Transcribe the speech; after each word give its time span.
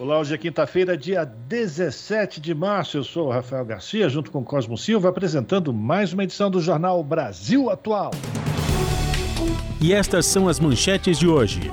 Olá, 0.00 0.20
hoje 0.20 0.32
é 0.32 0.38
quinta-feira, 0.38 0.96
dia 0.96 1.24
17 1.24 2.40
de 2.40 2.54
março. 2.54 2.96
Eu 2.96 3.02
sou 3.02 3.26
o 3.26 3.30
Rafael 3.32 3.64
Garcia, 3.64 4.08
junto 4.08 4.30
com 4.30 4.44
Cosmo 4.44 4.78
Silva, 4.78 5.08
apresentando 5.08 5.72
mais 5.72 6.12
uma 6.12 6.22
edição 6.22 6.48
do 6.48 6.60
Jornal 6.60 7.02
Brasil 7.02 7.68
Atual. 7.68 8.12
E 9.80 9.92
estas 9.92 10.24
são 10.26 10.46
as 10.46 10.60
manchetes 10.60 11.18
de 11.18 11.26
hoje. 11.26 11.68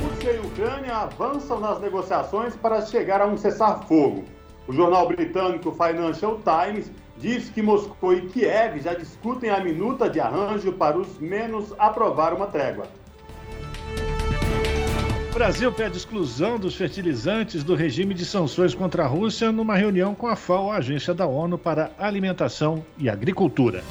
Rússia 0.00 0.30
e 0.30 0.38
Ucrânia 0.38 0.94
avançam 0.94 1.58
nas 1.58 1.80
negociações 1.80 2.54
para 2.54 2.82
chegar 2.82 3.20
a 3.20 3.26
um 3.26 3.36
cessar-fogo. 3.36 4.24
O 4.68 4.72
jornal 4.72 5.08
britânico 5.08 5.72
Financial 5.72 6.38
Times 6.38 6.88
diz 7.18 7.48
que 7.48 7.62
Moscou 7.62 8.14
e 8.14 8.28
Kiev 8.28 8.80
já 8.80 8.94
discutem 8.94 9.50
a 9.50 9.58
minuta 9.58 10.08
de 10.08 10.20
arranjo 10.20 10.72
para 10.74 10.96
os 10.96 11.18
menos 11.18 11.74
aprovar 11.80 12.32
uma 12.32 12.46
trégua. 12.46 12.86
Brasil 15.34 15.72
pede 15.72 15.96
exclusão 15.96 16.60
dos 16.60 16.76
fertilizantes 16.76 17.64
do 17.64 17.74
regime 17.74 18.14
de 18.14 18.24
sanções 18.24 18.72
contra 18.72 19.02
a 19.02 19.06
Rússia 19.08 19.50
numa 19.50 19.74
reunião 19.74 20.14
com 20.14 20.28
a 20.28 20.36
FAO, 20.36 20.70
Agência 20.70 21.12
da 21.12 21.26
ONU 21.26 21.58
para 21.58 21.90
Alimentação 21.98 22.86
e 22.96 23.08
Agricultura. 23.08 23.82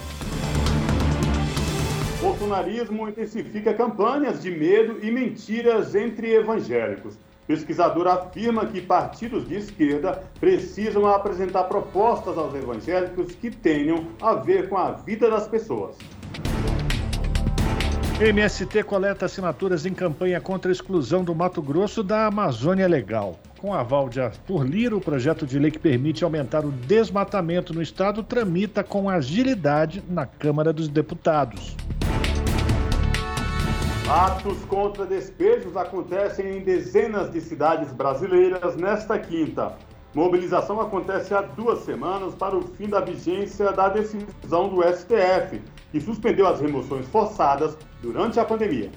Bolsonarismo 2.21 3.09
intensifica 3.09 3.73
campanhas 3.73 4.41
de 4.41 4.51
medo 4.51 5.05
e 5.05 5.11
mentiras 5.11 5.93
entre 5.95 6.33
evangélicos. 6.33 7.17
Pesquisador 7.45 8.07
afirma 8.07 8.65
que 8.67 8.79
partidos 8.79 9.45
de 9.45 9.55
esquerda 9.55 10.23
precisam 10.39 11.05
apresentar 11.05 11.65
propostas 11.65 12.37
aos 12.37 12.55
evangélicos 12.55 13.35
que 13.35 13.51
tenham 13.51 14.07
a 14.21 14.33
ver 14.33 14.69
com 14.69 14.77
a 14.77 14.93
vida 14.93 15.29
das 15.29 15.45
pessoas. 15.45 15.97
MST 18.19 18.83
coleta 18.83 19.25
assinaturas 19.25 19.87
em 19.87 19.93
campanha 19.93 20.39
contra 20.39 20.69
a 20.69 20.71
exclusão 20.71 21.23
do 21.23 21.33
Mato 21.33 21.61
Grosso 21.61 22.03
da 22.03 22.27
Amazônia 22.27 22.87
Legal. 22.87 23.39
Com 23.59 23.73
aval 23.73 24.07
de 24.07 24.21
Arthur 24.21 24.63
Lira, 24.63 24.95
o 24.95 25.01
projeto 25.01 25.47
de 25.47 25.57
lei 25.57 25.71
que 25.71 25.79
permite 25.79 26.23
aumentar 26.23 26.63
o 26.63 26.71
desmatamento 26.71 27.73
no 27.73 27.81
estado 27.81 28.21
tramita 28.21 28.83
com 28.83 29.09
agilidade 29.09 30.03
na 30.07 30.27
Câmara 30.27 30.71
dos 30.71 30.87
Deputados. 30.87 31.75
Atos 34.07 34.59
contra 34.65 35.05
despejos 35.05 35.75
acontecem 35.75 36.57
em 36.57 36.61
dezenas 36.61 37.31
de 37.31 37.41
cidades 37.41 37.91
brasileiras 37.91 38.75
nesta 38.75 39.17
quinta. 39.17 39.73
Mobilização 40.13 40.79
acontece 40.79 41.33
há 41.33 41.41
duas 41.41 41.79
semanas 41.79 42.35
para 42.35 42.55
o 42.55 42.61
fim 42.61 42.87
da 42.87 42.99
vigência 42.99 43.71
da 43.71 43.89
decisão 43.89 44.69
do 44.69 44.83
STF, 44.83 45.59
que 45.91 45.99
suspendeu 45.99 46.45
as 46.47 46.61
remoções 46.61 47.07
forçadas 47.07 47.75
durante 47.99 48.39
a 48.39 48.45
pandemia. 48.45 48.91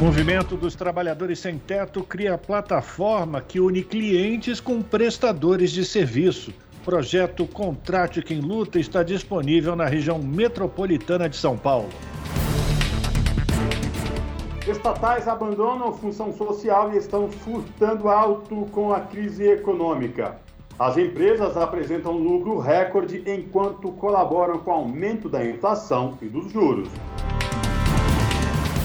O 0.00 0.04
movimento 0.04 0.56
dos 0.56 0.74
trabalhadores 0.74 1.40
sem 1.40 1.58
teto 1.58 2.02
cria 2.02 2.38
plataforma 2.38 3.42
que 3.42 3.60
une 3.60 3.82
clientes 3.82 4.60
com 4.60 4.80
prestadores 4.80 5.70
de 5.70 5.84
serviço. 5.84 6.50
Projeto 6.82 7.46
Contrate 7.46 8.22
Quem 8.22 8.40
Luta 8.40 8.80
está 8.80 9.02
disponível 9.02 9.76
na 9.76 9.84
região 9.84 10.18
metropolitana 10.18 11.28
de 11.28 11.36
São 11.36 11.56
Paulo. 11.56 11.90
Estatais 14.66 15.26
abandonam 15.26 15.92
função 15.92 16.32
social 16.32 16.92
e 16.94 16.96
estão 16.96 17.28
furtando 17.28 18.08
alto 18.08 18.68
com 18.70 18.92
a 18.92 19.00
crise 19.00 19.44
econômica. 19.44 20.36
As 20.78 20.96
empresas 20.96 21.56
apresentam 21.56 22.12
lucro 22.12 22.58
recorde 22.60 23.24
enquanto 23.26 23.90
colaboram 23.92 24.58
com 24.58 24.70
o 24.70 24.74
aumento 24.74 25.28
da 25.28 25.44
inflação 25.44 26.16
e 26.22 26.26
dos 26.26 26.52
juros. 26.52 26.88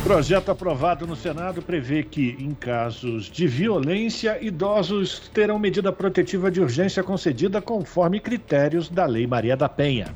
Projeto 0.04 0.50
aprovado 0.50 1.06
no 1.06 1.16
Senado 1.16 1.62
prevê 1.62 2.02
que, 2.02 2.36
em 2.40 2.56
casos 2.56 3.26
de 3.26 3.46
violência, 3.46 4.44
idosos 4.44 5.30
terão 5.34 5.60
medida 5.60 5.92
protetiva 5.92 6.50
de 6.50 6.60
urgência 6.60 7.04
concedida 7.04 7.62
conforme 7.62 8.20
critérios 8.20 8.90
da 8.90 9.06
Lei 9.06 9.28
Maria 9.28 9.56
da 9.56 9.70
Penha. 9.70 10.08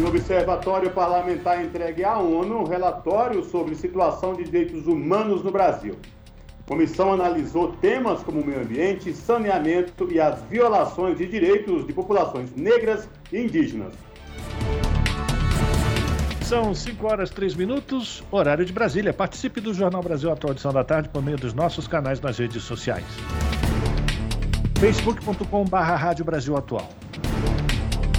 E 0.00 0.02
o 0.02 0.08
Observatório 0.08 0.90
Parlamentar 0.92 1.62
entregue 1.62 2.04
à 2.04 2.16
ONU 2.18 2.60
um 2.60 2.64
relatório 2.64 3.44
sobre 3.44 3.74
situação 3.74 4.32
de 4.32 4.44
direitos 4.44 4.86
humanos 4.86 5.44
no 5.44 5.50
Brasil. 5.50 5.94
A 6.64 6.66
comissão 6.66 7.12
analisou 7.12 7.72
temas 7.82 8.22
como 8.22 8.42
meio 8.42 8.62
ambiente, 8.62 9.12
saneamento 9.12 10.10
e 10.10 10.18
as 10.18 10.42
violações 10.44 11.18
de 11.18 11.26
direitos 11.26 11.86
de 11.86 11.92
populações 11.92 12.50
negras 12.56 13.10
e 13.30 13.42
indígenas. 13.42 13.92
São 16.46 16.74
5 16.74 17.06
horas 17.06 17.28
3 17.28 17.54
minutos, 17.54 18.24
horário 18.30 18.64
de 18.64 18.72
Brasília. 18.72 19.12
Participe 19.12 19.60
do 19.60 19.74
Jornal 19.74 20.02
Brasil 20.02 20.32
Atual 20.32 20.54
Edição 20.54 20.72
da 20.72 20.82
Tarde 20.82 21.10
por 21.10 21.22
meio 21.22 21.36
dos 21.36 21.52
nossos 21.52 21.86
canais 21.86 22.22
nas 22.22 22.38
redes 22.38 22.62
sociais. 22.62 23.04
facebook.com.br 24.78 25.76
Rádio 25.76 26.24
Brasil 26.24 26.56
Atual. 26.56 26.88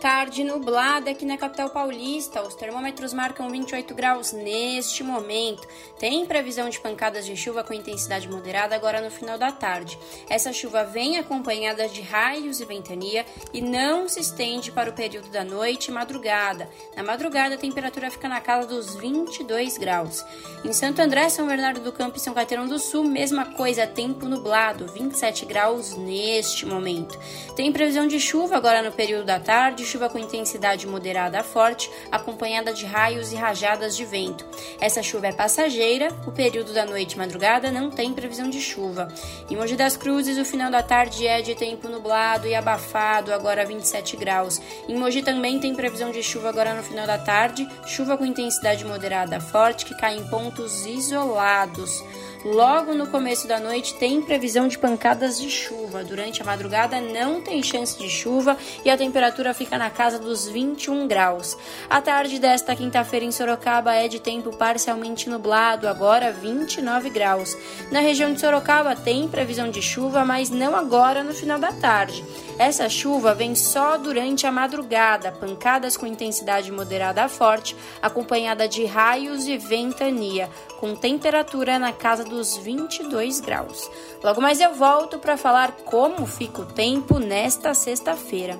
Tarde 0.00 0.44
nublada 0.44 1.10
aqui 1.10 1.26
na 1.26 1.36
capital 1.36 1.70
paulista. 1.70 2.40
Os 2.42 2.54
termômetros 2.54 3.12
marcam 3.12 3.50
28 3.50 3.92
graus 3.94 4.32
neste 4.32 5.02
momento. 5.02 5.66
Tem 5.98 6.24
previsão 6.24 6.68
de 6.68 6.78
pancadas 6.78 7.26
de 7.26 7.36
chuva 7.36 7.64
com 7.64 7.74
intensidade 7.74 8.28
moderada 8.28 8.76
agora 8.76 9.00
no 9.00 9.10
final 9.10 9.36
da 9.36 9.50
tarde. 9.50 9.98
Essa 10.30 10.52
chuva 10.52 10.84
vem 10.84 11.18
acompanhada 11.18 11.88
de 11.88 12.00
raios 12.00 12.60
e 12.60 12.64
ventania 12.64 13.26
e 13.52 13.60
não 13.60 14.08
se 14.08 14.20
estende 14.20 14.70
para 14.70 14.88
o 14.88 14.92
período 14.92 15.30
da 15.30 15.42
noite 15.42 15.88
e 15.88 15.92
madrugada. 15.92 16.70
Na 16.96 17.02
madrugada, 17.02 17.56
a 17.56 17.58
temperatura 17.58 18.08
fica 18.08 18.28
na 18.28 18.40
casa 18.40 18.68
dos 18.68 18.94
22 18.94 19.78
graus. 19.78 20.24
Em 20.64 20.72
Santo 20.72 21.02
André, 21.02 21.28
São 21.28 21.48
Bernardo 21.48 21.80
do 21.80 21.90
Campo 21.90 22.18
e 22.18 22.20
São 22.20 22.34
Caetano 22.34 22.68
do 22.68 22.78
Sul, 22.78 23.02
mesma 23.02 23.46
coisa, 23.46 23.84
tempo 23.84 24.26
nublado, 24.26 24.86
27 24.86 25.44
graus 25.44 25.96
neste 25.96 26.64
momento. 26.64 27.18
Tem 27.56 27.72
previsão 27.72 28.06
de 28.06 28.20
chuva 28.20 28.56
agora 28.56 28.80
no 28.80 28.92
período 28.92 29.24
da 29.24 29.40
tarde 29.40 29.87
chuva 29.88 30.08
com 30.08 30.18
intensidade 30.18 30.86
moderada 30.86 31.40
a 31.40 31.42
forte, 31.42 31.90
acompanhada 32.12 32.72
de 32.72 32.84
raios 32.84 33.32
e 33.32 33.36
rajadas 33.36 33.96
de 33.96 34.04
vento. 34.04 34.44
Essa 34.80 35.02
chuva 35.02 35.28
é 35.28 35.32
passageira, 35.32 36.08
o 36.26 36.30
período 36.30 36.74
da 36.74 36.84
noite 36.84 37.14
e 37.14 37.18
madrugada 37.18 37.72
não 37.72 37.90
tem 37.90 38.12
previsão 38.12 38.50
de 38.50 38.60
chuva. 38.60 39.08
Em 39.50 39.56
Mogi 39.56 39.76
das 39.76 39.96
Cruzes, 39.96 40.36
o 40.36 40.44
final 40.44 40.70
da 40.70 40.82
tarde 40.82 41.26
é 41.26 41.40
de 41.40 41.54
tempo 41.54 41.88
nublado 41.88 42.46
e 42.46 42.54
abafado, 42.54 43.32
agora 43.32 43.64
27 43.64 44.16
graus. 44.16 44.60
Em 44.86 44.94
Mogi 44.94 45.22
também 45.22 45.58
tem 45.58 45.74
previsão 45.74 46.10
de 46.10 46.22
chuva 46.22 46.50
agora 46.50 46.74
no 46.74 46.82
final 46.82 47.06
da 47.06 47.18
tarde, 47.18 47.66
chuva 47.86 48.16
com 48.16 48.26
intensidade 48.26 48.84
moderada 48.84 49.38
a 49.38 49.40
forte 49.40 49.86
que 49.86 49.96
cai 49.96 50.16
em 50.16 50.28
pontos 50.28 50.84
isolados. 50.84 52.04
Logo 52.44 52.94
no 52.94 53.08
começo 53.08 53.48
da 53.48 53.58
noite 53.58 53.94
tem 53.94 54.22
previsão 54.22 54.68
de 54.68 54.78
pancadas 54.78 55.40
de 55.40 55.50
chuva. 55.50 56.04
Durante 56.04 56.40
a 56.40 56.44
madrugada 56.44 57.00
não 57.00 57.40
tem 57.40 57.62
chance 57.64 57.98
de 57.98 58.08
chuva 58.08 58.56
e 58.84 58.90
a 58.90 58.96
temperatura 58.96 59.52
fica 59.52 59.76
na 59.76 59.90
casa 59.90 60.20
dos 60.20 60.46
21 60.46 61.08
graus. 61.08 61.56
A 61.90 62.00
tarde 62.00 62.38
desta 62.38 62.76
quinta-feira 62.76 63.26
em 63.26 63.32
Sorocaba 63.32 63.92
é 63.92 64.06
de 64.06 64.20
tempo 64.20 64.56
parcialmente 64.56 65.28
nublado, 65.28 65.88
agora 65.88 66.30
29 66.30 67.10
graus. 67.10 67.56
Na 67.90 67.98
região 67.98 68.32
de 68.32 68.40
Sorocaba 68.40 68.94
tem 68.94 69.26
previsão 69.26 69.68
de 69.68 69.82
chuva, 69.82 70.24
mas 70.24 70.48
não 70.48 70.76
agora 70.76 71.24
no 71.24 71.34
final 71.34 71.58
da 71.58 71.72
tarde. 71.72 72.24
Essa 72.58 72.88
chuva 72.88 73.34
vem 73.34 73.54
só 73.54 73.96
durante 73.96 74.44
a 74.44 74.50
madrugada, 74.50 75.30
pancadas 75.30 75.96
com 75.96 76.06
intensidade 76.06 76.72
moderada 76.72 77.22
a 77.22 77.28
forte, 77.28 77.76
acompanhada 78.02 78.66
de 78.66 78.84
raios 78.84 79.46
e 79.46 79.56
ventania, 79.56 80.50
com 80.80 80.96
temperatura 80.96 81.78
na 81.78 81.92
casa 81.92 82.24
dos 82.24 82.56
22 82.56 83.40
graus. 83.40 83.88
Logo 84.24 84.40
mais 84.40 84.60
eu 84.60 84.74
volto 84.74 85.20
para 85.20 85.36
falar 85.36 85.70
como 85.84 86.26
fica 86.26 86.62
o 86.62 86.66
tempo 86.66 87.20
nesta 87.20 87.72
sexta-feira. 87.74 88.58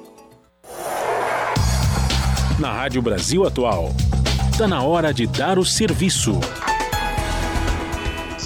Na 2.60 2.72
Rádio 2.72 3.02
Brasil 3.02 3.44
Atual, 3.44 3.88
está 4.52 4.68
na 4.68 4.82
hora 4.82 5.12
de 5.12 5.26
dar 5.26 5.58
o 5.58 5.64
serviço. 5.64 6.38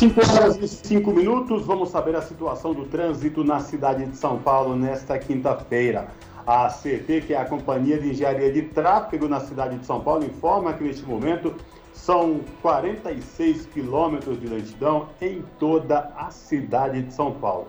5 0.02 0.20
horas 0.34 0.56
e 0.56 0.66
5 0.66 1.12
minutos, 1.12 1.64
vamos 1.64 1.90
saber 1.90 2.16
a 2.16 2.22
situação 2.22 2.75
do 2.75 2.87
trânsito 2.87 3.44
na 3.44 3.60
cidade 3.60 4.04
de 4.04 4.16
São 4.16 4.37
Paulo 4.37 4.75
nesta 4.75 5.16
quinta-feira. 5.16 6.08
A 6.44 6.69
CT, 6.69 7.20
que 7.25 7.34
é 7.34 7.37
a 7.37 7.44
Companhia 7.44 8.00
de 8.00 8.10
Engenharia 8.10 8.52
de 8.52 8.62
Tráfego 8.62 9.28
na 9.28 9.38
cidade 9.38 9.78
de 9.78 9.87
São 9.87 10.00
Paulo, 10.00 10.25
informa 10.25 10.72
que 10.72 10.82
neste 10.82 11.04
momento 11.04 11.54
são 11.93 12.40
46 12.62 13.66
quilômetros 13.66 14.40
de 14.40 14.49
lentidão 14.49 15.06
em 15.20 15.44
toda 15.60 16.12
a 16.16 16.32
cidade 16.32 17.00
de 17.00 17.14
São 17.14 17.31
Paulo. 17.34 17.69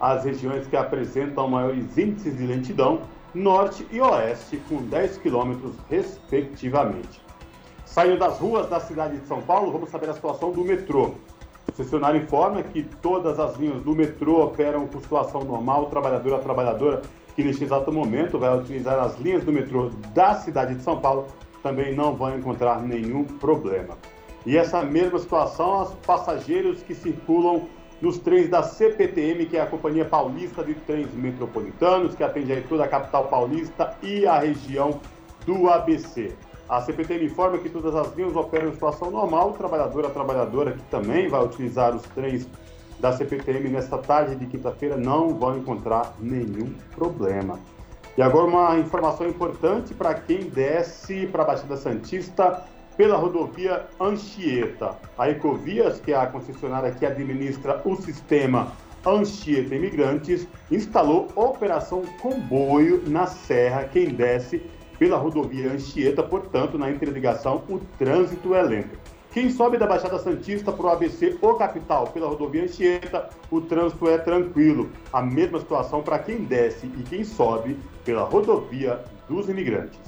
As 0.00 0.24
regiões 0.24 0.66
que 0.66 0.78
apresentam 0.78 1.48
maiores 1.48 1.98
índices 1.98 2.34
de 2.38 2.46
lentidão, 2.46 3.02
norte 3.34 3.86
e 3.92 4.00
oeste, 4.00 4.56
com 4.70 4.78
10 4.78 5.18
quilômetros 5.18 5.74
respectivamente. 5.90 7.20
Saindo 7.84 8.18
das 8.18 8.38
ruas 8.38 8.70
da 8.70 8.80
cidade 8.80 9.18
de 9.18 9.28
São 9.28 9.42
Paulo, 9.42 9.70
vamos 9.70 9.90
saber 9.90 10.08
a 10.08 10.14
situação 10.14 10.50
do 10.50 10.64
metrô. 10.64 11.12
O 11.74 11.76
concessionário 11.76 12.22
informa 12.22 12.62
que 12.62 12.84
todas 13.02 13.40
as 13.40 13.56
linhas 13.56 13.82
do 13.82 13.96
metrô 13.96 14.44
operam 14.44 14.86
com 14.86 15.00
situação 15.00 15.42
normal, 15.42 15.86
trabalhador 15.86 16.34
a 16.34 16.38
trabalhadora 16.38 17.02
que 17.34 17.42
neste 17.42 17.64
exato 17.64 17.90
momento 17.90 18.38
vai 18.38 18.56
utilizar 18.56 18.96
as 19.00 19.18
linhas 19.18 19.42
do 19.42 19.52
metrô 19.52 19.90
da 20.14 20.36
cidade 20.36 20.76
de 20.76 20.82
São 20.82 21.00
Paulo 21.00 21.26
também 21.64 21.92
não 21.92 22.14
vão 22.14 22.38
encontrar 22.38 22.80
nenhum 22.80 23.24
problema. 23.24 23.98
E 24.46 24.56
essa 24.56 24.84
mesma 24.84 25.18
situação, 25.18 25.82
os 25.82 25.94
passageiros 26.06 26.80
que 26.80 26.94
circulam 26.94 27.62
nos 28.00 28.18
trens 28.18 28.48
da 28.48 28.62
CPTM, 28.62 29.46
que 29.46 29.56
é 29.56 29.62
a 29.62 29.66
Companhia 29.66 30.04
Paulista 30.04 30.62
de 30.62 30.74
Trens 30.74 31.12
Metropolitanos, 31.12 32.14
que 32.14 32.22
atende 32.22 32.52
aí 32.52 32.62
toda 32.68 32.84
a 32.84 32.88
capital 32.88 33.24
paulista 33.24 33.96
e 34.00 34.24
a 34.28 34.38
região 34.38 35.00
do 35.44 35.68
ABC. 35.68 36.36
A 36.68 36.80
CPTM 36.80 37.26
informa 37.26 37.58
que 37.58 37.68
todas 37.68 37.94
as 37.94 38.14
linhas 38.14 38.34
operam 38.34 38.68
em 38.68 38.72
situação 38.72 39.10
normal. 39.10 39.50
O 39.50 39.52
trabalhador, 39.52 40.06
a 40.06 40.10
trabalhadora 40.10 40.72
que 40.72 40.82
também 40.84 41.28
vai 41.28 41.44
utilizar 41.44 41.94
os 41.94 42.02
trens 42.02 42.48
da 42.98 43.12
CPTM 43.12 43.68
nesta 43.68 43.98
tarde 43.98 44.36
de 44.36 44.46
quinta-feira 44.46 44.96
não 44.96 45.34
vão 45.34 45.58
encontrar 45.58 46.14
nenhum 46.18 46.72
problema. 46.94 47.58
E 48.16 48.22
agora 48.22 48.46
uma 48.46 48.78
informação 48.78 49.28
importante 49.28 49.92
para 49.92 50.14
quem 50.14 50.48
desce 50.48 51.26
para 51.26 51.42
a 51.42 51.46
Baixada 51.46 51.76
Santista 51.76 52.62
pela 52.96 53.16
rodovia 53.16 53.86
Anchieta. 54.00 54.96
A 55.18 55.28
Ecovias, 55.28 56.00
que 56.00 56.12
é 56.12 56.16
a 56.16 56.26
concessionária 56.26 56.92
que 56.92 57.04
administra 57.04 57.82
o 57.84 57.96
sistema 57.96 58.72
Anchieta 59.04 59.74
Imigrantes, 59.74 60.46
instalou 60.70 61.28
Operação 61.34 62.04
Comboio 62.22 63.02
na 63.06 63.26
Serra. 63.26 63.84
Quem 63.84 64.08
desce 64.08 64.62
pela 65.04 65.18
rodovia 65.18 65.70
Anchieta, 65.70 66.22
portanto, 66.22 66.78
na 66.78 66.90
interligação, 66.90 67.62
o 67.68 67.78
trânsito 67.98 68.54
é 68.54 68.62
lento. 68.62 68.98
Quem 69.34 69.50
sobe 69.50 69.76
da 69.76 69.86
Baixada 69.86 70.18
Santista 70.18 70.72
para 70.72 70.86
o 70.86 70.88
ABC 70.88 71.36
ou 71.42 71.56
capital 71.56 72.06
pela 72.06 72.26
rodovia 72.26 72.64
Anchieta, 72.64 73.28
o 73.50 73.60
trânsito 73.60 74.08
é 74.08 74.16
tranquilo. 74.16 74.90
A 75.12 75.20
mesma 75.20 75.60
situação 75.60 76.02
para 76.02 76.18
quem 76.20 76.44
desce 76.44 76.86
e 76.86 77.02
quem 77.02 77.22
sobe 77.22 77.76
pela 78.02 78.22
rodovia 78.22 79.04
dos 79.28 79.46
imigrantes. 79.46 80.00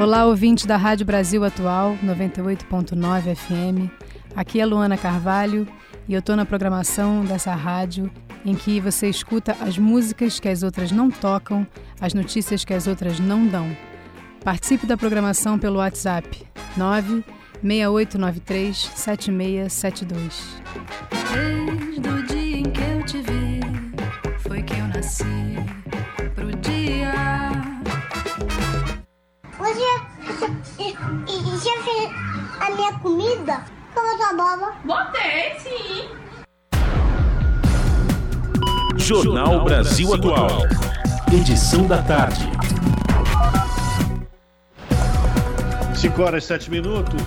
Olá, 0.00 0.24
ouvinte 0.24 0.66
da 0.66 0.78
Rádio 0.78 1.04
Brasil 1.04 1.44
Atual, 1.44 1.98
98.9 2.02 3.36
FM. 3.36 3.90
Aqui 4.34 4.58
é 4.58 4.64
Luana 4.64 4.96
Carvalho 4.96 5.68
e 6.08 6.14
eu 6.14 6.20
estou 6.20 6.34
na 6.34 6.46
programação 6.46 7.26
dessa 7.26 7.54
rádio 7.54 8.10
em 8.46 8.54
que 8.54 8.80
você 8.80 9.08
escuta 9.08 9.56
as 9.60 9.76
músicas 9.76 10.38
que 10.38 10.48
as 10.48 10.62
outras 10.62 10.92
não 10.92 11.10
tocam, 11.10 11.66
as 12.00 12.14
notícias 12.14 12.64
que 12.64 12.72
as 12.72 12.86
outras 12.86 13.18
não 13.18 13.44
dão. 13.44 13.76
Participe 14.44 14.86
da 14.86 14.96
programação 14.96 15.58
pelo 15.58 15.78
WhatsApp 15.78 16.46
96893 16.76 18.92
7672. 18.94 20.62
Desde 21.34 22.08
o 22.08 22.22
dia 22.22 22.58
em 22.58 22.62
que 22.62 22.80
eu 22.80 23.04
te 23.04 23.18
vi, 23.18 23.58
foi 24.38 24.62
que 24.62 24.74
eu 24.74 24.86
nasci 24.86 25.24
pro 26.36 26.54
dia. 26.58 27.12
Você 29.58 29.80
já 31.64 31.82
fez 31.82 32.10
a 32.60 32.70
minha 32.76 32.92
comida? 33.00 33.64
Como 33.92 34.22
a 34.22 34.32
boba? 34.34 34.72
Botei, 34.84 35.58
sim. 35.58 36.25
Jornal 38.98 39.64
Brasil 39.64 40.12
Atual. 40.14 40.62
Edição 41.32 41.86
da 41.86 42.02
tarde. 42.02 42.50
5 45.94 46.22
horas 46.22 46.44
e 46.44 46.46
7 46.46 46.70
minutos. 46.70 47.22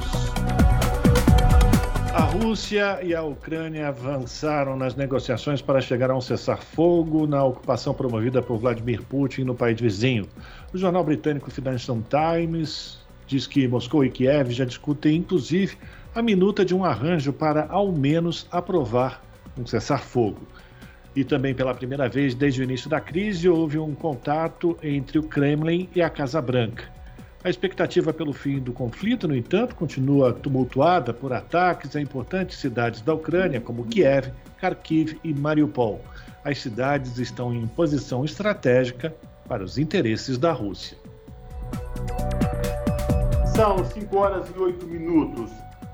A 2.13 2.21
Rússia 2.21 2.99
e 3.03 3.15
a 3.15 3.21
Ucrânia 3.21 3.87
avançaram 3.87 4.75
nas 4.75 4.95
negociações 4.95 5.61
para 5.61 5.79
chegar 5.79 6.11
a 6.11 6.17
um 6.17 6.21
cessar-fogo 6.21 7.25
na 7.25 7.43
ocupação 7.43 7.93
promovida 7.93 8.41
por 8.41 8.57
Vladimir 8.57 9.01
Putin 9.03 9.43
no 9.43 9.55
país 9.55 9.79
vizinho. 9.79 10.27
O 10.73 10.77
jornal 10.77 11.03
britânico 11.03 11.49
Financial 11.51 11.97
Times 12.09 12.99
diz 13.25 13.47
que 13.47 13.67
Moscou 13.67 14.03
e 14.03 14.09
Kiev 14.09 14.51
já 14.51 14.65
discutem, 14.65 15.17
inclusive, 15.17 15.77
a 16.13 16.21
minuta 16.21 16.65
de 16.65 16.75
um 16.75 16.83
arranjo 16.83 17.31
para, 17.31 17.67
ao 17.69 17.91
menos, 17.91 18.47
aprovar 18.51 19.21
um 19.57 19.65
cessar-fogo. 19.65 20.47
E 21.19 21.23
também 21.25 21.53
pela 21.53 21.75
primeira 21.75 22.07
vez 22.07 22.33
desde 22.33 22.61
o 22.61 22.63
início 22.63 22.89
da 22.89 23.01
crise 23.01 23.49
houve 23.49 23.77
um 23.77 23.93
contato 23.93 24.77
entre 24.81 25.19
o 25.19 25.23
Kremlin 25.23 25.89
e 25.93 26.01
a 26.01 26.09
Casa 26.09 26.41
Branca. 26.41 26.85
A 27.43 27.49
expectativa 27.49 28.13
pelo 28.13 28.31
fim 28.31 28.57
do 28.57 28.71
conflito, 28.71 29.27
no 29.27 29.35
entanto, 29.35 29.75
continua 29.75 30.31
tumultuada 30.31 31.13
por 31.13 31.33
ataques 31.33 31.93
a 31.93 31.99
importantes 31.99 32.57
cidades 32.57 33.01
da 33.01 33.13
Ucrânia, 33.13 33.59
como 33.59 33.85
Kiev, 33.87 34.31
Kharkiv 34.61 35.19
e 35.21 35.33
Mariupol. 35.33 35.99
As 36.41 36.61
cidades 36.61 37.17
estão 37.17 37.53
em 37.53 37.67
posição 37.67 38.23
estratégica 38.23 39.13
para 39.45 39.61
os 39.61 39.77
interesses 39.77 40.37
da 40.37 40.53
Rússia. 40.53 40.97
São 43.57 43.83
5 43.83 44.17
horas 44.17 44.49
e 44.55 44.57
8 44.57 44.87
minutos. 44.87 45.51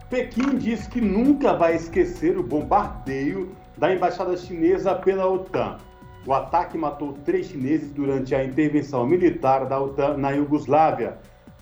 Pequim 0.07 0.55
diz 0.59 0.85
que 0.85 1.01
nunca 1.01 1.51
vai 1.53 1.75
esquecer 1.75 2.37
o 2.37 2.43
bombardeio 2.43 3.55
da 3.77 3.93
embaixada 3.93 4.35
chinesa 4.37 4.95
pela 4.95 5.27
OTAN. 5.27 5.77
O 6.25 6.33
ataque 6.33 6.77
matou 6.77 7.13
três 7.25 7.47
chineses 7.47 7.91
durante 7.91 8.33
a 8.33 8.43
intervenção 8.43 9.05
militar 9.05 9.65
da 9.65 9.79
OTAN 9.79 10.17
na 10.17 10.31
Iugoslávia. 10.31 11.17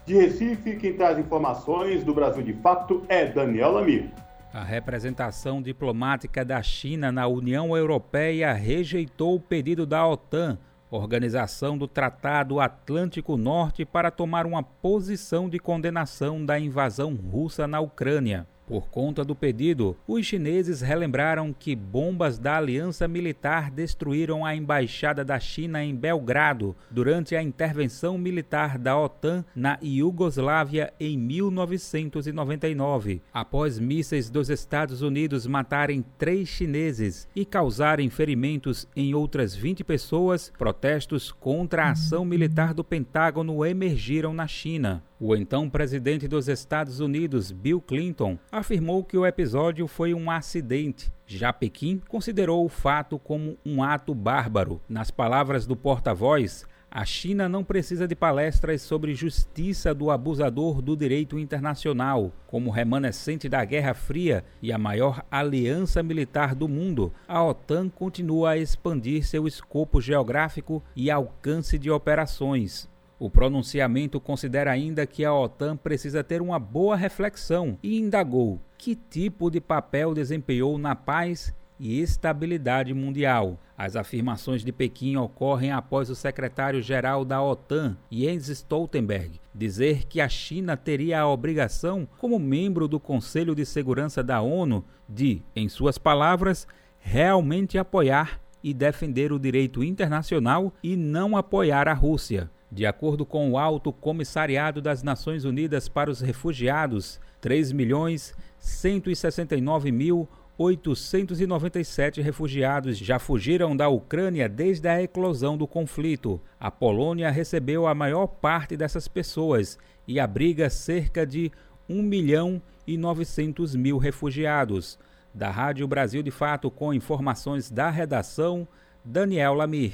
De 0.06 0.16
Recife, 0.16 0.76
quem 0.78 0.94
traz 0.94 1.18
informações 1.18 2.04
do 2.04 2.14
Brasil 2.14 2.44
de 2.44 2.54
fato 2.54 3.04
é 3.08 3.26
Daniel 3.26 3.72
Lamir. 3.72 4.10
A 4.54 4.64
representação 4.64 5.62
diplomática 5.62 6.46
da 6.46 6.62
China 6.62 7.12
na 7.12 7.26
União 7.28 7.76
Europeia 7.76 8.54
rejeitou 8.54 9.36
o 9.36 9.40
pedido 9.40 9.86
da 9.86 10.08
OTAN, 10.08 10.60
Organização 10.92 11.76
do 11.76 11.88
Tratado 11.88 12.60
Atlântico 12.60 13.36
Norte, 13.36 13.84
para 13.84 14.12
tomar 14.12 14.46
uma 14.46 14.62
posição 14.62 15.50
de 15.50 15.58
condenação 15.58 16.46
da 16.46 16.60
invasão 16.60 17.16
russa 17.16 17.68
na 17.68 17.80
Ucrânia. 17.80 18.48
Por 18.66 18.88
conta 18.88 19.24
do 19.24 19.36
pedido, 19.36 19.96
os 20.08 20.26
chineses 20.26 20.82
relembraram 20.82 21.54
que 21.54 21.76
bombas 21.76 22.40
da 22.40 22.58
aliança 22.58 23.08
militar 23.08 23.70
destruíram 23.70 24.46
a 24.46 24.56
embaixada 24.56 25.26
da 25.26 25.40
China 25.40 25.84
em 25.84 25.96
Belgrado 25.96 26.76
durante 26.90 27.36
a 27.36 27.44
intervenção 27.44 28.18
militar 28.18 28.78
da 28.78 28.98
OTAN 28.98 29.44
na 29.56 29.78
Iugoslávia 29.82 30.94
em 31.00 31.18
1999, 31.18 33.22
após 33.34 33.78
mísseis 33.78 34.30
dos 34.30 34.50
Estados 34.50 35.02
Unidos 35.02 35.46
matarem 35.46 36.04
três 36.18 36.48
chineses 36.48 37.28
e 37.36 37.46
causarem 37.46 38.10
ferimentos 38.10 38.88
em 38.96 39.14
outras 39.14 39.56
20 39.56 39.84
pessoas. 39.84 40.52
Protestos 40.58 41.32
contra 41.32 41.86
a 41.86 41.92
ação 41.92 42.24
militar 42.24 42.74
do 42.74 42.84
Pentágono 42.84 43.66
emergiram 43.66 44.34
na 44.34 44.48
China. 44.48 45.04
O 45.26 45.38
então 45.38 45.70
presidente 45.70 46.28
dos 46.28 46.50
Estados 46.50 47.00
Unidos, 47.00 47.50
Bill 47.50 47.80
Clinton, 47.80 48.38
afirmou 48.52 49.06
que 49.06 49.18
o 49.18 49.26
episódio 49.26 49.88
foi 49.88 50.14
um 50.14 50.30
acidente. 50.30 51.14
Já 51.26 51.54
Pequim 51.54 52.02
considerou 52.10 52.66
o 52.66 52.68
fato 52.68 53.18
como 53.18 53.58
um 53.66 53.82
ato 53.82 54.14
bárbaro. 54.14 54.82
Nas 54.90 55.12
palavras 55.12 55.66
do 55.66 55.78
porta-voz, 55.78 56.66
A 56.96 57.06
China 57.06 57.50
não 57.50 57.64
precisa 57.64 58.08
de 58.08 58.16
palestras 58.16 58.84
sobre 58.84 59.16
justiça 59.16 59.96
do 59.96 60.12
abusador 60.12 60.80
do 60.80 60.96
direito 60.96 61.40
internacional. 61.40 62.32
Como 62.46 62.70
remanescente 62.70 63.50
da 63.50 63.66
Guerra 63.66 63.96
Fria 63.96 64.44
e 64.62 64.72
a 64.72 64.78
maior 64.78 65.26
aliança 65.32 66.04
militar 66.04 66.54
do 66.54 66.68
mundo, 66.68 67.12
a 67.28 67.44
OTAN 67.44 67.90
continua 67.90 68.52
a 68.52 68.58
expandir 68.58 69.26
seu 69.26 69.48
escopo 69.48 70.00
geográfico 70.00 70.84
e 70.96 71.10
alcance 71.10 71.80
de 71.80 71.90
operações. 71.90 72.92
O 73.24 73.30
pronunciamento 73.30 74.20
considera 74.20 74.70
ainda 74.70 75.08
que 75.08 75.24
a 75.24 75.34
OTAN 75.34 75.78
precisa 75.78 76.22
ter 76.26 76.42
uma 76.42 76.60
boa 76.60 76.98
reflexão 76.98 77.80
e 77.82 77.98
indagou 77.98 78.60
que 78.78 78.98
tipo 78.98 79.50
de 79.50 79.62
papel 79.62 80.14
desempenhou 80.14 80.78
na 80.78 80.94
paz 80.94 81.56
e 81.80 82.02
estabilidade 82.02 82.94
mundial. 82.94 83.58
As 83.78 83.96
afirmações 83.96 84.62
de 84.62 84.74
Pequim 84.74 85.16
ocorrem 85.16 85.72
após 85.72 86.10
o 86.10 86.16
secretário-geral 86.16 87.24
da 87.24 87.42
OTAN, 87.42 87.96
Jens 88.12 88.50
Stoltenberg, 88.50 89.40
dizer 89.56 90.04
que 90.04 90.20
a 90.20 90.28
China 90.28 90.76
teria 90.76 91.22
a 91.22 91.30
obrigação, 91.30 92.06
como 92.18 92.38
membro 92.38 92.90
do 92.90 93.00
Conselho 93.00 93.56
de 93.56 93.66
Segurança 93.66 94.22
da 94.22 94.42
ONU, 94.42 94.84
de, 95.08 95.42
em 95.56 95.70
suas 95.70 95.98
palavras, 95.98 96.68
realmente 97.00 97.78
apoiar 97.78 98.42
e 98.62 98.74
defender 98.74 99.32
o 99.32 99.40
direito 99.40 99.82
internacional 99.82 100.74
e 100.84 100.98
não 100.98 101.38
apoiar 101.38 101.88
a 101.88 101.94
Rússia. 101.94 102.52
De 102.74 102.88
acordo 102.88 103.24
com 103.24 103.52
o 103.52 103.58
Alto 103.60 103.94
Comissariado 103.94 104.82
das 104.82 105.04
Nações 105.04 105.46
Unidas 105.46 105.88
para 105.88 106.10
os 106.10 106.22
Refugiados, 106.22 107.20
3 107.40 107.72
milhões 107.72 108.34
169 108.58 109.92
mil 109.92 110.28
897 110.58 112.20
refugiados 112.20 112.98
já 112.98 113.20
fugiram 113.20 113.78
da 113.78 113.90
Ucrânia 113.90 114.50
desde 114.50 114.88
a 114.88 115.00
eclosão 115.00 115.56
do 115.56 115.68
conflito. 115.68 116.42
A 116.60 116.72
Polônia 116.72 117.30
recebeu 117.30 117.86
a 117.86 117.94
maior 117.94 118.26
parte 118.26 118.76
dessas 118.76 119.08
pessoas 119.08 119.78
e 120.08 120.20
abriga 120.20 120.68
cerca 120.68 121.28
de 121.28 121.52
1 121.88 122.02
milhão 122.02 122.60
e 122.88 122.98
900 122.98 123.76
mil 123.76 124.00
refugiados. 124.00 124.98
Da 125.32 125.52
Rádio 125.52 125.88
Brasil 125.88 126.24
de 126.24 126.32
Fato, 126.32 126.72
com 126.72 126.92
informações 126.92 127.70
da 127.70 127.92
redação, 127.92 128.68
Daniel 129.06 129.54
Lamir. 129.54 129.94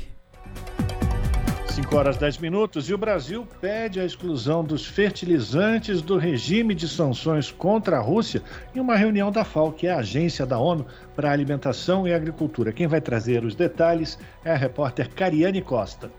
5 1.79 1.95
horas 1.95 2.17
10 2.17 2.39
minutos 2.39 2.89
e 2.89 2.93
o 2.93 2.97
Brasil 2.97 3.47
pede 3.61 4.01
a 4.01 4.05
exclusão 4.05 4.65
dos 4.65 4.85
fertilizantes 4.85 6.01
do 6.01 6.17
regime 6.17 6.75
de 6.75 6.89
sanções 6.89 7.53
contra 7.53 7.95
a 7.95 8.01
Rússia 8.01 8.43
em 8.75 8.81
uma 8.81 8.97
reunião 8.97 9.31
da 9.31 9.45
FAO, 9.45 9.71
que 9.71 9.87
é 9.87 9.93
a 9.93 9.99
agência 9.99 10.45
da 10.45 10.59
ONU 10.59 10.85
para 11.15 11.31
Alimentação 11.31 12.05
e 12.05 12.13
Agricultura. 12.13 12.73
Quem 12.73 12.85
vai 12.85 12.99
trazer 12.99 13.45
os 13.45 13.55
detalhes 13.55 14.19
é 14.43 14.51
a 14.51 14.57
repórter 14.57 15.09
Cariane 15.13 15.61
Costa. 15.61 16.11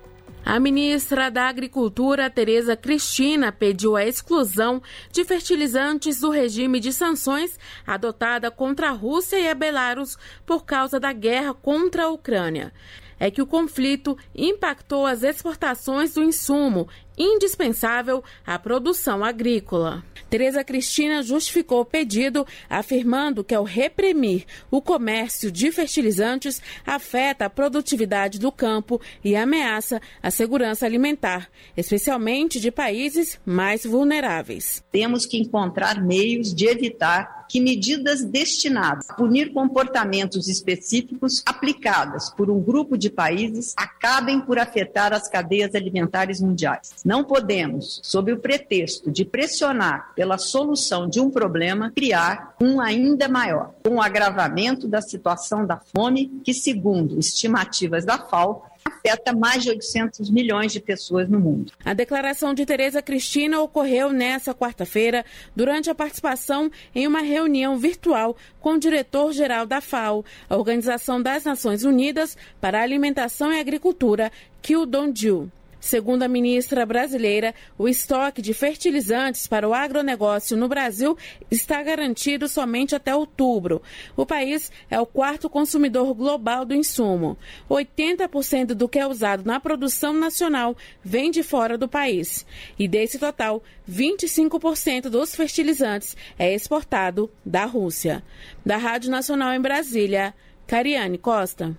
A 0.43 0.59
ministra 0.59 1.31
da 1.31 1.47
Agricultura, 1.47 2.31
Tereza 2.31 2.75
Cristina, 2.75 3.53
pediu 3.53 3.97
a 3.97 4.07
exclusão 4.07 4.81
de 5.13 5.27
fertilizantes 5.27 6.21
do 6.21 6.31
regime 6.31 6.81
de 6.81 6.91
sanções 6.91 7.59
adotada 7.87 8.51
contra 8.51 8.89
a 8.89 8.93
Rússia 8.93 9.39
e 9.39 9.47
a 9.47 9.55
Belarus 9.55 10.17
por 10.47 10.65
causa 10.65 10.99
da 10.99 11.13
guerra 11.13 11.53
contra 11.53 12.05
a 12.05 12.09
Ucrânia 12.09 12.73
é 13.21 13.31
que 13.31 13.43
o 13.43 13.47
conflito 13.47 14.17
impactou 14.35 15.05
as 15.05 15.23
exportações 15.23 16.15
do 16.15 16.23
insumo 16.25 16.89
indispensável 17.21 18.25
à 18.47 18.59
produção 18.59 19.23
agrícola. 19.23 20.03
Tereza 20.31 20.65
Cristina 20.65 21.23
justificou 21.23 21.81
o 21.81 21.85
pedido, 21.85 22.47
afirmando 22.69 23.45
que 23.45 23.55
ao 23.55 23.65
reprimir 23.65 24.47
o 24.71 24.81
comércio 24.81 25.51
de 25.51 25.71
fertilizantes 25.71 26.63
afeta 26.87 27.45
a 27.45 27.51
produtividade 27.51 28.39
do 28.39 28.51
campo 28.51 29.01
e 29.23 29.37
ameaça 29.37 30.01
a 30.23 30.31
segurança 30.31 30.87
alimentar, 30.87 31.51
especialmente 31.77 32.59
de 32.59 32.71
países 32.71 33.39
mais 33.45 33.85
vulneráveis. 33.85 34.83
Temos 34.91 35.27
que 35.27 35.37
encontrar 35.37 36.01
meios 36.01 36.55
de 36.55 36.67
evitar 36.67 37.41
que 37.51 37.61
medidas 37.61 38.25
destinadas 38.25 39.11
a 39.11 39.15
punir 39.15 39.53
comportamentos 39.53 40.47
específicos 40.47 41.43
aplicadas 41.45 42.31
por 42.31 42.49
um 42.49 42.61
grupo 42.61 42.97
de 42.97 43.11
países 43.11 43.75
acabem 43.77 44.41
por 44.41 44.57
afetar 44.57 45.13
as 45.13 45.29
cadeias 45.29 45.75
alimentares 45.75 46.41
mundiais. 46.41 46.93
Não 47.11 47.25
podemos, 47.25 47.99
sob 48.05 48.33
o 48.33 48.39
pretexto 48.39 49.11
de 49.11 49.25
pressionar 49.25 50.15
pela 50.15 50.39
solução 50.39 51.09
de 51.09 51.19
um 51.19 51.29
problema, 51.29 51.91
criar 51.91 52.55
um 52.61 52.81
ainda 52.81 53.29
maior, 53.29 53.75
com 53.85 53.97
o 53.97 54.01
agravamento 54.01 54.87
da 54.87 55.03
situação 55.03 55.67
da 55.67 55.77
fome, 55.77 56.31
que, 56.45 56.55
segundo 56.55 57.19
estimativas 57.19 58.05
da 58.05 58.17
FAO, 58.17 58.65
afeta 58.85 59.33
mais 59.33 59.65
de 59.65 59.71
800 59.71 60.31
milhões 60.31 60.71
de 60.71 60.79
pessoas 60.79 61.29
no 61.29 61.41
mundo. 61.41 61.73
A 61.85 61.93
declaração 61.93 62.55
de 62.55 62.65
Tereza 62.65 63.03
Cristina 63.03 63.61
ocorreu 63.61 64.13
nesta 64.13 64.55
quarta-feira, 64.55 65.25
durante 65.57 65.91
a 65.91 65.95
participação 65.97 66.71
em 66.95 67.09
uma 67.09 67.23
reunião 67.23 67.77
virtual 67.77 68.37
com 68.61 68.75
o 68.75 68.79
diretor-geral 68.79 69.67
da 69.67 69.81
FAO, 69.81 70.25
a 70.49 70.57
Organização 70.57 71.21
das 71.21 71.43
Nações 71.43 71.83
Unidas 71.83 72.37
para 72.61 72.79
a 72.79 72.83
Alimentação 72.85 73.53
e 73.53 73.59
Agricultura, 73.59 74.31
Kiu 74.63 74.87
Dong-ju. 74.87 75.51
Segundo 75.81 76.23
a 76.23 76.29
ministra 76.29 76.85
brasileira, 76.85 77.55
o 77.79 77.89
estoque 77.89 78.43
de 78.43 78.53
fertilizantes 78.53 79.47
para 79.47 79.67
o 79.67 79.73
agronegócio 79.73 80.57
no 80.57 80.69
Brasil 80.69 81.17
está 81.51 81.83
garantido 81.83 82.47
somente 82.47 82.95
até 82.95 83.15
outubro. 83.15 83.81
O 84.15 84.27
país 84.27 84.71
é 84.91 85.01
o 85.01 85.07
quarto 85.07 85.49
consumidor 85.49 86.13
global 86.15 86.67
do 86.67 86.75
insumo. 86.75 87.39
80% 87.69 88.75
do 88.75 88.89
que 88.89 88.99
é 88.99 89.07
usado 89.07 89.45
na 89.45 89.59
produção 89.59 90.13
nacional 90.13 90.77
vem 91.03 91.31
de 91.31 91.43
fora 91.43 91.79
do 91.79 91.89
país. 91.89 92.45
E 92.79 92.87
desse 92.87 93.19
total, 93.19 93.63
25% 93.91 95.09
dos 95.09 95.35
fertilizantes 95.35 96.17
é 96.39 96.55
exportado 96.55 97.31
da 97.45 97.65
Rússia. 97.65 98.23
Da 98.65 98.77
Rádio 98.77 99.11
Nacional 99.11 99.55
em 99.55 99.61
Brasília, 99.61 100.35
Cariane 100.67 101.17
Costa. 101.17 101.77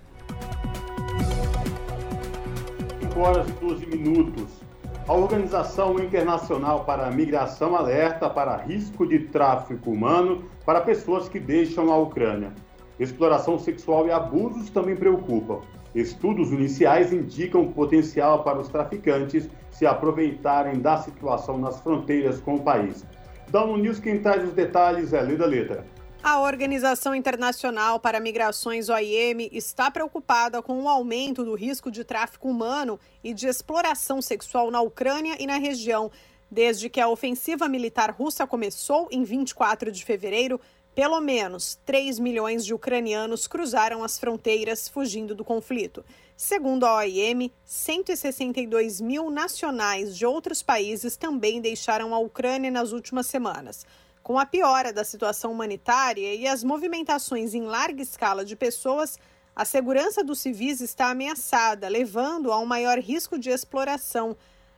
5 3.12 3.20
horas 3.20 3.48
e 3.48 3.52
12 3.52 3.86
minutos. 3.86 4.62
A 5.06 5.12
Organização 5.12 5.98
Internacional 5.98 6.84
para 6.84 7.06
a 7.06 7.10
Migração 7.10 7.76
alerta 7.76 8.30
para 8.30 8.56
risco 8.56 9.06
de 9.06 9.18
tráfico 9.18 9.90
humano 9.90 10.44
para 10.64 10.80
pessoas 10.80 11.28
que 11.28 11.38
deixam 11.38 11.92
a 11.92 11.98
Ucrânia. 11.98 12.52
Exploração 12.98 13.58
sexual 13.58 14.06
e 14.06 14.10
abusos 14.10 14.70
também 14.70 14.96
preocupam. 14.96 15.60
Estudos 15.94 16.52
iniciais 16.52 17.12
indicam 17.12 17.70
potencial 17.70 18.42
para 18.42 18.58
os 18.58 18.68
traficantes 18.68 19.48
se 19.70 19.84
aproveitarem 19.84 20.80
da 20.80 20.96
situação 20.96 21.58
nas 21.58 21.80
fronteiras 21.80 22.40
com 22.40 22.54
o 22.54 22.62
país. 22.62 23.04
Da 23.50 23.66
News, 23.66 23.98
quem 23.98 24.20
traz 24.20 24.42
os 24.42 24.54
detalhes 24.54 25.12
é 25.12 25.22
Lida 25.22 25.44
Letra. 25.44 25.84
A 26.24 26.38
Organização 26.38 27.16
Internacional 27.16 27.98
para 27.98 28.20
Migrações 28.20 28.88
OIM 28.88 29.48
está 29.50 29.90
preocupada 29.90 30.62
com 30.62 30.80
o 30.80 30.88
aumento 30.88 31.44
do 31.44 31.56
risco 31.56 31.90
de 31.90 32.04
tráfico 32.04 32.48
humano 32.48 32.98
e 33.24 33.34
de 33.34 33.48
exploração 33.48 34.22
sexual 34.22 34.70
na 34.70 34.80
Ucrânia 34.80 35.36
e 35.40 35.48
na 35.48 35.56
região. 35.58 36.12
Desde 36.48 36.88
que 36.88 37.00
a 37.00 37.08
ofensiva 37.08 37.68
militar 37.68 38.12
russa 38.12 38.46
começou 38.46 39.08
em 39.10 39.24
24 39.24 39.90
de 39.90 40.04
fevereiro, 40.04 40.60
pelo 40.94 41.20
menos 41.20 41.76
3 41.84 42.20
milhões 42.20 42.64
de 42.64 42.72
ucranianos 42.72 43.48
cruzaram 43.48 44.04
as 44.04 44.16
fronteiras 44.16 44.88
fugindo 44.88 45.34
do 45.34 45.44
conflito. 45.44 46.04
Segundo 46.36 46.84
a 46.84 46.98
OIM, 46.98 47.50
162 47.64 49.00
mil 49.00 49.28
nacionais 49.28 50.16
de 50.16 50.24
outros 50.24 50.62
países 50.62 51.16
também 51.16 51.60
deixaram 51.60 52.14
a 52.14 52.18
Ucrânia 52.20 52.70
nas 52.70 52.92
últimas 52.92 53.26
semanas. 53.26 53.84
Com 54.22 54.38
a 54.38 54.46
piora 54.46 54.92
da 54.92 55.02
situação 55.02 55.50
humanitária 55.50 56.32
e 56.32 56.46
as 56.46 56.62
movimentações 56.62 57.54
em 57.54 57.62
larga 57.62 58.02
escala 58.02 58.44
de 58.44 58.54
pessoas, 58.54 59.18
a 59.54 59.64
segurança 59.64 60.22
dos 60.22 60.38
civis 60.38 60.80
está 60.80 61.10
ameaçada, 61.10 61.88
levando 61.88 62.52
a 62.52 62.58
um 62.60 62.64
maior 62.64 63.00
risco 63.00 63.36
de 63.36 63.50
exploração. 63.50 64.36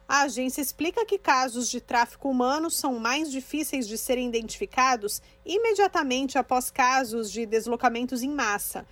A 0.08 0.22
agência 0.22 0.62
explica 0.62 1.04
que 1.04 1.18
casos 1.18 1.68
de 1.68 1.78
tráfico 1.78 2.30
humano 2.30 2.70
são 2.70 2.98
mais 2.98 3.30
difíceis 3.30 3.86
de 3.86 3.98
serem 3.98 4.28
identificados 4.28 5.20
imediatamente 5.44 6.38
após 6.38 6.70
casos 6.70 7.30
de 7.30 7.44
deslocamentos 7.44 8.22
em 8.22 8.30
massa 8.30 8.86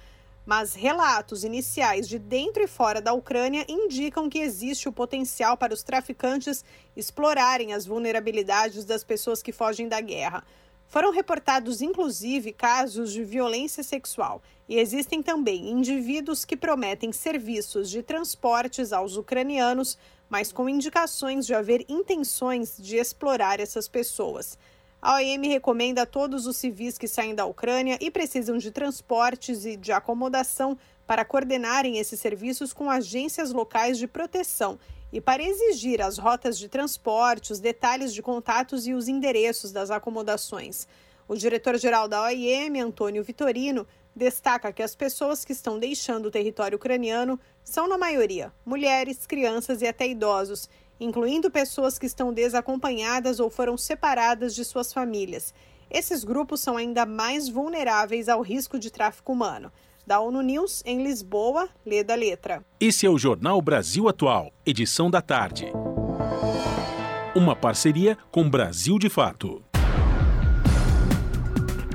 mas 0.45 0.75
relatos 0.75 1.45
iniciais 1.45 2.09
de 2.09 2.19
dentro 2.19 2.63
e 2.63 2.67
fora 2.67 3.01
da 3.01 3.13
Ucrânia 3.13 3.65
indicam 3.69 4.29
que 4.29 4.41
existe 4.41 4.89
o 4.89 4.93
potencial 4.93 5.57
para 5.57 5.73
os 5.73 5.83
traficantes 5.83 6.65
explorarem 6.97 7.73
as 7.73 7.87
vulnerabilidades 7.87 8.85
das 8.85 9.05
pessoas 9.05 9.43
que 9.43 9.53
fogem 9.53 9.89
da 9.89 10.01
guerra. 10.01 10.45
Foram 10.87 11.11
reportados, 11.11 11.81
inclusive, 11.81 12.53
casos 12.53 13.13
de 13.13 13.25
violência 13.25 13.83
sexual 13.83 14.43
e 14.69 14.79
existem 14.79 15.23
também 15.23 15.71
indivíduos 15.71 16.45
que 16.45 16.57
prometem 16.57 17.13
serviços 17.13 17.89
de 17.89 18.03
transportes 18.03 18.93
aos 18.93 19.17
ucranianos, 19.17 19.97
mas 20.29 20.53
com 20.53 20.69
indicações 20.69 21.47
de 21.47 21.55
haver 21.55 21.85
intenções 21.89 22.77
de 22.79 22.97
explorar 22.97 23.61
essas 23.61 23.89
pessoas. 23.89 24.59
A 25.05 25.17
OIM 25.17 25.49
recomenda 25.49 26.03
a 26.03 26.07
todos 26.07 26.47
os 26.47 26.57
civis 26.57 26.97
que 26.97 27.09
saem 27.09 27.35
da 27.35 27.45
Ucrânia 27.45 27.99
e 28.01 28.09
precisam 28.09 28.57
de 28.57 28.71
transportes 28.71 29.65
e 29.67 29.77
de 29.77 29.91
acomodação 29.91 30.79
para 31.05 31.25
coordenarem 31.25 31.99
esses 31.99 32.21
serviços 32.21 32.73
com 32.73 32.89
agências 32.89 33.53
locais 33.53 33.99
de 33.99 34.07
proteção 34.07 34.79
e 35.13 35.21
para 35.21 35.43
exigir 35.43 36.01
as 36.01 36.19
rotas 36.19 36.57
de 36.57 36.69
transporte, 36.69 37.53
os 37.53 37.59
detalhes 37.59 38.15
de 38.15 38.23
contatos 38.23 38.87
e 38.87 38.95
os 38.95 39.09
endereços 39.09 39.73
das 39.73 39.91
acomodações. 39.91 40.87
O 41.27 41.35
diretor-geral 41.35 42.07
da 42.07 42.23
OIM, 42.23 42.79
Antônio 42.79 43.25
Vitorino, 43.25 43.85
destaca 44.15 44.73
que 44.73 44.85
as 44.85 44.95
pessoas 44.95 45.45
que 45.45 45.51
estão 45.51 45.81
deixando 45.81 46.27
o 46.27 46.31
território 46.31 46.77
ucraniano 46.77 47.41
são, 47.65 47.89
na 47.89 47.99
maioria, 47.99 48.53
mulheres, 48.65 49.27
crianças 49.27 49.83
e 49.83 49.87
até 49.89 50.07
idosos, 50.07 50.69
incluindo 51.01 51.51
pessoas 51.51 51.99
que 51.99 52.07
estão 52.07 52.33
desacompanhadas 52.33 53.41
ou 53.41 53.51
foram 53.51 53.77
separadas 53.77 54.55
de 54.55 54.65
suas 54.65 54.93
famílias. 54.93 55.53
Esses 55.91 56.25
grupos 56.25 56.61
são 56.61 56.77
ainda 56.77 57.05
mais 57.05 57.49
vulneráveis 57.49 58.29
ao 58.29 58.41
risco 58.41 58.79
de 58.79 58.91
tráfico 58.91 59.33
humano. 59.33 59.71
Da 60.07 60.21
ONU 60.21 60.41
News, 60.43 60.83
em 60.85 61.03
Lisboa, 61.03 61.69
lê 61.87 62.03
da 62.03 62.15
letra. 62.15 62.65
Esse 62.81 63.07
é 63.07 63.11
o 63.11 63.19
Jornal 63.19 63.61
Brasil 63.63 64.09
Atual, 64.09 64.53
edição 64.67 65.11
da 65.11 65.21
tarde. 65.21 65.67
Uma 67.35 67.55
parceria 67.55 68.19
com 68.31 68.49
Brasil 68.49 68.99
de 68.99 69.09
Fato. 69.09 69.63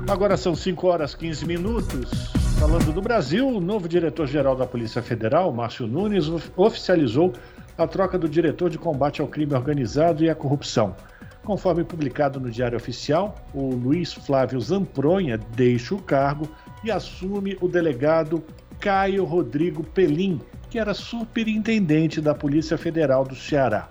Agora 0.08 0.36
são 0.36 0.54
5 0.54 0.86
horas 0.86 1.14
15 1.14 1.44
minutos. 1.44 2.32
Falando 2.58 2.92
do 2.92 3.02
Brasil, 3.02 3.46
o 3.46 3.60
novo 3.60 3.86
diretor-geral 3.88 4.56
da 4.56 4.66
Polícia 4.66 5.02
Federal, 5.02 5.52
Márcio 5.52 5.86
Nunes, 5.86 6.24
oficializou 6.56 7.34
a 7.78 7.86
troca 7.86 8.18
do 8.18 8.28
diretor 8.28 8.68
de 8.68 8.76
combate 8.76 9.20
ao 9.20 9.28
crime 9.28 9.54
organizado 9.54 10.24
e 10.24 10.28
à 10.28 10.34
corrupção. 10.34 10.96
Conforme 11.44 11.84
publicado 11.84 12.40
no 12.40 12.50
Diário 12.50 12.76
Oficial, 12.76 13.36
o 13.54 13.70
Luiz 13.74 14.12
Flávio 14.12 14.60
Zampronha 14.60 15.38
deixa 15.38 15.94
o 15.94 16.02
cargo 16.02 16.48
e 16.82 16.90
assume 16.90 17.56
o 17.60 17.68
delegado 17.68 18.42
Caio 18.80 19.24
Rodrigo 19.24 19.84
Pelim, 19.84 20.40
que 20.68 20.78
era 20.78 20.92
superintendente 20.92 22.20
da 22.20 22.34
Polícia 22.34 22.76
Federal 22.76 23.24
do 23.24 23.34
Ceará. 23.34 23.88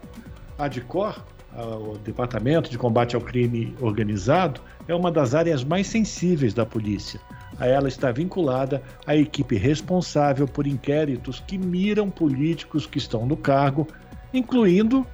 A 0.60 0.67
DICOR, 0.67 1.24
o 1.56 1.98
Departamento 1.98 2.70
de 2.70 2.77
Combate 2.77 3.15
ao 3.15 3.22
Crime 3.22 3.74
Organizado, 3.79 4.62
é 4.88 4.94
uma 4.94 5.12
das 5.12 5.34
áreas 5.34 5.63
mais 5.63 5.88
sensíveis 5.88 6.53
da 6.53 6.65
polícia. 6.65 7.20
A 7.60 7.66
ela 7.68 7.88
está 7.88 8.12
vinculada 8.12 8.82
a 9.06 9.16
equipe 9.16 9.56
responsável 9.56 10.48
por 10.48 10.68
inquéritos 10.68 11.44
que 11.46 11.58
miram 11.58 12.10
políticos 12.10 12.86
que 12.86 12.98
estão 12.98 13.26
no 13.26 13.36
cargo, 13.36 13.88
incluindo 14.34 15.06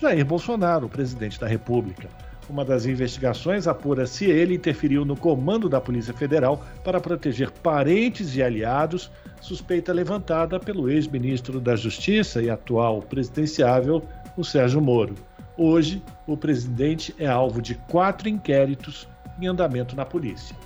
Jair 0.00 0.24
Bolsonaro, 0.24 0.88
presidente 0.88 1.38
da 1.38 1.46
República. 1.46 2.08
Uma 2.48 2.64
das 2.64 2.86
investigações 2.86 3.68
apura 3.68 4.04
se 4.04 4.24
ele 4.24 4.56
interferiu 4.56 5.04
no 5.04 5.16
comando 5.16 5.68
da 5.68 5.80
Polícia 5.80 6.12
Federal 6.12 6.64
para 6.82 7.00
proteger 7.00 7.50
parentes 7.50 8.34
e 8.34 8.42
aliados, 8.42 9.10
suspeita 9.40 9.92
levantada 9.92 10.58
pelo 10.58 10.90
ex-ministro 10.90 11.60
da 11.60 11.76
Justiça 11.76 12.42
e 12.42 12.50
atual 12.50 13.00
presidenciável, 13.00 14.02
o 14.36 14.44
Sérgio 14.44 14.80
Moro. 14.80 15.14
Hoje, 15.56 16.02
o 16.26 16.36
presidente 16.36 17.14
é 17.18 17.26
alvo 17.26 17.62
de 17.62 17.74
quatro 17.74 18.28
inquéritos 18.28 19.08
em 19.40 19.46
andamento 19.46 19.94
na 19.94 20.04
polícia. 20.04 20.56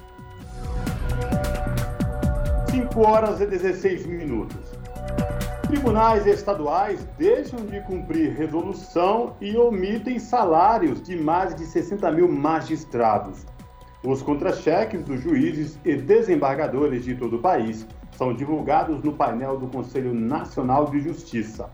5 2.71 3.01
horas 3.01 3.41
e 3.41 3.47
16 3.47 4.07
minutos. 4.07 4.77
Tribunais 5.67 6.27
estaduais 6.27 7.07
deixam 7.19 7.59
de 7.67 7.81
cumprir 7.81 8.33
resolução 8.37 9.35
e 9.41 9.57
omitem 9.57 10.19
salários 10.19 11.03
de 11.03 11.17
mais 11.17 11.55
de 11.55 11.67
60 11.67 12.13
mil 12.13 12.31
magistrados. 12.31 13.45
Os 14.05 14.23
contra-cheques 14.23 15.03
dos 15.03 15.21
juízes 15.21 15.79
e 15.85 15.97
desembargadores 15.97 17.05
de 17.05 17.17
todo 17.17 17.37
o 17.37 17.43
país 17.43 17.85
são 18.13 18.33
divulgados 18.33 19.03
no 19.03 19.13
painel 19.13 19.59
do 19.59 19.67
Conselho 19.67 20.15
Nacional 20.15 20.87
de 20.87 21.01
Justiça. 21.01 21.69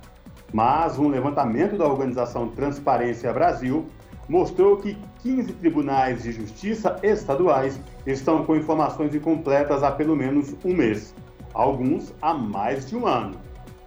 Mas 0.52 0.98
um 0.98 1.08
levantamento 1.08 1.76
da 1.76 1.86
organização 1.86 2.48
Transparência 2.48 3.32
Brasil 3.32 3.86
mostrou 4.32 4.78
que 4.78 4.96
15 5.22 5.52
tribunais 5.52 6.22
de 6.22 6.32
justiça 6.32 6.98
estaduais 7.02 7.78
estão 8.06 8.46
com 8.46 8.56
informações 8.56 9.14
incompletas 9.14 9.82
há 9.82 9.92
pelo 9.92 10.16
menos 10.16 10.56
um 10.64 10.72
mês, 10.72 11.14
alguns 11.52 12.14
há 12.22 12.32
mais 12.32 12.88
de 12.88 12.96
um 12.96 13.06
ano. 13.06 13.38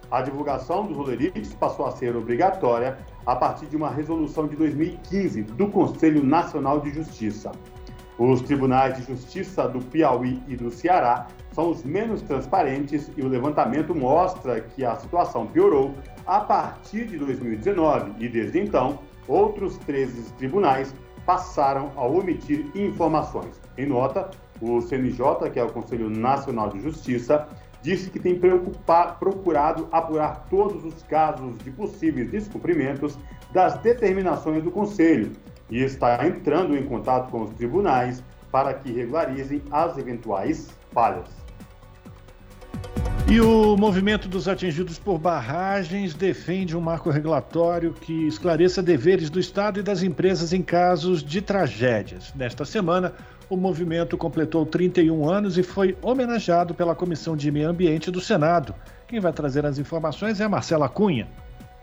A 0.08 0.22
divulgação 0.22 0.86
dos 0.86 0.96
rolerites 0.96 1.52
passou 1.54 1.84
a 1.84 1.90
ser 1.90 2.14
obrigatória 2.14 2.96
a 3.26 3.34
partir 3.34 3.66
de 3.66 3.76
uma 3.76 3.90
resolução 3.90 4.46
de 4.46 4.54
2015 4.54 5.42
do 5.42 5.66
Conselho 5.66 6.24
Nacional 6.24 6.78
de 6.78 6.90
Justiça. 6.90 7.50
Os 8.16 8.40
tribunais 8.40 8.96
de 8.96 9.02
justiça 9.02 9.68
do 9.68 9.80
Piauí 9.80 10.40
e 10.46 10.54
do 10.54 10.70
Ceará 10.70 11.26
são 11.50 11.72
os 11.72 11.82
menos 11.82 12.22
transparentes 12.22 13.10
e 13.16 13.20
o 13.20 13.28
levantamento 13.28 13.92
mostra 13.96 14.60
que 14.60 14.84
a 14.84 14.94
situação 14.94 15.44
piorou 15.48 15.92
a 16.24 16.38
partir 16.38 17.04
de 17.04 17.18
2019 17.18 18.12
e 18.20 18.28
desde 18.28 18.60
então 18.60 19.00
outros 19.28 19.76
13 19.78 20.32
tribunais 20.34 20.94
passaram 21.24 21.90
a 21.96 22.04
omitir 22.06 22.66
informações. 22.74 23.60
Em 23.76 23.86
nota, 23.86 24.30
o 24.60 24.80
CNJ, 24.80 25.50
que 25.52 25.58
é 25.58 25.64
o 25.64 25.72
Conselho 25.72 26.08
Nacional 26.08 26.70
de 26.70 26.80
Justiça, 26.80 27.46
disse 27.82 28.10
que 28.10 28.18
tem 28.18 28.38
procurado 29.18 29.88
apurar 29.92 30.46
todos 30.48 30.84
os 30.84 31.02
casos 31.04 31.56
de 31.58 31.70
possíveis 31.70 32.30
descumprimentos 32.30 33.18
das 33.52 33.78
determinações 33.78 34.62
do 34.62 34.70
Conselho 34.70 35.32
e 35.70 35.82
está 35.82 36.26
entrando 36.26 36.76
em 36.76 36.84
contato 36.84 37.30
com 37.30 37.42
os 37.42 37.50
tribunais 37.50 38.22
para 38.50 38.74
que 38.74 38.92
regularizem 38.92 39.62
as 39.70 39.98
eventuais 39.98 40.70
falhas. 40.92 41.45
E 43.28 43.40
o 43.40 43.76
movimento 43.76 44.28
dos 44.28 44.46
atingidos 44.46 45.00
por 45.00 45.18
barragens 45.18 46.14
defende 46.14 46.76
um 46.76 46.80
marco 46.80 47.10
regulatório 47.10 47.92
que 47.92 48.28
esclareça 48.28 48.80
deveres 48.80 49.28
do 49.28 49.40
Estado 49.40 49.80
e 49.80 49.82
das 49.82 50.04
empresas 50.04 50.52
em 50.52 50.62
casos 50.62 51.24
de 51.24 51.42
tragédias. 51.42 52.32
Nesta 52.36 52.64
semana, 52.64 53.12
o 53.50 53.56
movimento 53.56 54.16
completou 54.16 54.64
31 54.64 55.28
anos 55.28 55.58
e 55.58 55.64
foi 55.64 55.98
homenageado 56.00 56.72
pela 56.72 56.94
Comissão 56.94 57.36
de 57.36 57.50
Meio 57.50 57.68
Ambiente 57.68 58.12
do 58.12 58.20
Senado. 58.20 58.72
Quem 59.08 59.18
vai 59.18 59.32
trazer 59.32 59.66
as 59.66 59.76
informações 59.76 60.40
é 60.40 60.44
a 60.44 60.48
Marcela 60.48 60.88
Cunha. 60.88 61.28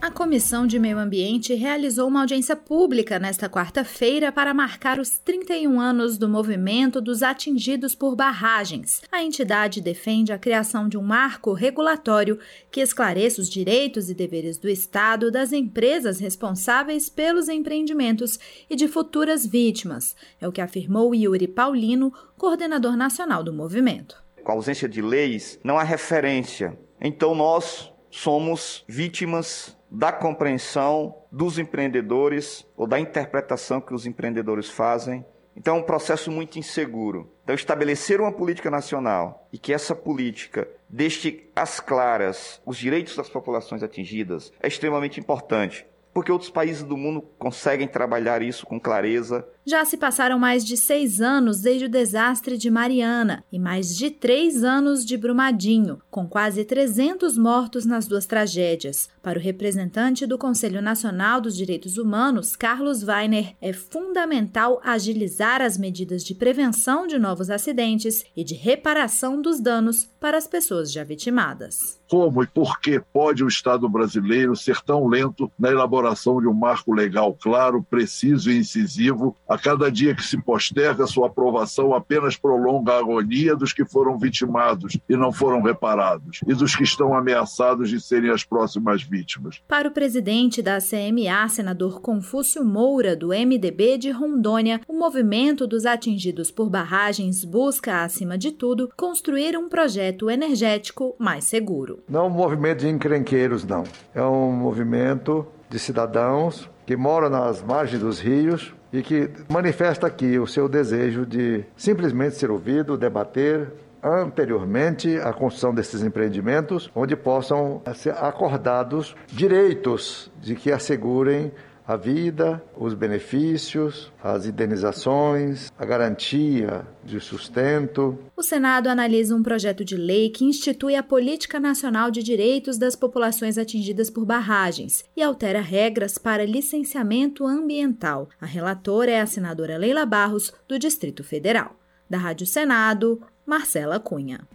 A 0.03 0.11
Comissão 0.11 0.67
de 0.67 0.77
Meio 0.77 0.99
Ambiente 0.99 1.53
realizou 1.53 2.09
uma 2.09 2.19
audiência 2.19 2.57
pública 2.57 3.17
nesta 3.17 3.47
quarta-feira 3.47 4.33
para 4.33 4.53
marcar 4.53 4.99
os 4.99 5.17
31 5.17 5.79
anos 5.79 6.17
do 6.17 6.27
movimento 6.27 6.99
dos 6.99 7.23
atingidos 7.23 7.95
por 7.95 8.13
barragens. 8.13 9.01
A 9.09 9.23
entidade 9.23 9.79
defende 9.79 10.33
a 10.33 10.37
criação 10.37 10.89
de 10.89 10.97
um 10.97 11.01
marco 11.01 11.53
regulatório 11.53 12.37
que 12.69 12.81
esclareça 12.81 13.39
os 13.39 13.49
direitos 13.49 14.09
e 14.09 14.13
deveres 14.13 14.57
do 14.57 14.67
Estado, 14.67 15.31
das 15.31 15.53
empresas 15.53 16.19
responsáveis 16.19 17.07
pelos 17.07 17.47
empreendimentos 17.47 18.37
e 18.69 18.75
de 18.75 18.89
futuras 18.89 19.47
vítimas. 19.47 20.17
É 20.41 20.45
o 20.45 20.51
que 20.51 20.59
afirmou 20.59 21.15
Yuri 21.15 21.47
Paulino, 21.47 22.11
coordenador 22.37 22.97
nacional 22.97 23.41
do 23.41 23.53
movimento. 23.53 24.21
Com 24.43 24.51
a 24.51 24.55
ausência 24.55 24.89
de 24.89 25.01
leis, 25.01 25.57
não 25.63 25.77
há 25.77 25.83
referência. 25.83 26.77
Então 26.99 27.33
nós 27.33 27.89
somos 28.11 28.83
vítimas 28.85 29.75
da 29.93 30.11
compreensão 30.11 31.15
dos 31.31 31.59
empreendedores 31.59 32.65
ou 32.75 32.87
da 32.87 32.99
interpretação 32.99 33.79
que 33.79 33.93
os 33.93 34.07
empreendedores 34.07 34.67
fazem. 34.67 35.23
Então 35.55 35.75
é 35.75 35.79
um 35.79 35.83
processo 35.83 36.31
muito 36.31 36.57
inseguro. 36.57 37.31
Então, 37.43 37.53
estabelecer 37.53 38.19
uma 38.19 38.31
política 38.31 38.71
nacional 38.71 39.47
e 39.53 39.57
que 39.59 39.71
essa 39.71 39.93
política 39.93 40.67
deixe 40.89 41.47
às 41.55 41.79
claras 41.79 42.59
os 42.65 42.75
direitos 42.75 43.15
das 43.15 43.29
populações 43.29 43.83
atingidas 43.83 44.51
é 44.59 44.67
extremamente 44.67 45.19
importante 45.19 45.85
porque 46.13 46.31
outros 46.31 46.51
países 46.51 46.83
do 46.83 46.95
mundo 46.95 47.21
conseguem 47.39 47.87
trabalhar 47.87 48.41
isso 48.41 48.65
com 48.65 48.79
clareza. 48.79 49.45
Já 49.65 49.85
se 49.85 49.95
passaram 49.95 50.37
mais 50.37 50.65
de 50.65 50.75
seis 50.75 51.21
anos 51.21 51.61
desde 51.61 51.85
o 51.85 51.89
desastre 51.89 52.57
de 52.57 52.69
Mariana 52.69 53.45
e 53.49 53.57
mais 53.57 53.95
de 53.95 54.11
três 54.11 54.61
anos 54.61 55.05
de 55.05 55.15
Brumadinho, 55.15 56.01
com 56.11 56.27
quase 56.27 56.65
300 56.65 57.37
mortos 57.37 57.85
nas 57.85 58.05
duas 58.05 58.25
tragédias. 58.25 59.09
Para 59.21 59.39
o 59.39 59.41
representante 59.41 60.25
do 60.25 60.37
Conselho 60.37 60.81
Nacional 60.81 61.39
dos 61.39 61.55
Direitos 61.55 61.97
Humanos, 61.97 62.57
Carlos 62.57 63.03
Weiner, 63.03 63.55
é 63.61 63.71
fundamental 63.71 64.81
agilizar 64.83 65.61
as 65.61 65.77
medidas 65.77 66.25
de 66.25 66.35
prevenção 66.35 67.07
de 67.07 67.17
novos 67.17 67.49
acidentes 67.49 68.25
e 68.35 68.43
de 68.43 68.55
reparação 68.55 69.41
dos 69.41 69.61
danos 69.61 70.09
para 70.19 70.37
as 70.37 70.45
pessoas 70.45 70.91
já 70.91 71.05
vitimadas. 71.05 72.01
Como 72.09 72.43
e 72.43 72.47
por 72.47 72.79
que 72.79 72.99
pode 72.99 73.43
o 73.43 73.47
Estado 73.47 73.87
brasileiro 73.87 74.55
ser 74.55 74.81
tão 74.81 75.07
lento 75.07 75.49
na 75.57 75.71
elaboração 75.71 76.39
de 76.41 76.47
um 76.47 76.53
marco 76.53 76.93
legal 76.93 77.33
claro, 77.33 77.81
preciso 77.81 78.51
e 78.51 78.57
incisivo 78.57 79.35
A 79.53 79.57
cada 79.59 79.91
dia 79.91 80.15
que 80.15 80.23
se 80.23 80.35
posterga 80.41 81.05
sua 81.05 81.27
aprovação, 81.27 81.93
apenas 81.93 82.35
prolonga 82.35 82.93
a 82.93 82.97
agonia 82.97 83.55
dos 83.55 83.71
que 83.71 83.85
foram 83.85 84.17
vitimados 84.17 84.97
e 85.07 85.15
não 85.15 85.31
foram 85.31 85.61
reparados, 85.61 86.39
e 86.47 86.55
dos 86.55 86.75
que 86.75 86.81
estão 86.81 87.15
ameaçados 87.15 87.87
de 87.87 88.01
serem 88.01 88.31
as 88.31 88.43
próximas 88.43 89.03
vítimas. 89.03 89.61
Para 89.67 89.87
o 89.87 89.91
presidente 89.91 90.59
da 90.59 90.79
CMA, 90.79 91.47
senador 91.49 92.01
Confúcio 92.01 92.65
Moura, 92.65 93.15
do 93.15 93.27
MDB 93.27 93.99
de 93.99 94.09
Rondônia, 94.09 94.81
o 94.87 94.97
movimento 94.97 95.67
dos 95.67 95.85
atingidos 95.85 96.49
por 96.49 96.67
barragens 96.67 97.45
busca, 97.45 98.01
acima 98.01 98.39
de 98.39 98.53
tudo, 98.53 98.89
construir 98.97 99.55
um 99.55 99.69
projeto 99.69 100.31
energético 100.31 101.15
mais 101.19 101.43
seguro. 101.43 102.01
Não 102.09 102.21
é 102.21 102.23
um 102.23 102.29
movimento 102.31 102.79
de 102.79 102.89
encrenqueiros, 102.89 103.63
não. 103.63 103.83
É 104.15 104.23
um 104.23 104.51
movimento 104.51 105.45
de 105.69 105.77
cidadãos 105.77 106.67
que 106.87 106.95
moram 106.95 107.29
nas 107.29 107.61
margens 107.61 108.01
dos 108.01 108.19
rios 108.19 108.73
e 108.93 109.01
que 109.01 109.27
manifesta 109.49 110.05
aqui 110.05 110.37
o 110.37 110.45
seu 110.45 110.69
desejo 110.69 111.25
de 111.25 111.65
simplesmente 111.75 112.35
ser 112.35 112.51
ouvido, 112.51 112.95
debater, 112.95 113.73
anteriormente 114.03 115.17
à 115.17 115.33
construção 115.33 115.73
desses 115.73 116.03
empreendimentos, 116.03 116.91
onde 116.93 117.15
possam 117.15 117.81
ser 117.95 118.11
acordados 118.11 119.15
direitos 119.27 120.31
de 120.39 120.55
que 120.55 120.71
assegurem 120.71 121.51
a 121.85 121.95
vida, 121.97 122.63
os 122.77 122.93
benefícios, 122.93 124.11
as 124.23 124.45
indenizações, 124.45 125.71
a 125.77 125.85
garantia 125.85 126.85
de 127.03 127.19
sustento. 127.19 128.17
O 128.35 128.41
Senado 128.41 128.87
analisa 128.87 129.35
um 129.35 129.43
projeto 129.43 129.83
de 129.83 129.95
lei 129.97 130.29
que 130.29 130.45
institui 130.45 130.95
a 130.95 131.03
Política 131.03 131.59
Nacional 131.59 132.09
de 132.09 132.23
Direitos 132.23 132.77
das 132.77 132.95
Populações 132.95 133.57
Atingidas 133.57 134.09
por 134.09 134.25
Barragens 134.25 135.03
e 135.15 135.21
altera 135.21 135.61
regras 135.61 136.17
para 136.17 136.45
licenciamento 136.45 137.45
ambiental. 137.45 138.29
A 138.39 138.45
relatora 138.45 139.11
é 139.11 139.21
a 139.21 139.25
senadora 139.25 139.77
Leila 139.77 140.05
Barros, 140.05 140.53
do 140.67 140.79
Distrito 140.79 141.23
Federal. 141.23 141.75
Da 142.09 142.17
Rádio 142.17 142.45
Senado, 142.45 143.21
Marcela 143.45 143.99
Cunha. 143.99 144.47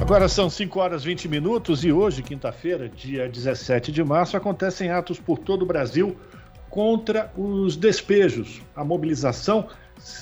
Agora 0.00 0.28
são 0.28 0.50
5 0.50 0.78
horas 0.80 1.02
e 1.02 1.06
20 1.06 1.28
minutos 1.28 1.84
e 1.84 1.92
hoje, 1.92 2.22
quinta-feira, 2.22 2.88
dia 2.88 3.28
17 3.28 3.92
de 3.92 4.02
março, 4.02 4.36
acontecem 4.36 4.90
atos 4.90 5.18
por 5.20 5.38
todo 5.38 5.62
o 5.62 5.66
Brasil 5.66 6.16
contra 6.68 7.32
os 7.36 7.76
despejos. 7.76 8.60
A 8.74 8.84
mobilização 8.84 9.68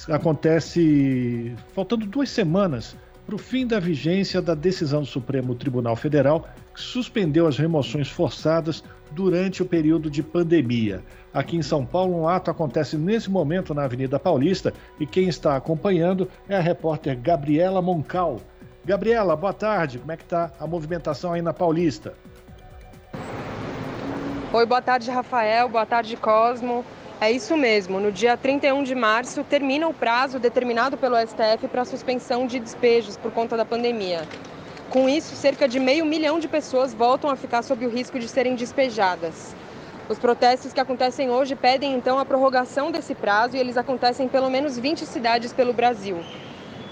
acontece 0.09 1.55
faltando 1.75 2.07
duas 2.07 2.29
semanas 2.29 2.95
para 3.25 3.35
o 3.35 3.39
fim 3.39 3.67
da 3.67 3.81
vigência 3.81 4.43
da 4.43 4.55
decisão 4.55 5.01
do 5.01 5.07
Supremo 5.07 5.55
Tribunal 5.55 5.97
Federal 5.97 6.47
que 6.75 6.81
suspendeu 6.81 7.47
as 7.47 7.57
remoções 7.57 8.09
forçadas 8.09 8.85
durante 9.11 9.63
o 9.63 9.67
período 9.67 10.11
de 10.11 10.23
pandemia. 10.23 11.03
Aqui 11.33 11.57
em 11.57 11.63
São 11.63 11.85
Paulo, 11.85 12.15
um 12.15 12.29
ato 12.29 12.51
acontece 12.51 12.97
nesse 12.97 13.31
momento 13.31 13.73
na 13.73 13.85
Avenida 13.85 14.19
Paulista 14.19 14.73
e 15.01 15.07
quem 15.07 15.29
está 15.29 15.57
acompanhando 15.57 16.29
é 16.49 16.57
a 16.57 16.61
repórter 16.61 17.19
Gabriela 17.19 17.81
Moncal. 17.81 18.41
Gabriela, 18.85 19.37
boa 19.37 19.53
tarde. 19.53 20.01
Como 20.01 20.11
é 20.11 20.17
que 20.17 20.25
está 20.25 20.51
a 20.59 20.67
movimentação 20.67 21.33
aí 21.33 21.41
na 21.41 21.53
Paulista? 21.53 22.15
Oi, 24.53 24.67
boa 24.67 24.83
tarde, 24.83 25.09
Rafael. 25.09 25.69
Boa 25.69 25.87
tarde, 25.87 26.17
Cosmo. 26.17 26.85
É 27.21 27.31
isso 27.31 27.57
mesmo. 27.57 28.01
No 28.01 28.11
dia 28.11 28.37
31 28.37 28.83
de 28.83 28.97
março 28.97 29.45
termina 29.45 29.87
o 29.87 29.95
prazo 29.95 30.41
determinado 30.41 30.97
pelo 30.97 31.17
STF 31.17 31.69
para 31.69 31.83
a 31.83 31.85
suspensão 31.85 32.45
de 32.45 32.59
despejos 32.59 33.17
por 33.17 33.31
conta 33.31 33.57
da 33.57 33.65
pandemia. 33.65 34.27
Com 34.91 35.09
isso, 35.09 35.37
cerca 35.37 35.69
de 35.69 35.79
meio 35.79 36.05
milhão 36.05 36.41
de 36.41 36.49
pessoas 36.49 36.93
voltam 36.93 37.31
a 37.31 37.37
ficar 37.37 37.63
sob 37.63 37.87
o 37.87 37.89
risco 37.89 38.19
de 38.19 38.27
serem 38.27 38.57
despejadas. 38.57 39.55
Os 40.09 40.19
protestos 40.19 40.73
que 40.73 40.81
acontecem 40.81 41.31
hoje 41.31 41.55
pedem 41.55 41.95
então 41.95 42.19
a 42.19 42.25
prorrogação 42.25 42.91
desse 42.91 43.15
prazo 43.15 43.57
e 43.57 43.61
eles 43.61 43.77
acontecem 43.77 44.27
em 44.27 44.29
pelo 44.29 44.51
menos 44.51 44.77
20 44.77 45.07
cidades 45.07 45.53
pelo 45.53 45.73
Brasil. 45.73 46.19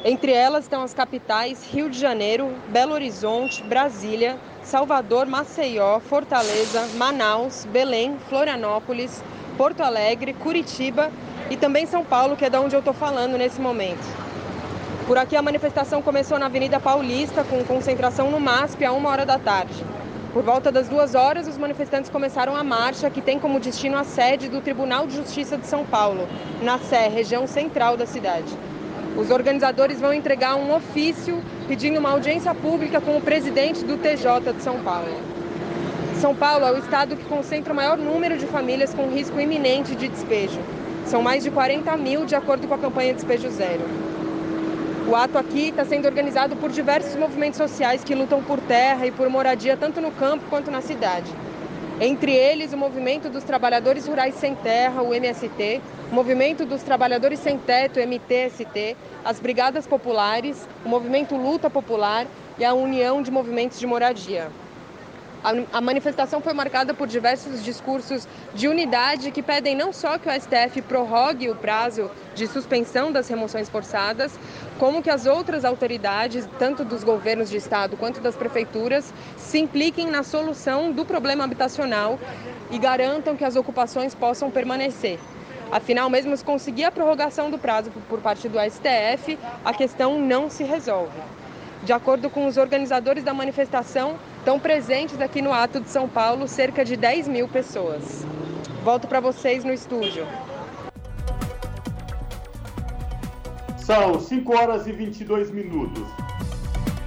Entre 0.03 0.33
elas 0.33 0.65
estão 0.65 0.83
as 0.83 0.95
capitais 0.95 1.63
Rio 1.71 1.91
de 1.91 1.99
Janeiro, 1.99 2.55
Belo 2.69 2.95
Horizonte, 2.95 3.63
Brasília, 3.63 4.39
Salvador, 4.63 5.27
Maceió, 5.27 6.01
Fortaleza, 6.01 6.89
Manaus, 6.97 7.67
Belém, 7.67 8.17
Florianópolis, 8.31 9.23
Porto 9.59 9.83
Alegre, 9.83 10.33
Curitiba 10.33 11.11
e 11.51 11.57
também 11.57 11.85
São 11.85 12.03
Paulo, 12.03 12.35
que 12.35 12.47
é 12.47 12.49
de 12.49 12.57
onde 12.57 12.75
eu 12.75 12.79
estou 12.79 12.95
falando 12.95 13.37
nesse 13.37 13.61
momento. 13.61 14.01
Por 15.07 15.19
aqui 15.19 15.37
a 15.37 15.43
manifestação 15.43 16.01
começou 16.01 16.39
na 16.39 16.47
Avenida 16.47 16.81
Paulista, 16.81 17.45
com 17.45 17.63
concentração 17.65 18.31
no 18.31 18.41
MASP 18.41 18.83
a 18.87 18.93
uma 18.93 19.11
hora 19.11 19.27
da 19.27 19.39
tarde. 19.39 19.85
Por 20.33 20.43
volta 20.43 20.73
das 20.73 20.89
duas 20.89 21.15
horas, 21.15 21.47
os 21.47 21.59
manifestantes 21.59 22.09
começaram 22.09 22.57
a 22.57 22.65
marcha, 22.65 23.11
que 23.11 23.21
tem 23.21 23.39
como 23.39 23.61
destino 23.61 23.99
a 23.99 24.05
sede 24.05 24.49
do 24.49 24.63
Tribunal 24.63 25.07
de 25.07 25.17
Justiça 25.17 25.59
de 25.59 25.67
São 25.67 25.85
Paulo, 25.85 26.27
na 26.63 26.79
Sé, 26.79 27.09
região 27.09 27.47
central 27.47 27.99
da 27.99 28.07
cidade. 28.07 28.57
Os 29.17 29.31
organizadores 29.31 30.01
vão 30.01 30.13
entregar 30.13 30.55
um 30.55 30.75
ofício 30.75 31.43
pedindo 31.67 31.99
uma 31.99 32.11
audiência 32.11 32.55
pública 32.55 33.01
com 33.01 33.17
o 33.17 33.21
presidente 33.21 33.85
do 33.85 33.97
TJ 33.97 34.53
de 34.53 34.63
São 34.63 34.81
Paulo. 34.81 35.21
São 36.21 36.35
Paulo 36.35 36.65
é 36.65 36.73
o 36.73 36.79
estado 36.79 37.17
que 37.17 37.25
concentra 37.25 37.73
o 37.73 37.77
maior 37.77 37.97
número 37.97 38.39
de 38.39 38.47
famílias 38.47 38.95
com 38.95 39.09
risco 39.09 39.41
iminente 39.41 39.95
de 39.95 40.09
despejo. 40.09 40.61
São 41.07 41.23
mais 41.23 41.43
de 41.43 41.51
40 41.51 41.97
mil, 41.97 42.25
de 42.25 42.35
acordo 42.35 42.69
com 42.69 42.75
a 42.75 42.79
campanha 42.79 43.15
Despejo 43.15 43.51
Zero. 43.51 43.83
O 45.09 45.17
ato 45.17 45.39
aqui 45.39 45.71
está 45.71 45.85
sendo 45.85 46.07
organizado 46.07 46.55
por 46.57 46.71
diversos 46.71 47.17
movimentos 47.17 47.59
sociais 47.59 48.05
que 48.05 48.15
lutam 48.15 48.43
por 48.43 48.61
terra 48.61 49.07
e 49.07 49.11
por 49.11 49.29
moradia 49.29 49.77
tanto 49.77 50.01
no 50.01 50.13
campo 50.13 50.45
quanto 50.49 50.71
na 50.71 50.81
cidade. 50.81 51.33
Entre 52.03 52.33
eles, 52.33 52.73
o 52.73 52.79
Movimento 52.79 53.29
dos 53.29 53.45
Trabalhadores 53.45 54.07
Rurais 54.07 54.35
Sem 54.37 54.55
Terra, 54.55 55.03
o 55.03 55.13
MST, 55.13 55.83
o 56.11 56.15
Movimento 56.15 56.65
dos 56.65 56.83
Trabalhadores 56.83 57.39
Sem 57.41 57.59
Teto, 57.59 58.01
MTST, 58.01 58.97
as 59.23 59.39
Brigadas 59.39 59.87
Populares, 59.87 60.67
o 60.83 60.89
Movimento 60.89 61.37
Luta 61.37 61.69
Popular 61.69 62.27
e 62.59 62.65
a 62.65 62.73
União 62.73 63.21
de 63.21 63.31
Movimentos 63.31 63.79
de 63.79 63.87
Moradia. 63.87 64.51
A 65.43 65.81
manifestação 65.81 66.43
foi 66.43 66.53
marcada 66.53 66.93
por 66.93 67.09
diversos 67.09 67.65
discursos 67.65 68.29
de 68.53 68.69
unidade 68.69 69.31
que 69.31 69.43
pedem 69.43 69.75
não 69.75 69.91
só 69.91 70.19
que 70.19 70.29
o 70.29 70.33
STF 70.33 70.83
prorrogue 70.83 71.49
o 71.49 71.55
prazo 71.55 72.11
de 72.35 72.47
suspensão 72.47 73.11
das 73.11 73.27
remoções 73.27 73.67
forçadas, 73.67 74.39
como 74.79 75.03
que 75.03 75.09
as 75.09 75.25
outras 75.25 75.65
autoridades, 75.65 76.47
tanto 76.59 76.85
dos 76.85 77.03
governos 77.03 77.49
de 77.49 77.57
estado 77.57 77.97
quanto 77.97 78.21
das 78.21 78.37
prefeituras, 78.37 79.15
se 79.39 79.59
impliquem 79.59 80.11
na 80.11 80.23
solução 80.23 80.93
do 80.93 81.07
problema 81.07 81.45
habitacional 81.45 82.19
e 82.71 82.79
garantam 82.79 83.35
que 83.35 83.45
as 83.45 83.57
ocupações 83.57 84.15
possam 84.15 84.51
permanecer. 84.51 85.19
Afinal, 85.73 86.11
mesmo 86.11 86.37
se 86.37 86.45
conseguir 86.45 86.85
a 86.85 86.93
prorrogação 86.93 87.51
do 87.51 87.59
prazo 87.59 87.91
por 88.11 88.21
parte 88.21 88.47
do 88.47 88.59
STF, 88.61 89.39
a 89.65 89.73
questão 89.73 90.21
não 90.21 90.51
se 90.51 90.65
resolve. 90.65 91.19
De 91.83 91.95
acordo 91.95 92.29
com 92.29 92.47
os 92.47 92.59
organizadores 92.59 93.25
da 93.25 93.33
manifestação, 93.33 94.19
estão 94.41 94.59
presentes 94.59 95.21
aqui 95.21 95.43
no 95.43 95.53
ato 95.53 95.81
de 95.81 95.91
São 95.91 96.09
Paulo 96.09 96.49
cerca 96.49 96.83
de 96.83 96.97
10 96.97 97.29
mil 97.29 97.47
pessoas. 97.47 98.25
Volto 98.83 99.07
para 99.07 99.21
vocês 99.21 99.65
no 99.65 99.73
estúdio. 99.73 100.27
São 103.77 104.19
5 104.19 104.57
horas 104.57 104.87
e 104.87 104.93
22 104.93 105.51
minutos. 105.51 106.03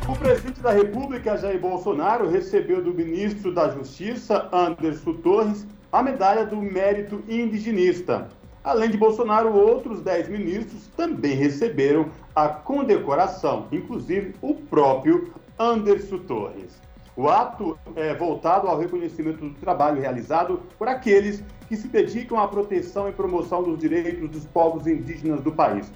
O 0.08 0.16
presidente 0.16 0.60
da 0.60 0.72
República, 0.72 1.36
Jair 1.36 1.60
Bolsonaro, 1.60 2.30
recebeu 2.30 2.84
do 2.84 2.94
ministro 2.94 3.52
da 3.52 3.70
Justiça, 3.70 4.48
Anderson 4.52 5.14
Torres, 5.14 5.66
a 5.92 6.04
medalha 6.04 6.46
do 6.46 6.58
mérito 6.58 7.24
indigenista. 7.28 8.28
Além 8.64 8.92
de 8.92 8.98
Bolsonaro, 8.98 9.52
outros 9.56 10.02
10 10.02 10.30
ministros 10.30 10.88
também 10.96 11.34
receberam 11.34 12.12
a 12.36 12.48
condecoração, 12.48 13.68
inclusive 13.72 14.36
o 14.40 14.54
próprio 14.54 15.34
Anderson 15.58 16.20
Torres. 16.20 16.84
O 17.16 17.30
ato 17.30 17.78
é 17.96 18.12
voltado 18.16 18.68
ao 18.68 18.78
reconhecimento 18.78 19.48
do 19.48 19.54
trabalho 19.60 20.02
realizado 20.02 20.64
por 20.80 20.88
aqueles 20.88 21.44
que 21.68 21.76
se 21.76 21.88
dedicam 21.88 22.40
à 22.40 22.48
proteção 22.48 23.08
e 23.08 23.12
promoção 23.12 23.62
dos 23.62 23.78
direitos 23.78 24.28
dos 24.30 24.46
povos 24.48 24.88
indígenas 24.88 25.42
do 25.42 25.52
país. 25.52 25.92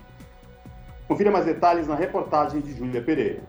Confira 1.07 1.31
mais 1.31 1.45
detalhes 1.45 1.87
na 1.87 1.95
reportagem 1.95 2.61
de 2.61 2.71
Júlia 2.73 3.01
Pereira. 3.01 3.41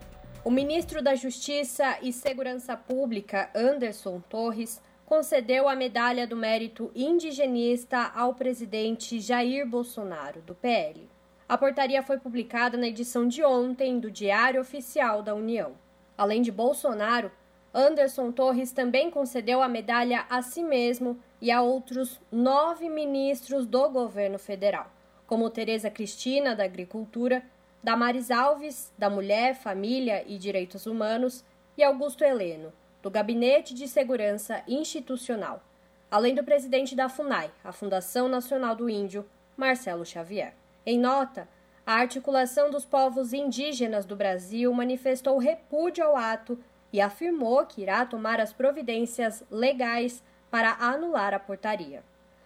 O 0.43 0.51
ministro 0.51 1.03
da 1.03 1.15
Justiça 1.15 1.99
e 2.01 2.11
Segurança 2.11 2.75
Pública, 2.75 3.51
Anderson 3.55 4.23
Torres, 4.31 4.81
concedeu 5.05 5.69
a 5.69 5.77
medalha 5.77 6.27
do 6.27 6.37
mérito 6.37 6.91
indigenista 6.95 8.13
ao 8.15 8.33
presidente 8.35 9.21
Jair 9.21 9.67
Bolsonaro, 9.67 10.41
do 10.41 10.55
PL. 10.55 11.09
A 11.47 11.59
portaria 11.59 12.03
foi 12.03 12.19
publicada 12.19 12.79
na 12.79 12.87
edição 12.87 13.29
de 13.29 13.43
ontem 13.45 13.99
do 13.99 14.11
Diário 14.11 14.61
Oficial 14.61 15.23
da 15.23 15.35
União. 15.35 15.73
Além 16.17 16.43
de 16.43 16.53
Bolsonaro, 16.53 17.31
Anderson 17.73 18.33
Torres 18.33 18.73
também 18.73 19.11
concedeu 19.11 19.63
a 19.63 19.69
medalha 19.69 20.25
a 20.31 20.41
si 20.43 20.63
mesmo 20.63 21.19
e 21.41 21.51
a 21.51 21.63
outros 21.63 22.21
nove 22.33 22.89
ministros 22.89 23.67
do 23.67 23.89
governo 23.91 24.39
federal, 24.39 24.91
como 25.27 25.51
Tereza 25.51 25.91
Cristina, 25.91 26.57
da 26.57 26.65
Agricultura, 26.65 27.43
Damares 27.83 28.31
Alves, 28.31 28.93
da 28.99 29.09
Mulher, 29.09 29.55
Família 29.55 30.25
e 30.27 30.39
Direitos 30.39 30.87
Humanos, 30.87 31.45
e 31.77 31.83
Augusto 31.85 32.25
Heleno, 32.25 32.73
do 33.01 33.11
Gabinete 33.11 33.73
de 33.73 33.87
Segurança 33.87 34.63
Institucional. 34.67 35.63
além 36.11 36.35
do 36.35 36.43
presidente 36.43 36.97
da 36.97 37.09
FUNAI, 37.09 37.51
a 37.63 37.71
Fundação 37.71 38.29
Nacional 38.29 38.75
do 38.75 38.89
Índio, 38.89 39.27
Marcelo 39.57 40.07
Xavier. 40.07 40.55
Em 40.87 40.99
nota, 40.99 41.47
a 41.87 41.95
articulação 41.95 42.71
dos 42.71 42.85
povos 42.85 43.33
indígenas 43.33 44.07
do 44.07 44.17
Brasil 44.17 44.73
manifestou 44.73 45.39
repúdio 45.39 46.05
ao 46.05 46.17
ato 46.17 46.59
e 46.93 47.01
afirmou 47.01 47.65
que 47.67 47.83
irá 47.83 48.05
tomar 48.05 48.41
as 48.41 48.53
providências 48.53 49.45
legais 49.51 50.23
para 50.51 50.77
anular 50.81 51.35
a 51.35 51.39
portaria. 51.39 52.03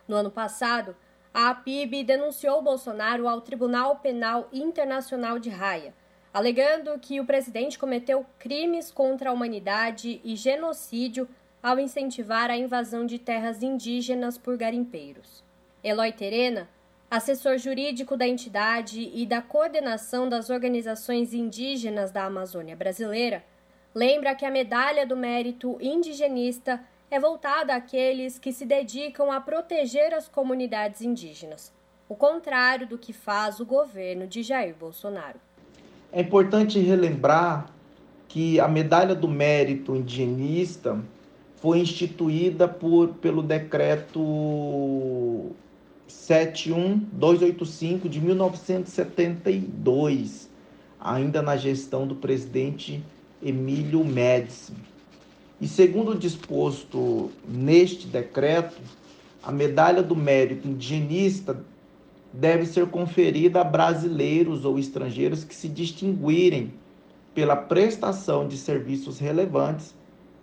No 0.07 0.17
ano 0.17 0.31
passado, 0.31 0.97
a 1.33 1.51
APIB 1.51 2.05
denunciou 2.05 2.61
Bolsonaro 2.61 3.29
ao 3.29 3.41
Tribunal 3.41 3.97
Penal 3.97 4.49
Internacional 4.53 5.39
de 5.39 5.51
Haia, 5.51 5.95
alegando 6.33 6.99
que 6.99 7.21
o 7.21 7.27
presidente 7.27 7.79
cometeu 7.79 8.27
crimes 8.39 8.91
contra 8.91 9.31
a 9.31 9.33
humanidade 9.33 10.21
e 10.25 10.35
genocídio 10.35 11.29
ao 11.63 11.79
incentivar 11.79 12.51
a 12.51 12.57
invasão 12.57 13.07
de 13.07 13.19
terras 13.19 13.63
indígenas 13.63 14.37
por 14.37 14.57
garimpeiros. 14.57 15.45
Eloy 15.83 16.13
Terena 16.13 16.69
assessor 17.13 17.59
jurídico 17.59 18.17
da 18.17 18.27
entidade 18.27 19.11
e 19.13 19.27
da 19.27 19.43
coordenação 19.43 20.31
das 20.31 20.49
organizações 20.49 21.35
indígenas 21.35 22.11
da 22.11 22.25
Amazônia 22.25 22.75
Brasileira, 22.75 23.45
lembra 23.95 24.35
que 24.35 24.45
a 24.45 24.51
medalha 24.51 25.07
do 25.07 25.17
mérito 25.17 25.79
indigenista 25.81 26.81
é 27.11 27.19
voltada 27.21 27.75
àqueles 27.75 28.39
que 28.39 28.53
se 28.53 28.65
dedicam 28.65 29.31
a 29.31 29.39
proteger 29.41 30.15
as 30.15 30.29
comunidades 30.29 31.03
indígenas, 31.03 31.71
o 32.09 32.15
contrário 32.15 32.87
do 32.87 32.97
que 32.97 33.13
faz 33.13 33.61
o 33.61 33.67
governo 33.67 34.27
de 34.27 34.43
Jair 34.43 34.75
Bolsonaro. 34.75 35.39
É 36.11 36.23
importante 36.23 36.79
relembrar 36.79 37.67
que 38.29 38.59
a 38.59 38.67
medalha 38.67 39.15
do 39.15 39.29
mérito 39.29 39.95
indigenista 39.95 40.99
foi 41.57 41.81
instituída 41.81 42.67
por, 42.67 43.09
pelo 43.15 43.43
decreto 43.43 45.51
71285 46.09 48.09
de 48.09 48.19
1972, 48.21 50.49
ainda 50.99 51.43
na 51.43 51.57
gestão 51.57 52.07
do 52.07 52.15
presidente 52.15 53.05
Emílio 53.43 54.05
Médici. 54.05 54.73
E 55.61 55.67
segundo 55.67 56.13
o 56.13 56.19
disposto 56.19 57.31
neste 57.47 58.07
decreto, 58.07 58.81
a 59.43 59.51
medalha 59.51 60.03
do 60.03 60.15
mérito 60.15 60.69
indigenista 60.69 61.65
deve 62.33 62.65
ser 62.67 62.87
conferida 62.87 63.61
a 63.61 63.65
brasileiros 63.65 64.65
ou 64.65 64.79
estrangeiros 64.79 65.45
que 65.45 65.55
se 65.55 65.69
distinguirem 65.69 66.73
pela 67.35 67.57
prestação 67.57 68.47
de 68.47 68.57
serviços 68.57 69.19
relevantes 69.19 69.95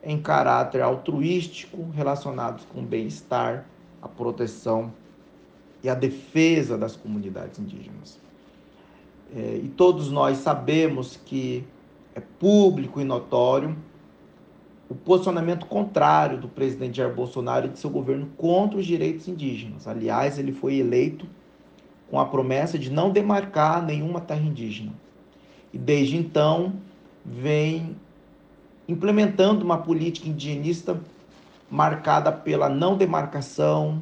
em 0.04 0.22
caráter 0.22 0.82
altruístico 0.82 1.90
relacionados 1.94 2.66
com 2.66 2.80
o 2.80 2.84
bem-estar, 2.84 3.66
a 4.02 4.08
proteção 4.08 4.94
e 5.84 5.90
a 5.90 5.96
defesa 5.96 6.78
das 6.78 6.96
comunidades 6.96 7.60
indígenas. 7.60 8.18
É, 9.36 9.60
e 9.64 9.68
todos 9.68 10.10
nós 10.10 10.38
sabemos 10.38 11.20
que 11.26 11.64
é 12.16 12.20
público 12.20 13.00
e 13.00 13.04
notório 13.04 13.76
o 14.90 14.96
posicionamento 14.96 15.68
contrário 15.68 16.40
do 16.40 16.48
presidente 16.48 16.98
Jair 16.98 17.14
Bolsonaro 17.14 17.68
e 17.68 17.70
de 17.70 17.80
seu 17.80 17.92
governo 17.92 18.28
contra 18.36 18.80
os 18.80 18.86
direitos 18.86 19.28
indígenas. 19.28 19.88
Aliás, 19.88 20.40
ele 20.40 20.52
foi 20.52 20.78
eleito 20.78 21.28
com 22.10 22.20
a 22.20 22.26
promessa 22.26 22.78
de 22.80 22.90
não 22.90 23.12
demarcar 23.12 23.86
nenhuma 23.86 24.20
terra 24.20 24.42
indígena. 24.42 24.92
E 25.72 25.78
desde 25.78 26.18
então 26.18 26.74
vem 27.24 27.96
implementando 28.88 29.64
uma 29.64 29.78
política 29.78 30.28
indigenista 30.28 31.00
marcada 31.70 32.32
pela 32.32 32.68
não 32.68 32.98
demarcação, 32.98 34.02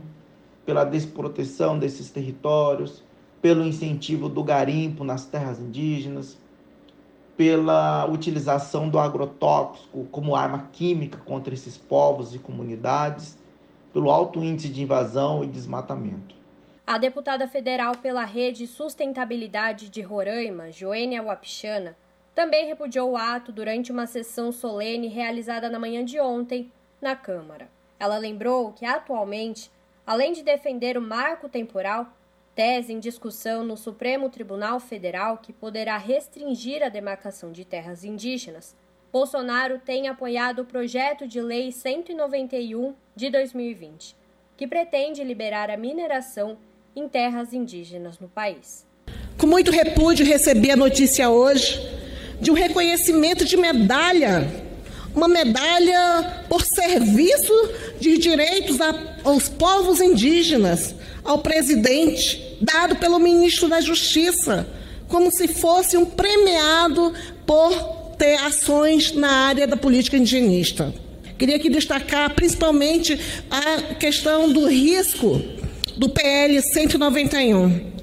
pela 0.66 0.86
desproteção 0.86 1.78
desses 1.78 2.10
territórios, 2.10 3.04
pelo 3.42 3.66
incentivo 3.66 4.30
do 4.30 4.42
garimpo 4.42 5.04
nas 5.04 5.26
terras 5.26 5.60
indígenas, 5.60 6.38
pela 7.38 8.06
utilização 8.08 8.90
do 8.90 8.98
agrotóxico 8.98 10.06
como 10.12 10.36
arma 10.36 10.70
química 10.74 11.20
contra 11.20 11.54
esses 11.54 11.78
povos 11.78 12.34
e 12.34 12.40
comunidades, 12.40 13.38
pelo 13.94 14.10
alto 14.10 14.44
índice 14.44 14.70
de 14.70 14.82
invasão 14.82 15.44
e 15.44 15.48
desmatamento. 15.48 16.36
A 16.86 16.98
deputada 16.98 17.48
federal 17.48 17.96
pela 17.96 18.24
Rede 18.24 18.66
Sustentabilidade 18.66 19.90
de 19.90 20.02
Roraima, 20.02 20.72
Joênia 20.72 21.22
Wapichana, 21.22 21.96
também 22.34 22.66
repudiou 22.66 23.12
o 23.12 23.18
ato 23.18 23.52
durante 23.52 23.92
uma 23.92 24.08
sessão 24.08 24.52
solene 24.52 25.08
realizada 25.08 25.70
na 25.70 25.80
manhã 25.80 26.04
de 26.04 26.20
ontem 26.20 26.72
na 27.02 27.16
Câmara. 27.16 27.70
Ela 28.00 28.18
lembrou 28.18 28.72
que, 28.72 28.86
atualmente, 28.86 29.72
além 30.06 30.34
de 30.34 30.44
defender 30.44 30.98
o 30.98 31.02
marco 31.02 31.50
temporal, 31.50 32.08
tese 32.58 32.92
em 32.92 33.00
discussão 33.00 33.64
no 33.64 33.78
Supremo 33.78 34.32
Tribunal 34.32 34.80
Federal 34.80 35.38
que 35.38 35.54
poderá 35.54 35.96
restringir 35.96 36.82
a 36.82 36.90
demarcação 36.90 37.52
de 37.52 37.64
terras 37.64 38.04
indígenas, 38.04 38.76
Bolsonaro 39.14 39.80
tem 39.86 40.08
apoiado 40.08 40.64
o 40.64 40.66
projeto 40.66 41.28
de 41.28 41.40
lei 41.40 41.72
191 41.72 42.96
de 43.16 43.30
2020, 43.30 44.16
que 44.58 44.66
pretende 44.66 45.24
liberar 45.24 45.70
a 45.70 45.78
mineração 45.78 46.58
em 46.96 47.08
terras 47.08 47.54
indígenas 47.54 48.18
no 48.18 48.28
país. 48.28 48.88
Com 49.38 49.46
muito 49.46 49.70
repúdio, 49.70 50.26
recebi 50.26 50.72
a 50.72 50.76
notícia 50.76 51.30
hoje 51.30 51.80
de 52.42 52.50
um 52.50 52.56
reconhecimento 52.56 53.46
de 53.46 53.56
medalha 53.56 54.67
uma 55.18 55.28
medalha 55.28 56.44
por 56.48 56.64
serviço 56.64 57.54
de 58.00 58.20
direitos 58.20 58.78
aos 59.24 59.50
povos 59.50 60.00
indígenas, 60.00 60.94
ao 61.24 61.40
presidente, 61.40 62.58
dado 62.62 62.96
pelo 62.98 63.18
ministro 63.18 63.68
da 63.68 63.82
Justiça, 63.82 64.68
como 65.08 65.32
se 65.32 65.48
fosse 65.48 65.98
um 65.98 66.06
premiado 66.06 67.14
por 67.48 67.74
ter 68.18 68.36
ações 68.36 69.12
na 69.12 69.48
área 69.48 69.66
da 69.66 69.76
política 69.76 70.18
indigenista. 70.18 70.94
Queria 71.36 71.56
aqui 71.56 71.70
destacar 71.70 72.36
principalmente 72.36 73.20
a 73.50 73.96
questão 73.96 74.52
do 74.52 74.68
risco 74.68 75.42
do 75.98 76.10
PL 76.10 76.62
191 76.62 77.97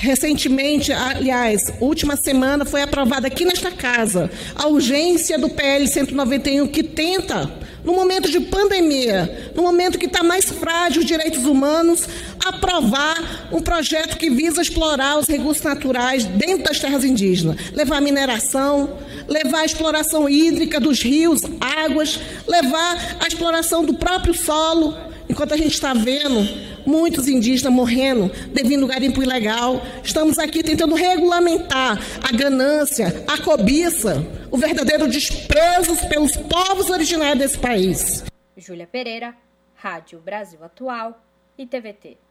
Recentemente, 0.00 0.92
aliás, 0.92 1.72
última 1.80 2.14
semana 2.14 2.64
foi 2.64 2.82
aprovada 2.82 3.26
aqui 3.26 3.44
nesta 3.44 3.72
casa 3.72 4.30
a 4.54 4.68
urgência 4.68 5.36
do 5.36 5.48
PL 5.48 5.88
191 5.88 6.68
que 6.68 6.84
tenta, 6.84 7.50
no 7.82 7.94
momento 7.94 8.30
de 8.30 8.38
pandemia, 8.38 9.50
no 9.56 9.62
momento 9.64 9.98
que 9.98 10.06
está 10.06 10.22
mais 10.22 10.44
frágil 10.44 11.00
os 11.00 11.04
direitos 11.04 11.44
humanos, 11.44 12.08
aprovar 12.46 13.48
um 13.50 13.60
projeto 13.60 14.16
que 14.16 14.30
visa 14.30 14.62
explorar 14.62 15.18
os 15.18 15.26
recursos 15.26 15.64
naturais 15.64 16.24
dentro 16.26 16.62
das 16.62 16.78
terras 16.78 17.02
indígenas, 17.02 17.56
levar 17.72 18.00
mineração, 18.00 19.00
levar 19.26 19.62
a 19.62 19.66
exploração 19.66 20.28
hídrica 20.28 20.78
dos 20.78 21.02
rios, 21.02 21.40
águas, 21.60 22.20
levar 22.46 23.16
a 23.18 23.26
exploração 23.26 23.84
do 23.84 23.94
próprio 23.94 24.32
solo, 24.32 24.96
enquanto 25.28 25.54
a 25.54 25.56
gente 25.56 25.74
está 25.74 25.92
vendo 25.92 26.77
muitos 26.88 27.28
indígenas 27.28 27.72
morrendo 27.72 28.32
devido 28.52 28.82
ao 28.82 28.88
garimpo 28.88 29.22
ilegal. 29.22 29.82
Estamos 30.02 30.38
aqui 30.38 30.62
tentando 30.62 30.94
regulamentar 30.94 31.98
a 32.26 32.34
ganância, 32.34 33.24
a 33.28 33.36
cobiça, 33.42 34.24
o 34.50 34.56
verdadeiro 34.56 35.06
desprezo 35.06 35.94
pelos 36.08 36.36
povos 36.36 36.88
originários 36.88 37.38
desse 37.38 37.58
país. 37.58 38.24
Júlia 38.56 38.86
Pereira, 38.86 39.36
Rádio 39.74 40.18
Brasil 40.18 40.58
Atual 40.64 41.22
e 41.56 41.66
TVT. 41.66 42.27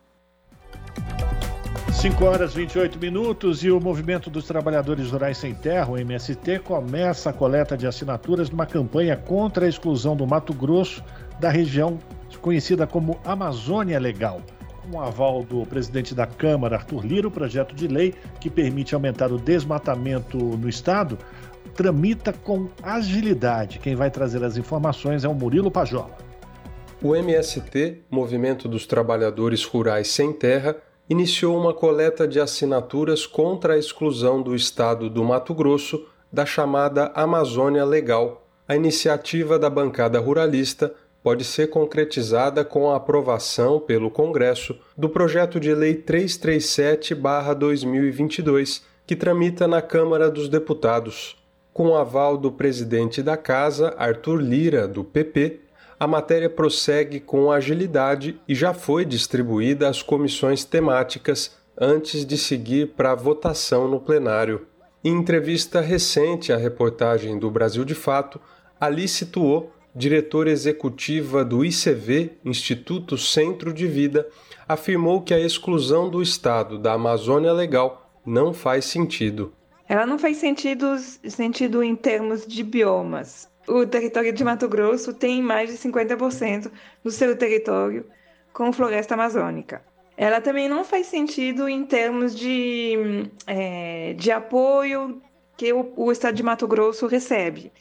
5 1.98 2.26
horas 2.26 2.54
28 2.54 3.00
minutos 3.00 3.64
e 3.64 3.72
o 3.72 3.80
Movimento 3.82 4.30
dos 4.30 4.46
Trabalhadores 4.46 5.10
Rurais 5.10 5.40
Sem 5.40 5.56
Terra, 5.56 5.90
o 5.90 5.98
MST, 5.98 6.60
começa 6.60 7.32
a 7.32 7.34
coleta 7.34 7.76
de 7.76 7.88
assinaturas 7.88 8.52
numa 8.52 8.68
campanha 8.68 9.18
contra 9.18 9.66
a 9.66 9.68
exclusão 9.70 10.16
do 10.16 10.28
Mato 10.28 10.54
Grosso 10.54 11.04
da 11.40 11.50
região 11.50 11.98
conhecida 12.40 12.86
como 12.86 13.20
Amazônia 13.26 14.00
Legal. 14.00 14.44
Com 14.84 14.98
o 14.98 15.02
aval 15.02 15.44
do 15.44 15.66
presidente 15.66 16.14
da 16.14 16.28
Câmara, 16.28 16.76
Arthur 16.76 17.04
Lira, 17.04 17.28
o 17.30 17.32
projeto 17.32 17.74
de 17.74 17.88
lei 17.88 18.14
que 18.40 18.50
permite 18.50 18.94
aumentar 18.94 19.32
o 19.32 19.40
desmatamento 19.40 20.38
no 20.38 20.70
estado 20.70 21.18
tramita 21.76 22.32
com 22.32 22.70
agilidade. 22.84 23.80
Quem 23.80 23.96
vai 23.96 24.12
trazer 24.12 24.44
as 24.44 24.56
informações 24.56 25.24
é 25.24 25.28
o 25.28 25.34
Murilo 25.34 25.72
Pajola. 25.72 26.16
O 27.02 27.16
MST, 27.16 28.04
Movimento 28.10 28.68
dos 28.68 28.86
Trabalhadores 28.86 29.64
Rurais 29.64 30.10
Sem 30.10 30.32
Terra, 30.32 30.76
iniciou 31.10 31.58
uma 31.58 31.74
coleta 31.74 32.28
de 32.28 32.40
assinaturas 32.40 33.26
contra 33.26 33.74
a 33.74 33.78
exclusão 33.78 34.42
do 34.42 34.56
estado 34.56 35.10
do 35.10 35.22
Mato 35.24 35.54
Grosso 35.54 36.06
da 36.32 36.46
chamada 36.46 37.12
Amazônia 37.16 37.84
Legal. 37.86 38.46
A 38.68 38.76
iniciativa 38.76 39.58
da 39.58 39.70
bancada 39.70 40.20
ruralista 40.20 40.94
pode 41.24 41.44
ser 41.44 41.68
concretizada 41.68 42.66
com 42.66 42.90
a 42.90 42.96
aprovação 42.98 43.80
pelo 43.80 44.12
Congresso 44.12 44.78
do 44.98 45.10
projeto 45.10 45.60
de 45.60 45.74
lei 45.74 45.96
337/2022, 45.96 48.84
que 49.06 49.16
tramita 49.16 49.68
na 49.68 49.82
Câmara 49.82 50.30
dos 50.30 50.50
Deputados. 50.50 51.42
Com 51.74 51.88
o 51.90 51.96
aval 51.96 52.38
do 52.38 52.52
presidente 52.52 53.24
da 53.24 53.38
Casa, 53.38 53.96
Arthur 53.98 54.42
Lira, 54.42 54.88
do 54.88 55.04
PP, 55.04 55.62
a 56.00 56.08
matéria 56.08 56.50
prossegue 56.50 57.20
com 57.20 57.52
agilidade 57.52 58.40
e 58.48 58.54
já 58.54 58.74
foi 58.74 59.04
distribuída 59.04 59.90
às 59.90 60.02
comissões 60.02 60.64
temáticas 60.64 61.56
antes 61.80 62.26
de 62.26 62.38
seguir 62.38 62.94
para 62.96 63.12
a 63.12 63.16
votação 63.16 63.88
no 63.88 64.00
plenário. 64.00 64.68
Em 65.04 65.14
entrevista 65.14 65.82
recente 65.82 66.52
à 66.52 66.58
reportagem 66.58 67.38
do 67.40 67.50
Brasil 67.50 67.86
de 67.86 67.96
Fato, 67.96 68.40
Ali 68.80 69.08
situou, 69.08 69.72
diretora 69.96 70.52
executiva 70.52 71.44
do 71.44 71.66
ICV, 71.66 72.38
Instituto 72.46 73.18
Centro 73.18 73.74
de 73.74 73.88
Vida, 73.88 74.28
afirmou 74.68 75.22
que 75.22 75.34
a 75.34 75.40
exclusão 75.40 76.10
do 76.10 76.22
Estado 76.22 76.78
da 76.78 76.94
Amazônia 76.94 77.52
Legal 77.52 78.08
não 78.24 78.54
faz 78.54 78.86
sentido. 78.86 79.52
Ela 79.90 80.06
não 80.06 80.20
faz 80.20 80.38
sentido, 80.38 80.96
sentido 80.98 81.82
em 81.82 81.96
termos 81.96 82.46
de 82.46 82.62
biomas. 82.64 83.50
O 83.68 83.86
território 83.86 84.32
de 84.32 84.44
Mato 84.44 84.68
Grosso 84.70 85.14
tem 85.14 85.42
mais 85.42 85.70
de 85.70 85.78
50% 85.78 86.72
do 87.04 87.12
seu 87.12 87.38
território 87.38 88.06
com 88.54 88.72
floresta 88.72 89.14
amazônica. 89.14 89.84
Ela 90.16 90.42
também 90.42 90.68
não 90.70 90.84
faz 90.84 91.08
sentido 91.08 91.68
em 91.68 91.86
termos 91.86 92.36
de, 92.36 93.30
é, 93.46 94.14
de 94.14 94.32
apoio 94.32 95.22
que 95.58 95.74
o, 95.74 95.94
o 95.96 96.12
Estado 96.12 96.36
de 96.36 96.44
Mato 96.44 96.68
Grosso 96.68 97.08
recebe. 97.08 97.72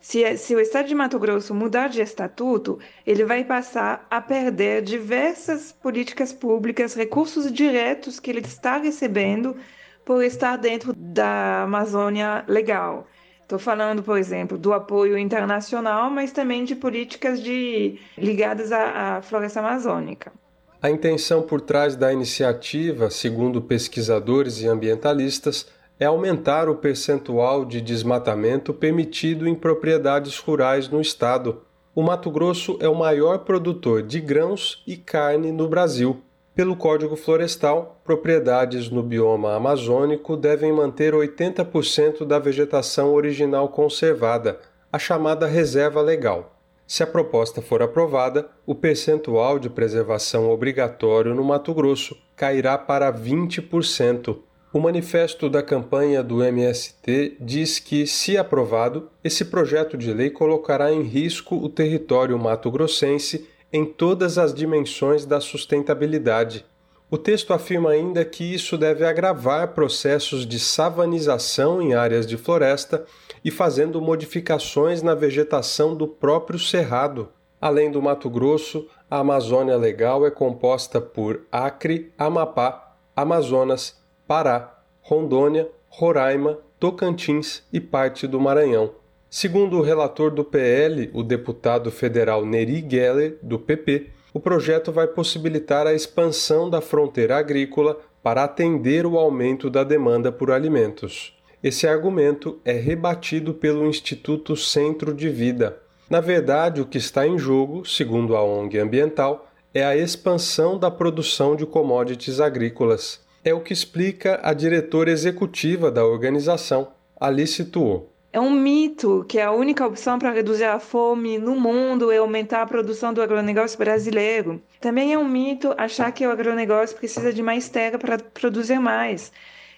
Se, 0.00 0.36
se, 0.36 0.54
o 0.54 0.60
Estado 0.60 0.88
de 0.88 0.94
Mato 0.94 1.18
Grosso 1.18 1.54
mudar 1.54 1.88
de 1.88 2.00
estatuto, 2.00 2.78
ele 3.06 3.24
vai 3.24 3.44
passar 3.44 4.06
a 4.10 4.20
perder 4.20 4.82
diversas 4.82 5.72
políticas 5.72 6.32
públicas, 6.32 6.94
recursos 6.94 7.52
diretos 7.52 8.18
que 8.18 8.30
ele 8.30 8.40
está 8.40 8.78
recebendo 8.78 9.56
por 10.04 10.24
estar 10.24 10.56
dentro 10.56 10.92
da 10.92 11.62
Amazônia 11.62 12.44
legal. 12.48 13.06
Estou 13.52 13.60
falando, 13.60 14.02
por 14.02 14.16
exemplo, 14.16 14.56
do 14.56 14.72
apoio 14.72 15.18
internacional, 15.18 16.08
mas 16.08 16.32
também 16.32 16.64
de 16.64 16.74
políticas 16.74 17.38
de, 17.38 17.98
ligadas 18.16 18.72
à, 18.72 19.18
à 19.18 19.22
floresta 19.22 19.60
amazônica. 19.60 20.32
A 20.80 20.88
intenção 20.88 21.42
por 21.42 21.60
trás 21.60 21.94
da 21.94 22.10
iniciativa, 22.10 23.10
segundo 23.10 23.60
pesquisadores 23.60 24.62
e 24.62 24.66
ambientalistas, 24.66 25.66
é 26.00 26.06
aumentar 26.06 26.66
o 26.66 26.76
percentual 26.76 27.66
de 27.66 27.82
desmatamento 27.82 28.72
permitido 28.72 29.46
em 29.46 29.54
propriedades 29.54 30.38
rurais 30.38 30.88
no 30.88 30.98
estado. 30.98 31.60
O 31.94 32.02
Mato 32.02 32.30
Grosso 32.30 32.78
é 32.80 32.88
o 32.88 32.94
maior 32.94 33.40
produtor 33.40 34.02
de 34.02 34.18
grãos 34.18 34.82
e 34.86 34.96
carne 34.96 35.52
no 35.52 35.68
Brasil. 35.68 36.22
Pelo 36.54 36.76
Código 36.76 37.16
Florestal, 37.16 37.98
propriedades 38.04 38.90
no 38.90 39.02
bioma 39.02 39.54
amazônico 39.54 40.36
devem 40.36 40.70
manter 40.70 41.14
80% 41.14 42.26
da 42.26 42.38
vegetação 42.38 43.14
original 43.14 43.70
conservada, 43.70 44.60
a 44.92 44.98
chamada 44.98 45.46
reserva 45.46 46.02
legal. 46.02 46.54
Se 46.86 47.02
a 47.02 47.06
proposta 47.06 47.62
for 47.62 47.80
aprovada, 47.82 48.50
o 48.66 48.74
percentual 48.74 49.58
de 49.58 49.70
preservação 49.70 50.50
obrigatório 50.50 51.34
no 51.34 51.42
Mato 51.42 51.72
Grosso 51.72 52.14
cairá 52.36 52.76
para 52.76 53.10
20%. 53.10 54.36
O 54.74 54.78
manifesto 54.78 55.48
da 55.48 55.62
campanha 55.62 56.22
do 56.22 56.44
MST 56.44 57.38
diz 57.40 57.78
que, 57.78 58.06
se 58.06 58.36
aprovado, 58.36 59.08
esse 59.24 59.46
projeto 59.46 59.96
de 59.96 60.12
lei 60.12 60.28
colocará 60.28 60.92
em 60.92 61.00
risco 61.00 61.56
o 61.56 61.70
território 61.70 62.38
mato-grossense 62.38 63.48
em 63.72 63.84
todas 63.84 64.36
as 64.36 64.52
dimensões 64.52 65.24
da 65.24 65.40
sustentabilidade. 65.40 66.66
O 67.10 67.18
texto 67.18 67.52
afirma 67.52 67.90
ainda 67.90 68.24
que 68.24 68.42
isso 68.42 68.78
deve 68.78 69.04
agravar 69.04 69.74
processos 69.74 70.46
de 70.46 70.58
savanização 70.58 71.80
em 71.80 71.94
áreas 71.94 72.26
de 72.26 72.36
floresta 72.36 73.04
e 73.44 73.50
fazendo 73.50 74.00
modificações 74.00 75.02
na 75.02 75.14
vegetação 75.14 75.94
do 75.94 76.06
próprio 76.08 76.58
cerrado. 76.58 77.28
Além 77.60 77.90
do 77.90 78.00
Mato 78.00 78.30
Grosso, 78.30 78.88
a 79.10 79.18
Amazônia 79.18 79.76
Legal 79.76 80.26
é 80.26 80.30
composta 80.30 81.00
por 81.00 81.42
Acre, 81.52 82.12
Amapá, 82.16 82.96
Amazonas, 83.14 84.00
Pará, 84.26 84.78
Rondônia, 85.02 85.68
Roraima, 85.88 86.58
Tocantins 86.80 87.62
e 87.72 87.78
parte 87.78 88.26
do 88.26 88.40
Maranhão. 88.40 89.01
Segundo 89.34 89.78
o 89.78 89.80
relator 89.80 90.30
do 90.30 90.44
PL, 90.44 91.08
o 91.14 91.22
deputado 91.22 91.90
federal 91.90 92.44
Neri 92.44 92.86
Geller, 92.86 93.38
do 93.42 93.58
PP, 93.58 94.10
o 94.34 94.38
projeto 94.38 94.92
vai 94.92 95.06
possibilitar 95.06 95.86
a 95.86 95.94
expansão 95.94 96.68
da 96.68 96.82
fronteira 96.82 97.38
agrícola 97.38 97.98
para 98.22 98.44
atender 98.44 99.06
o 99.06 99.16
aumento 99.18 99.70
da 99.70 99.84
demanda 99.84 100.30
por 100.30 100.50
alimentos. 100.50 101.34
Esse 101.64 101.88
argumento 101.88 102.60
é 102.62 102.72
rebatido 102.72 103.54
pelo 103.54 103.86
Instituto 103.86 104.54
Centro 104.54 105.14
de 105.14 105.30
Vida. 105.30 105.78
Na 106.10 106.20
verdade, 106.20 106.82
o 106.82 106.86
que 106.86 106.98
está 106.98 107.26
em 107.26 107.38
jogo, 107.38 107.86
segundo 107.86 108.36
a 108.36 108.44
ONG 108.44 108.78
ambiental, 108.78 109.48
é 109.72 109.82
a 109.82 109.96
expansão 109.96 110.78
da 110.78 110.90
produção 110.90 111.56
de 111.56 111.64
commodities 111.64 112.38
agrícolas 112.38 113.22
é 113.42 113.54
o 113.54 113.60
que 113.60 113.72
explica 113.72 114.38
a 114.42 114.52
diretora 114.52 115.10
executiva 115.10 115.90
da 115.90 116.04
organização, 116.04 116.88
Alice 117.18 117.64
Tuo. 117.64 118.11
É 118.32 118.40
um 118.40 118.50
mito 118.50 119.24
que 119.28 119.38
a 119.38 119.52
única 119.52 119.86
opção 119.86 120.18
para 120.18 120.30
reduzir 120.30 120.64
a 120.64 120.78
fome 120.78 121.36
no 121.38 121.54
mundo 121.54 122.10
é 122.10 122.16
aumentar 122.16 122.62
a 122.62 122.66
produção 122.66 123.12
do 123.12 123.20
agronegócio 123.20 123.78
brasileiro. 123.78 124.62
Também 124.80 125.12
é 125.12 125.18
um 125.18 125.28
mito 125.28 125.74
achar 125.76 126.10
que 126.12 126.26
o 126.26 126.30
agronegócio 126.30 126.96
precisa 126.96 127.30
de 127.30 127.42
mais 127.42 127.68
terra 127.68 127.98
para 127.98 128.18
produzir 128.18 128.78
mais. 128.78 129.30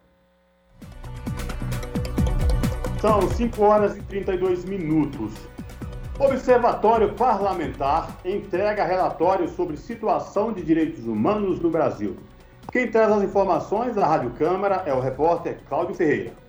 São 3.01 3.31
5 3.31 3.63
horas 3.63 3.97
e 3.97 4.03
32 4.03 4.65
minutos. 4.65 5.54
Observatório 6.19 7.13
Parlamentar 7.15 8.17
entrega 8.25 8.85
relatório 8.85 9.49
sobre 9.49 9.77
situação 9.77 10.53
de 10.53 10.63
direitos 10.63 11.07
humanos 11.07 11.61
no 11.61 11.71
Brasil. 11.71 12.17
Quem 12.71 12.89
traz 12.89 13.11
as 13.11 13.23
informações 13.25 13.97
da 13.97 14.07
Rádio 14.07 14.31
Câmara 14.31 14.85
é 14.87 14.95
o 14.95 15.01
repórter 15.01 15.59
Cláudio 15.69 15.95
Ferreira 15.95 16.45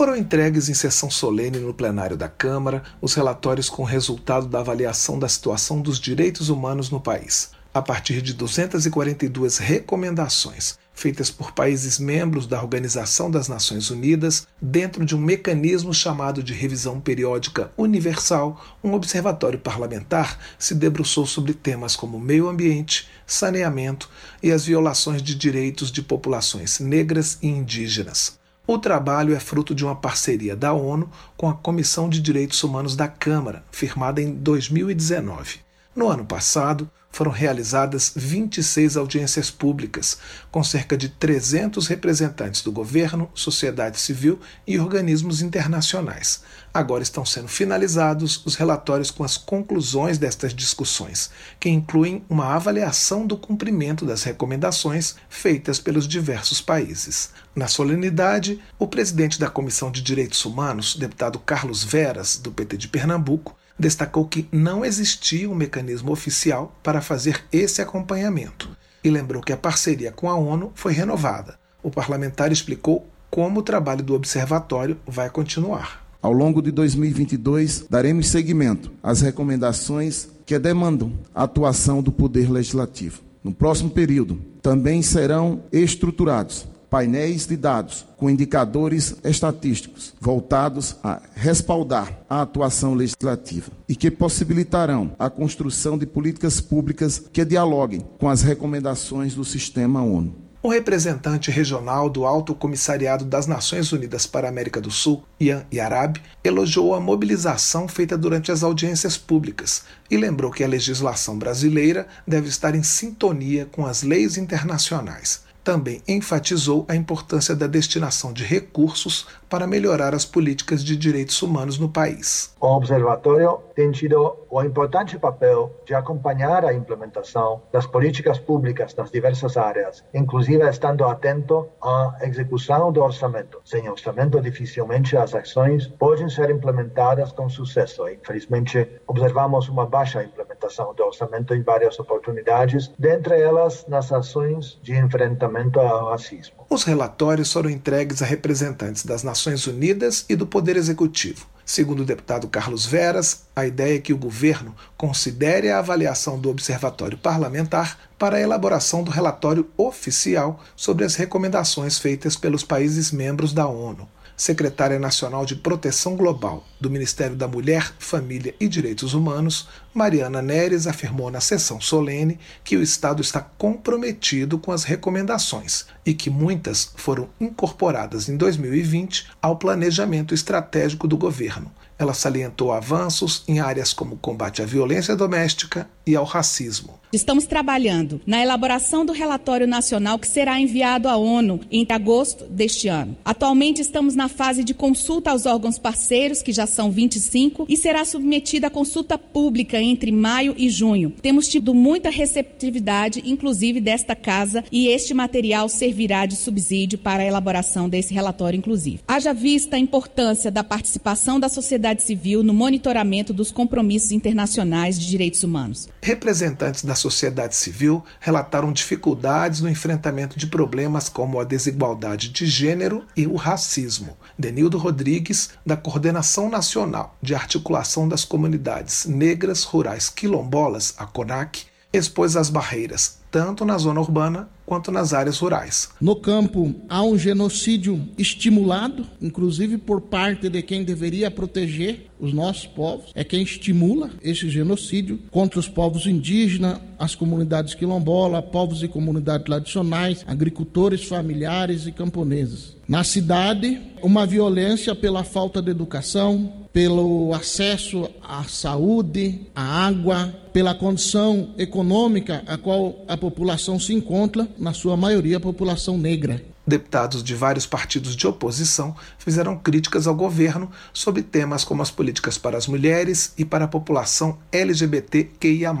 foram 0.00 0.16
entregues 0.16 0.70
em 0.70 0.72
sessão 0.72 1.10
solene 1.10 1.58
no 1.58 1.74
plenário 1.74 2.16
da 2.16 2.26
Câmara 2.26 2.82
os 3.02 3.12
relatórios 3.12 3.68
com 3.68 3.82
resultado 3.82 4.46
da 4.46 4.60
avaliação 4.60 5.18
da 5.18 5.28
situação 5.28 5.82
dos 5.82 6.00
direitos 6.00 6.48
humanos 6.48 6.90
no 6.90 6.98
país, 7.00 7.50
a 7.74 7.82
partir 7.82 8.22
de 8.22 8.32
242 8.32 9.58
recomendações 9.58 10.78
feitas 11.00 11.30
por 11.30 11.52
países 11.52 11.98
membros 11.98 12.46
da 12.46 12.60
Organização 12.60 13.30
das 13.30 13.48
Nações 13.48 13.90
Unidas, 13.90 14.46
dentro 14.60 15.02
de 15.02 15.16
um 15.16 15.18
mecanismo 15.18 15.94
chamado 15.94 16.42
de 16.42 16.52
Revisão 16.52 17.00
Periódica 17.00 17.72
Universal, 17.74 18.62
um 18.84 18.92
observatório 18.92 19.58
parlamentar 19.58 20.38
se 20.58 20.74
debruçou 20.74 21.26
sobre 21.26 21.54
temas 21.54 21.96
como 21.96 22.20
meio 22.20 22.50
ambiente, 22.50 23.08
saneamento 23.26 24.10
e 24.42 24.52
as 24.52 24.66
violações 24.66 25.22
de 25.22 25.34
direitos 25.34 25.90
de 25.90 26.02
populações 26.02 26.78
negras 26.78 27.38
e 27.40 27.48
indígenas. 27.48 28.38
O 28.66 28.76
trabalho 28.76 29.34
é 29.34 29.40
fruto 29.40 29.74
de 29.74 29.82
uma 29.82 29.96
parceria 29.96 30.54
da 30.54 30.74
ONU 30.74 31.10
com 31.34 31.48
a 31.48 31.54
Comissão 31.54 32.10
de 32.10 32.20
Direitos 32.20 32.62
Humanos 32.62 32.94
da 32.94 33.08
Câmara, 33.08 33.64
firmada 33.72 34.20
em 34.20 34.34
2019. 34.34 35.69
No 36.00 36.08
ano 36.08 36.24
passado, 36.24 36.90
foram 37.12 37.30
realizadas 37.30 38.12
26 38.16 38.96
audiências 38.96 39.50
públicas, 39.50 40.16
com 40.50 40.64
cerca 40.64 40.96
de 40.96 41.10
300 41.10 41.86
representantes 41.88 42.62
do 42.62 42.72
governo, 42.72 43.30
sociedade 43.34 44.00
civil 44.00 44.40
e 44.66 44.78
organismos 44.78 45.42
internacionais. 45.42 46.40
Agora 46.72 47.02
estão 47.02 47.26
sendo 47.26 47.48
finalizados 47.48 48.40
os 48.46 48.54
relatórios 48.54 49.10
com 49.10 49.24
as 49.24 49.36
conclusões 49.36 50.16
destas 50.16 50.54
discussões, 50.54 51.30
que 51.60 51.68
incluem 51.68 52.24
uma 52.30 52.54
avaliação 52.54 53.26
do 53.26 53.36
cumprimento 53.36 54.06
das 54.06 54.22
recomendações 54.22 55.16
feitas 55.28 55.78
pelos 55.78 56.08
diversos 56.08 56.62
países. 56.62 57.28
Na 57.54 57.68
solenidade, 57.68 58.58
o 58.78 58.86
presidente 58.86 59.38
da 59.38 59.50
Comissão 59.50 59.90
de 59.90 60.00
Direitos 60.00 60.46
Humanos, 60.46 60.96
deputado 60.96 61.38
Carlos 61.38 61.84
Veras, 61.84 62.38
do 62.38 62.50
PT 62.50 62.78
de 62.78 62.88
Pernambuco, 62.88 63.54
destacou 63.80 64.26
que 64.26 64.46
não 64.52 64.84
existia 64.84 65.48
um 65.48 65.54
mecanismo 65.54 66.12
oficial 66.12 66.76
para 66.82 67.00
fazer 67.00 67.42
esse 67.50 67.80
acompanhamento 67.80 68.68
e 69.02 69.10
lembrou 69.10 69.42
que 69.42 69.52
a 69.52 69.56
parceria 69.56 70.12
com 70.12 70.28
a 70.28 70.34
ONU 70.34 70.70
foi 70.74 70.92
renovada. 70.92 71.58
O 71.82 71.90
parlamentar 71.90 72.52
explicou 72.52 73.08
como 73.30 73.60
o 73.60 73.62
trabalho 73.62 74.04
do 74.04 74.14
observatório 74.14 74.98
vai 75.06 75.30
continuar. 75.30 76.06
Ao 76.20 76.32
longo 76.32 76.60
de 76.60 76.70
2022, 76.70 77.86
daremos 77.88 78.28
seguimento 78.28 78.92
às 79.02 79.22
recomendações 79.22 80.28
que 80.44 80.58
demandam 80.58 81.14
a 81.34 81.44
atuação 81.44 82.02
do 82.02 82.12
Poder 82.12 82.50
Legislativo. 82.50 83.22
No 83.42 83.54
próximo 83.54 83.88
período, 83.88 84.38
também 84.60 85.00
serão 85.00 85.62
estruturados 85.72 86.66
painéis 86.90 87.46
de 87.46 87.56
dados 87.56 88.04
com 88.16 88.28
indicadores 88.28 89.14
estatísticos 89.22 90.12
voltados 90.20 90.96
a 91.02 91.22
respaldar 91.34 92.18
a 92.28 92.42
atuação 92.42 92.94
legislativa 92.94 93.70
e 93.88 93.94
que 93.94 94.10
possibilitarão 94.10 95.12
a 95.18 95.30
construção 95.30 95.96
de 95.96 96.04
políticas 96.04 96.60
públicas 96.60 97.22
que 97.32 97.44
dialoguem 97.44 98.04
com 98.18 98.28
as 98.28 98.42
recomendações 98.42 99.34
do 99.34 99.44
sistema 99.44 100.02
ONU. 100.02 100.34
O 100.62 100.68
representante 100.68 101.50
regional 101.50 102.10
do 102.10 102.26
Alto 102.26 102.54
Comissariado 102.54 103.24
das 103.24 103.46
Nações 103.46 103.90
Unidas 103.92 104.26
para 104.26 104.46
a 104.46 104.50
América 104.50 104.78
do 104.78 104.90
Sul, 104.90 105.24
Ian 105.40 105.64
Yarab, 105.72 106.20
elogiou 106.44 106.94
a 106.94 107.00
mobilização 107.00 107.88
feita 107.88 108.18
durante 108.18 108.52
as 108.52 108.62
audiências 108.62 109.16
públicas 109.16 109.84
e 110.10 110.18
lembrou 110.18 110.50
que 110.50 110.62
a 110.62 110.68
legislação 110.68 111.38
brasileira 111.38 112.06
deve 112.26 112.48
estar 112.48 112.74
em 112.74 112.82
sintonia 112.82 113.66
com 113.72 113.86
as 113.86 114.02
leis 114.02 114.36
internacionais 114.36 115.48
também 115.62 116.02
enfatizou 116.08 116.84
a 116.88 116.96
importância 116.96 117.54
da 117.54 117.66
destinação 117.66 118.32
de 118.32 118.44
recursos 118.44 119.26
para 119.50 119.66
melhorar 119.66 120.14
as 120.14 120.24
políticas 120.24 120.84
de 120.84 120.96
direitos 120.96 121.42
humanos 121.42 121.76
no 121.76 121.88
país. 121.88 122.54
O 122.60 122.68
Observatório 122.68 123.58
tem 123.74 123.90
tido 123.90 124.36
o 124.48 124.62
importante 124.62 125.18
papel 125.18 125.74
de 125.84 125.92
acompanhar 125.92 126.64
a 126.64 126.72
implementação 126.72 127.60
das 127.72 127.84
políticas 127.84 128.38
públicas 128.38 128.94
nas 128.94 129.10
diversas 129.10 129.56
áreas, 129.56 130.04
inclusive 130.14 130.62
estando 130.68 131.04
atento 131.04 131.68
à 131.82 132.16
execução 132.22 132.92
do 132.92 133.02
orçamento. 133.02 133.60
Sem 133.64 133.88
orçamento, 133.88 134.40
dificilmente 134.40 135.16
as 135.16 135.34
ações 135.34 135.88
podem 135.88 136.28
ser 136.28 136.48
implementadas 136.50 137.32
com 137.32 137.48
sucesso. 137.48 138.08
Infelizmente, 138.08 138.88
observamos 139.08 139.68
uma 139.68 139.86
baixa 139.86 140.22
implementação 140.22 140.94
do 140.94 141.02
orçamento 141.02 141.54
em 141.54 141.62
várias 141.62 141.98
oportunidades, 141.98 142.92
dentre 142.96 143.40
elas 143.40 143.84
nas 143.88 144.12
ações 144.12 144.78
de 144.82 144.96
enfrentamento 144.96 145.80
ao 145.80 146.10
racismo. 146.10 146.54
Os 146.68 146.84
relatórios 146.84 147.52
foram 147.52 147.68
entregues 147.68 148.22
a 148.22 148.26
representantes 148.26 149.04
das 149.04 149.24
Nações 149.24 149.39
Unidas 149.46 150.24
e 150.28 150.36
do 150.36 150.46
Poder 150.46 150.76
Executivo. 150.76 151.46
Segundo 151.64 152.00
o 152.00 152.04
deputado 152.04 152.48
Carlos 152.48 152.84
Veras, 152.84 153.44
a 153.54 153.64
ideia 153.64 153.96
é 153.96 154.00
que 154.00 154.12
o 154.12 154.18
governo 154.18 154.74
considere 154.96 155.70
a 155.70 155.78
avaliação 155.78 156.38
do 156.38 156.50
Observatório 156.50 157.16
Parlamentar 157.16 157.96
para 158.18 158.36
a 158.36 158.40
elaboração 158.40 159.04
do 159.04 159.10
relatório 159.10 159.68
oficial 159.76 160.62
sobre 160.74 161.04
as 161.04 161.14
recomendações 161.14 161.98
feitas 161.98 162.36
pelos 162.36 162.64
países 162.64 163.12
membros 163.12 163.52
da 163.52 163.66
ONU 163.66 164.08
secretária 164.40 164.98
nacional 164.98 165.44
de 165.44 165.54
Proteção 165.54 166.16
Global 166.16 166.64
do 166.80 166.88
Ministério 166.88 167.36
da 167.36 167.46
Mulher, 167.46 167.92
Família 167.98 168.54
e 168.58 168.66
Direitos 168.68 169.12
Humanos, 169.12 169.68
Mariana 169.92 170.40
Neres 170.40 170.86
afirmou 170.86 171.30
na 171.30 171.42
sessão 171.42 171.78
solene 171.78 172.38
que 172.64 172.74
o 172.74 172.82
Estado 172.82 173.20
está 173.20 173.42
comprometido 173.42 174.58
com 174.58 174.72
as 174.72 174.84
recomendações 174.84 175.84
e 176.06 176.14
que 176.14 176.30
muitas 176.30 176.90
foram 176.96 177.28
incorporadas 177.38 178.30
em 178.30 178.36
2020 178.38 179.26
ao 179.42 179.56
planejamento 179.56 180.32
estratégico 180.32 181.06
do 181.06 181.18
governo. 181.18 181.70
Ela 181.98 182.14
salientou 182.14 182.72
avanços 182.72 183.44
em 183.46 183.60
áreas 183.60 183.92
como 183.92 184.16
combate 184.16 184.62
à 184.62 184.64
violência 184.64 185.14
doméstica 185.14 185.86
e 186.06 186.16
ao 186.16 186.24
racismo. 186.24 186.98
Estamos 187.12 187.44
trabalhando 187.44 188.20
na 188.24 188.40
elaboração 188.40 189.04
do 189.04 189.12
relatório 189.12 189.66
nacional 189.66 190.16
que 190.16 190.28
será 190.28 190.60
enviado 190.60 191.08
à 191.08 191.16
ONU 191.16 191.58
em 191.68 191.84
agosto 191.88 192.44
deste 192.44 192.86
ano. 192.86 193.16
Atualmente 193.24 193.82
estamos 193.82 194.14
na 194.14 194.28
fase 194.28 194.62
de 194.62 194.72
consulta 194.72 195.32
aos 195.32 195.44
órgãos 195.44 195.76
parceiros, 195.76 196.40
que 196.40 196.52
já 196.52 196.68
são 196.68 196.88
25, 196.88 197.66
e 197.68 197.76
será 197.76 198.04
submetida 198.04 198.68
a 198.68 198.70
consulta 198.70 199.18
pública 199.18 199.82
entre 199.82 200.12
maio 200.12 200.54
e 200.56 200.70
junho. 200.70 201.12
Temos 201.20 201.48
tido 201.48 201.74
muita 201.74 202.10
receptividade, 202.10 203.24
inclusive 203.26 203.80
desta 203.80 204.14
casa, 204.14 204.62
e 204.70 204.86
este 204.86 205.12
material 205.12 205.68
servirá 205.68 206.26
de 206.26 206.36
subsídio 206.36 206.96
para 206.96 207.24
a 207.24 207.26
elaboração 207.26 207.88
desse 207.88 208.14
relatório, 208.14 208.58
inclusive. 208.58 209.00
Haja 209.08 209.34
vista 209.34 209.74
a 209.74 209.80
importância 209.80 210.48
da 210.48 210.62
participação 210.62 211.40
da 211.40 211.48
sociedade 211.48 212.04
civil 212.04 212.44
no 212.44 212.54
monitoramento 212.54 213.32
dos 213.32 213.50
compromissos 213.50 214.12
internacionais 214.12 214.96
de 214.96 215.08
direitos 215.08 215.42
humanos. 215.42 215.88
Representantes 216.00 216.84
da 216.84 216.99
sociedade 217.00 217.56
civil 217.56 218.04
relataram 218.20 218.72
dificuldades 218.72 219.60
no 219.60 219.68
enfrentamento 219.68 220.38
de 220.38 220.46
problemas 220.46 221.08
como 221.08 221.40
a 221.40 221.44
desigualdade 221.44 222.28
de 222.28 222.46
gênero 222.46 223.04
e 223.16 223.26
o 223.26 223.34
racismo. 223.34 224.16
Denildo 224.38 224.78
Rodrigues, 224.78 225.50
da 225.64 225.76
Coordenação 225.76 226.48
Nacional 226.48 227.16
de 227.20 227.34
Articulação 227.34 228.08
das 228.08 228.24
Comunidades 228.24 229.06
Negras 229.06 229.64
Rurais 229.64 230.08
Quilombolas, 230.08 230.94
a 230.98 231.06
CONAC, 231.06 231.64
expôs 231.92 232.36
as 232.36 232.50
barreiras 232.50 233.18
tanto 233.30 233.64
na 233.64 233.78
zona 233.78 234.00
urbana 234.00 234.48
quanto 234.70 234.92
nas 234.92 235.12
áreas 235.12 235.36
rurais. 235.36 235.88
No 236.00 236.14
campo, 236.14 236.72
há 236.88 237.02
um 237.02 237.18
genocídio 237.18 238.08
estimulado, 238.16 239.04
inclusive 239.20 239.76
por 239.76 240.00
parte 240.00 240.48
de 240.48 240.62
quem 240.62 240.84
deveria 240.84 241.28
proteger 241.28 242.06
os 242.20 242.32
nossos 242.32 242.66
povos, 242.66 243.10
é 243.16 243.24
quem 243.24 243.42
estimula 243.42 244.10
esse 244.22 244.48
genocídio 244.48 245.18
contra 245.32 245.58
os 245.58 245.66
povos 245.66 246.06
indígenas, 246.06 246.78
as 246.96 247.16
comunidades 247.16 247.74
quilombolas, 247.74 248.44
povos 248.44 248.84
e 248.84 248.86
comunidades 248.86 249.44
tradicionais, 249.44 250.24
agricultores 250.24 251.02
familiares 251.02 251.88
e 251.88 251.92
camponeses. 251.92 252.76
Na 252.86 253.02
cidade, 253.02 253.80
uma 254.02 254.24
violência 254.24 254.94
pela 254.94 255.24
falta 255.24 255.60
de 255.60 255.70
educação, 255.70 256.59
pelo 256.72 257.34
acesso 257.34 258.08
à 258.22 258.44
saúde, 258.44 259.46
à 259.54 259.86
água, 259.86 260.34
pela 260.52 260.74
condição 260.74 261.54
econômica 261.58 262.42
a 262.46 262.56
qual 262.56 263.04
a 263.08 263.16
população 263.16 263.78
se 263.78 263.92
encontra, 263.92 264.48
na 264.58 264.72
sua 264.72 264.96
maioria 264.96 265.38
a 265.38 265.40
população 265.40 265.98
negra. 265.98 266.42
Deputados 266.66 267.24
de 267.24 267.34
vários 267.34 267.66
partidos 267.66 268.14
de 268.14 268.26
oposição 268.26 268.94
fizeram 269.18 269.56
críticas 269.56 270.06
ao 270.06 270.14
governo 270.14 270.70
sobre 270.92 271.22
temas 271.22 271.64
como 271.64 271.82
as 271.82 271.90
políticas 271.90 272.38
para 272.38 272.56
as 272.56 272.68
mulheres 272.68 273.32
e 273.36 273.44
para 273.44 273.64
a 273.64 273.68
população 273.68 274.38
LGBTQIA. 274.52 275.72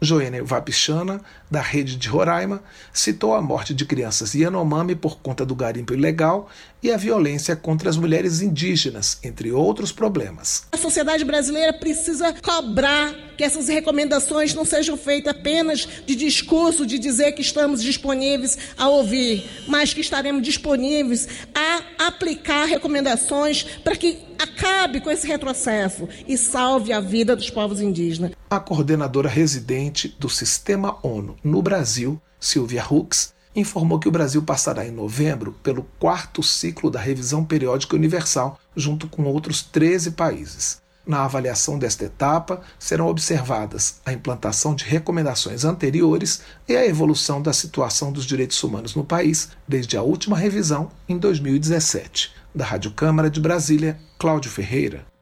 Joênia 0.00 0.44
Vapichana, 0.44 1.22
da 1.54 1.60
rede 1.60 1.94
de 1.96 2.08
Roraima, 2.08 2.60
citou 2.92 3.32
a 3.32 3.40
morte 3.40 3.72
de 3.72 3.84
crianças 3.84 4.34
Yanomami 4.34 4.96
por 4.96 5.20
conta 5.20 5.46
do 5.46 5.54
garimpo 5.54 5.94
ilegal 5.94 6.48
e 6.82 6.90
a 6.90 6.96
violência 6.96 7.54
contra 7.54 7.88
as 7.88 7.96
mulheres 7.96 8.42
indígenas, 8.42 9.18
entre 9.22 9.52
outros 9.52 9.92
problemas. 9.92 10.64
A 10.72 10.76
sociedade 10.76 11.24
brasileira 11.24 11.72
precisa 11.72 12.34
cobrar 12.34 13.14
que 13.38 13.44
essas 13.44 13.68
recomendações 13.68 14.52
não 14.52 14.64
sejam 14.64 14.96
feitas 14.96 15.32
apenas 15.32 15.88
de 16.04 16.14
discurso, 16.14 16.84
de 16.84 16.98
dizer 16.98 17.32
que 17.32 17.40
estamos 17.40 17.82
disponíveis 17.82 18.58
a 18.76 18.88
ouvir, 18.88 19.48
mas 19.68 19.94
que 19.94 20.00
estaremos 20.00 20.42
disponíveis 20.42 21.28
a 21.54 22.06
aplicar 22.08 22.66
recomendações 22.66 23.62
para 23.82 23.96
que 23.96 24.18
acabe 24.38 25.00
com 25.00 25.10
esse 25.10 25.26
retrocesso 25.26 26.08
e 26.26 26.36
salve 26.36 26.92
a 26.92 27.00
vida 27.00 27.34
dos 27.34 27.50
povos 27.50 27.80
indígenas. 27.80 28.32
A 28.50 28.60
coordenadora 28.60 29.28
residente 29.28 30.14
do 30.18 30.28
Sistema 30.28 30.98
ONU 31.02 31.36
no 31.44 31.60
Brasil, 31.62 32.20
Silvia 32.40 32.82
Hux, 32.88 33.34
informou 33.54 34.00
que 34.00 34.08
o 34.08 34.10
Brasil 34.10 34.42
passará 34.42 34.86
em 34.86 34.90
novembro 34.90 35.52
pelo 35.62 35.86
quarto 35.98 36.42
ciclo 36.42 36.90
da 36.90 36.98
revisão 36.98 37.44
periódica 37.44 37.94
universal, 37.94 38.58
junto 38.74 39.06
com 39.06 39.24
outros 39.24 39.62
13 39.62 40.12
países. 40.12 40.82
Na 41.06 41.24
avaliação 41.24 41.78
desta 41.78 42.06
etapa, 42.06 42.62
serão 42.78 43.08
observadas 43.08 44.00
a 44.06 44.12
implantação 44.12 44.74
de 44.74 44.84
recomendações 44.84 45.64
anteriores 45.64 46.40
e 46.66 46.74
a 46.74 46.86
evolução 46.86 47.42
da 47.42 47.52
situação 47.52 48.10
dos 48.10 48.24
direitos 48.24 48.60
humanos 48.62 48.94
no 48.94 49.04
país 49.04 49.50
desde 49.68 49.98
a 49.98 50.02
última 50.02 50.38
revisão 50.38 50.90
em 51.06 51.18
2017. 51.18 52.32
Da 52.54 52.64
Rádio 52.64 52.90
Câmara 52.92 53.28
de 53.28 53.38
Brasília, 53.38 53.98
Cláudio 54.18 54.50
Ferreira. 54.50 55.13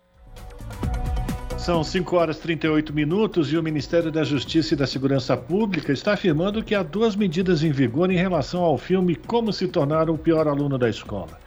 São 1.64 1.84
5 1.84 2.16
horas 2.16 2.38
e 2.38 2.40
38 2.40 2.92
minutos 2.92 3.52
e 3.52 3.56
o 3.56 3.62
Ministério 3.62 4.10
da 4.10 4.24
Justiça 4.24 4.74
e 4.74 4.76
da 4.76 4.84
Segurança 4.84 5.36
Pública 5.36 5.92
está 5.92 6.14
afirmando 6.14 6.60
que 6.60 6.74
há 6.74 6.82
duas 6.82 7.14
medidas 7.14 7.62
em 7.62 7.70
vigor 7.70 8.10
em 8.10 8.16
relação 8.16 8.64
ao 8.64 8.76
filme 8.76 9.14
Como 9.14 9.52
se 9.52 9.68
tornar 9.68 10.10
o 10.10 10.18
pior 10.18 10.48
aluno 10.48 10.76
da 10.76 10.88
escola. 10.88 11.38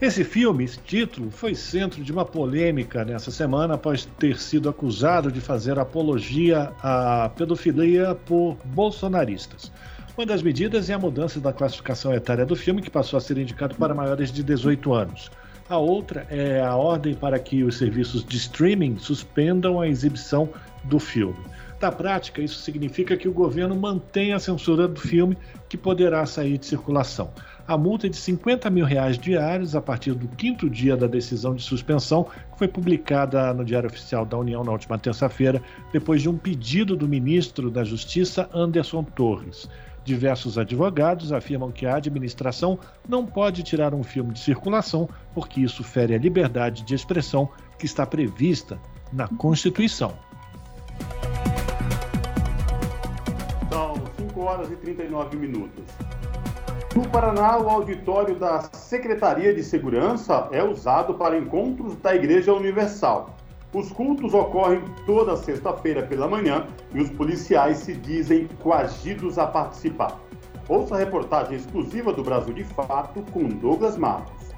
Esse 0.00 0.24
filme, 0.24 0.64
esse 0.64 0.78
título, 0.78 1.30
foi 1.30 1.54
centro 1.54 2.02
de 2.02 2.10
uma 2.10 2.24
polêmica 2.24 3.04
nessa 3.04 3.30
semana 3.30 3.74
após 3.74 4.06
ter 4.18 4.38
sido 4.38 4.70
acusado 4.70 5.30
de 5.30 5.42
fazer 5.42 5.78
apologia 5.78 6.72
à 6.82 7.30
pedofilia 7.36 8.14
por 8.14 8.56
bolsonaristas. 8.64 9.70
Uma 10.16 10.24
das 10.24 10.42
medidas 10.42 10.88
é 10.88 10.94
a 10.94 10.98
mudança 10.98 11.38
da 11.40 11.52
classificação 11.52 12.14
etária 12.14 12.46
do 12.46 12.56
filme, 12.56 12.80
que 12.80 12.90
passou 12.90 13.18
a 13.18 13.20
ser 13.20 13.36
indicado 13.36 13.74
para 13.74 13.94
maiores 13.94 14.32
de 14.32 14.42
18 14.42 14.94
anos. 14.94 15.30
A 15.72 15.78
outra 15.78 16.26
é 16.28 16.60
a 16.60 16.76
ordem 16.76 17.14
para 17.14 17.38
que 17.38 17.64
os 17.64 17.78
serviços 17.78 18.22
de 18.22 18.36
streaming 18.36 18.98
suspendam 18.98 19.80
a 19.80 19.88
exibição 19.88 20.50
do 20.84 20.98
filme. 20.98 21.38
Na 21.80 21.90
prática, 21.90 22.42
isso 22.42 22.58
significa 22.60 23.16
que 23.16 23.26
o 23.26 23.32
governo 23.32 23.74
mantém 23.74 24.34
a 24.34 24.38
censura 24.38 24.86
do 24.86 25.00
filme, 25.00 25.34
que 25.70 25.78
poderá 25.78 26.26
sair 26.26 26.58
de 26.58 26.66
circulação. 26.66 27.30
A 27.66 27.78
multa 27.78 28.06
é 28.06 28.10
de 28.10 28.18
50 28.18 28.68
mil 28.68 28.84
reais 28.84 29.16
diários 29.16 29.74
a 29.74 29.80
partir 29.80 30.12
do 30.12 30.28
quinto 30.28 30.68
dia 30.68 30.94
da 30.94 31.06
decisão 31.06 31.54
de 31.54 31.62
suspensão, 31.62 32.24
que 32.24 32.58
foi 32.58 32.68
publicada 32.68 33.54
no 33.54 33.64
Diário 33.64 33.88
Oficial 33.88 34.26
da 34.26 34.36
União 34.36 34.62
na 34.62 34.72
última 34.72 34.98
terça-feira, 34.98 35.62
depois 35.90 36.20
de 36.20 36.28
um 36.28 36.36
pedido 36.36 36.94
do 36.94 37.08
ministro 37.08 37.70
da 37.70 37.82
Justiça, 37.82 38.46
Anderson 38.52 39.02
Torres. 39.04 39.70
Diversos 40.04 40.58
advogados 40.58 41.32
afirmam 41.32 41.70
que 41.70 41.86
a 41.86 41.96
administração 41.96 42.78
não 43.08 43.24
pode 43.24 43.62
tirar 43.62 43.94
um 43.94 44.02
filme 44.02 44.32
de 44.32 44.40
circulação 44.40 45.08
porque 45.32 45.60
isso 45.60 45.84
fere 45.84 46.14
a 46.14 46.18
liberdade 46.18 46.82
de 46.82 46.94
expressão 46.94 47.48
que 47.78 47.86
está 47.86 48.04
prevista 48.04 48.78
na 49.12 49.28
Constituição. 49.28 50.12
São 53.70 53.94
5 54.18 54.40
horas 54.40 54.70
e 54.70 54.76
39 54.76 55.36
minutos. 55.36 55.84
No 56.94 57.08
Paraná, 57.08 57.58
o 57.58 57.70
auditório 57.70 58.34
da 58.34 58.60
Secretaria 58.72 59.54
de 59.54 59.62
Segurança 59.62 60.48
é 60.50 60.62
usado 60.62 61.14
para 61.14 61.38
encontros 61.38 61.96
da 61.96 62.14
Igreja 62.14 62.52
Universal. 62.52 63.34
Os 63.74 63.90
cultos 63.90 64.34
ocorrem 64.34 64.82
toda 65.06 65.34
sexta-feira 65.34 66.02
pela 66.02 66.28
manhã 66.28 66.66
e 66.94 67.00
os 67.00 67.08
policiais 67.08 67.78
se 67.78 67.94
dizem 67.94 68.46
coagidos 68.62 69.38
a 69.38 69.46
participar. 69.46 70.20
Ouça 70.68 70.94
a 70.94 70.98
reportagem 70.98 71.56
exclusiva 71.56 72.12
do 72.12 72.22
Brasil 72.22 72.52
de 72.52 72.64
Fato 72.64 73.24
com 73.32 73.48
Douglas 73.48 73.96
Matos. 73.96 74.52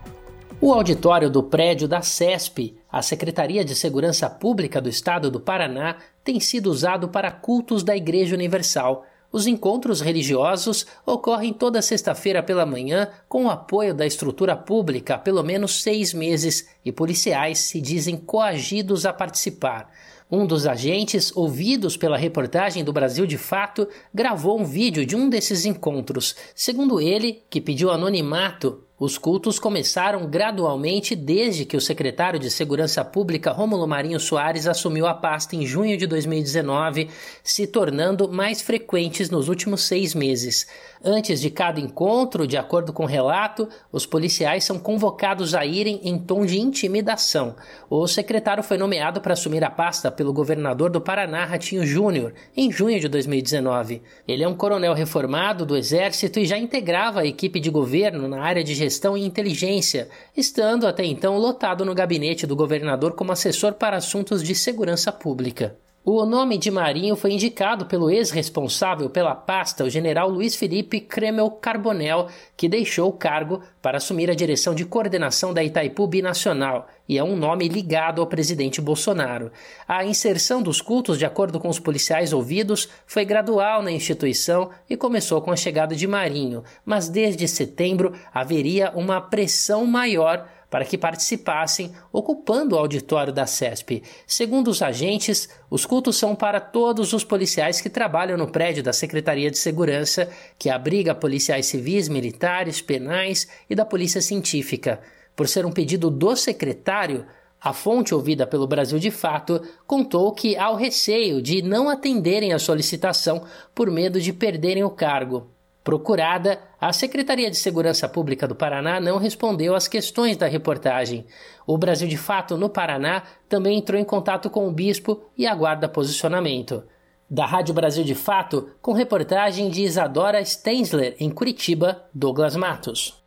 O 0.60 0.72
auditório 0.72 1.30
do 1.30 1.42
prédio 1.42 1.86
da 1.86 2.00
CESP, 2.00 2.76
a 2.90 3.02
Secretaria 3.02 3.64
de 3.64 3.74
Segurança 3.74 4.28
Pública 4.28 4.80
do 4.80 4.88
Estado 4.88 5.30
do 5.30 5.38
Paraná, 5.38 5.96
tem 6.24 6.40
sido 6.40 6.68
usado 6.68 7.08
para 7.08 7.30
cultos 7.30 7.84
da 7.84 7.96
Igreja 7.96 8.34
Universal. 8.34 9.04
Os 9.34 9.48
encontros 9.48 10.00
religiosos 10.00 10.86
ocorrem 11.04 11.52
toda 11.52 11.82
sexta-feira 11.82 12.40
pela 12.40 12.64
manhã 12.64 13.08
com 13.28 13.46
o 13.46 13.50
apoio 13.50 13.92
da 13.92 14.06
estrutura 14.06 14.56
pública 14.56 15.16
há 15.16 15.18
pelo 15.18 15.42
menos 15.42 15.82
seis 15.82 16.14
meses 16.14 16.68
e 16.84 16.92
policiais 16.92 17.58
se 17.58 17.80
dizem 17.80 18.16
coagidos 18.16 19.04
a 19.04 19.12
participar. 19.12 19.90
Um 20.30 20.46
dos 20.46 20.68
agentes, 20.68 21.36
ouvidos 21.36 21.96
pela 21.96 22.16
reportagem 22.16 22.84
do 22.84 22.92
Brasil 22.92 23.26
de 23.26 23.36
Fato, 23.36 23.88
gravou 24.14 24.60
um 24.60 24.64
vídeo 24.64 25.04
de 25.04 25.16
um 25.16 25.28
desses 25.28 25.64
encontros. 25.64 26.36
Segundo 26.54 27.00
ele, 27.00 27.42
que 27.50 27.60
pediu 27.60 27.90
anonimato, 27.90 28.83
os 28.98 29.18
cultos 29.18 29.58
começaram 29.58 30.24
gradualmente 30.26 31.16
desde 31.16 31.64
que 31.64 31.76
o 31.76 31.80
secretário 31.80 32.38
de 32.38 32.48
Segurança 32.48 33.04
Pública 33.04 33.50
Rômulo 33.50 33.88
Marinho 33.88 34.20
Soares 34.20 34.68
assumiu 34.68 35.04
a 35.06 35.14
pasta 35.14 35.56
em 35.56 35.66
junho 35.66 35.96
de 35.96 36.06
2019, 36.06 37.10
se 37.42 37.66
tornando 37.66 38.28
mais 38.30 38.62
frequentes 38.62 39.30
nos 39.30 39.48
últimos 39.48 39.82
seis 39.82 40.14
meses. 40.14 40.68
Antes 41.06 41.38
de 41.38 41.50
cada 41.50 41.78
encontro, 41.78 42.46
de 42.46 42.56
acordo 42.56 42.90
com 42.90 43.02
o 43.02 43.06
relato, 43.06 43.68
os 43.92 44.06
policiais 44.06 44.64
são 44.64 44.78
convocados 44.78 45.54
a 45.54 45.66
irem 45.66 46.00
em 46.02 46.18
tom 46.18 46.46
de 46.46 46.58
intimidação. 46.58 47.56
O 47.90 48.06
secretário 48.06 48.62
foi 48.62 48.78
nomeado 48.78 49.20
para 49.20 49.34
assumir 49.34 49.62
a 49.62 49.70
pasta 49.70 50.10
pelo 50.10 50.32
governador 50.32 50.88
do 50.88 51.02
Paraná, 51.02 51.44
Ratinho 51.44 51.84
Júnior, 51.84 52.32
em 52.56 52.72
junho 52.72 52.98
de 52.98 53.06
2019. 53.06 54.00
Ele 54.26 54.44
é 54.44 54.48
um 54.48 54.56
coronel 54.56 54.94
reformado 54.94 55.66
do 55.66 55.76
Exército 55.76 56.40
e 56.40 56.46
já 56.46 56.56
integrava 56.56 57.20
a 57.20 57.26
equipe 57.26 57.60
de 57.60 57.68
governo 57.68 58.26
na 58.26 58.42
área 58.42 58.64
de 58.64 58.74
gestão 58.74 59.14
e 59.14 59.26
inteligência, 59.26 60.08
estando 60.34 60.86
até 60.86 61.04
então 61.04 61.36
lotado 61.36 61.84
no 61.84 61.94
gabinete 61.94 62.46
do 62.46 62.56
governador 62.56 63.12
como 63.12 63.30
assessor 63.30 63.74
para 63.74 63.98
assuntos 63.98 64.42
de 64.42 64.54
segurança 64.54 65.12
pública. 65.12 65.76
O 66.06 66.26
nome 66.26 66.58
de 66.58 66.70
Marinho 66.70 67.16
foi 67.16 67.32
indicado 67.32 67.86
pelo 67.86 68.10
ex-responsável 68.10 69.08
pela 69.08 69.34
pasta, 69.34 69.84
o 69.84 69.88
general 69.88 70.28
Luiz 70.28 70.54
Felipe 70.54 71.00
Kremel 71.00 71.50
Carbonel, 71.50 72.28
que 72.54 72.68
deixou 72.68 73.08
o 73.08 73.12
cargo 73.14 73.62
para 73.80 73.96
assumir 73.96 74.30
a 74.30 74.34
direção 74.34 74.74
de 74.74 74.84
coordenação 74.84 75.54
da 75.54 75.64
Itaipu 75.64 76.06
Binacional, 76.06 76.88
e 77.08 77.16
é 77.16 77.24
um 77.24 77.34
nome 77.34 77.68
ligado 77.68 78.20
ao 78.20 78.26
presidente 78.26 78.82
Bolsonaro. 78.82 79.50
A 79.88 80.04
inserção 80.04 80.60
dos 80.60 80.82
cultos, 80.82 81.18
de 81.18 81.24
acordo 81.24 81.58
com 81.58 81.70
os 81.70 81.78
policiais 81.78 82.34
ouvidos, 82.34 82.86
foi 83.06 83.24
gradual 83.24 83.80
na 83.80 83.90
instituição 83.90 84.68
e 84.90 84.98
começou 84.98 85.40
com 85.40 85.52
a 85.52 85.56
chegada 85.56 85.96
de 85.96 86.06
Marinho, 86.06 86.64
mas 86.84 87.08
desde 87.08 87.48
setembro 87.48 88.12
haveria 88.30 88.92
uma 88.94 89.22
pressão 89.22 89.86
maior 89.86 90.46
para 90.74 90.84
que 90.84 90.98
participassem, 90.98 91.92
ocupando 92.12 92.74
o 92.74 92.78
auditório 92.80 93.32
da 93.32 93.46
CESP. 93.46 94.02
Segundo 94.26 94.66
os 94.66 94.82
agentes, 94.82 95.48
os 95.70 95.86
cultos 95.86 96.16
são 96.16 96.34
para 96.34 96.58
todos 96.58 97.12
os 97.12 97.22
policiais 97.22 97.80
que 97.80 97.88
trabalham 97.88 98.36
no 98.36 98.50
prédio 98.50 98.82
da 98.82 98.92
Secretaria 98.92 99.52
de 99.52 99.56
Segurança, 99.56 100.28
que 100.58 100.68
abriga 100.68 101.14
policiais 101.14 101.66
civis, 101.66 102.08
militares, 102.08 102.80
penais 102.80 103.46
e 103.70 103.74
da 103.76 103.84
Polícia 103.84 104.20
Científica. 104.20 104.98
Por 105.36 105.46
ser 105.46 105.64
um 105.64 105.70
pedido 105.70 106.10
do 106.10 106.34
secretário, 106.34 107.24
a 107.60 107.72
fonte 107.72 108.12
ouvida 108.12 108.44
pelo 108.44 108.66
Brasil 108.66 108.98
de 108.98 109.12
Fato 109.12 109.62
contou 109.86 110.32
que 110.32 110.56
há 110.56 110.70
o 110.70 110.76
receio 110.76 111.40
de 111.40 111.62
não 111.62 111.88
atenderem 111.88 112.52
a 112.52 112.58
solicitação 112.58 113.44
por 113.72 113.92
medo 113.92 114.20
de 114.20 114.32
perderem 114.32 114.82
o 114.82 114.90
cargo. 114.90 115.53
Procurada, 115.84 116.58
a 116.80 116.94
Secretaria 116.94 117.50
de 117.50 117.56
Segurança 117.56 118.08
Pública 118.08 118.48
do 118.48 118.54
Paraná 118.54 118.98
não 118.98 119.18
respondeu 119.18 119.74
às 119.74 119.86
questões 119.86 120.34
da 120.34 120.46
reportagem. 120.46 121.26
O 121.66 121.76
Brasil 121.76 122.08
de 122.08 122.16
Fato, 122.16 122.56
no 122.56 122.70
Paraná, 122.70 123.22
também 123.50 123.76
entrou 123.76 124.00
em 124.00 124.04
contato 124.04 124.48
com 124.48 124.66
o 124.66 124.72
bispo 124.72 125.30
e 125.36 125.46
aguarda 125.46 125.86
posicionamento. 125.86 126.82
Da 127.28 127.44
Rádio 127.44 127.74
Brasil 127.74 128.02
de 128.02 128.14
Fato, 128.14 128.70
com 128.80 128.94
reportagem 128.94 129.68
de 129.68 129.82
Isadora 129.82 130.42
Stensler, 130.42 131.16
em 131.20 131.28
Curitiba, 131.28 132.02
Douglas 132.14 132.56
Matos. 132.56 133.23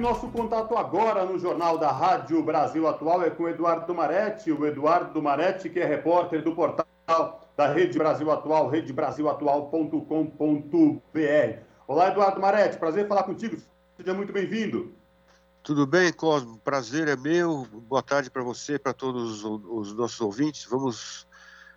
O 0.00 0.02
nosso 0.02 0.28
contato 0.28 0.78
agora 0.78 1.26
no 1.26 1.38
Jornal 1.38 1.76
da 1.76 1.92
Rádio 1.92 2.42
Brasil 2.42 2.88
Atual 2.88 3.22
é 3.22 3.28
com 3.28 3.42
o 3.42 3.48
Eduardo 3.50 3.94
Maretti, 3.94 4.50
o 4.50 4.66
Eduardo 4.66 5.22
Maretti, 5.22 5.68
que 5.68 5.78
é 5.78 5.84
repórter 5.84 6.42
do 6.42 6.54
portal 6.54 6.86
da 7.54 7.70
Rede 7.70 7.98
Brasil 7.98 8.30
Atual, 8.30 8.70
redebrasilatual.com.br. 8.70 11.58
Olá, 11.86 12.08
Eduardo 12.08 12.40
Maretti, 12.40 12.78
prazer 12.78 13.06
falar 13.06 13.24
contigo, 13.24 13.58
seja 13.98 14.14
muito 14.14 14.32
bem-vindo. 14.32 14.94
Tudo 15.62 15.86
bem, 15.86 16.10
Cosmo? 16.14 16.58
Prazer 16.64 17.06
é 17.06 17.16
meu. 17.16 17.66
Boa 17.70 18.02
tarde 18.02 18.30
para 18.30 18.42
você, 18.42 18.78
para 18.78 18.94
todos 18.94 19.44
os 19.44 19.94
nossos 19.94 20.18
ouvintes. 20.22 20.64
Vamos 20.64 21.26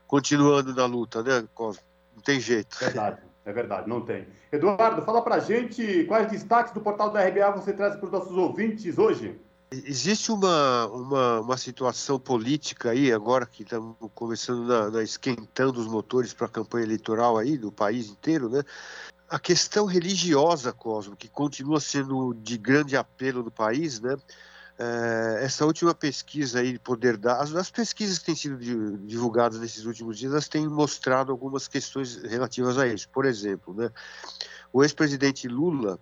continuando 0.08 0.74
na 0.74 0.86
luta, 0.86 1.22
né, 1.22 1.46
Cosmo? 1.54 1.84
Não 2.16 2.22
tem 2.22 2.40
jeito. 2.40 2.78
Verdade. 2.80 3.18
É 3.46 3.52
verdade, 3.52 3.90
não 3.90 4.02
tem. 4.02 4.26
Eduardo, 4.52 5.02
fala 5.02 5.22
pra 5.22 5.40
gente 5.40 6.06
quais 6.06 6.32
destaques 6.32 6.74
do 6.74 6.80
portal 6.80 7.10
da 7.10 7.26
RBA 7.28 7.52
você 7.52 7.74
traz 7.74 7.96
para 7.96 8.06
os 8.06 8.12
nossos 8.12 8.38
ouvintes 8.38 8.98
hoje. 8.98 9.38
Existe 9.72 10.32
uma, 10.32 10.86
uma, 10.88 11.40
uma 11.42 11.58
situação 11.58 12.20
política 12.20 12.92
aí, 12.92 13.12
agora 13.12 13.46
que 13.46 13.64
estamos 13.64 13.96
começando 14.14 14.68
na, 14.68 14.92
na 14.92 15.04
esquentando 15.04 15.80
os 15.80 15.88
motores 15.88 16.32
para 16.32 16.46
a 16.46 16.50
campanha 16.50 16.86
eleitoral 16.86 17.38
aí 17.38 17.58
do 17.58 17.72
país 17.72 18.08
inteiro, 18.08 18.50
né? 18.50 18.64
A 19.28 19.40
questão 19.40 19.86
religiosa, 19.86 20.72
Cosmo, 20.72 21.16
que 21.16 21.28
continua 21.28 21.80
sendo 21.80 22.36
de 22.36 22.56
grande 22.56 22.96
apelo 22.96 23.42
no 23.42 23.50
país, 23.50 24.00
né? 24.00 24.16
É, 24.78 25.40
essa 25.44 25.66
última 25.66 25.94
pesquisa 25.94 26.60
aí 26.60 26.74
de 26.74 26.80
poder 26.80 27.16
dar, 27.16 27.40
as, 27.40 27.54
as, 27.54 27.70
pesquisas 27.70 28.18
que 28.18 28.26
têm 28.26 28.36
sido 28.36 28.58
divulgadas 29.06 29.60
nesses 29.60 29.86
últimos 29.86 30.18
dias, 30.18 30.32
elas 30.32 30.48
têm 30.48 30.68
mostrado 30.68 31.32
algumas 31.32 31.68
questões 31.68 32.18
relativas 32.24 32.78
a 32.78 32.88
isso. 32.88 33.08
Por 33.10 33.26
exemplo, 33.26 33.74
né, 33.74 33.92
o 34.72 34.84
ex-presidente 34.84 35.48
Lula, 35.48 36.00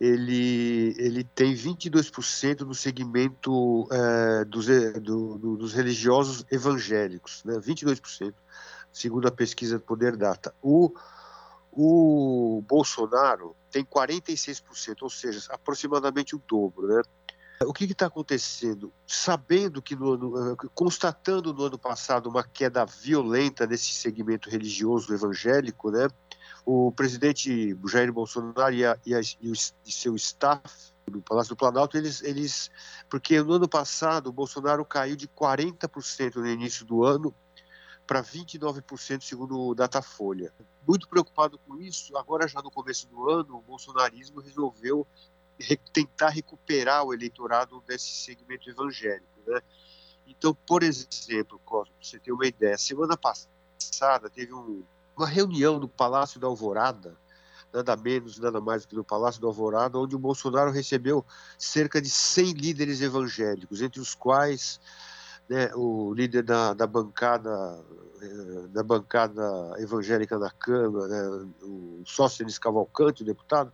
ele, 0.00 0.94
ele 0.98 1.24
tem 1.24 1.52
22% 1.52 2.58
do 2.58 2.74
segmento 2.74 3.88
é, 3.90 4.44
dos, 4.44 4.66
do, 4.66 5.36
do, 5.36 5.56
dos 5.56 5.74
religiosos 5.74 6.46
evangélicos, 6.50 7.42
né, 7.44 7.54
22%, 7.58 8.32
segundo 8.92 9.26
a 9.26 9.32
pesquisa 9.32 9.78
do 9.78 9.84
Poder 9.84 10.16
Data. 10.16 10.54
O, 10.62 10.94
o 11.72 12.62
Bolsonaro 12.68 13.56
tem 13.70 13.84
46%, 13.84 15.02
ou 15.02 15.10
seja, 15.10 15.40
aproximadamente 15.52 16.34
o 16.34 16.42
dobro, 16.46 16.88
né? 16.88 17.02
O 17.66 17.74
que 17.74 17.84
está 17.84 18.06
acontecendo? 18.06 18.90
Sabendo 19.06 19.82
que 19.82 19.94
no 19.94 20.14
ano, 20.14 20.52
eh, 20.52 20.56
constatando 20.74 21.52
no 21.52 21.64
ano 21.64 21.78
passado 21.78 22.30
uma 22.30 22.42
queda 22.42 22.86
violenta 22.86 23.66
nesse 23.66 23.92
segmento 23.92 24.48
religioso 24.48 25.12
evangélico, 25.12 25.90
né? 25.90 26.08
O 26.64 26.90
presidente 26.90 27.76
Jair 27.86 28.10
Bolsonaro 28.10 28.74
e, 28.74 28.86
a, 28.86 28.96
e, 29.04 29.14
a, 29.14 29.20
e, 29.20 29.50
o, 29.50 29.52
e 29.52 29.92
seu 29.92 30.16
staff 30.16 30.62
do 31.06 31.20
Palácio 31.20 31.54
do 31.54 31.58
Planalto, 31.58 31.98
eles, 31.98 32.22
eles, 32.22 32.70
porque 33.10 33.42
no 33.42 33.52
ano 33.52 33.68
passado 33.68 34.28
o 34.28 34.32
Bolsonaro 34.32 34.82
caiu 34.82 35.14
de 35.14 35.28
40% 35.28 36.36
no 36.36 36.46
início 36.46 36.86
do 36.86 37.04
ano 37.04 37.34
para 38.06 38.22
29%, 38.22 39.22
segundo 39.22 39.60
o 39.60 39.74
Datafolha. 39.74 40.50
Muito 40.88 41.06
preocupado 41.08 41.58
com 41.58 41.78
isso, 41.78 42.16
agora 42.16 42.48
já 42.48 42.62
no 42.62 42.70
começo 42.70 43.06
do 43.08 43.28
ano, 43.28 43.58
o 43.58 43.60
bolsonarismo 43.60 44.40
resolveu 44.40 45.06
tentar 45.92 46.30
recuperar 46.30 47.04
o 47.04 47.12
eleitorado 47.12 47.82
desse 47.86 48.10
segmento 48.10 48.68
evangélico. 48.68 49.26
Né? 49.46 49.60
Então, 50.26 50.54
por 50.66 50.82
exemplo, 50.82 51.60
Cosmo, 51.64 51.94
você 52.00 52.18
ter 52.18 52.32
uma 52.32 52.46
ideia, 52.46 52.78
semana 52.78 53.16
passada 53.16 54.30
teve 54.30 54.52
um, 54.52 54.82
uma 55.16 55.26
reunião 55.26 55.78
no 55.78 55.88
Palácio 55.88 56.40
da 56.40 56.46
Alvorada, 56.46 57.16
nada 57.72 57.96
menos, 57.96 58.38
nada 58.38 58.60
mais 58.60 58.82
do 58.82 58.88
que 58.88 58.96
no 58.96 59.04
Palácio 59.04 59.40
do 59.40 59.46
Alvorada, 59.46 59.98
onde 59.98 60.16
o 60.16 60.18
Bolsonaro 60.18 60.70
recebeu 60.70 61.24
cerca 61.58 62.00
de 62.00 62.10
100 62.10 62.52
líderes 62.52 63.00
evangélicos, 63.00 63.82
entre 63.82 64.00
os 64.00 64.14
quais 64.14 64.80
né, 65.48 65.70
o 65.74 66.14
líder 66.14 66.42
da, 66.42 66.74
da 66.74 66.86
bancada 66.86 67.84
eh, 68.22 68.68
da 68.68 68.82
bancada 68.82 69.42
evangélica 69.78 70.38
da 70.38 70.50
Câmara, 70.50 71.08
né, 71.08 71.48
o 71.62 72.02
Sóstenes 72.06 72.58
Cavalcante, 72.58 73.22
o 73.22 73.26
deputado, 73.26 73.72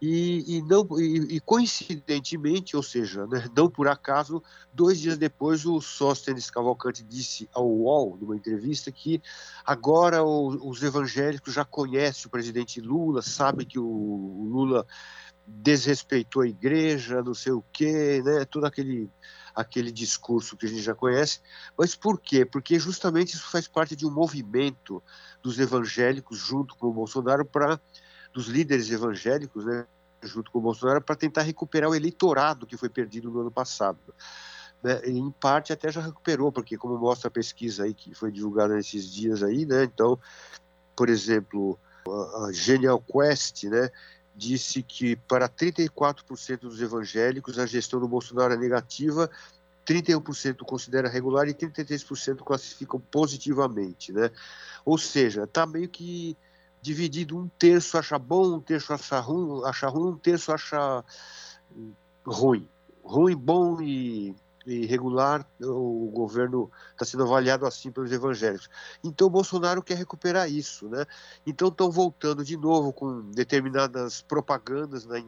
e, 0.00 0.56
e, 0.56 0.62
não, 0.62 0.86
e, 1.00 1.36
e, 1.36 1.40
coincidentemente, 1.40 2.76
ou 2.76 2.82
seja, 2.82 3.26
né, 3.26 3.48
não 3.56 3.68
por 3.68 3.88
acaso, 3.88 4.42
dois 4.72 5.00
dias 5.00 5.18
depois 5.18 5.66
o 5.66 5.80
Sóstenes 5.80 6.50
Cavalcante 6.50 7.02
disse 7.02 7.48
ao 7.52 7.68
UOL, 7.68 8.16
numa 8.20 8.36
entrevista, 8.36 8.92
que 8.92 9.20
agora 9.64 10.22
o, 10.22 10.68
os 10.68 10.82
evangélicos 10.82 11.52
já 11.52 11.64
conhecem 11.64 12.26
o 12.26 12.30
presidente 12.30 12.80
Lula, 12.80 13.22
sabem 13.22 13.66
que 13.66 13.78
o, 13.78 13.84
o 13.84 14.48
Lula 14.48 14.86
desrespeitou 15.44 16.42
a 16.42 16.48
igreja, 16.48 17.22
não 17.22 17.34
sei 17.34 17.52
o 17.52 17.64
quê, 17.72 18.22
né, 18.24 18.44
todo 18.44 18.66
aquele 18.66 19.10
aquele 19.54 19.90
discurso 19.90 20.56
que 20.56 20.66
a 20.66 20.68
gente 20.68 20.82
já 20.82 20.94
conhece. 20.94 21.40
Mas 21.76 21.96
por 21.96 22.20
quê? 22.20 22.44
Porque 22.44 22.78
justamente 22.78 23.34
isso 23.34 23.50
faz 23.50 23.66
parte 23.66 23.96
de 23.96 24.06
um 24.06 24.10
movimento 24.10 25.02
dos 25.42 25.58
evangélicos 25.58 26.38
junto 26.38 26.76
com 26.76 26.86
o 26.86 26.92
Bolsonaro 26.92 27.44
para 27.44 27.80
dos 28.38 28.46
líderes 28.46 28.88
evangélicos, 28.88 29.64
né, 29.64 29.84
junto 30.22 30.52
com 30.52 30.60
o 30.60 30.62
Bolsonaro, 30.62 31.02
para 31.02 31.16
tentar 31.16 31.42
recuperar 31.42 31.90
o 31.90 31.94
eleitorado 31.94 32.68
que 32.68 32.76
foi 32.76 32.88
perdido 32.88 33.28
no 33.32 33.40
ano 33.40 33.50
passado. 33.50 33.98
Né, 34.80 35.00
em 35.06 35.28
parte 35.28 35.72
até 35.72 35.90
já 35.90 36.00
recuperou, 36.00 36.52
porque 36.52 36.78
como 36.78 36.96
mostra 36.96 37.26
a 37.26 37.32
pesquisa 37.32 37.82
aí 37.82 37.92
que 37.92 38.14
foi 38.14 38.30
divulgada 38.30 38.76
nesses 38.76 39.12
dias 39.12 39.42
aí, 39.42 39.66
né, 39.66 39.82
então, 39.82 40.16
por 40.94 41.08
exemplo, 41.08 41.76
a 42.06 42.52
Genial 42.52 43.02
Quest, 43.02 43.64
né, 43.64 43.90
disse 44.36 44.84
que 44.84 45.16
para 45.16 45.48
34% 45.48 46.60
dos 46.60 46.80
evangélicos 46.80 47.58
a 47.58 47.66
gestão 47.66 47.98
do 47.98 48.06
Bolsonaro 48.06 48.54
é 48.54 48.56
negativa, 48.56 49.28
31% 49.84 50.58
considera 50.58 51.08
regular 51.08 51.48
e 51.48 51.54
33% 51.54 52.44
classificam 52.44 53.00
positivamente, 53.00 54.12
né? 54.12 54.30
Ou 54.84 54.96
seja, 54.96 55.42
está 55.42 55.66
meio 55.66 55.88
que 55.88 56.36
dividido, 56.80 57.38
um 57.38 57.48
terço 57.48 57.98
acha 57.98 58.18
bom, 58.18 58.56
um 58.56 58.60
terço 58.60 58.92
acha 58.92 59.20
ruim, 59.20 59.64
acha 59.64 59.88
ruim 59.88 60.12
um 60.12 60.18
terço 60.18 60.52
acha 60.52 61.04
ruim. 62.24 62.68
Ruim, 63.02 63.36
bom 63.36 63.80
e 63.80 64.34
irregular, 64.66 65.46
o 65.62 66.10
governo 66.12 66.70
está 66.92 67.04
sendo 67.04 67.22
avaliado 67.22 67.64
assim 67.64 67.90
pelos 67.90 68.12
evangélicos. 68.12 68.68
Então, 69.02 69.30
Bolsonaro 69.30 69.82
quer 69.82 69.96
recuperar 69.96 70.50
isso, 70.50 70.88
né? 70.88 71.06
Então, 71.46 71.68
estão 71.68 71.90
voltando 71.90 72.44
de 72.44 72.56
novo 72.56 72.92
com 72.92 73.30
determinadas 73.30 74.20
propagandas, 74.20 75.06
né, 75.06 75.24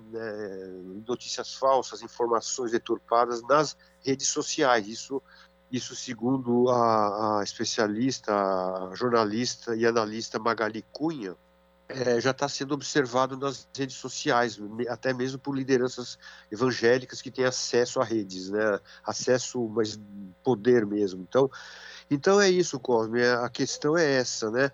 notícias 1.07 1.55
falsas, 1.55 2.03
informações 2.03 2.73
deturpadas 2.73 3.43
nas 3.43 3.77
redes 4.05 4.29
sociais. 4.29 4.87
Isso, 4.87 5.23
isso 5.71 5.95
segundo 5.95 6.69
a, 6.69 7.41
a 7.41 7.45
especialista, 7.45 8.33
a 8.33 8.95
jornalista 8.95 9.77
e 9.77 9.87
analista 9.87 10.39
Magali 10.39 10.85
Cunha, 10.93 11.37
é, 11.89 12.21
já 12.21 12.31
está 12.31 12.49
sendo 12.49 12.73
observado 12.73 13.37
nas 13.37 13.69
redes 13.77 13.97
sociais, 13.97 14.61
até 14.89 15.13
mesmo 15.13 15.39
por 15.39 15.57
lideranças 15.57 16.19
evangélicas 16.51 17.21
que 17.21 17.31
têm 17.31 17.45
acesso 17.45 18.01
a 18.01 18.05
redes, 18.05 18.49
né? 18.49 18.79
acesso, 19.05 19.69
mas 19.69 20.01
poder 20.45 20.87
mesmo. 20.87 21.27
Então, 21.29 21.51
então 22.09 22.41
é 22.41 22.49
isso, 22.49 22.79
Cosme, 22.79 23.23
a 23.25 23.49
questão 23.49 23.97
é 23.97 24.19
essa, 24.19 24.51
né? 24.51 24.71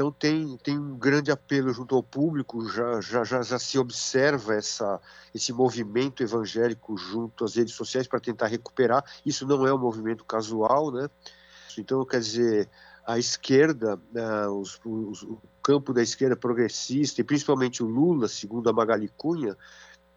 Então 0.00 0.10
tem, 0.10 0.56
tem 0.56 0.78
um 0.78 0.96
grande 0.96 1.30
apelo 1.30 1.70
junto 1.74 1.94
ao 1.94 2.02
público, 2.02 2.66
já, 2.70 3.02
já, 3.02 3.22
já, 3.22 3.42
já 3.42 3.58
se 3.58 3.78
observa 3.78 4.54
essa, 4.54 4.98
esse 5.34 5.52
movimento 5.52 6.22
evangélico 6.22 6.96
junto 6.96 7.44
às 7.44 7.54
redes 7.56 7.74
sociais 7.74 8.06
para 8.06 8.18
tentar 8.18 8.46
recuperar. 8.46 9.04
Isso 9.26 9.46
não 9.46 9.66
é 9.66 9.74
um 9.74 9.78
movimento 9.78 10.24
casual, 10.24 10.90
né? 10.90 11.06
Então, 11.76 12.02
quer 12.06 12.20
dizer, 12.20 12.70
a 13.06 13.18
esquerda, 13.18 14.00
né, 14.10 14.48
os, 14.48 14.80
os, 14.86 15.22
o 15.22 15.38
campo 15.62 15.92
da 15.92 16.02
esquerda 16.02 16.34
progressista, 16.34 17.20
e 17.20 17.24
principalmente 17.24 17.82
o 17.82 17.86
Lula, 17.86 18.26
segundo 18.26 18.70
a 18.70 18.72
Magali 18.72 19.12
Cunha, 19.18 19.54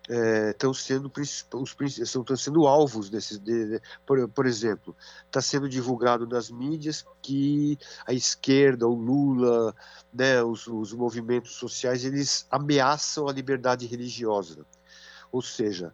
estão 0.09 0.71
é, 0.71 0.73
sendo 0.73 1.11
os 1.53 1.75
estão 1.97 2.35
sendo 2.35 2.67
alvos 2.67 3.09
desses 3.09 3.39
de, 3.39 3.81
por, 4.05 4.27
por 4.29 4.45
exemplo 4.45 4.95
está 5.25 5.41
sendo 5.41 5.69
divulgado 5.69 6.27
nas 6.27 6.51
mídias 6.51 7.05
que 7.21 7.77
a 8.05 8.13
esquerda 8.13 8.85
o 8.85 8.93
Lula 8.93 9.73
né 10.13 10.43
os, 10.43 10.67
os 10.67 10.91
movimentos 10.93 11.53
sociais 11.55 12.03
eles 12.03 12.45
ameaçam 12.51 13.29
a 13.29 13.31
liberdade 13.31 13.85
religiosa 13.85 14.65
ou 15.31 15.41
seja 15.41 15.93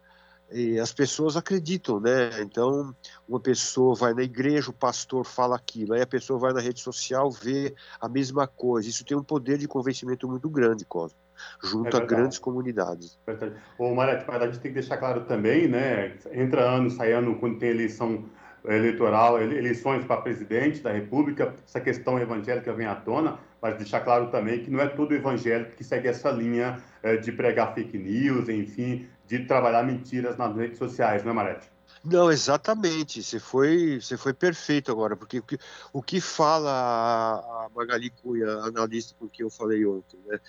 as 0.81 0.91
pessoas 0.91 1.37
acreditam, 1.37 1.99
né? 1.99 2.41
Então, 2.41 2.95
uma 3.27 3.39
pessoa 3.39 3.93
vai 3.93 4.13
na 4.15 4.23
igreja, 4.23 4.71
o 4.71 4.73
pastor 4.73 5.23
fala 5.23 5.55
aquilo, 5.55 5.93
aí 5.93 6.01
a 6.01 6.07
pessoa 6.07 6.39
vai 6.39 6.51
na 6.51 6.59
rede 6.59 6.79
social, 6.79 7.29
vê 7.29 7.75
a 8.01 8.09
mesma 8.09 8.47
coisa. 8.47 8.89
Isso 8.89 9.05
tem 9.05 9.15
um 9.15 9.23
poder 9.23 9.59
de 9.59 9.67
convencimento 9.67 10.27
muito 10.27 10.49
grande, 10.49 10.85
Cosmo, 10.85 11.17
junto 11.63 11.95
é 11.95 12.01
a 12.01 12.05
grandes 12.05 12.39
comunidades. 12.39 13.19
Verdade. 13.25 13.55
Ô, 13.77 13.99
a 13.99 14.45
gente 14.45 14.59
tem 14.59 14.71
que 14.71 14.79
deixar 14.79 14.97
claro 14.97 15.21
também, 15.25 15.67
né? 15.67 16.13
Entra 16.31 16.61
ano, 16.61 16.89
sai 16.89 17.11
ano, 17.11 17.37
quando 17.39 17.57
tem 17.59 17.69
eleição 17.69 18.25
eleitoral, 18.65 19.41
eleições 19.41 20.03
para 20.03 20.21
presidente 20.21 20.81
da 20.81 20.91
República, 20.91 21.55
essa 21.65 21.79
questão 21.79 22.19
evangélica 22.19 22.73
vem 22.73 22.85
à 22.85 22.95
tona, 22.95 23.39
mas 23.61 23.77
deixar 23.77 24.01
claro 24.01 24.29
também 24.29 24.63
que 24.63 24.69
não 24.69 24.79
é 24.79 24.87
todo 24.87 25.13
evangélico 25.13 25.75
que 25.75 25.83
segue 25.83 26.07
essa 26.07 26.29
linha 26.29 26.81
eh, 27.01 27.17
de 27.17 27.31
pregar 27.31 27.73
fake 27.73 27.97
news, 27.97 28.49
enfim, 28.49 29.07
de 29.25 29.45
trabalhar 29.45 29.83
mentiras 29.83 30.37
nas 30.37 30.55
redes 30.55 30.77
sociais, 30.77 31.23
não 31.23 31.31
é, 31.31 31.35
Marete? 31.35 31.69
Não, 32.03 32.31
exatamente. 32.31 33.21
Você 33.21 33.39
foi, 33.39 33.99
você 34.01 34.17
foi 34.17 34.33
perfeito 34.33 34.91
agora, 34.91 35.15
porque 35.15 35.39
o 35.39 35.43
que, 35.43 35.57
o 35.91 36.01
que 36.01 36.21
fala 36.21 36.71
a 36.71 37.69
Magali 37.75 38.09
Cunha, 38.09 38.47
analista 38.63 39.15
com 39.19 39.27
quem 39.27 39.45
eu 39.45 39.49
falei 39.49 39.85
ontem, 39.85 40.17
né? 40.25 40.39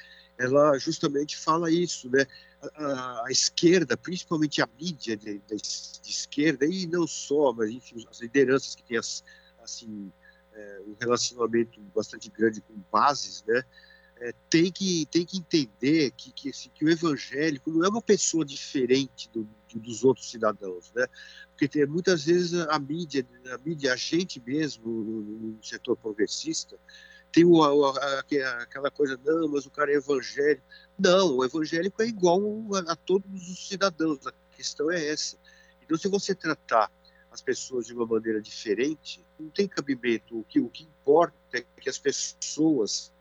Ela 0.43 0.79
justamente 0.79 1.37
fala 1.37 1.71
isso, 1.71 2.09
né? 2.11 2.27
A, 2.63 2.85
a, 2.85 3.27
a 3.27 3.31
esquerda, 3.31 3.97
principalmente 3.97 4.63
a 4.63 4.69
mídia 4.81 5.17
de, 5.17 5.39
de, 5.39 5.57
de, 5.57 6.11
esquerda, 6.11 6.67
e 6.67 6.87
não 6.87 7.07
só, 7.07 7.53
mas 7.53 7.71
enfim, 7.71 8.05
as 8.11 8.21
lideranças 8.21 8.75
que 8.75 8.83
têm 8.83 8.99
as, 8.99 9.23
assim, 9.63 10.13
é, 10.53 10.81
um 10.87 10.97
relacionamento 10.99 11.81
bastante 11.95 12.31
grande 12.31 12.61
com 12.61 12.75
bases, 12.91 13.45
né? 13.47 13.65
é, 14.21 14.35
tem, 14.51 14.71
que, 14.71 15.07
tem 15.07 15.25
que 15.25 15.39
entender 15.39 16.11
que, 16.13 16.31
que, 16.31 16.51
assim, 16.51 16.71
que 16.75 16.85
o 16.85 16.91
evangélico 16.91 17.71
não 17.71 17.85
é 17.85 17.89
uma 17.89 18.03
pessoa 18.03 18.45
diferente 18.45 19.31
do, 19.33 19.49
do, 19.73 19.81
dos 19.81 20.05
outros 20.05 20.31
cidadãos, 20.31 20.93
né? 20.95 21.07
Porque 21.49 21.67
tem, 21.67 21.87
muitas 21.87 22.25
vezes 22.25 22.53
a 22.55 22.79
mídia, 22.79 23.27
a 23.51 23.59
mídia, 23.59 23.95
a 23.95 23.97
gente 23.97 24.41
mesmo, 24.41 24.87
no, 24.87 25.23
no 25.23 25.65
setor 25.65 25.97
progressista, 25.97 26.77
tem 27.33 27.45
o, 27.45 27.63
a, 27.63 28.19
aquela 28.61 28.91
coisa, 28.91 29.19
não, 29.25 29.49
mas 29.49 29.67
o 29.67 29.71
cara 29.71 29.93
é 29.93 29.97
evangélico. 29.97 30.63
Não, 30.99 31.37
o 31.37 31.45
evangélico 31.45 32.03
é 32.03 32.07
igual 32.07 32.41
a, 32.75 32.93
a 32.93 32.97
todos 32.97 33.49
os 33.49 33.69
cidadãos, 33.69 34.27
a 34.27 34.33
questão 34.57 34.91
é 34.91 35.09
essa. 35.09 35.37
Então, 35.83 35.97
se 35.97 36.09
você 36.09 36.35
tratar 36.35 36.91
as 37.31 37.41
pessoas 37.41 37.87
de 37.87 37.95
uma 37.95 38.07
maneira 38.07 38.41
diferente, 38.41 39.23
não 39.39 39.49
tem 39.51 39.69
cabimento. 39.69 40.39
O 40.39 40.45
que, 40.45 40.61
o 40.61 40.69
que 40.69 40.83
importa 40.85 41.35
é 41.53 41.65
que 41.81 41.89
as 41.89 41.99
pessoas 41.99 43.13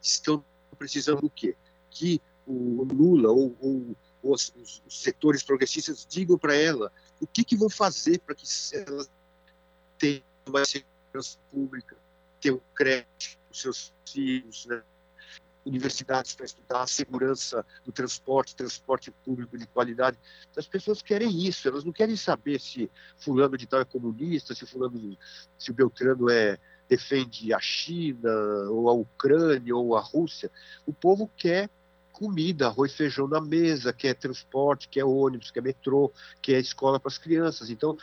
estão 0.00 0.42
precisando 0.78 1.20
do 1.20 1.30
quê? 1.30 1.54
Que 1.90 2.20
o 2.46 2.84
Lula 2.84 3.30
ou, 3.30 3.54
ou, 3.60 3.96
os, 4.22 4.52
os, 4.56 4.82
setores 4.88 5.42
progressistas 5.42 6.06
digam 6.08 6.38
para 6.38 6.54
ela 6.56 6.90
o 7.20 7.26
que, 7.26 7.44
que 7.44 7.56
vão 7.56 7.68
fazer 7.68 8.18
para 8.20 8.34
que 8.34 8.46
ela 8.72 9.06
tenha 9.98 10.22
mais 10.48 10.68
segurança 10.68 11.38
pública, 11.50 11.96
tenha 12.40 12.54
um 12.54 12.60
crédito 12.74 13.38
os 13.50 13.60
seus 13.60 13.92
filhos, 14.06 14.66
né? 14.66 14.82
universidades 15.68 16.34
para 16.34 16.46
estudar 16.46 16.82
a 16.82 16.86
segurança 16.86 17.64
do 17.84 17.92
transporte, 17.92 18.56
transporte 18.56 19.10
público 19.24 19.56
de 19.58 19.66
qualidade. 19.66 20.18
As 20.56 20.66
pessoas 20.66 21.02
querem 21.02 21.46
isso, 21.46 21.68
elas 21.68 21.84
não 21.84 21.92
querem 21.92 22.16
saber 22.16 22.58
se 22.58 22.90
fulano 23.18 23.56
de 23.56 23.66
tal 23.66 23.80
é 23.80 23.84
comunista, 23.84 24.54
se 24.54 24.66
fulano, 24.66 25.16
se 25.58 25.70
o 25.70 25.74
Beltrano 25.74 26.30
é, 26.30 26.58
defende 26.88 27.52
a 27.52 27.60
China, 27.60 28.30
ou 28.70 28.88
a 28.88 28.92
Ucrânia, 28.92 29.76
ou 29.76 29.96
a 29.96 30.00
Rússia. 30.00 30.50
O 30.86 30.92
povo 30.92 31.30
quer 31.36 31.68
comida, 32.12 32.66
arroz 32.66 32.92
e 32.92 32.96
feijão 32.96 33.28
na 33.28 33.40
mesa, 33.40 33.92
quer 33.92 34.14
transporte, 34.14 34.88
quer 34.88 35.04
ônibus, 35.04 35.52
quer 35.52 35.62
metrô, 35.62 36.12
quer 36.42 36.58
escola 36.58 36.98
para 36.98 37.08
as 37.08 37.18
crianças. 37.18 37.70
Então, 37.70 37.96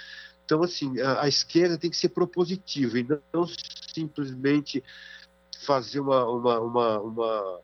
então 0.46 0.64
assim, 0.64 1.02
a, 1.02 1.24
a, 1.24 1.28
esquerda 1.28 1.78
tem 1.78 1.90
que 1.90 1.98
ser 1.98 2.10
propositiva 2.10 2.98
e 2.98 3.06
não, 3.34 3.46
simplesmente 3.94 4.82
fazer 5.66 6.00
uma, 6.00 6.26
uma, 6.26 6.60
uma, 6.60 7.00
uma, 7.00 7.62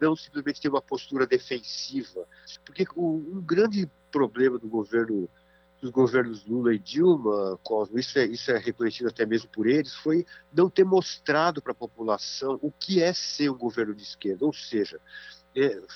não 0.00 0.14
simplesmente 0.16 0.60
ter 0.60 0.68
uma 0.68 0.80
postura 0.80 1.26
defensiva, 1.26 2.26
porque 2.64 2.86
um 2.96 3.42
grande 3.42 3.90
problema 4.10 4.58
do 4.58 4.68
governo 4.68 5.28
dos 5.82 5.90
governos 5.90 6.46
Lula 6.46 6.72
e 6.72 6.78
Dilma, 6.78 7.58
Cosmo, 7.64 7.98
isso 7.98 8.16
é, 8.16 8.24
isso 8.24 8.52
é 8.52 8.56
reconhecido 8.56 9.08
até 9.08 9.26
mesmo 9.26 9.50
por 9.50 9.66
eles, 9.66 9.92
foi 9.96 10.24
não 10.54 10.70
ter 10.70 10.84
mostrado 10.84 11.60
para 11.60 11.72
a 11.72 11.74
população 11.74 12.56
o 12.62 12.70
que 12.70 13.02
é 13.02 13.12
ser 13.12 13.50
um 13.50 13.58
governo 13.58 13.92
de 13.92 14.02
esquerda, 14.02 14.46
ou 14.46 14.52
seja, 14.52 15.00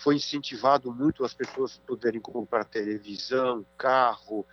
foi 0.02 0.16
incentivado 0.16 0.92
muito 0.92 1.24
as 1.24 1.32
pessoas 1.32 1.78
poderem 1.86 2.20
comprar 2.20 2.64
televisão, 2.64 3.64
carro, 3.76 4.46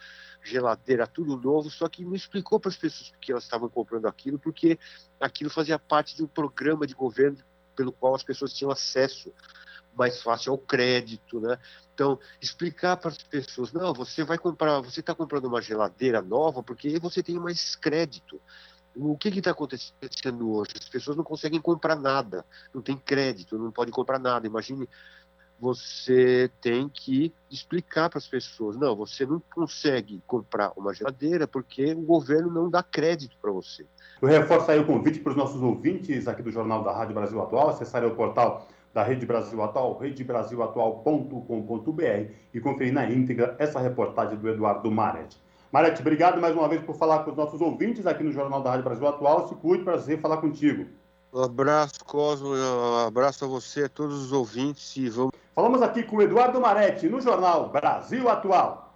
geladeira, 0.43 1.07
tudo 1.07 1.37
novo, 1.37 1.69
só 1.69 1.87
que 1.87 2.03
não 2.03 2.15
explicou 2.15 2.59
para 2.59 2.69
as 2.69 2.77
pessoas 2.77 3.13
que 3.19 3.31
elas 3.31 3.43
estavam 3.43 3.69
comprando 3.69 4.05
aquilo, 4.05 4.37
porque 4.37 4.77
aquilo 5.19 5.49
fazia 5.49 5.79
parte 5.79 6.15
de 6.15 6.23
um 6.23 6.27
programa 6.27 6.85
de 6.85 6.93
governo 6.93 7.37
pelo 7.75 7.91
qual 7.91 8.15
as 8.15 8.23
pessoas 8.23 8.53
tinham 8.53 8.71
acesso 8.71 9.33
mais 9.95 10.21
fácil 10.21 10.51
ao 10.51 10.57
crédito, 10.57 11.39
né? 11.39 11.57
Então, 11.93 12.19
explicar 12.41 12.97
para 12.97 13.11
as 13.11 13.17
pessoas, 13.17 13.71
não, 13.71 13.93
você 13.93 14.23
vai 14.23 14.37
comprar, 14.37 14.81
você 14.81 14.99
está 14.99 15.13
comprando 15.13 15.45
uma 15.45 15.61
geladeira 15.61 16.21
nova 16.21 16.63
porque 16.63 16.99
você 16.99 17.21
tem 17.21 17.39
mais 17.39 17.75
crédito. 17.75 18.41
O 18.95 19.17
que 19.17 19.29
está 19.29 19.51
acontecendo 19.51 20.51
hoje? 20.51 20.71
As 20.79 20.89
pessoas 20.89 21.17
não 21.17 21.23
conseguem 21.23 21.59
comprar 21.59 21.95
nada, 21.95 22.45
não 22.73 22.81
tem 22.81 22.95
crédito, 22.95 23.57
não 23.57 23.71
podem 23.71 23.91
comprar 23.91 24.19
nada. 24.19 24.45
Imagine 24.45 24.87
você 25.59 26.51
tem 26.61 26.89
que 26.89 27.33
explicar 27.49 28.09
para 28.09 28.19
as 28.19 28.27
pessoas: 28.27 28.75
não, 28.75 28.95
você 28.95 29.25
não 29.25 29.41
consegue 29.53 30.21
comprar 30.27 30.73
uma 30.75 30.93
geladeira 30.93 31.47
porque 31.47 31.93
o 31.93 32.01
governo 32.01 32.51
não 32.51 32.69
dá 32.69 32.83
crédito 32.83 33.37
para 33.41 33.51
você. 33.51 33.85
Eu 34.21 34.27
reforço 34.27 34.69
aí 34.69 34.79
o 34.79 34.85
convite 34.85 35.19
para 35.19 35.31
os 35.31 35.37
nossos 35.37 35.61
ouvintes 35.61 36.27
aqui 36.27 36.43
do 36.43 36.51
Jornal 36.51 36.83
da 36.83 36.91
Rádio 36.91 37.15
Brasil 37.15 37.41
Atual 37.41 37.69
acessarem 37.69 38.09
o 38.09 38.15
portal 38.15 38.67
da 38.93 39.03
Rede 39.03 39.25
Brasil 39.25 39.63
Atual, 39.63 39.97
redebrasilatual.com.br 39.97 42.31
e 42.53 42.59
conferir 42.59 42.93
na 42.93 43.09
íntegra 43.09 43.55
essa 43.57 43.79
reportagem 43.79 44.37
do 44.37 44.49
Eduardo 44.49 44.91
Maret. 44.91 45.35
Marete, 45.73 46.01
obrigado 46.01 46.39
mais 46.39 46.55
uma 46.55 46.67
vez 46.67 46.83
por 46.83 46.95
falar 46.95 47.23
com 47.23 47.31
os 47.31 47.35
nossos 47.35 47.59
ouvintes 47.59 48.05
aqui 48.05 48.23
no 48.23 48.31
Jornal 48.31 48.61
da 48.61 48.69
Rádio 48.69 48.83
Brasil 48.83 49.07
Atual. 49.07 49.47
Se 49.47 49.55
cuide, 49.55 49.83
prazer 49.83 50.21
falar 50.21 50.37
contigo. 50.37 50.85
Um 51.33 51.41
abraço, 51.41 52.05
Cosmo, 52.05 52.49
um 52.49 53.07
abraço 53.07 53.43
a 53.43 53.47
você, 53.47 53.85
a 53.85 53.89
todos 53.89 54.21
os 54.21 54.31
ouvintes 54.31 54.95
e 54.95 55.09
vamos 55.09 55.31
Falamos 55.55 55.81
aqui 55.81 56.03
com 56.03 56.17
o 56.17 56.21
Eduardo 56.21 56.61
Maretti, 56.61 57.09
no 57.09 57.19
jornal 57.19 57.69
Brasil 57.69 58.29
Atual. 58.29 58.93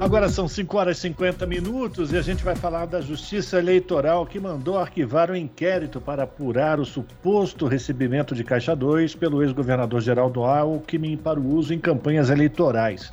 Agora 0.00 0.30
são 0.30 0.48
5 0.48 0.78
horas 0.78 0.96
e 0.96 1.00
50 1.02 1.44
minutos 1.44 2.10
e 2.10 2.16
a 2.16 2.22
gente 2.22 2.42
vai 2.42 2.56
falar 2.56 2.86
da 2.86 3.02
Justiça 3.02 3.58
Eleitoral 3.58 4.24
que 4.24 4.40
mandou 4.40 4.78
arquivar 4.78 5.28
o 5.28 5.34
um 5.34 5.36
inquérito 5.36 6.00
para 6.00 6.22
apurar 6.22 6.80
o 6.80 6.86
suposto 6.86 7.66
recebimento 7.66 8.34
de 8.34 8.44
Caixa 8.44 8.74
2 8.74 9.14
pelo 9.14 9.42
ex-governador 9.42 10.00
Geraldo 10.00 10.42
Alckmin 10.42 11.18
para 11.18 11.38
o 11.38 11.54
uso 11.54 11.74
em 11.74 11.78
campanhas 11.78 12.30
eleitorais. 12.30 13.12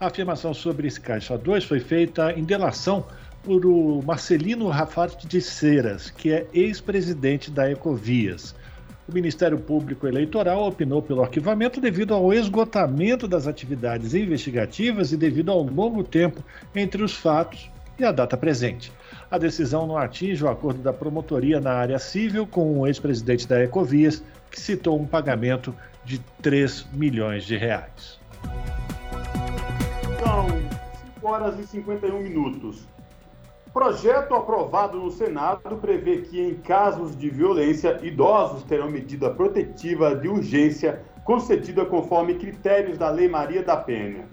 A 0.00 0.06
afirmação 0.06 0.54
sobre 0.54 0.88
esse 0.88 1.00
Caixa 1.00 1.36
2 1.36 1.64
foi 1.64 1.78
feita 1.78 2.32
em 2.32 2.42
delação 2.42 3.06
por 3.44 3.64
o 3.66 4.02
Marcelino 4.02 4.68
Rafat 4.68 5.26
de 5.26 5.40
Ceras, 5.40 6.10
que 6.10 6.32
é 6.32 6.46
ex-presidente 6.52 7.50
da 7.50 7.70
Ecovias 7.70 8.54
o 9.10 9.12
Ministério 9.12 9.58
Público 9.58 10.06
Eleitoral 10.06 10.68
opinou 10.68 11.02
pelo 11.02 11.22
arquivamento 11.22 11.80
devido 11.80 12.14
ao 12.14 12.32
esgotamento 12.32 13.26
das 13.26 13.48
atividades 13.48 14.14
investigativas 14.14 15.12
e 15.12 15.16
devido 15.16 15.50
ao 15.50 15.62
longo 15.64 16.04
tempo 16.04 16.44
entre 16.74 17.02
os 17.02 17.12
fatos 17.12 17.68
e 17.98 18.04
a 18.04 18.12
data 18.12 18.36
presente. 18.36 18.92
A 19.28 19.36
decisão 19.36 19.84
não 19.84 19.98
atinge 19.98 20.44
o 20.44 20.48
acordo 20.48 20.80
da 20.80 20.92
promotoria 20.92 21.60
na 21.60 21.72
área 21.72 21.98
civil 21.98 22.46
com 22.46 22.78
o 22.78 22.86
ex-presidente 22.86 23.48
da 23.48 23.60
Ecovias, 23.62 24.22
que 24.48 24.60
citou 24.60 24.98
um 24.98 25.06
pagamento 25.06 25.74
de 26.04 26.20
3 26.40 26.86
milhões 26.92 27.44
de 27.44 27.56
reais. 27.56 28.19
Horas 31.22 31.58
e 31.58 31.66
51 31.66 32.20
minutos. 32.20 32.86
Projeto 33.72 34.34
aprovado 34.34 34.98
no 34.98 35.10
Senado 35.10 35.76
prevê 35.76 36.22
que, 36.22 36.40
em 36.40 36.54
casos 36.54 37.16
de 37.16 37.30
violência, 37.30 38.00
idosos 38.02 38.64
terão 38.64 38.90
medida 38.90 39.30
protetiva 39.30 40.16
de 40.16 40.28
urgência 40.28 41.02
concedida 41.24 41.84
conforme 41.84 42.34
critérios 42.34 42.98
da 42.98 43.10
Lei 43.10 43.28
Maria 43.28 43.62
da 43.62 43.76
Penha. 43.76 44.28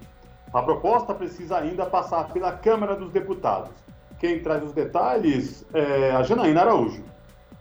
A 0.52 0.64
proposta 0.64 1.14
precisa 1.14 1.58
ainda 1.58 1.86
passar 1.86 2.34
pela 2.34 2.52
Câmara 2.52 2.96
dos 2.96 3.12
Deputados. 3.12 3.70
Quem 4.18 4.40
traz 4.40 4.64
os 4.64 4.74
detalhes 4.74 5.64
é 5.74 6.12
a 6.12 6.24
Janaína 6.24 6.62
Araújo. 6.62 7.04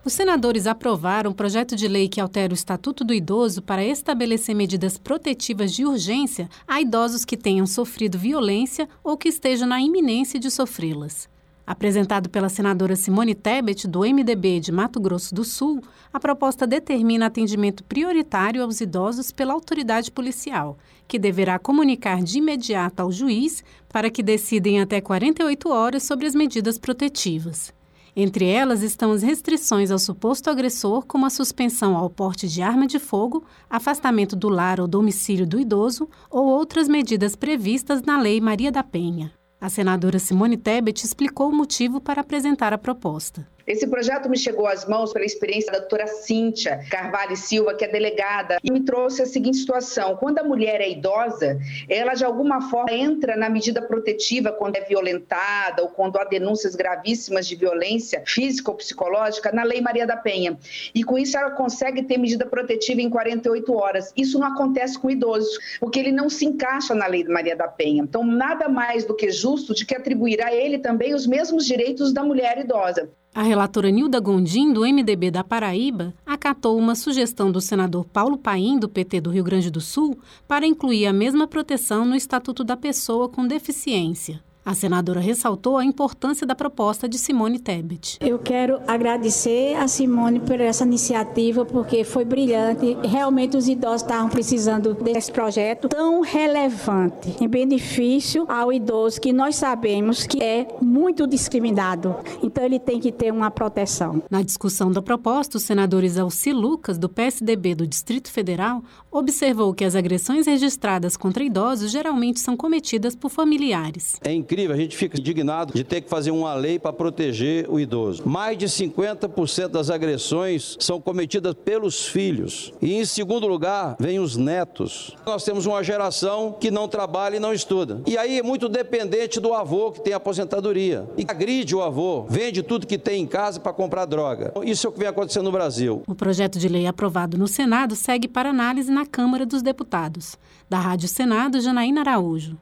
Os 0.07 0.13
senadores 0.13 0.67
aprovaram 0.67 1.31
um 1.31 1.33
projeto 1.33 1.75
de 1.75 1.85
lei 1.85 2.07
que 2.07 2.21
altera 2.21 2.53
o 2.53 2.55
Estatuto 2.55 3.03
do 3.03 3.13
Idoso 3.13 3.61
para 3.61 3.83
estabelecer 3.83 4.55
medidas 4.55 4.97
protetivas 4.97 5.73
de 5.73 5.83
urgência 5.83 6.47
a 6.65 6.79
idosos 6.79 7.25
que 7.25 7.35
tenham 7.35 7.67
sofrido 7.67 8.17
violência 8.17 8.87
ou 9.03 9.17
que 9.17 9.27
estejam 9.27 9.67
na 9.67 9.81
iminência 9.81 10.39
de 10.39 10.49
sofrê-las. 10.49 11.27
Apresentado 11.65 12.29
pela 12.29 12.47
senadora 12.47 12.95
Simone 12.95 13.35
Tebet, 13.35 13.85
do 13.85 13.99
MDB 13.99 14.61
de 14.61 14.71
Mato 14.71 14.97
Grosso 14.97 15.35
do 15.35 15.43
Sul, 15.43 15.83
a 16.13 16.21
proposta 16.21 16.65
determina 16.65 17.25
atendimento 17.25 17.83
prioritário 17.83 18.63
aos 18.63 18.79
idosos 18.79 19.29
pela 19.33 19.51
autoridade 19.51 20.09
policial, 20.09 20.77
que 21.05 21.19
deverá 21.19 21.59
comunicar 21.59 22.23
de 22.23 22.37
imediato 22.37 23.01
ao 23.01 23.11
juiz 23.11 23.61
para 23.89 24.09
que 24.09 24.23
decida 24.23 24.69
em 24.69 24.79
até 24.79 25.01
48 25.01 25.69
horas 25.69 26.03
sobre 26.03 26.27
as 26.27 26.33
medidas 26.33 26.77
protetivas. 26.77 27.75
Entre 28.19 28.45
elas 28.45 28.81
estão 28.81 29.11
as 29.11 29.21
restrições 29.21 29.91
ao 29.91 29.99
suposto 29.99 30.49
agressor, 30.49 31.05
como 31.05 31.27
a 31.27 31.29
suspensão 31.29 31.95
ao 31.95 32.09
porte 32.09 32.47
de 32.47 32.63
arma 32.63 32.87
de 32.87 32.97
fogo, 32.97 33.45
afastamento 33.69 34.35
do 34.35 34.49
lar 34.49 34.79
ou 34.79 34.87
domicílio 34.87 35.45
do 35.45 35.59
idoso 35.59 36.09
ou 36.27 36.47
outras 36.47 36.87
medidas 36.87 37.35
previstas 37.35 38.01
na 38.01 38.19
Lei 38.19 38.41
Maria 38.41 38.71
da 38.71 38.81
Penha. 38.81 39.31
A 39.61 39.69
senadora 39.69 40.17
Simone 40.17 40.57
Tebet 40.57 41.05
explicou 41.05 41.49
o 41.49 41.55
motivo 41.55 42.01
para 42.01 42.21
apresentar 42.21 42.73
a 42.73 42.77
proposta. 42.79 43.47
Esse 43.67 43.85
projeto 43.85 44.29
me 44.29 44.37
chegou 44.37 44.65
às 44.65 44.87
mãos 44.87 45.11
pela 45.11 45.25
experiência 45.25 45.73
da 45.73 45.79
doutora 45.79 46.07
Cíntia 46.07 46.79
Carvalho 46.89 47.35
Silva, 47.35 47.73
que 47.73 47.83
é 47.83 47.87
delegada, 47.89 48.59
e 48.63 48.71
me 48.71 48.79
trouxe 48.79 49.21
a 49.21 49.25
seguinte 49.25 49.57
situação: 49.57 50.15
quando 50.15 50.39
a 50.39 50.43
mulher 50.43 50.79
é 50.79 50.89
idosa, 50.89 51.59
ela 51.89 52.13
de 52.13 52.23
alguma 52.23 52.69
forma 52.69 52.93
entra 52.93 53.35
na 53.35 53.49
medida 53.49 53.81
protetiva 53.81 54.53
quando 54.53 54.77
é 54.77 54.81
violentada 54.81 55.81
ou 55.81 55.89
quando 55.89 56.17
há 56.17 56.23
denúncias 56.23 56.75
gravíssimas 56.75 57.45
de 57.45 57.57
violência 57.57 58.23
física 58.25 58.71
ou 58.71 58.77
psicológica 58.77 59.51
na 59.51 59.63
Lei 59.63 59.81
Maria 59.81 60.07
da 60.07 60.15
Penha. 60.15 60.57
E 60.95 61.03
com 61.03 61.17
isso 61.17 61.37
ela 61.37 61.51
consegue 61.51 62.03
ter 62.03 62.17
medida 62.17 62.45
protetiva 62.45 63.01
em 63.01 63.09
48 63.09 63.73
horas. 63.73 64.13
Isso 64.15 64.39
não 64.39 64.47
acontece 64.47 64.97
com 64.97 65.09
o 65.09 65.11
idoso, 65.11 65.59
porque 65.81 65.99
ele 65.99 66.13
não 66.13 66.29
se 66.29 66.45
encaixa 66.45 66.95
na 66.95 67.05
Lei 67.05 67.25
Maria 67.25 67.55
da 67.55 67.67
Penha. 67.67 68.01
Então, 68.01 68.23
nada 68.23 68.69
mais 68.69 69.03
do 69.03 69.13
que 69.13 69.29
justo 69.29 69.73
de 69.73 69.85
que 69.85 69.95
atribuir 69.95 70.41
a 70.41 70.53
ele 70.53 70.79
também 70.79 71.13
os 71.13 71.27
mesmos 71.27 71.65
direitos 71.65 72.13
da 72.13 72.23
mulher 72.23 72.59
idosa. 72.59 73.09
A 73.37 73.43
relatora 73.43 73.91
Nilda 73.91 74.19
Gondim, 74.19 74.73
do 74.73 74.81
MDB 74.81 75.29
da 75.29 75.43
Paraíba, 75.43 76.11
acatou 76.25 76.75
uma 76.75 76.95
sugestão 76.95 77.51
do 77.51 77.61
senador 77.61 78.03
Paulo 78.03 78.35
Paim, 78.35 78.79
do 78.79 78.89
PT 78.89 79.21
do 79.21 79.29
Rio 79.29 79.43
Grande 79.43 79.69
do 79.69 79.79
Sul, 79.79 80.17
para 80.47 80.65
incluir 80.65 81.05
a 81.05 81.13
mesma 81.13 81.45
proteção 81.45 82.03
no 82.03 82.15
Estatuto 82.15 82.63
da 82.63 82.75
Pessoa 82.75 83.29
com 83.29 83.45
Deficiência. 83.45 84.41
A 84.67 84.73
senadora 84.73 85.21
ressaltou 85.21 85.77
a 85.77 85.85
importância 85.85 86.45
da 86.45 86.53
proposta 86.53 87.07
de 87.07 87.17
Simone 87.17 87.57
Tebet. 87.57 88.17
Eu 88.19 88.37
quero 88.37 88.81
agradecer 88.85 89.75
a 89.75 89.87
Simone 89.87 90.41
por 90.41 90.59
essa 90.59 90.83
iniciativa, 90.83 91.63
porque 91.63 92.03
foi 92.03 92.25
brilhante. 92.25 92.97
Realmente 93.01 93.55
os 93.55 93.69
idosos 93.69 94.01
estavam 94.01 94.27
precisando 94.27 94.93
desse 94.93 95.31
projeto 95.31 95.87
tão 95.87 96.19
relevante, 96.19 97.33
em 97.39 97.47
benefício 97.47 98.43
ao 98.49 98.73
idoso, 98.73 99.21
que 99.21 99.31
nós 99.31 99.55
sabemos 99.55 100.27
que 100.27 100.43
é 100.43 100.67
muito 100.81 101.25
discriminado. 101.25 102.17
Então 102.43 102.61
ele 102.61 102.77
tem 102.77 102.99
que 102.99 103.09
ter 103.09 103.31
uma 103.31 103.49
proteção. 103.49 104.21
Na 104.29 104.41
discussão 104.41 104.91
da 104.91 105.01
proposta, 105.01 105.55
os 105.55 105.63
senadores 105.63 106.17
Alci 106.17 106.51
Lucas, 106.51 106.97
do 106.97 107.07
PSDB 107.07 107.73
do 107.73 107.87
Distrito 107.87 108.29
Federal, 108.29 108.83
observou 109.09 109.73
que 109.73 109.85
as 109.85 109.95
agressões 109.95 110.45
registradas 110.45 111.15
contra 111.15 111.41
idosos 111.41 111.89
geralmente 111.89 112.41
são 112.41 112.57
cometidas 112.57 113.15
por 113.15 113.29
familiares. 113.29 114.19
É 114.25 114.33
incrível 114.33 114.56
incrível, 114.57 114.75
a 114.75 114.79
gente 114.79 114.97
fica 114.97 115.19
indignado 115.19 115.73
de 115.73 115.83
ter 115.83 116.01
que 116.01 116.09
fazer 116.09 116.31
uma 116.31 116.53
lei 116.55 116.79
para 116.79 116.91
proteger 116.91 117.69
o 117.69 117.79
idoso. 117.79 118.23
Mais 118.25 118.57
de 118.57 118.65
50% 118.65 119.67
das 119.67 119.91
agressões 119.91 120.75
são 120.79 120.99
cometidas 120.99 121.53
pelos 121.53 122.07
filhos. 122.07 122.73
E 122.81 122.95
em 122.95 123.05
segundo 123.05 123.45
lugar, 123.45 123.95
vem 123.99 124.19
os 124.19 124.35
netos. 124.35 125.15
Nós 125.25 125.43
temos 125.43 125.67
uma 125.67 125.83
geração 125.83 126.55
que 126.59 126.71
não 126.71 126.87
trabalha 126.87 127.37
e 127.37 127.39
não 127.39 127.53
estuda. 127.53 128.01
E 128.07 128.17
aí 128.17 128.39
é 128.39 128.43
muito 128.43 128.67
dependente 128.67 129.39
do 129.39 129.53
avô 129.53 129.91
que 129.91 130.01
tem 130.01 130.13
aposentadoria. 130.13 131.07
E 131.15 131.25
agride 131.27 131.75
o 131.75 131.83
avô, 131.83 132.25
vende 132.27 132.63
tudo 132.63 132.87
que 132.87 132.97
tem 132.97 133.21
em 133.21 133.27
casa 133.27 133.59
para 133.59 133.71
comprar 133.73 134.05
droga. 134.05 134.53
Isso 134.63 134.87
é 134.87 134.89
o 134.89 134.93
que 134.93 134.99
vem 134.99 135.07
acontecendo 135.07 135.45
no 135.45 135.51
Brasil. 135.51 136.01
O 136.07 136.15
projeto 136.15 136.57
de 136.57 136.67
lei 136.67 136.87
aprovado 136.87 137.37
no 137.37 137.47
Senado 137.47 137.95
segue 137.95 138.27
para 138.27 138.49
análise 138.49 138.91
na 138.91 139.05
Câmara 139.05 139.45
dos 139.45 139.61
Deputados. 139.61 140.35
Da 140.67 140.79
Rádio 140.79 141.07
Senado, 141.07 141.61
Janaína 141.61 142.01
Araújo. 142.01 142.57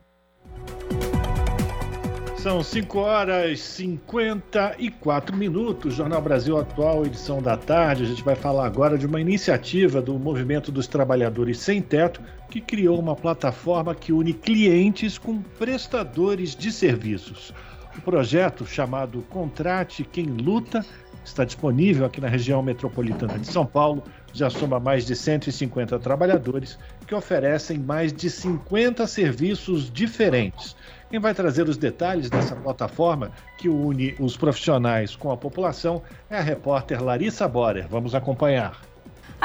São 2.45 2.61
5 2.61 2.99
horas 2.99 3.59
e 3.59 3.63
54 3.63 5.35
minutos, 5.35 5.95
Jornal 5.95 6.21
Brasil 6.21 6.55
Atual, 6.59 7.03
edição 7.03 7.41
da 7.41 7.57
tarde. 7.57 8.03
A 8.03 8.05
gente 8.05 8.23
vai 8.23 8.35
falar 8.35 8.67
agora 8.67 8.99
de 8.99 9.07
uma 9.07 9.19
iniciativa 9.19 9.99
do 9.99 10.19
Movimento 10.19 10.71
dos 10.71 10.85
Trabalhadores 10.85 11.57
Sem 11.57 11.81
Teto, 11.81 12.21
que 12.51 12.61
criou 12.61 12.99
uma 12.99 13.15
plataforma 13.15 13.95
que 13.95 14.13
une 14.13 14.31
clientes 14.31 15.17
com 15.17 15.41
prestadores 15.41 16.55
de 16.55 16.71
serviços. 16.71 17.51
O 17.97 18.01
projeto, 18.01 18.63
chamado 18.63 19.23
Contrate 19.23 20.03
Quem 20.03 20.25
Luta, 20.27 20.85
está 21.23 21.43
disponível 21.43 22.05
aqui 22.05 22.21
na 22.21 22.27
região 22.27 22.61
metropolitana 22.61 23.39
de 23.39 23.47
São 23.47 23.65
Paulo, 23.65 24.03
já 24.31 24.51
soma 24.51 24.79
mais 24.79 25.03
de 25.03 25.15
150 25.15 25.97
trabalhadores 25.97 26.77
que 27.07 27.15
oferecem 27.15 27.79
mais 27.79 28.13
de 28.13 28.29
50 28.29 29.07
serviços 29.07 29.89
diferentes. 29.89 30.75
Quem 31.15 31.21
vai 31.21 31.33
trazer 31.33 31.69
os 31.69 31.77
detalhes 31.77 32.29
dessa 32.29 32.57
plataforma 32.57 33.31
que 33.57 33.69
une 33.69 34.13
os 34.19 34.35
profissionais 34.35 35.15
com 35.15 35.31
a 35.31 35.37
população 35.37 36.03
é 36.29 36.37
a 36.37 36.41
repórter 36.41 37.01
Larissa 37.01 37.47
Borer. 37.47 37.87
Vamos 37.87 38.13
acompanhar. 38.13 38.81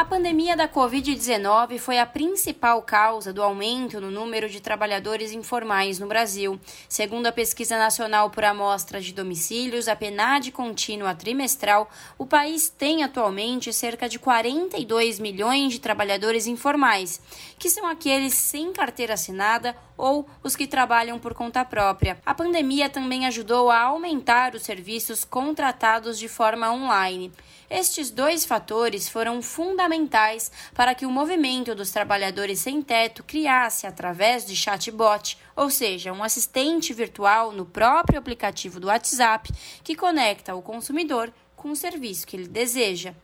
A 0.01 0.05
pandemia 0.07 0.57
da 0.57 0.67
Covid-19 0.67 1.79
foi 1.79 1.99
a 1.99 2.07
principal 2.07 2.81
causa 2.81 3.35
do 3.35 3.43
aumento 3.43 4.01
no 4.01 4.11
número 4.11 4.49
de 4.49 4.59
trabalhadores 4.59 5.31
informais 5.31 5.99
no 5.99 6.07
Brasil. 6.07 6.59
Segundo 6.89 7.27
a 7.27 7.33
Pesquisa 7.33 7.77
Nacional 7.77 8.31
por 8.31 8.43
Amostra 8.43 8.99
de 8.99 9.13
Domicílios, 9.13 9.89
a 9.89 9.95
PNAD 9.95 10.53
contínua 10.53 11.15
trimestral, 11.15 11.91
o 12.17 12.25
país 12.25 12.71
tem 12.71 13.05
atualmente 13.05 13.75
cerca 13.75 14.09
de 14.09 14.19
42 14.19 15.19
milhões 15.19 15.75
de 15.75 15.81
trabalhadores 15.81 16.47
informais, 16.47 17.21
que 17.59 17.69
são 17.69 17.87
aqueles 17.87 18.33
sem 18.33 18.73
carteira 18.73 19.13
assinada 19.13 19.77
ou 19.99 20.27
os 20.43 20.57
que 20.57 20.67
trabalham 20.67 21.19
por 21.19 21.35
conta 21.35 21.63
própria. 21.63 22.19
A 22.25 22.33
pandemia 22.33 22.89
também 22.89 23.27
ajudou 23.27 23.71
a 23.71 23.83
aumentar 23.83 24.55
os 24.55 24.63
serviços 24.63 25.27
contratados 25.27 26.19
de 26.19 26.27
forma 26.27 26.73
online. 26.73 27.31
Estes 27.71 28.11
dois 28.11 28.45
fatores 28.45 29.09
foram 29.09 29.41
fundamentais 29.41 30.51
para 30.75 30.93
que 30.93 31.07
o 31.07 31.11
movimento 31.11 31.73
dos 31.73 31.93
trabalhadores 31.93 32.59
sem 32.59 32.83
teto 32.83 33.23
criasse, 33.23 33.87
através 33.87 34.45
de 34.45 34.57
chatbot, 34.57 35.39
ou 35.55 35.71
seja, 35.71 36.13
um 36.13 36.25
assistente 36.25 36.93
virtual 36.93 37.53
no 37.53 37.65
próprio 37.65 38.19
aplicativo 38.19 38.81
do 38.81 38.89
WhatsApp 38.89 39.53
que 39.85 39.95
conecta 39.95 40.53
o 40.57 40.61
consumidor 40.61 41.33
com 41.55 41.71
o 41.71 41.77
serviço 41.77 42.27
que 42.27 42.37
ele 42.37 42.49
deseja. 42.49 43.15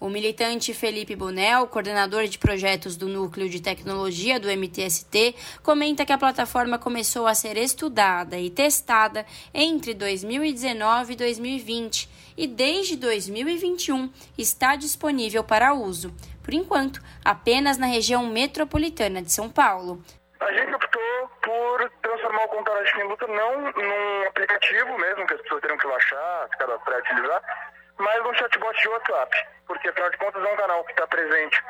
O 0.00 0.08
militante 0.08 0.72
Felipe 0.72 1.16
Bonel, 1.16 1.66
coordenador 1.66 2.28
de 2.28 2.38
projetos 2.38 2.96
do 2.96 3.08
Núcleo 3.08 3.48
de 3.48 3.60
Tecnologia 3.60 4.38
do 4.38 4.48
MTST, 4.48 5.34
comenta 5.60 6.06
que 6.06 6.12
a 6.12 6.18
plataforma 6.18 6.78
começou 6.78 7.26
a 7.26 7.34
ser 7.34 7.56
estudada 7.56 8.38
e 8.38 8.48
testada 8.48 9.26
entre 9.52 9.94
2019 9.94 11.14
e 11.14 11.16
2020 11.16 12.08
e 12.36 12.46
desde 12.46 12.96
2021 12.96 14.08
está 14.38 14.76
disponível 14.76 15.42
para 15.42 15.74
uso, 15.74 16.14
por 16.44 16.54
enquanto, 16.54 17.02
apenas 17.24 17.76
na 17.76 17.88
região 17.88 18.24
metropolitana 18.24 19.20
de 19.20 19.32
São 19.32 19.50
Paulo. 19.50 20.00
A 20.38 20.52
gente 20.52 20.72
optou 20.76 21.28
por 21.42 21.90
transformar 22.00 22.44
o 22.44 22.48
Contato 22.48 22.84
de 22.84 23.02
Luta 23.02 23.26
não 23.26 23.62
num 23.62 24.28
aplicativo 24.28 24.96
mesmo, 24.96 25.26
que 25.26 25.34
as 25.34 25.42
pessoas 25.42 25.60
teriam 25.60 25.76
que 25.76 25.88
baixar, 25.88 26.48
se 26.52 26.56
cadastrar 26.56 26.98
e 26.98 27.02
utilizar, 27.02 27.42
mas 27.98 28.26
um 28.26 28.34
chatbot 28.34 28.80
de 28.80 28.88
WhatsApp, 28.88 29.46
porque 29.66 29.88
afinal 29.88 30.10
de 30.10 30.16
contas 30.18 30.44
é 30.44 30.52
um 30.52 30.56
canal 30.56 30.84
que 30.84 30.92
está 30.92 31.06
presente 31.06 31.62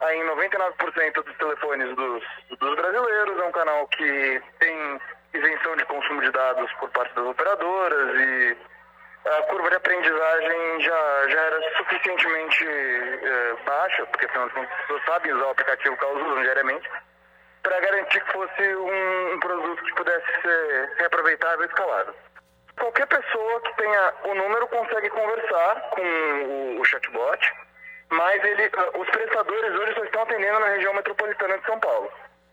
aí 0.00 0.18
em 0.18 0.24
99% 0.24 1.22
dos 1.22 1.36
telefones 1.36 1.96
dos, 1.96 2.24
dos 2.58 2.76
brasileiros, 2.76 3.38
é 3.38 3.44
um 3.44 3.52
canal 3.52 3.86
que 3.88 4.42
tem 4.58 5.00
isenção 5.34 5.76
de 5.76 5.84
consumo 5.86 6.20
de 6.20 6.30
dados 6.30 6.70
por 6.74 6.90
parte 6.90 7.14
das 7.14 7.24
operadoras 7.24 8.16
e 8.16 8.56
a 9.24 9.42
curva 9.42 9.70
de 9.70 9.76
aprendizagem 9.76 10.80
já, 10.80 11.28
já 11.28 11.40
era 11.40 11.76
suficientemente 11.76 12.66
é, 12.66 13.54
baixa, 13.64 14.06
porque 14.06 14.26
afinal 14.26 14.48
de 14.48 14.54
contas 14.54 14.72
as 14.72 14.80
pessoas 14.80 15.04
sabem 15.04 15.32
usar 15.32 15.46
o 15.46 15.50
aplicativo 15.50 15.96
que 15.96 16.04
elas 16.04 16.22
usam 16.22 16.42
diariamente, 16.42 16.90
para 17.62 17.80
garantir 17.80 18.20
que 18.20 18.32
fosse 18.32 18.76
um, 18.76 19.34
um, 19.34 19.40
produto 19.40 19.84
que 19.84 19.94
pudesse 19.94 20.26
ser 20.42 20.92
reaproveitável 20.98 21.64
e 21.64 21.68
escalável. 21.68 22.14
Qualquer 22.76 23.06
pessoa 23.06 23.60
que 23.60 23.76
tenha 23.76 24.14
o 24.24 24.34
número 24.34 24.66
consegue 24.68 25.10
conversar 25.10 25.90
com 25.90 26.80
o, 26.80 26.84
chatbot, 26.84 27.54
mas 28.10 28.42
ele, 28.44 28.70
ah, 28.76 28.98
os 28.98 29.08
prestadores 29.08 29.74
hoje 29.74 29.94
só 29.94 30.04
estão 30.04 30.22
atendendo 30.22 30.60
na 30.60 30.68
região 30.68 30.94
metropolitana 30.94 31.58
de 31.58 31.66
São 31.66 31.78
Paulo. 31.78 32.10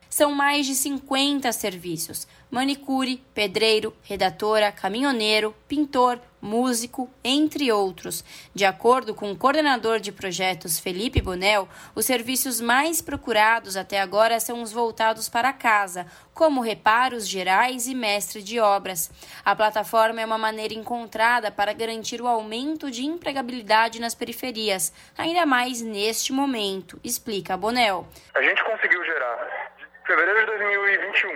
São 0.09 0.31
mais 0.31 0.65
de 0.65 0.75
50 0.75 1.51
serviços: 1.51 2.27
manicure, 2.49 3.17
pedreiro, 3.33 3.93
redatora, 4.03 4.71
caminhoneiro, 4.71 5.55
pintor, 5.67 6.19
músico, 6.41 7.09
entre 7.23 7.71
outros. 7.71 8.23
De 8.53 8.65
acordo 8.65 9.13
com 9.13 9.31
o 9.31 9.37
coordenador 9.37 9.99
de 9.99 10.11
projetos 10.11 10.79
Felipe 10.79 11.21
Bonel, 11.21 11.67
os 11.95 12.05
serviços 12.05 12.61
mais 12.61 13.01
procurados 13.01 13.75
até 13.75 13.99
agora 13.99 14.39
são 14.39 14.61
os 14.61 14.71
voltados 14.71 15.29
para 15.29 15.53
casa, 15.53 16.05
como 16.33 16.61
reparos 16.61 17.27
gerais 17.27 17.87
e 17.87 17.93
mestre 17.93 18.41
de 18.41 18.59
obras. 18.59 19.11
A 19.43 19.55
plataforma 19.55 20.21
é 20.21 20.25
uma 20.25 20.37
maneira 20.37 20.73
encontrada 20.73 21.51
para 21.51 21.73
garantir 21.73 22.21
o 22.21 22.27
aumento 22.27 22.89
de 22.89 23.05
empregabilidade 23.05 23.99
nas 23.99 24.15
periferias, 24.15 24.93
ainda 25.17 25.45
mais 25.45 25.81
neste 25.81 26.31
momento, 26.31 26.99
explica 27.03 27.57
Bonel. 27.57 28.07
A 28.35 28.41
gente 28.41 28.63
conseguiu 28.63 29.03
gerar, 29.03 29.71
de 29.77 30.07
fevereiro 30.07 30.39
de 30.39 30.45
2021 30.45 31.29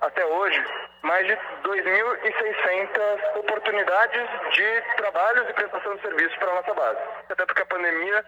até 0.00 0.24
hoje, 0.26 0.62
mais 1.04 1.26
de 1.26 1.36
2.600 1.62 3.38
oportunidades 3.38 4.28
de 4.52 4.82
trabalhos 4.96 5.48
e 5.48 5.52
prestação 5.52 5.94
de 5.96 6.02
serviços 6.02 6.36
para 6.36 6.50
a 6.50 6.54
nossa 6.54 6.74
base. 6.74 6.98
Até 7.28 7.46
porque 7.46 7.62
a 7.62 7.66
pandemia 7.66 8.24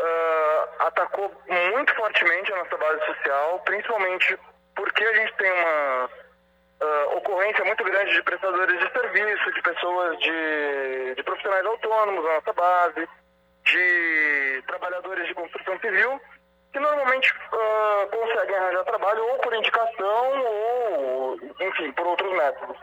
uh, 0.00 0.86
atacou 0.86 1.32
muito 1.48 1.94
fortemente 1.94 2.52
a 2.52 2.56
nossa 2.56 2.76
base 2.76 3.06
social, 3.06 3.60
principalmente 3.60 4.38
porque 4.74 5.04
a 5.04 5.14
gente 5.14 5.34
tem 5.34 5.52
uma 5.52 6.06
uh, 6.06 7.16
ocorrência 7.16 7.64
muito 7.64 7.84
grande 7.84 8.12
de 8.12 8.22
prestadores 8.24 8.78
de 8.78 8.92
serviço, 8.92 9.52
de 9.52 9.62
pessoas 9.62 10.18
de, 10.18 11.14
de 11.14 11.22
profissionais 11.22 11.64
autônomos 11.64 12.24
na 12.24 12.34
nossa 12.34 12.52
base, 12.52 13.08
de 13.64 14.62
trabalhadores 14.66 15.28
de 15.28 15.34
construção 15.34 15.78
civil 15.78 16.20
que 16.72 16.78
normalmente 16.78 17.32
uh, 17.52 18.08
conseguem 18.08 18.56
arranjar 18.56 18.84
trabalho 18.84 19.24
ou 19.24 19.38
por 19.38 19.54
indicação 19.54 20.44
ou, 20.44 21.38
enfim, 21.60 21.92
por 21.92 22.06
outros 22.06 22.32
métodos. 22.32 22.76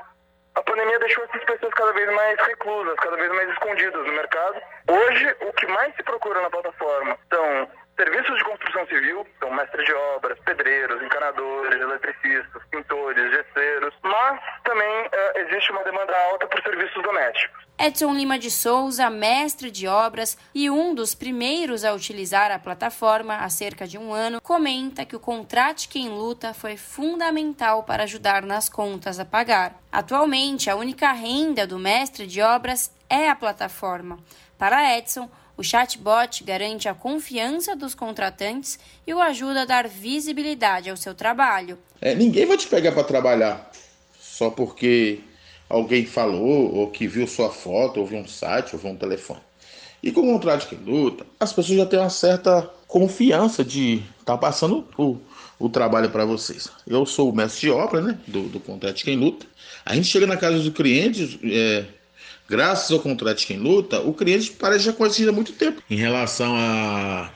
A 0.56 0.64
pandemia 0.64 1.00
deixou 1.00 1.24
essas 1.26 1.44
pessoas 1.44 1.74
cada 1.76 1.94
vez 1.94 2.12
mais 2.14 2.40
reclusas, 2.40 2.96
cada 2.96 3.16
vez 3.16 3.32
mais 3.32 3.50
escondidas 3.52 4.06
no 4.06 4.14
mercado. 4.14 4.62
Hoje, 4.90 5.36
o 5.42 5.54
que 5.54 5.68
mais 5.68 5.96
se 5.96 6.04
procura 6.04 6.42
na 6.42 6.50
plataforma 6.50 7.18
são 7.32 7.70
serviços 7.98 8.38
de 8.38 8.44
construção 8.44 8.86
civil, 8.88 9.28
são 9.40 9.52
mestres 9.52 9.86
de 9.86 9.94
obras, 10.16 10.38
pedreiros, 10.46 11.02
encanadores, 11.04 11.82
eletricistas, 11.82 12.62
pintores, 12.70 13.32
gesseiros, 13.32 13.94
mas 14.04 14.40
também 14.64 15.06
uh, 15.08 15.40
existe 15.40 15.72
uma 15.72 15.84
demanda 15.84 16.14
alta 16.32 16.48
por 16.48 16.62
serviços 16.62 17.02
domésticos. 17.02 17.68
Edson 17.80 18.14
Lima 18.14 18.40
de 18.40 18.50
Souza, 18.50 19.10
mestre 19.10 19.70
de 19.70 19.88
obras 19.88 20.38
e 20.54 20.70
um 20.70 20.96
dos 20.96 21.14
primeiros 21.14 21.84
a 21.84 21.94
utilizar 21.94 22.52
a 22.52 22.58
plataforma 22.58 23.38
há 23.38 23.50
cerca 23.50 23.88
de 23.88 23.98
um 23.98 24.14
ano, 24.14 24.42
comenta 24.42 25.06
que 25.06 25.16
o 25.16 25.20
Contrate 25.20 25.88
Quem 25.88 26.10
Luta 26.10 26.54
foi 26.54 26.78
fundamental 26.78 27.84
para 27.84 28.04
ajudar 28.04 28.44
nas 28.44 28.70
contas 28.70 29.20
a 29.20 29.26
pagar. 29.26 29.76
Atualmente, 29.92 30.70
a 30.70 30.76
única 30.76 31.12
renda 31.12 31.68
do 31.68 31.78
mestre 31.78 32.26
de 32.26 32.42
obras 32.42 32.92
é 33.10 33.30
a 33.30 33.36
plataforma. 33.36 34.18
Para 34.58 34.98
Edson, 34.98 35.30
o 35.58 35.64
chatbot 35.64 36.44
garante 36.44 36.88
a 36.88 36.94
confiança 36.94 37.76
dos 37.76 37.96
contratantes 37.96 38.80
e 39.06 39.14
o 39.14 39.20
ajuda 39.20 39.64
a 39.64 39.66
dar 39.66 39.88
visibilidade 39.88 40.90
ao 40.90 40.96
seu 40.96 41.16
trabalho. 41.16 41.78
É, 42.00 42.14
ninguém 42.14 42.46
vai 42.46 42.58
te 42.58 42.68
pegar 42.68 42.92
para 42.92 43.04
trabalhar 43.04 43.72
só 44.38 44.52
porque 44.52 45.20
alguém 45.68 46.06
falou, 46.06 46.76
ou 46.76 46.92
que 46.92 47.08
viu 47.08 47.26
sua 47.26 47.50
foto, 47.50 48.00
ou 48.00 48.06
viu 48.06 48.20
um 48.20 48.28
site, 48.28 48.76
ou 48.76 48.80
viu 48.80 48.92
um 48.92 48.96
telefone. 48.96 49.40
E 50.02 50.12
com 50.12 50.22
o 50.22 50.34
contrato 50.34 50.68
que 50.68 50.76
luta, 50.76 51.26
as 51.40 51.52
pessoas 51.52 51.80
já 51.80 51.86
têm 51.88 51.98
uma 51.98 52.10
certa 52.10 52.70
confiança 52.88 53.66
de 53.66 53.96
estar 54.20 54.34
tá 54.34 54.38
passando 54.38 54.88
o, 54.96 55.18
o 55.58 55.68
trabalho 55.70 56.12
para 56.12 56.24
vocês. 56.24 56.70
Eu 56.86 57.04
sou 57.06 57.32
o 57.32 57.36
mestre 57.36 57.62
de 57.62 57.72
obra, 57.72 58.00
né, 58.00 58.20
do, 58.28 58.44
do 58.44 58.60
contrato 58.60 58.98
de 58.98 59.04
quem 59.04 59.18
luta. 59.18 59.48
A 59.84 59.96
gente 59.96 60.08
chega 60.08 60.28
na 60.28 60.38
casa 60.38 60.60
do 60.60 60.72
cliente, 60.72 61.40
é, 61.44 61.86
graças 62.48 62.92
ao 62.92 63.00
contrato 63.00 63.40
de 63.40 63.46
quem 63.46 63.58
luta, 63.58 64.00
o 64.00 64.14
cliente 64.14 64.52
parece 64.52 64.86
já 64.86 64.94
conhecido 64.94 65.30
há 65.30 65.34
muito 65.34 65.54
tempo. 65.54 65.82
Em 65.90 65.98
relação 65.98 66.56
a 66.56 67.32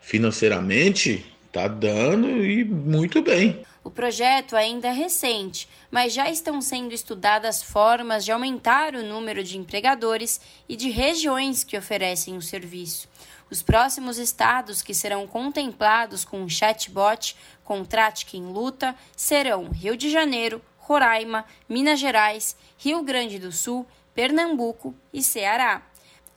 financeiramente, 0.00 1.24
tá 1.52 1.68
dando 1.68 2.44
e 2.44 2.64
muito 2.64 3.22
bem. 3.22 3.62
O 3.84 3.90
projeto 3.90 4.56
ainda 4.56 4.88
é 4.88 4.92
recente, 4.92 5.68
mas 5.90 6.12
já 6.12 6.28
estão 6.30 6.60
sendo 6.60 6.92
estudadas 6.92 7.62
formas 7.62 8.24
de 8.24 8.32
aumentar 8.32 8.94
o 8.94 9.02
número 9.02 9.42
de 9.42 9.56
empregadores 9.56 10.40
e 10.68 10.76
de 10.76 10.90
regiões 10.90 11.64
que 11.64 11.76
oferecem 11.76 12.36
o 12.36 12.42
serviço. 12.42 13.08
Os 13.50 13.62
próximos 13.62 14.18
estados 14.18 14.82
que 14.82 14.92
serão 14.92 15.26
contemplados 15.26 16.24
com 16.24 16.44
o 16.44 16.50
chatbot 16.50 17.34
Contrate 17.64 18.26
Quem 18.26 18.42
Luta 18.42 18.94
serão 19.16 19.70
Rio 19.70 19.96
de 19.96 20.10
Janeiro, 20.10 20.60
Roraima, 20.76 21.44
Minas 21.68 21.98
Gerais, 22.00 22.56
Rio 22.76 23.02
Grande 23.02 23.38
do 23.38 23.52
Sul, 23.52 23.86
Pernambuco 24.18 24.96
e 25.12 25.22
Ceará. 25.22 25.82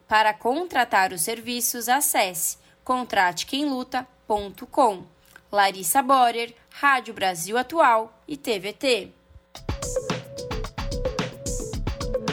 Para 0.07 0.35
contratar 0.35 1.11
os 1.11 1.21
serviços, 1.21 1.89
acesse 1.89 2.59
contratequemluta.com. 2.83 5.03
Larissa 5.51 6.03
Borer, 6.03 6.53
Rádio 6.69 7.15
Brasil 7.15 7.57
Atual 7.57 8.15
e 8.27 8.37
TVT. 8.37 9.11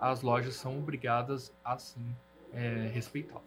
as 0.00 0.22
lojas 0.22 0.54
são 0.54 0.78
obrigadas 0.78 1.52
a 1.62 1.78
sim 1.78 2.16
é, 2.52 2.90
respeitá-lo. 2.92 3.42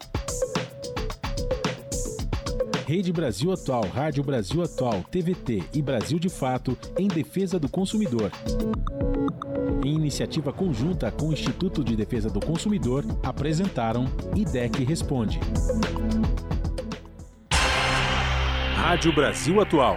Rede 2.86 3.12
Brasil 3.12 3.50
Atual, 3.50 3.86
Rádio 3.88 4.22
Brasil 4.22 4.62
Atual, 4.62 5.02
TVT 5.04 5.64
e 5.74 5.82
Brasil 5.82 6.18
de 6.18 6.28
Fato 6.28 6.78
em 6.98 7.08
defesa 7.08 7.58
do 7.58 7.68
consumidor. 7.68 8.30
Em 9.84 9.94
iniciativa 9.94 10.52
conjunta 10.52 11.10
com 11.10 11.28
o 11.28 11.32
Instituto 11.32 11.82
de 11.82 11.96
Defesa 11.96 12.30
do 12.30 12.40
Consumidor, 12.40 13.04
apresentaram 13.22 14.06
IDEC 14.34 14.84
Responde. 14.84 15.40
Rádio 18.76 19.14
Brasil 19.14 19.60
Atual. 19.60 19.96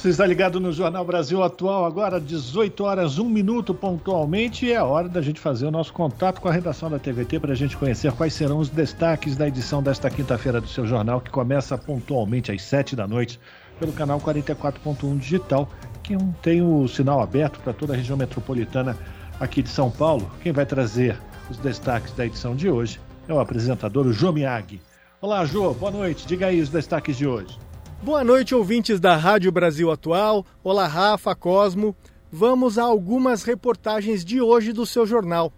Você 0.00 0.08
está 0.08 0.24
ligado 0.24 0.58
no 0.58 0.72
Jornal 0.72 1.04
Brasil 1.04 1.42
Atual, 1.42 1.84
agora 1.84 2.18
18 2.18 2.84
horas, 2.84 3.18
1 3.18 3.28
minuto 3.28 3.74
pontualmente, 3.74 4.64
e 4.64 4.72
é 4.72 4.82
hora 4.82 5.10
da 5.10 5.20
gente 5.20 5.38
fazer 5.38 5.66
o 5.66 5.70
nosso 5.70 5.92
contato 5.92 6.40
com 6.40 6.48
a 6.48 6.52
redação 6.52 6.88
da 6.88 6.98
TVT 6.98 7.38
para 7.38 7.52
a 7.52 7.54
gente 7.54 7.76
conhecer 7.76 8.10
quais 8.12 8.32
serão 8.32 8.60
os 8.60 8.70
destaques 8.70 9.36
da 9.36 9.46
edição 9.46 9.82
desta 9.82 10.08
quinta-feira 10.08 10.58
do 10.58 10.68
seu 10.68 10.86
jornal, 10.86 11.20
que 11.20 11.30
começa 11.30 11.76
pontualmente 11.76 12.50
às 12.50 12.62
7 12.62 12.96
da 12.96 13.06
noite 13.06 13.38
pelo 13.78 13.92
canal 13.92 14.18
44.1 14.18 15.18
Digital, 15.18 15.68
que 16.02 16.16
tem 16.40 16.62
o 16.62 16.88
sinal 16.88 17.20
aberto 17.20 17.60
para 17.60 17.74
toda 17.74 17.92
a 17.92 17.96
região 17.96 18.16
metropolitana 18.16 18.96
aqui 19.38 19.62
de 19.62 19.68
São 19.68 19.90
Paulo. 19.90 20.30
Quem 20.42 20.50
vai 20.50 20.64
trazer 20.64 21.14
os 21.50 21.58
destaques 21.58 22.14
da 22.14 22.24
edição 22.24 22.56
de 22.56 22.70
hoje 22.70 22.98
é 23.28 23.34
o 23.34 23.38
apresentador 23.38 24.06
o 24.06 24.14
Jô 24.14 24.32
Miyagi. 24.32 24.80
Olá, 25.20 25.44
Jô, 25.44 25.74
boa 25.74 25.92
noite. 25.92 26.26
Diga 26.26 26.46
aí 26.46 26.58
os 26.58 26.70
destaques 26.70 27.18
de 27.18 27.26
hoje. 27.26 27.58
Boa 28.02 28.24
noite, 28.24 28.54
ouvintes 28.54 28.98
da 28.98 29.14
Rádio 29.14 29.52
Brasil 29.52 29.90
Atual. 29.90 30.46
Olá, 30.64 30.86
Rafa, 30.86 31.34
Cosmo. 31.34 31.94
Vamos 32.32 32.78
a 32.78 32.82
algumas 32.84 33.42
reportagens 33.42 34.24
de 34.24 34.40
hoje 34.40 34.72
do 34.72 34.86
seu 34.86 35.06
jornal. 35.06 35.52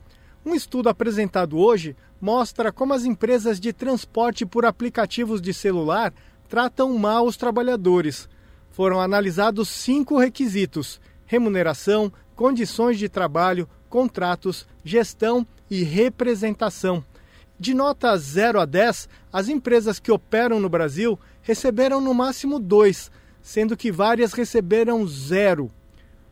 Um 0.44 0.52
estudo 0.52 0.88
apresentado 0.88 1.56
hoje 1.56 1.96
mostra 2.20 2.72
como 2.72 2.94
as 2.94 3.04
empresas 3.04 3.60
de 3.60 3.72
transporte 3.72 4.44
por 4.44 4.66
aplicativos 4.66 5.40
de 5.40 5.54
celular 5.54 6.12
tratam 6.48 6.92
mal 6.98 7.26
os 7.26 7.36
trabalhadores. 7.36 8.28
Foram 8.72 9.00
analisados 9.00 9.68
cinco 9.68 10.18
requisitos: 10.18 11.00
remuneração, 11.24 12.12
condições 12.34 12.98
de 12.98 13.08
trabalho, 13.08 13.68
contratos, 13.88 14.66
gestão 14.84 15.46
e 15.70 15.84
representação. 15.84 17.04
De 17.56 17.72
nota 17.74 18.16
0 18.16 18.58
a 18.58 18.64
10, 18.64 19.08
as 19.32 19.48
empresas 19.48 20.00
que 20.00 20.10
operam 20.10 20.58
no 20.58 20.68
Brasil 20.68 21.16
receberam 21.42 22.00
no 22.00 22.14
máximo 22.14 22.58
dois, 22.58 23.10
sendo 23.42 23.76
que 23.76 23.92
várias 23.92 24.32
receberam 24.32 25.06
zero. 25.06 25.70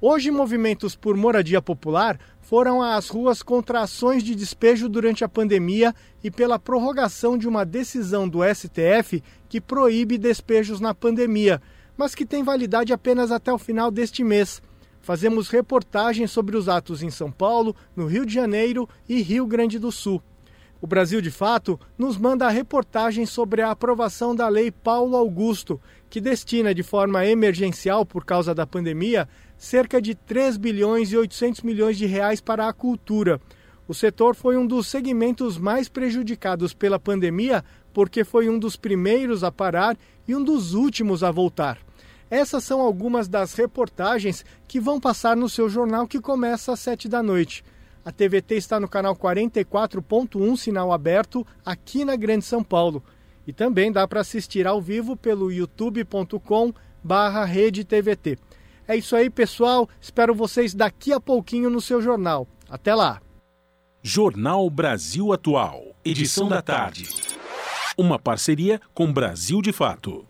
Hoje, 0.01 0.31
movimentos 0.31 0.97
por 0.97 1.15
moradia 1.15 1.61
popular 1.61 2.19
foram 2.41 2.83
às 2.83 3.09
ruas 3.09 3.43
contra 3.43 3.83
ações 3.83 4.23
de 4.23 4.35
despejo 4.35 4.89
durante 4.89 5.23
a 5.23 5.29
pandemia 5.29 5.95
e 6.25 6.31
pela 6.31 6.59
prorrogação 6.59 7.37
de 7.37 7.47
uma 7.47 7.67
decisão 7.67 8.27
do 8.27 8.41
STF 8.43 9.23
que 9.49 9.61
proíbe 9.61 10.17
despejos 10.17 10.81
na 10.81 10.95
pandemia, 10.95 11.61
mas 11.99 12.15
que 12.15 12.25
tem 12.25 12.43
validade 12.43 12.95
apenas 12.95 13.31
até 13.31 13.53
o 13.53 13.59
final 13.59 13.91
deste 13.91 14.25
mês. 14.25 14.63
Fazemos 15.03 15.49
reportagens 15.49 16.31
sobre 16.31 16.57
os 16.57 16.69
atos 16.69 17.03
em 17.03 17.11
São 17.11 17.31
Paulo, 17.31 17.77
no 17.95 18.07
Rio 18.07 18.25
de 18.25 18.33
Janeiro 18.33 18.89
e 19.09 19.21
Rio 19.21 19.47
Grande 19.47 19.79
do 19.79 19.93
Sul. 19.93 20.23
O 20.81 20.87
Brasil 20.87 21.20
de 21.20 21.31
Fato 21.31 21.78
nos 21.99 22.16
manda 22.16 22.47
a 22.47 22.51
reportagem 22.51 23.26
sobre 23.26 23.61
a 23.61 23.70
aprovação 23.70 24.35
da 24.35 24.49
Lei 24.49 24.70
Paulo 24.70 25.14
Augusto, 25.14 25.78
que 26.09 26.22
destina 26.22 26.74
de 26.74 26.83
forma 26.83 27.26
emergencial 27.26 28.07
por 28.07 28.24
causa 28.24 28.55
da 28.55 28.66
pandemia 28.66 29.28
cerca 29.59 30.01
de 30.01 30.14
3 30.14 30.57
bilhões 30.57 31.12
e 31.12 31.18
800 31.18 31.61
milhões 31.61 31.99
de 31.99 32.07
reais 32.07 32.41
para 32.41 32.66
a 32.66 32.72
cultura. 32.72 33.39
O 33.87 33.93
setor 33.93 34.35
foi 34.35 34.57
um 34.57 34.66
dos 34.66 34.87
segmentos 34.87 35.59
mais 35.59 35.87
prejudicados 35.87 36.72
pela 36.72 36.99
pandemia 36.99 37.62
porque 37.93 38.24
foi 38.24 38.49
um 38.49 38.59
dos 38.59 38.74
primeiros 38.74 39.45
a 39.45 39.53
parar 39.53 39.99
e 40.26 40.35
um 40.35 40.43
dos 40.43 40.72
últimos 40.72 41.22
a 41.22 41.31
voltar. 41.31 41.76
Essas 42.31 42.64
são 42.64 42.81
algumas 42.81 43.28
das 43.28 43.53
reportagens 43.53 44.47
que 44.66 44.81
vão 44.81 44.99
passar 44.99 45.37
no 45.37 45.49
seu 45.49 45.68
jornal 45.68 46.07
que 46.07 46.20
começa 46.20 46.72
às 46.72 46.81
sete 46.81 47.07
da 47.07 47.22
noite. 47.22 47.62
A 48.05 48.11
TVT 48.11 48.55
está 48.57 48.80
no 48.80 48.88
canal 48.88 49.14
44.1, 49.14 50.57
sinal 50.57 50.92
aberto, 50.92 51.46
aqui 51.64 52.05
na 52.05 52.16
Grande 52.16 52.44
São 52.44 52.64
Paulo. 52.64 53.03
E 53.46 53.53
também 53.53 53.92
dá 53.92 54.07
para 54.09 54.20
assistir 54.20 54.66
ao 54.66 54.80
vivo 54.80 55.16
pelo 55.16 55.51
youtube.com 55.53 56.72
barra 57.03 57.44
rede 57.44 57.84
TVT. 57.84 58.38
É 58.88 58.96
isso 58.96 59.14
aí, 59.14 59.28
pessoal. 59.28 59.88
Espero 60.01 60.34
vocês 60.34 60.74
daqui 60.74 61.12
a 61.12 61.20
pouquinho 61.20 61.70
no 61.70 61.80
seu 61.80 62.01
jornal. 62.01 62.46
Até 62.68 62.94
lá. 62.94 63.20
Jornal 64.03 64.68
Brasil 64.70 65.32
Atual, 65.32 65.94
edição 66.05 66.48
da 66.48 66.62
tarde. 66.62 67.09
Uma 67.98 68.18
parceria 68.18 68.80
com 68.94 69.12
Brasil 69.12 69.61
de 69.61 69.72
Fato. 69.72 70.26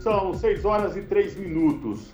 São 0.00 0.34
6 0.34 0.64
horas 0.64 0.96
e 0.96 1.02
3 1.02 1.36
minutos. 1.36 2.12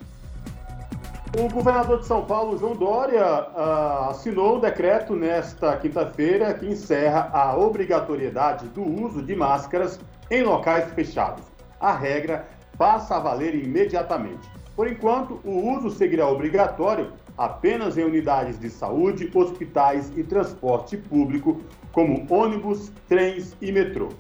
O 1.35 1.49
governador 1.49 2.01
de 2.01 2.07
São 2.07 2.26
Paulo, 2.26 2.59
João 2.59 2.76
Dória, 2.76 3.24
uh, 3.24 4.11
assinou 4.11 4.59
um 4.59 4.61
decreto 4.61 5.16
nesta 5.16 5.74
quinta-feira 5.78 6.53
que 6.53 6.66
encerra 6.66 7.30
a 7.33 7.57
obrigatoriedade 7.57 8.68
do 8.68 8.83
uso 8.83 9.22
de 9.22 9.35
máscaras 9.35 9.99
em 10.30 10.43
locais 10.43 10.93
fechados. 10.93 11.43
A 11.80 11.95
regra 11.95 12.47
passa 12.76 13.16
a 13.16 13.18
valer 13.18 13.55
imediatamente. 13.55 14.47
Por 14.76 14.87
enquanto, 14.87 15.41
o 15.43 15.74
uso 15.74 15.91
seguirá 15.91 16.28
obrigatório 16.28 17.14
apenas 17.39 17.97
em 17.97 18.05
unidades 18.05 18.61
de 18.61 18.68
saúde, 18.68 19.30
hospitais 19.35 20.12
e 20.14 20.22
transporte 20.22 20.99
público, 20.99 21.62
como 21.93 22.26
ônibus, 22.28 22.93
trens 23.09 23.57
e 23.59 23.72
metrô. 23.72 24.11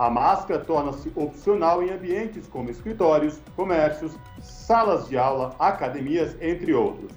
A 0.00 0.08
máscara 0.08 0.64
torna-se 0.64 1.12
opcional 1.14 1.82
em 1.82 1.90
ambientes 1.90 2.46
como 2.46 2.70
escritórios, 2.70 3.38
comércios, 3.54 4.18
salas 4.40 5.06
de 5.06 5.18
aula, 5.18 5.54
academias, 5.58 6.34
entre 6.40 6.72
outros. 6.72 7.12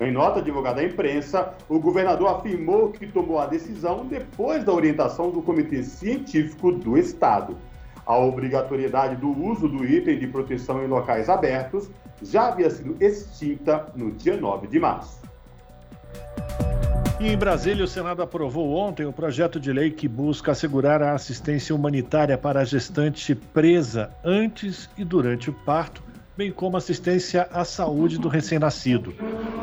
Em 0.00 0.12
nota 0.12 0.40
divulgada 0.40 0.82
à 0.82 0.84
imprensa, 0.84 1.52
o 1.68 1.80
governador 1.80 2.28
afirmou 2.28 2.92
que 2.92 3.08
tomou 3.08 3.40
a 3.40 3.46
decisão 3.46 4.06
depois 4.06 4.62
da 4.62 4.72
orientação 4.72 5.32
do 5.32 5.42
Comitê 5.42 5.82
Científico 5.82 6.70
do 6.70 6.96
Estado. 6.96 7.58
A 8.06 8.16
obrigatoriedade 8.16 9.16
do 9.16 9.36
uso 9.36 9.66
do 9.68 9.84
item 9.84 10.16
de 10.16 10.28
proteção 10.28 10.80
em 10.80 10.86
locais 10.86 11.28
abertos 11.28 11.90
já 12.22 12.50
havia 12.50 12.70
sido 12.70 12.96
extinta 13.02 13.90
no 13.96 14.12
dia 14.12 14.36
9 14.36 14.68
de 14.68 14.78
março. 14.78 15.21
E 17.22 17.28
em 17.28 17.36
Brasília, 17.36 17.84
o 17.84 17.86
Senado 17.86 18.20
aprovou 18.20 18.74
ontem 18.74 19.06
o 19.06 19.12
projeto 19.12 19.60
de 19.60 19.72
lei 19.72 19.92
que 19.92 20.08
busca 20.08 20.50
assegurar 20.50 21.00
a 21.00 21.14
assistência 21.14 21.72
humanitária 21.72 22.36
para 22.36 22.58
a 22.58 22.64
gestante 22.64 23.32
presa 23.32 24.10
antes 24.24 24.90
e 24.98 25.04
durante 25.04 25.48
o 25.48 25.52
parto 25.52 26.02
bem 26.36 26.50
como 26.50 26.76
assistência 26.76 27.46
à 27.52 27.64
saúde 27.64 28.18
do 28.18 28.26
recém-nascido. 28.26 29.14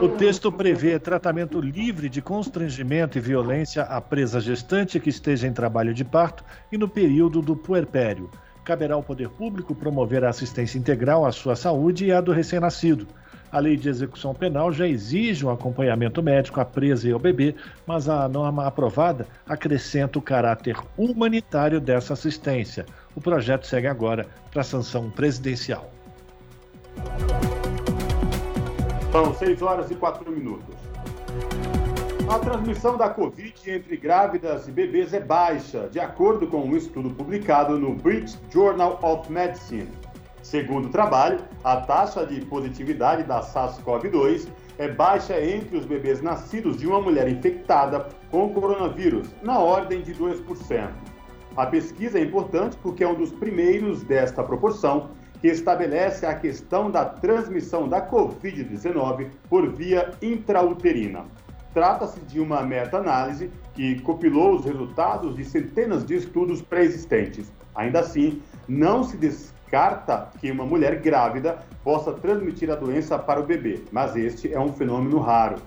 O 0.01 0.07
texto 0.07 0.49
prevê 0.49 0.97
tratamento 0.97 1.60
livre 1.60 2.07
de 2.07 2.22
constrangimento 2.22 3.18
e 3.18 3.22
violência 3.22 3.84
à 3.84 3.99
presa 3.99 4.39
gestante 4.39 4.97
que 4.97 5.10
esteja 5.10 5.45
em 5.45 5.51
trabalho 5.51 5.93
de 5.93 6.05
parto 6.05 6.45
e 6.72 6.78
no 6.78 6.88
período 6.88 7.41
do 7.41 7.57
puerpério. 7.57 8.30
Caberá 8.64 8.95
ao 8.95 9.03
poder 9.03 9.28
público 9.28 9.76
promover 9.76 10.24
a 10.24 10.30
assistência 10.30 10.80
integral 10.80 11.26
à 11.26 11.32
sua 11.34 11.57
saúde 11.57 12.05
e 12.05 12.14
à 12.14 12.22
do 12.22 12.32
recém-nascido. 12.32 13.05
A 13.51 13.59
lei 13.59 13.75
de 13.75 13.89
execução 13.89 14.33
penal 14.33 14.71
já 14.71 14.87
exige 14.87 15.43
um 15.43 15.49
acompanhamento 15.49 16.21
médico 16.21 16.61
à 16.61 16.65
presa 16.65 17.09
e 17.09 17.11
ao 17.11 17.19
bebê, 17.19 17.55
mas 17.85 18.07
a 18.07 18.27
norma 18.29 18.67
aprovada 18.67 19.25
acrescenta 19.47 20.19
o 20.19 20.21
caráter 20.21 20.77
humanitário 20.95 21.81
dessa 21.81 22.13
assistência. 22.13 22.85
O 23.15 23.21
projeto 23.21 23.65
segue 23.65 23.87
agora 23.87 24.27
para 24.51 24.61
sanção 24.61 25.09
presidencial. 25.09 25.89
São 29.11 29.33
6 29.33 29.61
horas 29.63 29.89
e 29.89 29.95
4 29.95 30.31
minutos. 30.31 30.75
A 32.29 32.37
transmissão 32.37 32.95
da 32.95 33.09
Covid 33.09 33.55
entre 33.65 33.97
grávidas 33.97 34.67
e 34.67 34.71
bebês 34.71 35.15
é 35.15 35.19
baixa, 35.19 35.89
de 35.91 35.99
acordo 35.99 36.45
com 36.45 36.59
um 36.59 36.77
estudo 36.77 37.09
publicado 37.09 37.79
no 37.79 37.95
British 37.95 38.37
Journal 38.51 38.99
of 39.01 39.31
Medicine. 39.31 39.89
Segundo 40.41 40.85
o 40.87 40.89
trabalho, 40.89 41.39
a 41.63 41.77
taxa 41.77 42.25
de 42.25 42.41
positividade 42.45 43.23
da 43.23 43.41
SARS-CoV-2 43.41 44.47
é 44.77 44.87
baixa 44.87 45.39
entre 45.39 45.77
os 45.77 45.85
bebês 45.85 46.21
nascidos 46.21 46.77
de 46.77 46.87
uma 46.87 47.01
mulher 47.01 47.27
infectada 47.27 48.07
com 48.31 48.45
o 48.45 48.53
coronavírus, 48.53 49.27
na 49.43 49.59
ordem 49.59 50.01
de 50.01 50.13
2%. 50.15 50.89
A 51.57 51.65
pesquisa 51.65 52.17
é 52.17 52.23
importante 52.23 52.77
porque 52.77 53.03
é 53.03 53.07
um 53.07 53.15
dos 53.15 53.31
primeiros 53.31 54.03
desta 54.03 54.41
proporção 54.41 55.09
que 55.41 55.47
estabelece 55.47 56.25
a 56.25 56.33
questão 56.33 56.89
da 56.89 57.05
transmissão 57.05 57.87
da 57.87 58.05
Covid-19 58.05 59.27
por 59.49 59.69
via 59.73 60.11
intrauterina. 60.21 61.25
Trata-se 61.73 62.19
de 62.21 62.39
uma 62.39 62.63
meta-análise 62.63 63.51
que 63.73 63.99
compilou 64.01 64.55
os 64.55 64.65
resultados 64.65 65.35
de 65.35 65.45
centenas 65.45 66.05
de 66.05 66.15
estudos 66.15 66.61
pré-existentes. 66.61 67.51
Ainda 67.75 67.99
assim, 67.99 68.41
não 68.67 69.03
se 69.03 69.15
descarta 69.70 70.30
que 70.39 70.49
uma 70.49 70.65
mulher 70.65 70.99
grávida 70.99 71.59
possa 71.84 72.11
transmitir 72.11 72.72
a 72.72 72.76
doença 72.76 73.20
para 73.20 73.39
o 73.39 73.45
bebê, 73.45 73.84
mas 73.91 74.15
este 74.15 74.51
é 74.51 74.59
um 74.59 74.74
fenômeno 74.74 75.20
raro. 75.20 75.57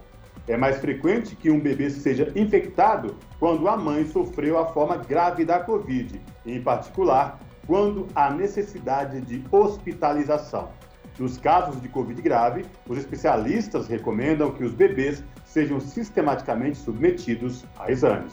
É 0.49 0.57
mais 0.57 0.79
frequente 0.79 1.37
que 1.37 1.51
um 1.53 1.61
bebê 1.61 1.89
seja 1.89 2.33
infectado 2.35 3.15
quando 3.39 3.69
a 3.69 3.77
mãe 3.77 4.05
sofreu 4.05 4.59
a 4.59 4.67
forma 4.67 4.97
grave 4.97 5.45
da 5.45 5.61
Covid, 5.61 6.21
em 6.45 6.61
particular 6.61 7.39
quando 7.65 8.09
há 8.13 8.29
necessidade 8.29 9.21
de 9.21 9.45
hospitalização. 9.53 10.71
Nos 11.17 11.39
casos 11.39 11.81
de 11.81 11.89
Covid 11.89 12.21
grave, 12.21 12.65
os 12.89 12.99
especialistas 12.99 13.87
recomendam 13.87 14.51
que 14.51 14.65
os 14.65 14.73
bebês 14.73 15.23
sejam 15.45 15.79
sistematicamente 15.79 16.79
submetidos 16.79 17.65
a 17.79 17.93
exames. 17.93 18.33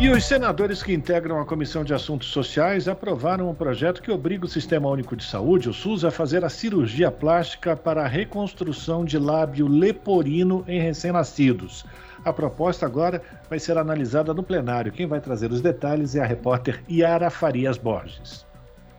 E 0.00 0.10
os 0.10 0.24
senadores 0.24 0.82
que 0.82 0.92
integram 0.92 1.40
a 1.40 1.46
Comissão 1.46 1.84
de 1.84 1.94
Assuntos 1.94 2.28
Sociais 2.28 2.88
aprovaram 2.88 3.48
um 3.48 3.54
projeto 3.54 4.02
que 4.02 4.10
obriga 4.10 4.44
o 4.44 4.48
Sistema 4.48 4.88
Único 4.88 5.14
de 5.14 5.24
Saúde, 5.24 5.68
o 5.68 5.72
SUS, 5.72 6.04
a 6.04 6.10
fazer 6.10 6.44
a 6.44 6.50
cirurgia 6.50 7.12
plástica 7.12 7.76
para 7.76 8.02
a 8.02 8.08
reconstrução 8.08 9.04
de 9.04 9.18
lábio 9.18 9.68
leporino 9.68 10.64
em 10.66 10.80
recém-nascidos. 10.80 11.86
A 12.24 12.32
proposta 12.32 12.84
agora 12.84 13.22
vai 13.48 13.60
ser 13.60 13.78
analisada 13.78 14.34
no 14.34 14.42
plenário. 14.42 14.92
Quem 14.92 15.06
vai 15.06 15.20
trazer 15.20 15.52
os 15.52 15.60
detalhes 15.60 16.16
é 16.16 16.22
a 16.22 16.26
repórter 16.26 16.82
Yara 16.90 17.30
Farias 17.30 17.78
Borges. 17.78 18.44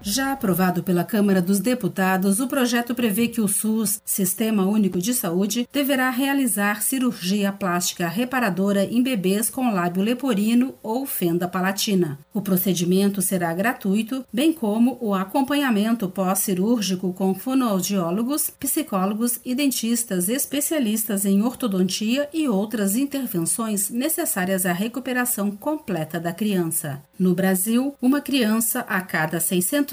Já 0.08 0.32
aprovado 0.32 0.84
pela 0.84 1.04
Câmara 1.04 1.42
dos 1.42 1.60
Deputados, 1.60 2.40
o 2.40 2.48
projeto 2.48 2.94
prevê 2.94 3.28
que 3.28 3.42
o 3.42 3.48
SUS, 3.48 4.00
Sistema 4.06 4.64
Único 4.64 5.00
de 5.00 5.16
Saúde, 5.16 5.68
deverá 5.74 6.12
realizar 6.12 6.84
cirurgia 6.84 7.52
plástica 7.52 8.08
reparadora 8.08 8.86
em 8.86 9.02
bebês 9.02 9.50
com 9.50 9.74
lábio 9.74 10.04
leporino 10.04 10.76
ou 10.84 11.08
fenda 11.08 11.48
palatina. 11.48 12.20
O 12.32 12.40
procedimento 12.40 13.20
será 13.20 13.52
gratuito, 13.52 14.24
bem 14.32 14.54
como 14.54 14.96
o 15.02 15.16
acompanhamento 15.16 16.08
pós-cirúrgico 16.08 17.12
com 17.12 17.34
fonoaudiólogos, 17.34 18.52
psicólogos 18.52 19.40
e 19.44 19.56
dentistas 19.56 20.30
especialistas 20.30 21.26
em 21.26 21.42
ortodontia 21.42 22.30
e 22.32 22.48
outras 22.48 22.96
intervenções 22.96 23.90
necessárias 23.90 24.68
à 24.68 24.72
recuperação 24.72 25.50
completa 25.50 26.20
da 26.20 26.32
criança. 26.32 27.02
No 27.18 27.34
Brasil, 27.34 27.96
uma 28.00 28.22
criança 28.22 28.82
a 28.82 29.02
cada 29.02 29.40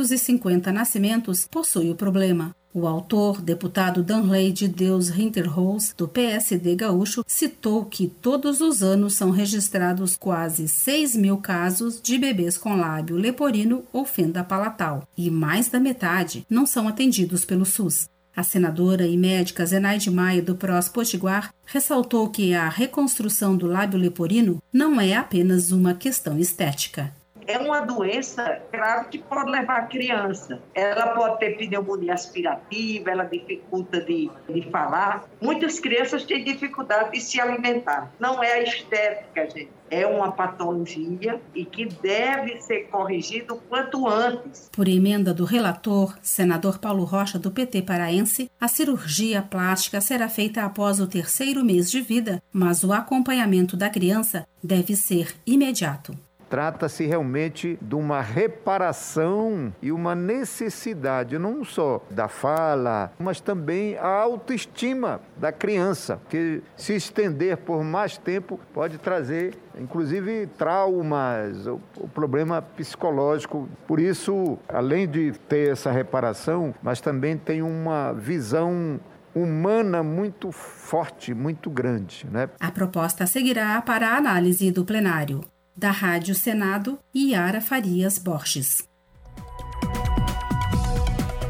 650 0.09 0.73
nascimentos 0.73 1.47
possui 1.47 1.91
o 1.91 1.95
problema. 1.95 2.55
O 2.75 2.87
autor, 2.87 3.43
deputado 3.43 4.03
Danley 4.03 4.51
de 4.51 4.67
Deus 4.67 5.11
Hinterhouse, 5.11 5.95
do 5.95 6.09
PSD 6.09 6.75
gaúcho, 6.75 7.23
citou 7.27 7.85
que 7.85 8.07
todos 8.07 8.63
os 8.63 8.83
anos 8.83 9.15
são 9.15 9.31
registrados 9.31 10.17
quase 10.17 10.67
6 10.67 11.15
mil 11.17 11.37
casos 11.37 12.01
de 12.01 12.17
bebês 12.17 12.57
com 12.57 12.75
lábio 12.75 13.17
leporino 13.17 13.85
ou 13.93 14.07
fenda 14.07 14.43
palatal, 14.43 15.07
e 15.17 15.31
mais 15.31 15.69
da 15.69 15.79
metade 15.79 16.47
não 16.49 16.65
são 16.65 16.89
atendidos 16.89 17.45
pelo 17.45 17.67
SUS. 17.67 18.09
A 18.35 18.43
senadora 18.43 19.07
e 19.07 19.19
médica 19.19 19.67
Zenaide 19.67 20.11
Maia, 20.11 20.41
do 20.41 20.55
PROS 20.55 20.89
Potiguar, 20.89 21.53
ressaltou 21.67 22.31
que 22.31 22.55
a 22.55 22.71
reconstrução 22.71 23.55
do 23.55 23.67
lábio 23.67 23.99
leporino 23.99 24.63
não 24.73 24.99
é 24.99 25.15
apenas 25.15 25.71
uma 25.71 25.93
questão 25.93 26.39
estética 26.39 27.13
é 27.47 27.59
uma 27.59 27.81
doença, 27.81 28.63
claro, 28.71 29.09
que 29.09 29.19
pode 29.19 29.51
levar 29.51 29.79
a 29.79 29.83
criança. 29.83 30.61
Ela 30.75 31.09
pode 31.09 31.39
ter 31.39 31.57
pneumonia 31.57 32.15
aspirativa, 32.15 33.11
ela 33.11 33.25
dificulta 33.25 34.01
de, 34.01 34.31
de 34.49 34.71
falar. 34.71 35.25
Muitas 35.41 35.79
crianças 35.79 36.25
têm 36.25 36.45
dificuldade 36.45 37.13
de 37.13 37.21
se 37.21 37.41
alimentar. 37.41 38.11
Não 38.19 38.43
é 38.43 38.53
a 38.53 38.63
estética, 38.63 39.49
gente. 39.51 39.71
É 39.91 40.07
uma 40.07 40.33
patologia 40.33 41.39
e 41.55 41.67
que 41.67 41.85
deve 41.85 42.63
ser 42.63 42.89
corrigido 42.89 43.61
quanto 43.69 44.09
antes. 44.09 44.71
Por 44.73 44.89
emenda 44.89 45.35
do 45.35 45.45
relator, 45.45 46.17
senador 46.23 46.79
Paulo 46.79 47.05
Rocha, 47.05 47.39
do 47.39 47.51
PT 47.51 47.83
paraense, 47.83 48.51
a 48.59 48.69
cirurgia 48.69 49.43
plástica 49.43 50.01
será 50.01 50.31
feita 50.31 50.63
após 50.63 50.99
o 50.99 51.07
terceiro 51.07 51.63
mês 51.63 51.91
de 51.91 52.01
vida, 52.01 52.43
mas 52.51 52.83
o 52.83 52.93
acompanhamento 52.93 53.77
da 53.77 53.91
criança 53.91 54.47
deve 54.65 54.97
ser 54.97 55.35
imediato. 55.47 56.17
Trata-se 56.53 57.07
realmente 57.07 57.79
de 57.81 57.95
uma 57.95 58.21
reparação 58.21 59.73
e 59.81 59.91
uma 59.91 60.15
necessidade, 60.15 61.39
não 61.39 61.65
só 61.65 62.05
da 62.11 62.29
fala, 62.29 63.11
mas 63.19 63.41
também 63.41 63.97
a 63.97 64.07
autoestima 64.07 65.23
da 65.35 65.51
criança, 65.51 66.21
que 66.29 66.63
se 66.77 66.95
estender 66.95 67.57
por 67.57 67.83
mais 67.83 68.19
tempo 68.19 68.61
pode 68.75 68.99
trazer, 68.99 69.57
inclusive, 69.79 70.47
traumas, 70.59 71.67
o, 71.67 71.81
problema 72.13 72.61
psicológico. 72.61 73.67
Por 73.87 73.99
isso, 73.99 74.59
além 74.69 75.09
de 75.09 75.33
ter 75.49 75.73
essa 75.73 75.91
reparação, 75.91 76.75
mas 76.83 77.01
também 77.01 77.39
tem 77.39 77.63
uma 77.63 78.13
visão 78.13 79.01
humana 79.35 80.03
muito 80.03 80.53
forte, 80.53 81.33
muito 81.33 81.71
grande. 81.71 82.27
Né? 82.31 82.51
A 82.61 82.71
proposta 82.71 83.27
seguirá 83.27 83.81
para 83.81 84.11
a 84.11 84.17
análise 84.19 84.71
do 84.71 84.85
plenário. 84.85 85.41
Da 85.75 85.91
Rádio 85.91 86.35
Senado, 86.35 86.99
Yara 87.17 87.61
Farias 87.61 88.19
Borges. 88.19 88.87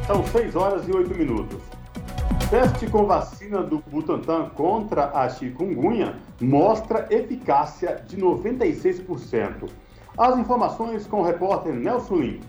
São 0.06 0.24
6 0.26 0.54
horas 0.54 0.86
e 0.86 0.92
8 0.92 1.12
minutos. 1.12 1.60
Teste 2.48 2.86
com 2.86 3.04
vacina 3.04 3.62
do 3.62 3.78
Butantan 3.78 4.50
contra 4.50 5.06
a 5.06 5.28
chikungunya 5.28 6.16
mostra 6.40 7.08
eficácia 7.10 8.04
de 8.06 8.16
96%. 8.16 9.68
As 10.16 10.38
informações 10.38 11.04
com 11.06 11.20
o 11.20 11.24
repórter 11.24 11.74
Nelson 11.74 12.16
Lima. 12.16 12.44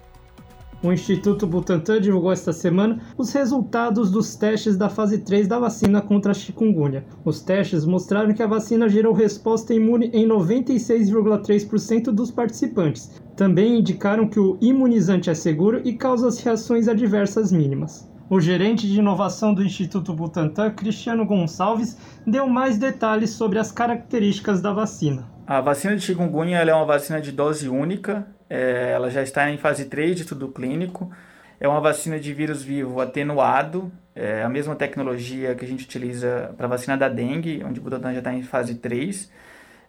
O 0.84 0.92
Instituto 0.92 1.48
Butantan 1.48 2.02
divulgou 2.02 2.30
esta 2.30 2.52
semana 2.52 3.00
os 3.18 3.32
resultados 3.32 4.12
dos 4.12 4.36
testes 4.36 4.76
da 4.76 4.90
fase 4.90 5.20
3 5.20 5.48
da 5.48 5.58
vacina 5.58 6.02
contra 6.02 6.32
a 6.32 6.36
chikungunya. 6.36 7.06
Os 7.24 7.40
testes 7.40 7.86
mostraram 7.86 8.34
que 8.34 8.44
a 8.44 8.48
vacina 8.48 8.90
gerou 8.90 9.14
resposta 9.14 9.74
imune 9.74 10.12
em 10.12 10.28
96,3% 10.28 12.12
dos 12.12 12.32
participantes. 12.32 13.10
Também 13.34 13.80
indicaram 13.80 14.28
que 14.28 14.42
o 14.42 14.58
imunizante 14.60 15.30
é 15.30 15.34
seguro 15.34 15.80
e 15.86 15.94
causa 15.94 16.28
as 16.28 16.40
reações 16.40 16.90
adversas 16.90 17.50
mínimas. 17.50 18.06
O 18.30 18.42
gerente 18.42 18.86
de 18.86 19.00
inovação 19.00 19.54
do 19.54 19.64
Instituto 19.64 20.14
Butantan, 20.14 20.72
Cristiano 20.72 21.26
Gonçalves, 21.26 21.96
deu 22.28 22.50
mais 22.50 22.78
detalhes 22.78 23.30
sobre 23.30 23.58
as 23.58 23.72
características 23.72 24.62
da 24.62 24.74
vacina. 24.74 25.33
A 25.46 25.60
vacina 25.60 25.96
de 25.96 26.02
chikungunya 26.02 26.60
é 26.60 26.74
uma 26.74 26.86
vacina 26.86 27.20
de 27.20 27.32
dose 27.32 27.68
única, 27.68 28.26
é, 28.50 28.92
ela 28.94 29.10
já 29.10 29.22
está 29.22 29.50
em 29.52 29.58
fase 29.58 29.86
3 29.86 30.16
de 30.16 30.22
estudo 30.22 30.48
clínico. 30.48 31.12
É 31.60 31.68
uma 31.68 31.82
vacina 31.82 32.20
de 32.20 32.34
vírus 32.34 32.64
vivo 32.64 33.02
atenuado, 33.02 33.92
é 34.16 34.44
a 34.44 34.50
mesma 34.50 34.76
tecnologia 34.76 35.56
que 35.56 35.66
a 35.66 35.68
gente 35.68 35.86
utiliza 35.86 36.54
para 36.58 36.66
a 36.66 36.70
vacina 36.70 36.98
da 36.98 37.10
dengue, 37.10 37.64
onde 37.64 37.80
o 37.80 37.84
Butantan 37.84 38.14
já 38.14 38.20
está 38.20 38.34
em 38.34 38.42
fase 38.42 38.76
3. 38.76 39.32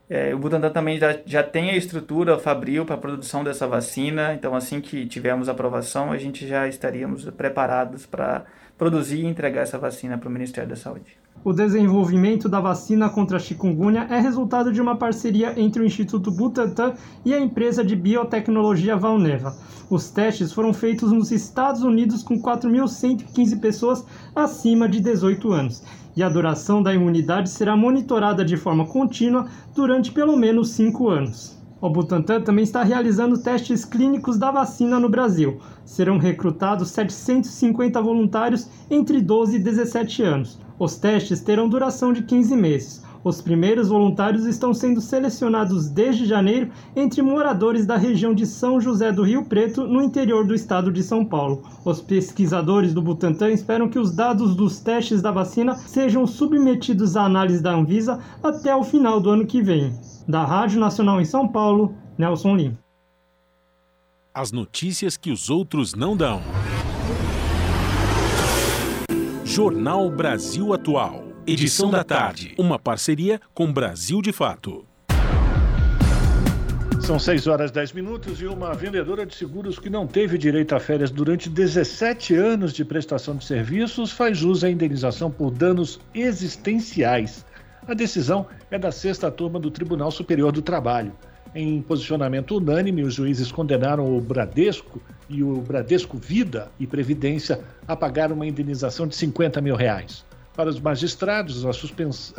É, 0.08 0.34
o 0.34 0.38
Butantan 0.38 0.70
também 0.70 0.98
já, 0.98 1.18
já 1.24 1.42
tem 1.42 1.70
a 1.70 1.76
estrutura 1.76 2.38
fabril 2.38 2.84
para 2.84 2.96
a 2.96 2.98
produção 2.98 3.44
dessa 3.44 3.66
vacina, 3.66 4.34
então 4.34 4.54
assim 4.54 4.80
que 4.80 5.06
tivermos 5.06 5.48
aprovação, 5.48 6.12
a 6.12 6.18
gente 6.18 6.46
já 6.46 6.68
estaríamos 6.68 7.28
preparados 7.30 8.06
para 8.06 8.44
produzir 8.76 9.20
e 9.20 9.26
entregar 9.26 9.62
essa 9.62 9.78
vacina 9.78 10.18
para 10.18 10.28
o 10.28 10.32
Ministério 10.32 10.68
da 10.68 10.76
Saúde. 10.76 11.23
O 11.44 11.52
desenvolvimento 11.52 12.48
da 12.48 12.58
vacina 12.58 13.10
contra 13.10 13.36
a 13.36 13.40
chikungunya 13.40 14.06
é 14.08 14.18
resultado 14.18 14.72
de 14.72 14.80
uma 14.80 14.96
parceria 14.96 15.52
entre 15.60 15.82
o 15.82 15.84
Instituto 15.84 16.30
Butantan 16.30 16.94
e 17.22 17.34
a 17.34 17.38
empresa 17.38 17.84
de 17.84 17.94
biotecnologia 17.94 18.96
Valneva. 18.96 19.54
Os 19.90 20.08
testes 20.08 20.54
foram 20.54 20.72
feitos 20.72 21.12
nos 21.12 21.30
Estados 21.30 21.82
Unidos 21.82 22.22
com 22.22 22.40
4.115 22.40 23.60
pessoas 23.60 24.06
acima 24.34 24.88
de 24.88 25.00
18 25.00 25.52
anos 25.52 25.82
e 26.16 26.22
a 26.22 26.30
duração 26.30 26.82
da 26.82 26.94
imunidade 26.94 27.50
será 27.50 27.76
monitorada 27.76 28.42
de 28.42 28.56
forma 28.56 28.86
contínua 28.86 29.46
durante 29.74 30.12
pelo 30.12 30.38
menos 30.38 30.70
cinco 30.70 31.10
anos. 31.10 31.58
O 31.78 31.90
Butantan 31.90 32.40
também 32.40 32.64
está 32.64 32.82
realizando 32.82 33.36
testes 33.36 33.84
clínicos 33.84 34.38
da 34.38 34.50
vacina 34.50 34.98
no 34.98 35.10
Brasil. 35.10 35.60
Serão 35.84 36.16
recrutados 36.16 36.88
750 36.92 38.00
voluntários 38.00 38.66
entre 38.90 39.20
12 39.20 39.56
e 39.56 39.58
17 39.58 40.22
anos. 40.22 40.63
Os 40.78 40.96
testes 40.96 41.40
terão 41.40 41.68
duração 41.68 42.12
de 42.12 42.22
15 42.22 42.56
meses. 42.56 43.04
Os 43.24 43.40
primeiros 43.40 43.88
voluntários 43.88 44.44
estão 44.44 44.74
sendo 44.74 45.00
selecionados 45.00 45.88
desde 45.88 46.26
janeiro 46.26 46.70
entre 46.94 47.22
moradores 47.22 47.86
da 47.86 47.96
região 47.96 48.34
de 48.34 48.44
São 48.44 48.78
José 48.78 49.10
do 49.10 49.22
Rio 49.22 49.46
Preto, 49.46 49.86
no 49.86 50.02
interior 50.02 50.46
do 50.46 50.54
estado 50.54 50.92
de 50.92 51.02
São 51.02 51.24
Paulo. 51.24 51.62
Os 51.86 52.02
pesquisadores 52.02 52.92
do 52.92 53.00
Butantan 53.00 53.50
esperam 53.50 53.88
que 53.88 53.98
os 53.98 54.14
dados 54.14 54.54
dos 54.54 54.78
testes 54.78 55.22
da 55.22 55.30
vacina 55.30 55.74
sejam 55.74 56.26
submetidos 56.26 57.16
à 57.16 57.24
análise 57.24 57.62
da 57.62 57.72
Anvisa 57.72 58.20
até 58.42 58.76
o 58.76 58.84
final 58.84 59.18
do 59.18 59.30
ano 59.30 59.46
que 59.46 59.62
vem. 59.62 59.98
Da 60.28 60.44
Rádio 60.44 60.78
Nacional 60.78 61.18
em 61.18 61.24
São 61.24 61.48
Paulo, 61.48 61.94
Nelson 62.18 62.56
Lim. 62.56 62.78
As 64.34 64.52
notícias 64.52 65.16
que 65.16 65.30
os 65.30 65.48
outros 65.48 65.94
não 65.94 66.14
dão. 66.14 66.42
Jornal 69.54 70.10
Brasil 70.10 70.74
Atual. 70.74 71.28
Edição 71.46 71.88
da 71.88 72.02
tarde. 72.02 72.56
Uma 72.58 72.76
parceria 72.76 73.40
com 73.54 73.72
Brasil 73.72 74.20
de 74.20 74.32
Fato. 74.32 74.84
São 77.00 77.20
6 77.20 77.46
horas 77.46 77.70
10 77.70 77.92
minutos 77.92 78.40
e 78.40 78.46
uma 78.46 78.74
vendedora 78.74 79.24
de 79.24 79.32
seguros 79.32 79.78
que 79.78 79.88
não 79.88 80.08
teve 80.08 80.36
direito 80.36 80.74
a 80.74 80.80
férias 80.80 81.12
durante 81.12 81.48
17 81.48 82.34
anos 82.34 82.72
de 82.72 82.84
prestação 82.84 83.36
de 83.36 83.44
serviços 83.44 84.10
faz 84.10 84.36
jus 84.36 84.64
à 84.64 84.70
indenização 84.70 85.30
por 85.30 85.52
danos 85.52 86.00
existenciais. 86.12 87.46
A 87.86 87.94
decisão 87.94 88.48
é 88.72 88.78
da 88.78 88.90
sexta 88.90 89.30
turma 89.30 89.60
do 89.60 89.70
Tribunal 89.70 90.10
Superior 90.10 90.50
do 90.50 90.62
Trabalho. 90.62 91.12
Em 91.54 91.80
posicionamento 91.80 92.56
unânime, 92.56 93.04
os 93.04 93.14
juízes 93.14 93.52
condenaram 93.52 94.16
o 94.16 94.20
Bradesco 94.20 95.00
e 95.28 95.40
o 95.40 95.60
Bradesco 95.60 96.18
Vida 96.18 96.68
e 96.80 96.86
Previdência 96.86 97.60
a 97.86 97.94
pagar 97.94 98.32
uma 98.32 98.44
indenização 98.44 99.06
de 99.06 99.14
50 99.14 99.60
mil 99.60 99.76
reais. 99.76 100.24
Para 100.56 100.68
os 100.68 100.80
magistrados, 100.80 101.64
a, 101.64 101.70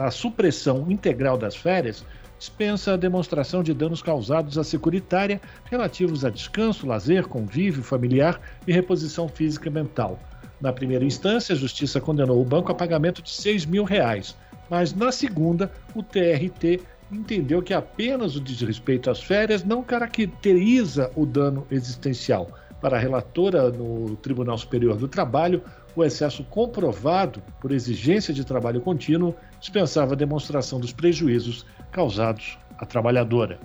a 0.05 0.11
supressão 0.11 0.91
integral 0.91 1.37
das 1.37 1.55
férias 1.55 2.05
dispensa 2.37 2.93
a 2.93 2.97
demonstração 2.97 3.63
de 3.63 3.73
danos 3.73 4.01
causados 4.01 4.57
à 4.57 4.65
securitária 4.65 5.39
relativos 5.71 6.25
a 6.25 6.29
descanso, 6.29 6.85
lazer, 6.85 7.25
convívio 7.25 7.83
familiar 7.83 8.41
e 8.67 8.73
reposição 8.73 9.29
física 9.29 9.69
e 9.69 9.71
mental. 9.71 10.19
Na 10.59 10.73
primeira 10.73 11.05
instância, 11.05 11.53
a 11.53 11.57
Justiça 11.57 12.01
condenou 12.01 12.41
o 12.41 12.45
banco 12.45 12.69
a 12.69 12.75
pagamento 12.75 13.21
de 13.21 13.31
6 13.31 13.65
mil 13.65 13.85
reais, 13.85 14.35
mas 14.69 14.93
na 14.93 15.11
segunda, 15.11 15.71
o 15.93 16.03
TRT 16.03 16.81
entendeu 17.11 17.61
que 17.61 17.73
apenas 17.73 18.36
o 18.36 18.41
desrespeito 18.41 19.10
às 19.10 19.22
férias 19.22 19.64
não 19.64 19.84
caracteriza 19.84 21.11
o 21.15 21.26
dano 21.26 21.65
existencial. 21.69 22.49
Para 22.82 22.98
a 22.98 22.99
relatora 22.99 23.69
no 23.72 24.15
Tribunal 24.18 24.57
Superior 24.57 24.98
do 24.98 25.07
Trabalho, 25.07 25.61
o 25.95 26.03
excesso 26.03 26.44
comprovado 26.44 27.41
por 27.61 27.72
exigência 27.72 28.34
de 28.34 28.44
trabalho 28.44 28.82
contínuo 28.82 29.34
dispensava 29.60 30.14
a 30.14 30.18
demonstração 30.18 30.80
dos 30.80 30.91
prejuízos 30.91 31.65
causados 31.91 32.57
à 32.77 32.86
trabalhadora. 32.86 33.60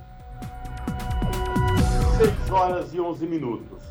6 2.19 2.51
horas 2.51 2.95
e 2.95 3.01
11 3.01 3.27
minutos. 3.27 3.83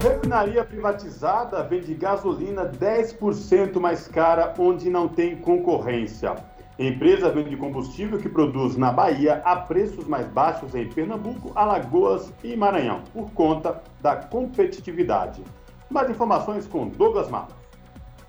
Refinaria 0.00 0.64
privatizada 0.64 1.62
vende 1.62 1.94
gasolina 1.94 2.66
10% 2.70 3.80
mais 3.80 4.06
cara 4.06 4.52
onde 4.58 4.90
não 4.90 5.08
tem 5.08 5.36
concorrência. 5.36 6.36
Empresa 6.76 7.30
vende 7.30 7.56
combustível 7.56 8.18
que 8.18 8.28
produz 8.28 8.76
na 8.76 8.92
Bahia 8.92 9.40
a 9.44 9.54
preços 9.54 10.08
mais 10.08 10.26
baixos 10.26 10.74
em 10.74 10.88
Pernambuco, 10.88 11.52
Alagoas 11.54 12.32
e 12.42 12.56
Maranhão, 12.56 13.02
por 13.12 13.30
conta 13.30 13.80
da 14.02 14.16
competitividade. 14.16 15.40
Mais 15.88 16.10
informações 16.10 16.66
com 16.66 16.88
Douglas 16.88 17.30
Matos. 17.30 17.54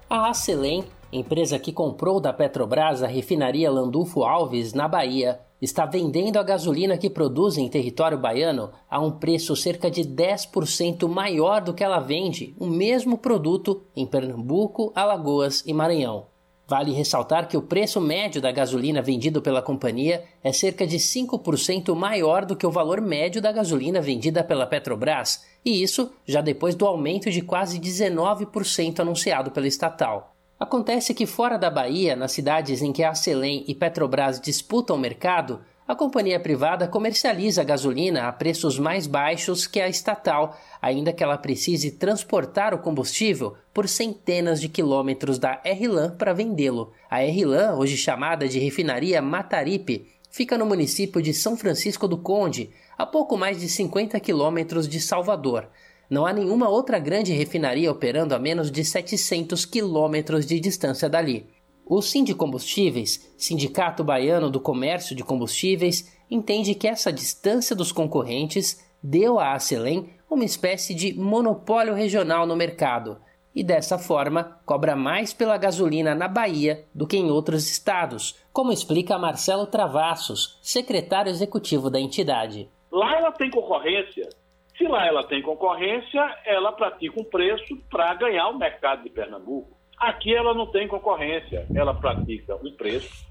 A 0.08 0.30
Acelém, 0.30 0.84
empresa 1.12 1.58
que 1.58 1.74
comprou 1.74 2.20
da 2.20 2.32
Petrobras 2.32 3.02
a 3.02 3.08
refinaria 3.08 3.72
Landulfo 3.72 4.24
Alves, 4.24 4.74
na 4.74 4.88
Bahia, 4.88 5.40
está 5.60 5.88
vendendo 5.88 6.38
a 6.38 6.44
gasolina 6.44 7.00
que 7.00 7.10
produz 7.10 7.58
em 7.58 7.68
território 7.68 8.20
baiano 8.20 8.70
a 8.88 9.00
um 9.00 9.10
preço 9.10 9.56
cerca 9.56 9.90
de 9.90 10.04
10% 10.04 11.08
maior 11.08 11.62
do 11.62 11.74
que 11.74 11.84
ela 11.84 12.00
vende 12.00 12.56
o 12.60 12.68
mesmo 12.68 13.18
produto 13.18 13.82
em 13.96 14.06
Pernambuco, 14.06 14.92
Alagoas 14.94 15.64
e 15.66 15.74
Maranhão. 15.74 16.35
Vale 16.68 16.94
ressaltar 16.94 17.48
que 17.48 17.56
o 17.56 17.62
preço 17.62 18.02
médio 18.02 18.42
da 18.42 18.52
gasolina 18.52 19.02
vendido 19.02 19.40
pela 19.40 19.62
companhia 19.62 20.24
é 20.44 20.52
cerca 20.52 20.86
de 20.88 20.98
5% 20.98 21.94
maior 21.96 22.44
do 22.44 22.56
que 22.56 22.66
o 22.66 22.72
valor 22.72 23.00
médio 23.00 23.40
da 23.40 23.52
gasolina 23.52 24.02
vendida 24.02 24.44
pela 24.44 24.66
Petrobras, 24.66 25.46
e 25.64 25.84
isso 25.84 26.12
já 26.26 26.42
depois 26.42 26.74
do 26.74 26.88
aumento 26.88 27.30
de 27.30 27.42
quase 27.42 27.80
19% 27.80 29.00
anunciado 29.00 29.52
pela 29.52 29.68
estatal. 29.68 30.36
Acontece 30.60 31.14
que 31.14 31.28
fora 31.28 31.58
da 31.58 31.70
Bahia, 31.70 32.16
nas 32.16 32.32
cidades 32.32 32.82
em 32.82 32.92
que 32.92 33.04
a 33.04 33.12
Acelen 33.12 33.64
e 33.68 33.76
Petrobras 33.76 34.40
disputam 34.40 34.96
o 34.96 35.00
mercado, 35.00 35.62
a 35.88 35.94
companhia 35.94 36.40
privada 36.40 36.88
comercializa 36.88 37.62
a 37.62 37.64
gasolina 37.64 38.28
a 38.28 38.32
preços 38.32 38.80
mais 38.80 39.06
baixos 39.06 39.68
que 39.68 39.80
a 39.80 39.88
estatal, 39.88 40.58
ainda 40.82 41.14
que 41.14 41.24
ela 41.24 41.38
precise 41.38 41.92
transportar 41.92 42.74
o 42.74 42.80
combustível 42.80 43.54
por 43.72 43.88
centenas 43.88 44.60
de 44.60 44.68
quilômetros 44.68 45.38
da 45.38 45.62
RLAN 45.64 46.16
para 46.18 46.34
vendê-lo. 46.34 46.92
A 47.08 47.20
RLAN, 47.20 47.76
hoje 47.76 47.98
chamada 47.98 48.48
de 48.48 48.58
Refinaria 48.58 49.22
Mataripe, 49.22 50.08
fica 50.32 50.58
no 50.58 50.66
município 50.66 51.22
de 51.22 51.36
São 51.36 51.56
Francisco 51.56 52.08
do 52.08 52.18
Conde, 52.18 52.72
a 52.98 53.06
pouco 53.06 53.38
mais 53.38 53.60
de 53.60 53.70
50 53.70 54.20
quilômetros 54.20 54.88
de 54.88 55.00
Salvador. 55.00 55.70
Não 56.10 56.26
há 56.26 56.34
nenhuma 56.34 56.68
outra 56.68 56.98
grande 56.98 57.32
refinaria 57.32 57.92
operando 57.92 58.34
a 58.34 58.40
menos 58.40 58.72
de 58.72 58.84
700 58.84 59.66
quilômetros 59.66 60.48
de 60.48 60.60
distância 60.60 61.08
dali. 61.08 61.48
O 61.88 62.02
Sindicombustíveis, 62.02 63.32
Sindicato 63.38 64.04
Baiano 64.04 64.50
do 64.50 64.60
Comércio 64.60 65.16
de 65.16 65.24
Combustíveis, 65.24 66.18
entende 66.32 66.74
que 66.74 66.88
essa 66.88 67.14
distância 67.14 67.76
dos 67.76 67.92
concorrentes 67.92 68.84
deu 69.04 69.40
à 69.40 69.54
Acelen 69.54 70.10
uma 70.28 70.44
espécie 70.44 70.96
de 70.96 71.14
monopólio 71.14 71.94
regional 71.94 72.48
no 72.48 72.56
mercado 72.56 73.22
e 73.54 73.64
dessa 73.64 74.00
forma 74.00 74.60
cobra 74.66 74.96
mais 74.96 75.32
pela 75.32 75.58
gasolina 75.58 76.16
na 76.16 76.28
Bahia 76.28 76.86
do 76.94 77.06
que 77.06 77.18
em 77.18 77.30
outros 77.30 77.70
estados, 77.70 78.44
como 78.52 78.72
explica 78.72 79.20
Marcelo 79.20 79.68
Travassos, 79.68 80.58
secretário 80.64 81.30
executivo 81.30 81.92
da 81.92 82.00
entidade. 82.00 82.68
Lá 82.92 83.16
ela 83.16 83.32
tem 83.32 83.52
concorrência. 83.52 84.28
Se 84.76 84.86
lá 84.88 85.06
ela 85.06 85.24
tem 85.24 85.42
concorrência, 85.44 86.36
ela 86.46 86.72
pratica 86.72 87.22
um 87.22 87.24
preço 87.24 87.78
para 87.92 88.16
ganhar 88.16 88.50
o 88.50 88.58
mercado 88.58 89.04
de 89.04 89.10
Pernambuco. 89.12 89.78
Aqui 89.98 90.34
ela 90.36 90.54
não 90.54 90.68
tem 90.68 90.88
concorrência, 90.88 91.68
ela 91.74 91.94
pratica 91.94 92.56
um 92.56 92.72
preço, 92.72 93.26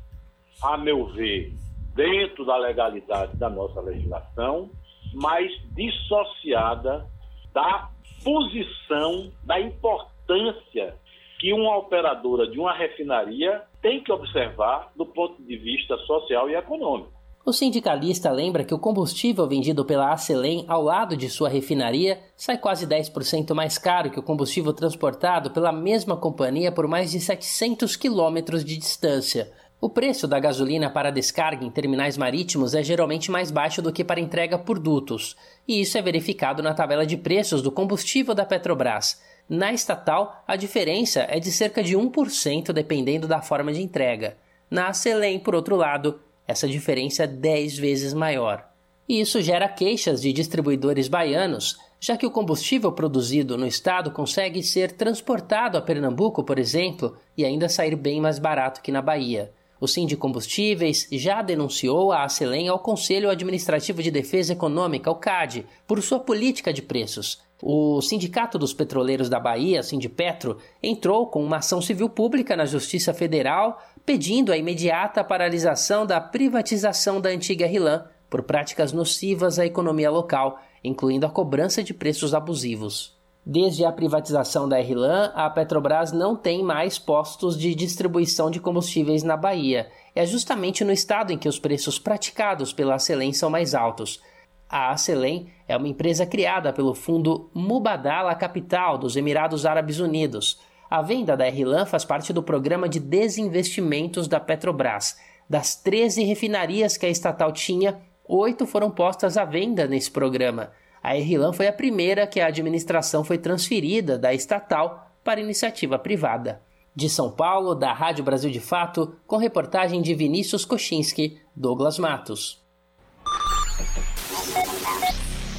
a 0.62 0.77
meu 0.77 1.07
ver, 1.07 1.53
dentro 1.95 2.45
da 2.45 2.57
legalidade 2.57 3.36
da 3.36 3.49
nossa 3.49 3.81
legislação, 3.81 4.70
mas 5.12 5.53
dissociada 5.74 7.07
da 7.53 7.89
posição, 8.24 9.31
da 9.45 9.61
importância 9.61 10.97
que 11.39 11.53
uma 11.53 11.77
operadora 11.77 12.47
de 12.47 12.59
uma 12.59 12.73
refinaria 12.73 13.62
tem 13.82 14.03
que 14.03 14.11
observar 14.11 14.91
do 14.97 15.05
ponto 15.07 15.43
de 15.43 15.57
vista 15.57 15.97
social 15.99 16.49
e 16.49 16.55
econômico. 16.55 17.14
O 17.46 17.52
sindicalista 17.52 18.30
lembra 18.30 18.64
que 18.64 18.72
o 18.72 18.78
combustível 18.78 19.46
vendido 19.46 19.84
pela 19.84 20.10
Acelen 20.10 20.64
ao 20.66 20.82
lado 20.82 21.14
de 21.14 21.28
sua 21.28 21.50
refinaria 21.50 22.18
sai 22.34 22.56
quase 22.56 22.86
10% 22.86 23.52
mais 23.52 23.76
caro 23.76 24.10
que 24.10 24.18
o 24.18 24.22
combustível 24.22 24.72
transportado 24.72 25.50
pela 25.50 25.70
mesma 25.70 26.16
companhia 26.16 26.72
por 26.72 26.88
mais 26.88 27.10
de 27.10 27.20
700 27.20 27.96
quilômetros 27.96 28.64
de 28.64 28.78
distância. 28.78 29.52
O 29.78 29.90
preço 29.90 30.26
da 30.26 30.40
gasolina 30.40 30.88
para 30.88 31.12
descarga 31.12 31.66
em 31.66 31.70
terminais 31.70 32.16
marítimos 32.16 32.74
é 32.74 32.82
geralmente 32.82 33.30
mais 33.30 33.50
baixo 33.50 33.82
do 33.82 33.92
que 33.92 34.02
para 34.02 34.20
entrega 34.20 34.58
por 34.58 34.78
dutos, 34.78 35.36
e 35.68 35.82
isso 35.82 35.98
é 35.98 36.00
verificado 36.00 36.62
na 36.62 36.72
tabela 36.72 37.04
de 37.04 37.18
preços 37.18 37.60
do 37.60 37.70
combustível 37.70 38.34
da 38.34 38.46
Petrobras. 38.46 39.20
Na 39.46 39.70
estatal, 39.70 40.42
a 40.48 40.56
diferença 40.56 41.26
é 41.28 41.38
de 41.38 41.52
cerca 41.52 41.82
de 41.82 41.94
1% 41.94 42.72
dependendo 42.72 43.28
da 43.28 43.42
forma 43.42 43.70
de 43.70 43.82
entrega. 43.82 44.38
Na 44.70 44.88
Acelen, 44.88 45.38
por 45.38 45.54
outro 45.54 45.76
lado, 45.76 46.18
essa 46.46 46.68
diferença 46.68 47.24
é 47.24 47.26
10 47.26 47.78
vezes 47.78 48.14
maior. 48.14 48.68
E 49.08 49.20
isso 49.20 49.42
gera 49.42 49.68
queixas 49.68 50.22
de 50.22 50.32
distribuidores 50.32 51.08
baianos, 51.08 51.76
já 52.00 52.16
que 52.16 52.26
o 52.26 52.30
combustível 52.30 52.92
produzido 52.92 53.56
no 53.56 53.66
estado 53.66 54.10
consegue 54.10 54.62
ser 54.62 54.92
transportado 54.92 55.76
a 55.76 55.82
Pernambuco, 55.82 56.42
por 56.42 56.58
exemplo, 56.58 57.16
e 57.36 57.44
ainda 57.44 57.68
sair 57.68 57.96
bem 57.96 58.20
mais 58.20 58.38
barato 58.38 58.82
que 58.82 58.92
na 58.92 59.02
Bahia. 59.02 59.52
O 59.80 60.06
de 60.06 60.16
Combustíveis 60.16 61.06
já 61.12 61.42
denunciou 61.42 62.10
a 62.10 62.24
Acelen 62.24 62.68
ao 62.68 62.78
Conselho 62.78 63.28
Administrativo 63.28 64.02
de 64.02 64.10
Defesa 64.10 64.54
Econômica, 64.54 65.10
o 65.10 65.16
CAD, 65.16 65.66
por 65.86 66.00
sua 66.02 66.18
política 66.18 66.72
de 66.72 66.80
preços. 66.80 67.42
O 67.62 68.00
Sindicato 68.00 68.58
dos 68.58 68.72
Petroleiros 68.72 69.28
da 69.28 69.38
Bahia, 69.38 69.82
Sindipetro, 69.82 70.58
entrou 70.82 71.26
com 71.26 71.44
uma 71.44 71.58
ação 71.58 71.82
civil 71.82 72.08
pública 72.08 72.56
na 72.56 72.64
Justiça 72.64 73.12
Federal 73.12 73.78
pedindo 74.05 74.52
a 74.52 74.56
imediata 74.56 75.24
paralisação 75.24 76.05
da 76.05 76.20
privatização 76.20 77.20
da 77.20 77.31
antiga 77.31 77.66
RLAN 77.66 78.05
por 78.28 78.43
práticas 78.43 78.93
nocivas 78.93 79.59
à 79.59 79.64
economia 79.64 80.10
local, 80.10 80.60
incluindo 80.82 81.24
a 81.24 81.31
cobrança 81.31 81.82
de 81.82 81.94
preços 81.94 82.35
abusivos. 82.35 83.14
Desde 83.47 83.85
a 83.85 83.93
privatização 83.93 84.68
da 84.68 84.81
RLAN, 84.81 85.31
a 85.35 85.48
Petrobras 85.51 86.12
não 86.12 86.35
tem 86.35 86.62
mais 86.62 86.98
postos 86.98 87.59
de 87.59 87.74
distribuição 87.74 88.51
de 88.51 88.59
combustíveis 88.59 89.22
na 89.22 89.36
Bahia. 89.36 89.90
É 90.14 90.24
justamente 90.24 90.82
no 90.82 90.93
estado 90.93 91.32
em 91.32 91.39
que 91.39 91.48
os 91.48 91.59
preços 91.59 91.98
praticados 91.98 92.72
pela 92.72 92.94
Acelen 92.94 93.32
são 93.32 93.51
mais 93.51 93.74
altos. 93.74 94.20
A 94.68 94.90
Acelen 94.93 95.48
é 95.68 95.76
uma 95.76 95.89
empresa 95.89 96.24
criada 96.24 96.72
pelo 96.72 96.94
fundo 96.94 97.51
Mubadala 97.55 98.35
Capital 98.35 98.97
dos 98.97 99.14
Emirados 99.14 99.66
Árabes 99.66 99.98
Unidos. 99.98 100.59
A 100.90 101.02
venda 101.02 101.36
da 101.36 101.48
RLAN 101.48 101.86
faz 101.86 102.05
parte 102.05 102.32
do 102.32 102.43
programa 102.43 102.89
de 102.89 103.01
desinvestimentos 103.01 104.28
da 104.28 104.39
Petrobras. 104.39 105.16
Das 105.48 105.77
13 105.77 106.24
refinarias 106.24 106.97
que 106.97 107.06
a 107.06 107.11
estatal 107.11 107.52
tinha, 107.52 108.01
oito 108.27 108.66
foram 108.66 108.90
postas 108.90 109.36
à 109.36 109.44
venda 109.44 109.86
nesse 109.86 110.11
programa. 110.11 110.73
A 111.02 111.12
RLAN 111.12 111.52
foi 111.52 111.66
a 111.66 111.73
primeira 111.73 112.27
que 112.27 112.40
a 112.40 112.47
administração 112.47 113.24
foi 113.24 113.39
transferida 113.39 114.19
da 114.19 114.32
estatal 114.32 115.11
para 115.23 115.40
iniciativa 115.40 115.98
privada. 115.98 116.62
De 116.97 117.11
São 117.11 117.31
Paulo, 117.31 117.74
da 117.74 117.93
Rádio 117.93 118.24
Brasil 118.24 118.51
de 118.51 118.61
Fato, 118.61 119.16
com 119.27 119.36
reportagem 119.36 120.01
de 120.01 120.15
Vinícius 120.15 120.65
Kochinski, 120.65 121.40
Douglas 121.55 121.98
Matos. 121.98 122.62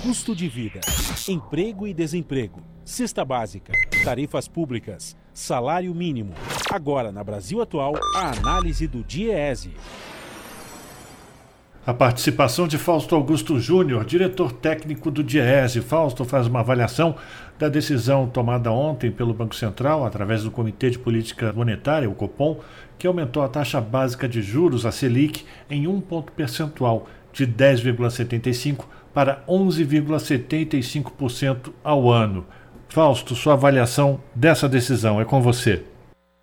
Custo 0.01 0.35
de 0.35 0.47
vida, 0.47 0.79
emprego 1.27 1.87
e 1.87 1.93
desemprego, 1.93 2.61
cesta 2.85 3.25
básica, 3.25 3.73
tarifas 4.03 4.47
públicas 4.47 5.17
salário 5.33 5.93
mínimo. 5.93 6.33
Agora, 6.71 7.11
na 7.11 7.23
Brasil 7.23 7.61
Atual, 7.61 7.93
a 8.15 8.31
análise 8.31 8.87
do 8.87 9.03
DIEESE. 9.03 9.73
A 11.85 11.93
participação 11.93 12.67
de 12.67 12.77
Fausto 12.77 13.15
Augusto 13.15 13.59
Júnior, 13.59 14.05
diretor 14.05 14.51
técnico 14.51 15.11
do 15.11 15.23
DIEESE. 15.23 15.81
Fausto 15.81 16.23
faz 16.23 16.47
uma 16.47 16.61
avaliação 16.61 17.15
da 17.59 17.67
decisão 17.67 18.27
tomada 18.27 18.71
ontem 18.71 19.11
pelo 19.11 19.33
Banco 19.33 19.55
Central, 19.55 20.05
através 20.05 20.43
do 20.43 20.51
Comitê 20.51 20.89
de 20.89 20.99
Política 20.99 21.51
Monetária, 21.51 22.09
o 22.09 22.15
COPOM, 22.15 22.59
que 22.97 23.07
aumentou 23.07 23.43
a 23.43 23.49
taxa 23.49 23.81
básica 23.81 24.29
de 24.29 24.41
juros, 24.41 24.85
a 24.85 24.91
Selic, 24.91 25.43
em 25.69 25.87
um 25.87 25.99
ponto 25.99 26.31
percentual, 26.31 27.07
de 27.33 27.45
10,75% 27.45 28.85
para 29.13 29.43
11,75% 29.47 31.73
ao 31.83 32.09
ano. 32.11 32.45
Fausto, 32.89 33.35
sua 33.35 33.53
avaliação 33.53 34.19
dessa 34.33 34.69
decisão 34.69 35.19
é 35.19 35.25
com 35.25 35.41
você. 35.41 35.83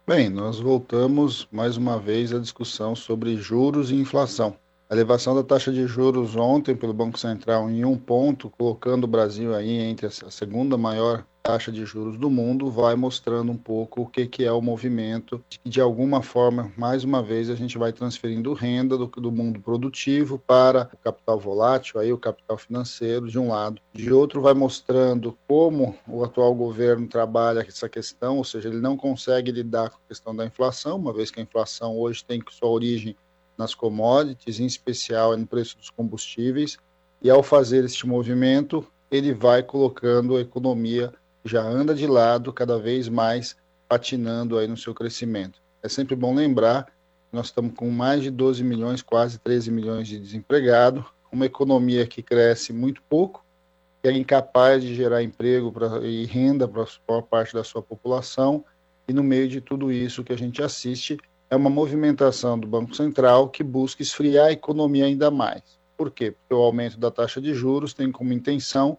Bem, 0.06 0.28
nós 0.28 0.58
voltamos 0.58 1.46
mais 1.50 1.76
uma 1.76 1.98
vez 1.98 2.32
à 2.32 2.38
discussão 2.38 2.94
sobre 2.94 3.36
juros 3.36 3.90
e 3.90 3.94
inflação. 3.94 4.54
A 4.90 4.94
elevação 4.94 5.34
da 5.34 5.42
taxa 5.42 5.72
de 5.72 5.86
juros 5.86 6.36
ontem 6.36 6.76
pelo 6.76 6.92
Banco 6.92 7.18
Central 7.18 7.70
em 7.70 7.84
um 7.84 7.96
ponto, 7.96 8.50
colocando 8.50 9.04
o 9.04 9.08
Brasil 9.08 9.54
aí 9.54 9.78
entre 9.78 10.06
a 10.06 10.10
segunda 10.10 10.76
maior 10.76 11.24
taxa 11.42 11.72
de 11.72 11.84
juros 11.84 12.16
do 12.16 12.30
mundo, 12.30 12.70
vai 12.70 12.94
mostrando 12.94 13.50
um 13.50 13.56
pouco 13.56 14.02
o 14.02 14.06
que, 14.06 14.26
que 14.26 14.44
é 14.44 14.52
o 14.52 14.62
movimento. 14.62 15.44
De 15.64 15.80
alguma 15.80 16.22
forma, 16.22 16.72
mais 16.76 17.02
uma 17.02 17.22
vez, 17.22 17.50
a 17.50 17.54
gente 17.54 17.76
vai 17.76 17.92
transferindo 17.92 18.54
renda 18.54 18.96
do, 18.96 19.06
do 19.06 19.32
mundo 19.32 19.60
produtivo 19.60 20.38
para 20.38 20.88
o 20.92 20.96
capital 20.98 21.38
volátil, 21.38 21.98
aí 21.98 22.12
o 22.12 22.18
capital 22.18 22.56
financeiro, 22.56 23.28
de 23.28 23.38
um 23.38 23.48
lado. 23.48 23.80
De 23.92 24.12
outro, 24.12 24.40
vai 24.40 24.54
mostrando 24.54 25.36
como 25.48 25.96
o 26.06 26.22
atual 26.22 26.54
governo 26.54 27.08
trabalha 27.08 27.66
essa 27.66 27.88
questão, 27.88 28.38
ou 28.38 28.44
seja, 28.44 28.68
ele 28.68 28.80
não 28.80 28.96
consegue 28.96 29.50
lidar 29.50 29.90
com 29.90 29.96
a 29.96 30.08
questão 30.08 30.34
da 30.34 30.46
inflação, 30.46 30.96
uma 30.96 31.12
vez 31.12 31.30
que 31.30 31.40
a 31.40 31.42
inflação 31.42 31.98
hoje 31.98 32.24
tem 32.24 32.40
sua 32.50 32.68
origem 32.68 33.16
nas 33.58 33.74
commodities, 33.74 34.60
em 34.60 34.66
especial 34.66 35.36
no 35.36 35.46
preço 35.46 35.76
dos 35.76 35.90
combustíveis, 35.90 36.78
e 37.20 37.30
ao 37.30 37.42
fazer 37.42 37.84
este 37.84 38.06
movimento, 38.06 38.86
ele 39.10 39.32
vai 39.32 39.62
colocando 39.62 40.36
a 40.36 40.40
economia 40.40 41.12
já 41.44 41.62
anda 41.62 41.94
de 41.94 42.06
lado 42.06 42.52
cada 42.52 42.78
vez 42.78 43.08
mais 43.08 43.56
patinando 43.88 44.58
aí 44.58 44.66
no 44.66 44.76
seu 44.76 44.94
crescimento. 44.94 45.60
É 45.82 45.88
sempre 45.88 46.14
bom 46.14 46.34
lembrar 46.34 46.84
que 46.86 46.92
nós 47.32 47.46
estamos 47.46 47.74
com 47.74 47.90
mais 47.90 48.22
de 48.22 48.30
12 48.30 48.62
milhões, 48.62 49.02
quase 49.02 49.38
13 49.38 49.70
milhões 49.70 50.08
de 50.08 50.18
desempregados, 50.18 51.04
uma 51.30 51.46
economia 51.46 52.06
que 52.06 52.22
cresce 52.22 52.72
muito 52.72 53.02
pouco, 53.08 53.44
que 54.02 54.08
é 54.08 54.12
incapaz 54.12 54.82
de 54.82 54.94
gerar 54.94 55.22
emprego 55.22 55.72
pra, 55.72 55.98
e 56.02 56.26
renda 56.26 56.68
para 56.68 56.82
a 56.82 56.86
maior 57.08 57.22
parte 57.22 57.54
da 57.54 57.64
sua 57.64 57.82
população, 57.82 58.64
e 59.08 59.12
no 59.12 59.22
meio 59.22 59.48
de 59.48 59.60
tudo 59.60 59.90
isso 59.90 60.22
que 60.22 60.32
a 60.32 60.38
gente 60.38 60.62
assiste 60.62 61.18
é 61.50 61.56
uma 61.56 61.68
movimentação 61.68 62.58
do 62.58 62.66
Banco 62.66 62.94
Central 62.94 63.48
que 63.48 63.62
busca 63.62 64.02
esfriar 64.02 64.46
a 64.46 64.52
economia 64.52 65.04
ainda 65.04 65.30
mais. 65.30 65.62
Por 65.96 66.10
quê? 66.10 66.30
Porque 66.30 66.54
o 66.54 66.62
aumento 66.62 66.98
da 66.98 67.10
taxa 67.10 67.40
de 67.40 67.52
juros 67.52 67.92
tem 67.92 68.10
como 68.10 68.32
intenção, 68.32 68.96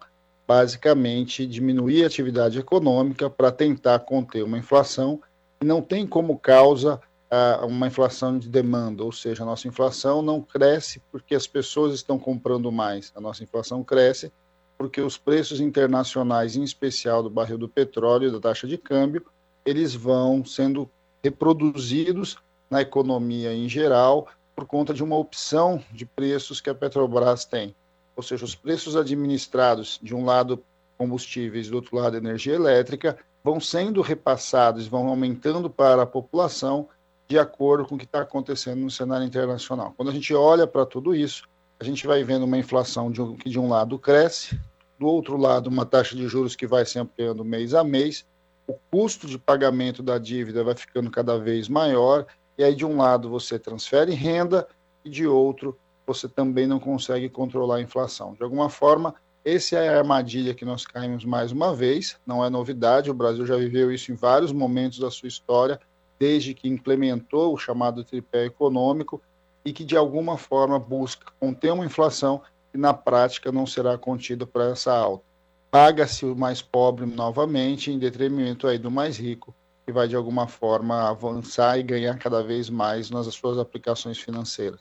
basicamente, 0.48 1.46
diminuir 1.46 2.04
a 2.04 2.08
atividade 2.08 2.60
econômica 2.60 3.30
para 3.30 3.52
tentar 3.52 4.00
conter 4.00 4.44
uma 4.44 4.58
inflação 4.58 5.22
e 5.62 5.66
não 5.66 5.82
tem 5.82 6.06
como 6.06 6.38
causa 6.38 7.00
uh, 7.32 7.66
uma 7.66 7.88
inflação 7.88 8.38
de 8.38 8.50
demanda, 8.50 9.04
ou 9.04 9.12
seja, 9.12 9.44
a 9.44 9.46
nossa 9.46 9.68
inflação 9.68 10.22
não 10.22 10.42
cresce 10.42 11.02
porque 11.12 11.34
as 11.34 11.48
pessoas 11.48 11.94
estão 11.94 12.20
comprando 12.20 12.72
mais, 12.72 13.12
a 13.16 13.22
nossa 13.22 13.44
inflação 13.44 13.84
cresce 13.84 14.32
porque 14.78 15.00
os 15.00 15.18
preços 15.18 15.62
internacionais, 15.62 16.56
em 16.56 16.64
especial 16.64 17.24
do 17.24 17.30
barril 17.30 17.58
do 17.58 17.70
petróleo 17.70 18.28
e 18.28 18.32
da 18.32 18.40
taxa 18.40 18.68
de 18.68 18.78
câmbio, 18.78 19.26
eles 19.66 19.96
vão 19.96 20.44
sendo 20.44 20.90
reproduzidos 21.24 22.38
na 22.70 22.82
economia 22.82 23.54
em 23.54 23.70
geral 23.70 24.28
por 24.56 24.66
conta 24.66 24.94
de 24.94 25.04
uma 25.04 25.18
opção 25.18 25.82
de 25.92 26.06
preços 26.06 26.60
que 26.60 26.70
a 26.70 26.76
Petrobras 26.76 27.46
tem. 27.46 27.74
Ou 28.16 28.24
seja, 28.24 28.46
os 28.46 28.56
preços 28.56 28.96
administrados, 28.96 30.00
de 30.02 30.16
um 30.16 30.26
lado 30.26 30.64
combustíveis, 30.98 31.70
do 31.70 31.76
outro 31.76 31.96
lado 31.96 32.16
energia 32.16 32.54
elétrica, 32.54 33.18
vão 33.44 33.60
sendo 33.60 34.02
repassados, 34.02 34.88
vão 34.88 35.08
aumentando 35.08 35.70
para 35.70 36.04
a 36.04 36.08
população 36.08 36.88
de 37.28 37.38
acordo 37.40 37.86
com 37.86 37.96
o 37.96 37.98
que 37.98 38.06
está 38.06 38.22
acontecendo 38.22 38.80
no 38.80 38.92
cenário 38.92 39.26
internacional. 39.26 39.94
Quando 39.98 40.10
a 40.10 40.14
gente 40.14 40.34
olha 40.34 40.68
para 40.68 40.86
tudo 40.86 41.16
isso, 41.16 41.44
a 41.80 41.84
gente 41.84 42.06
vai 42.06 42.24
vendo 42.24 42.44
uma 42.44 42.58
inflação 42.58 43.12
de 43.12 43.22
um, 43.22 43.36
que 43.36 43.50
de 43.50 43.60
um 43.60 43.68
lado 43.68 43.98
cresce, 43.98 44.60
do 45.00 45.08
outro 45.08 45.36
lado 45.36 45.68
uma 45.68 45.86
taxa 45.86 46.16
de 46.16 46.28
juros 46.28 46.56
que 46.56 46.68
vai 46.68 46.86
se 46.86 47.00
ampliando 47.00 47.44
mês 47.44 47.74
a 47.74 47.84
mês, 47.84 48.26
o 48.68 48.74
custo 48.92 49.28
de 49.28 49.38
pagamento 49.38 50.02
da 50.02 50.18
dívida 50.18 50.64
vai 50.64 50.76
ficando 50.76 51.12
cada 51.12 51.38
vez 51.38 51.68
maior, 51.68 52.26
e 52.58 52.64
aí 52.64 52.76
de 52.76 52.86
um 52.86 52.98
lado 52.98 53.30
você 53.30 53.60
transfere 53.60 54.14
renda 54.14 54.68
e 55.04 55.10
de 55.10 55.28
outro 55.28 55.78
você 56.06 56.28
também 56.28 56.68
não 56.68 56.80
consegue 56.80 57.30
controlar 57.30 57.78
a 57.78 57.82
inflação. 57.82 58.34
De 58.34 58.44
alguma 58.44 58.70
forma, 58.70 59.16
essa 59.46 59.78
é 59.78 59.90
a 59.90 59.98
armadilha 59.98 60.54
que 60.54 60.66
nós 60.66 60.86
caímos 60.86 61.26
mais 61.26 61.52
uma 61.52 61.74
vez, 61.74 62.18
não 62.26 62.44
é 62.44 62.50
novidade, 62.50 63.12
o 63.12 63.14
Brasil 63.14 63.46
já 63.46 63.58
viveu 63.58 63.92
isso 63.92 64.12
em 64.12 64.16
vários 64.16 64.52
momentos 64.52 65.00
da 65.00 65.12
sua 65.12 65.28
história, 65.28 65.80
desde 66.20 66.54
que 66.54 66.70
implementou 66.70 67.54
o 67.54 67.58
chamado 67.58 68.04
tripé 68.04 68.46
econômico 68.46 69.22
e 69.66 69.74
que 69.74 69.84
de 69.84 69.98
alguma 69.98 70.38
forma 70.38 70.80
busca 70.80 71.32
conter 71.40 71.72
uma 71.72 71.86
inflação 71.86 72.42
que 72.72 72.78
na 72.78 72.94
prática 72.94 73.52
não 73.52 73.66
será 73.66 73.98
contida 73.98 74.46
para 74.46 74.70
essa 74.70 74.94
alta 74.94 75.34
paga-se 75.74 76.24
o 76.24 76.36
mais 76.36 76.62
pobre 76.62 77.04
novamente 77.04 77.90
em 77.90 77.98
detrimento 77.98 78.68
aí 78.68 78.78
do 78.78 78.92
mais 78.92 79.18
rico, 79.18 79.56
que 79.84 79.92
vai 79.92 80.08
de 80.08 80.16
alguma 80.16 80.48
forma 80.48 81.10
avançar 81.10 81.80
e 81.80 81.82
ganhar 81.82 82.16
cada 82.20 82.44
vez 82.44 82.70
mais 82.70 83.10
nas 83.10 83.26
suas 83.34 83.58
aplicações 83.58 84.20
financeiras. 84.20 84.80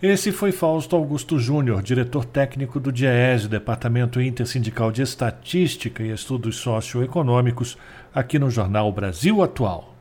Esse 0.00 0.30
foi 0.30 0.52
Fausto 0.52 0.94
Augusto 0.94 1.40
Júnior, 1.40 1.82
diretor 1.82 2.24
técnico 2.24 2.78
do 2.78 2.92
DIEESE, 2.92 3.48
Departamento 3.48 4.20
Intersindical 4.20 4.92
de 4.92 5.02
Estatística 5.02 6.04
e 6.04 6.12
Estudos 6.12 6.54
Socioeconômicos, 6.58 7.76
aqui 8.14 8.38
no 8.38 8.48
Jornal 8.48 8.92
Brasil 8.92 9.42
Atual. 9.42 9.96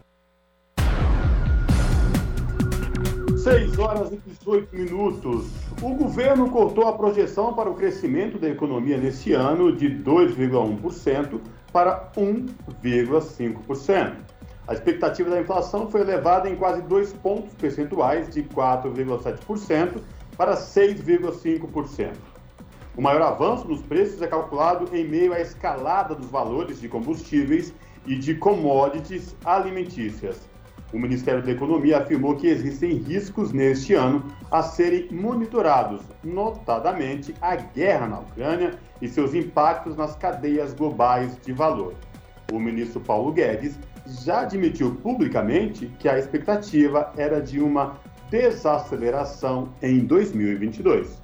6 3.38 3.80
horas 3.80 4.12
e 4.12 4.18
18 4.18 4.76
minutos. 4.76 5.48
O 5.82 5.96
governo 5.96 6.48
cortou 6.52 6.88
a 6.88 6.94
projeção 6.94 7.56
para 7.56 7.68
o 7.68 7.74
crescimento 7.74 8.38
da 8.38 8.50
economia 8.50 9.00
neste 9.00 9.34
ano 9.34 9.76
de 9.76 9.90
2,1% 9.90 11.40
para 11.74 12.12
1,5%. 12.16 14.27
A 14.68 14.74
expectativa 14.74 15.30
da 15.30 15.40
inflação 15.40 15.90
foi 15.90 16.02
elevada 16.02 16.50
em 16.50 16.56
quase 16.56 16.82
dois 16.82 17.14
pontos 17.14 17.54
percentuais, 17.54 18.30
de 18.30 18.44
4,7% 18.44 20.02
para 20.36 20.58
6,5%. 20.58 22.12
O 22.98 23.02
maior 23.02 23.22
avanço 23.22 23.66
nos 23.66 23.82
preços 23.82 24.22
é 24.22 24.28
calculado 24.28 24.94
em 24.94 25.08
meio 25.08 25.32
à 25.32 25.40
escalada 25.40 26.14
dos 26.14 26.30
valores 26.30 26.82
de 26.82 26.90
combustíveis 26.90 27.74
e 28.06 28.18
de 28.18 28.36
commodities 28.36 29.36
alimentícias. 29.46 30.50
O 30.92 31.00
Ministério 31.00 31.44
da 31.44 31.52
Economia 31.52 32.00
afirmou 32.00 32.36
que 32.36 32.48
existem 32.48 32.94
riscos 32.94 33.54
neste 33.54 33.94
ano 33.94 34.26
a 34.52 34.64
serem 34.64 35.08
monitorados, 35.12 36.02
notadamente 36.24 37.34
a 37.42 37.56
guerra 37.56 38.08
na 38.08 38.20
Ucrânia 38.20 38.72
e 39.02 39.08
seus 39.08 39.34
impactos 39.34 39.96
nas 39.96 40.16
cadeias 40.16 40.74
globais 40.74 41.38
de 41.42 41.54
valor. 41.54 41.94
O 42.52 42.60
ministro 42.60 43.02
Paulo 43.02 43.32
Guedes 43.32 43.78
já 44.08 44.42
admitiu 44.42 44.96
publicamente 44.96 45.92
que 46.00 46.08
a 46.08 46.18
expectativa 46.18 47.12
era 47.18 47.42
de 47.42 47.60
uma 47.60 47.98
desaceleração 48.30 49.70
em 49.82 50.00
2022. 50.00 51.20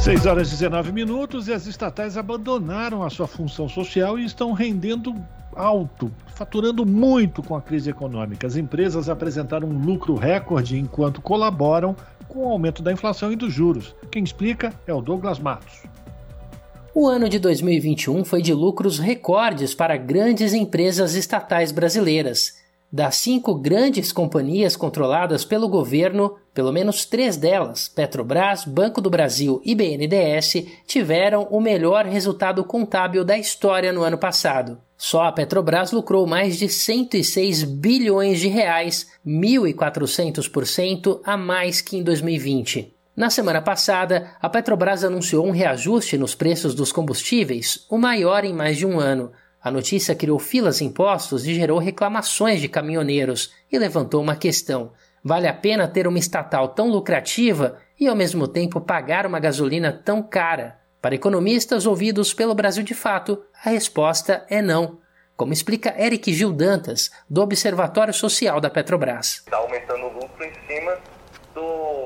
6 0.00 0.26
horas 0.26 0.48
e 0.48 0.50
19 0.52 0.92
minutos 0.92 1.48
e 1.48 1.52
as 1.52 1.66
estatais 1.66 2.16
abandonaram 2.16 3.02
a 3.02 3.10
sua 3.10 3.26
função 3.26 3.68
social 3.68 4.18
e 4.18 4.24
estão 4.24 4.52
rendendo 4.52 5.14
alto, 5.54 6.10
faturando 6.34 6.86
muito 6.86 7.42
com 7.42 7.56
a 7.56 7.60
crise 7.60 7.90
econômica. 7.90 8.46
As 8.46 8.56
empresas 8.56 9.08
apresentaram 9.08 9.68
um 9.68 9.84
lucro 9.84 10.14
recorde 10.14 10.78
enquanto 10.78 11.20
colaboram 11.20 11.96
com 12.28 12.46
o 12.46 12.48
aumento 12.48 12.82
da 12.82 12.92
inflação 12.92 13.32
e 13.32 13.36
dos 13.36 13.52
juros. 13.52 13.94
Quem 14.10 14.22
explica 14.22 14.72
é 14.86 14.94
o 14.94 15.02
Douglas 15.02 15.38
Matos. 15.40 15.82
O 17.00 17.06
ano 17.06 17.28
de 17.28 17.38
2021 17.38 18.24
foi 18.24 18.42
de 18.42 18.52
lucros 18.52 18.98
recordes 18.98 19.72
para 19.72 19.96
grandes 19.96 20.52
empresas 20.52 21.14
estatais 21.14 21.70
brasileiras. 21.70 22.54
Das 22.90 23.14
cinco 23.14 23.54
grandes 23.54 24.10
companhias 24.10 24.74
controladas 24.74 25.44
pelo 25.44 25.68
governo, 25.68 26.34
pelo 26.52 26.72
menos 26.72 27.04
três 27.04 27.36
delas, 27.36 27.88
Petrobras, 27.88 28.64
Banco 28.64 29.00
do 29.00 29.08
Brasil 29.08 29.62
e 29.64 29.76
BNDES, 29.76 30.66
tiveram 30.88 31.46
o 31.52 31.60
melhor 31.60 32.04
resultado 32.04 32.64
contábil 32.64 33.24
da 33.24 33.38
história 33.38 33.92
no 33.92 34.02
ano 34.02 34.18
passado. 34.18 34.76
Só 34.96 35.22
a 35.22 35.30
Petrobras 35.30 35.92
lucrou 35.92 36.26
mais 36.26 36.58
de 36.58 36.68
106 36.68 37.62
bilhões 37.62 38.40
de 38.40 38.48
reais, 38.48 39.06
1.400% 39.24 41.20
a 41.22 41.36
mais 41.36 41.80
que 41.80 41.96
em 41.96 42.02
2020. 42.02 42.97
Na 43.18 43.30
semana 43.30 43.60
passada, 43.60 44.30
a 44.40 44.48
Petrobras 44.48 45.02
anunciou 45.02 45.44
um 45.44 45.50
reajuste 45.50 46.16
nos 46.16 46.36
preços 46.36 46.72
dos 46.72 46.92
combustíveis, 46.92 47.84
o 47.90 47.98
maior 47.98 48.44
em 48.44 48.54
mais 48.54 48.76
de 48.76 48.86
um 48.86 49.00
ano. 49.00 49.32
A 49.60 49.72
notícia 49.72 50.14
criou 50.14 50.38
filas 50.38 50.80
em 50.80 50.88
postos 50.88 51.44
e 51.44 51.52
gerou 51.52 51.80
reclamações 51.80 52.60
de 52.60 52.68
caminhoneiros 52.68 53.52
e 53.72 53.76
levantou 53.76 54.22
uma 54.22 54.36
questão: 54.36 54.92
vale 55.24 55.48
a 55.48 55.52
pena 55.52 55.88
ter 55.88 56.06
uma 56.06 56.20
estatal 56.20 56.68
tão 56.68 56.88
lucrativa 56.88 57.78
e 57.98 58.06
ao 58.06 58.14
mesmo 58.14 58.46
tempo 58.46 58.80
pagar 58.80 59.26
uma 59.26 59.40
gasolina 59.40 59.92
tão 59.92 60.22
cara? 60.22 60.78
Para 61.02 61.16
economistas 61.16 61.86
ouvidos 61.86 62.32
pelo 62.32 62.54
Brasil 62.54 62.84
de 62.84 62.94
Fato, 62.94 63.42
a 63.64 63.70
resposta 63.70 64.46
é 64.48 64.62
não. 64.62 65.00
Como 65.36 65.52
explica 65.52 65.92
Eric 66.00 66.32
Gil 66.32 66.52
Dantas, 66.52 67.10
do 67.28 67.42
Observatório 67.42 68.14
Social 68.14 68.60
da 68.60 68.70
Petrobras. 68.70 69.38
Está 69.38 69.56
aumentando 69.56 70.04
o 70.04 70.12
lucro 70.12 70.44
em 70.44 70.52
cima 70.68 70.96
do 71.52 71.97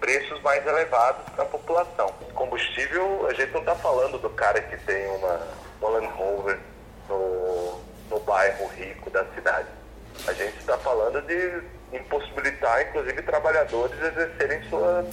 preços 0.00 0.40
mais 0.42 0.66
elevados 0.66 1.22
para 1.34 1.44
a 1.44 1.46
população. 1.46 2.08
Combustível, 2.34 3.26
a 3.28 3.34
gente 3.34 3.52
não 3.52 3.60
está 3.60 3.76
falando 3.76 4.18
do 4.18 4.30
cara 4.30 4.60
que 4.60 4.76
tem 4.78 5.06
uma, 5.16 5.40
uma 5.80 5.90
Land 5.90 6.08
Rover 6.08 6.58
no, 7.08 7.80
no 8.10 8.20
bairro 8.20 8.66
rico 8.68 9.10
da 9.10 9.24
cidade. 9.34 9.68
A 10.26 10.32
gente 10.32 10.58
está 10.58 10.76
falando 10.78 11.22
de 11.22 11.62
impossibilitar, 11.96 12.82
inclusive, 12.88 13.22
trabalhadores 13.22 14.00
exercerem 14.02 14.62
suas 14.68 15.06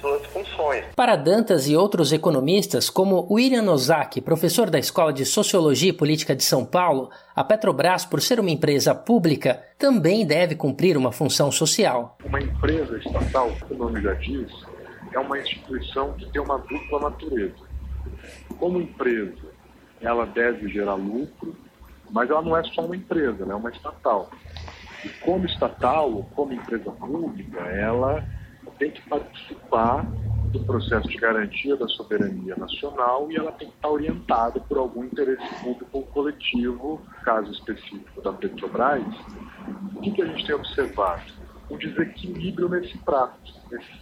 suas 0.00 0.24
funções. 0.26 0.84
Para 0.94 1.16
Dantas 1.16 1.68
e 1.68 1.76
outros 1.76 2.12
economistas, 2.12 2.90
como 2.90 3.26
William 3.30 3.62
Nozaki, 3.62 4.20
professor 4.20 4.70
da 4.70 4.78
Escola 4.78 5.12
de 5.12 5.24
Sociologia 5.24 5.90
e 5.90 5.92
Política 5.92 6.34
de 6.34 6.44
São 6.44 6.64
Paulo, 6.64 7.10
a 7.34 7.44
Petrobras, 7.44 8.04
por 8.04 8.20
ser 8.20 8.40
uma 8.40 8.50
empresa 8.50 8.94
pública, 8.94 9.62
também 9.78 10.26
deve 10.26 10.54
cumprir 10.54 10.96
uma 10.96 11.12
função 11.12 11.50
social. 11.50 12.16
Uma 12.24 12.40
empresa 12.40 12.98
estatal, 12.98 13.50
como 13.60 13.74
o 13.74 13.86
nome 13.86 14.02
já 14.02 14.14
diz, 14.14 14.50
é 15.12 15.18
uma 15.18 15.38
instituição 15.38 16.12
que 16.14 16.26
tem 16.30 16.40
uma 16.40 16.58
dupla 16.58 17.10
natureza. 17.10 17.68
Como 18.58 18.80
empresa, 18.80 19.48
ela 20.00 20.24
deve 20.26 20.68
gerar 20.68 20.94
lucro, 20.94 21.56
mas 22.10 22.30
ela 22.30 22.42
não 22.42 22.56
é 22.56 22.62
só 22.64 22.82
uma 22.84 22.96
empresa, 22.96 23.42
ela 23.42 23.52
é 23.52 23.56
uma 23.56 23.70
estatal. 23.70 24.30
E 25.04 25.08
como 25.20 25.46
estatal, 25.46 26.28
como 26.34 26.52
empresa 26.52 26.90
pública, 26.90 27.60
ela 27.60 28.24
tem 28.78 28.90
que 28.90 29.02
participar 29.08 30.06
do 30.48 30.60
processo 30.60 31.06
de 31.08 31.16
garantia 31.16 31.76
da 31.76 31.86
soberania 31.88 32.56
nacional 32.56 33.30
e 33.30 33.36
ela 33.36 33.52
tem 33.52 33.68
que 33.68 33.74
estar 33.74 33.90
orientada 33.90 34.60
por 34.60 34.78
algum 34.78 35.04
interesse 35.04 35.46
público 35.62 35.90
ou 35.92 36.02
coletivo, 36.04 37.00
caso 37.22 37.50
específico 37.52 38.22
da 38.22 38.32
Petrobras. 38.32 39.04
O 39.94 40.00
que, 40.00 40.10
que 40.10 40.22
a 40.22 40.26
gente 40.26 40.46
tem 40.46 40.54
observado? 40.54 41.22
Um 41.70 41.76
desequilíbrio 41.76 42.66
nesse 42.70 42.96
prato, 42.98 43.38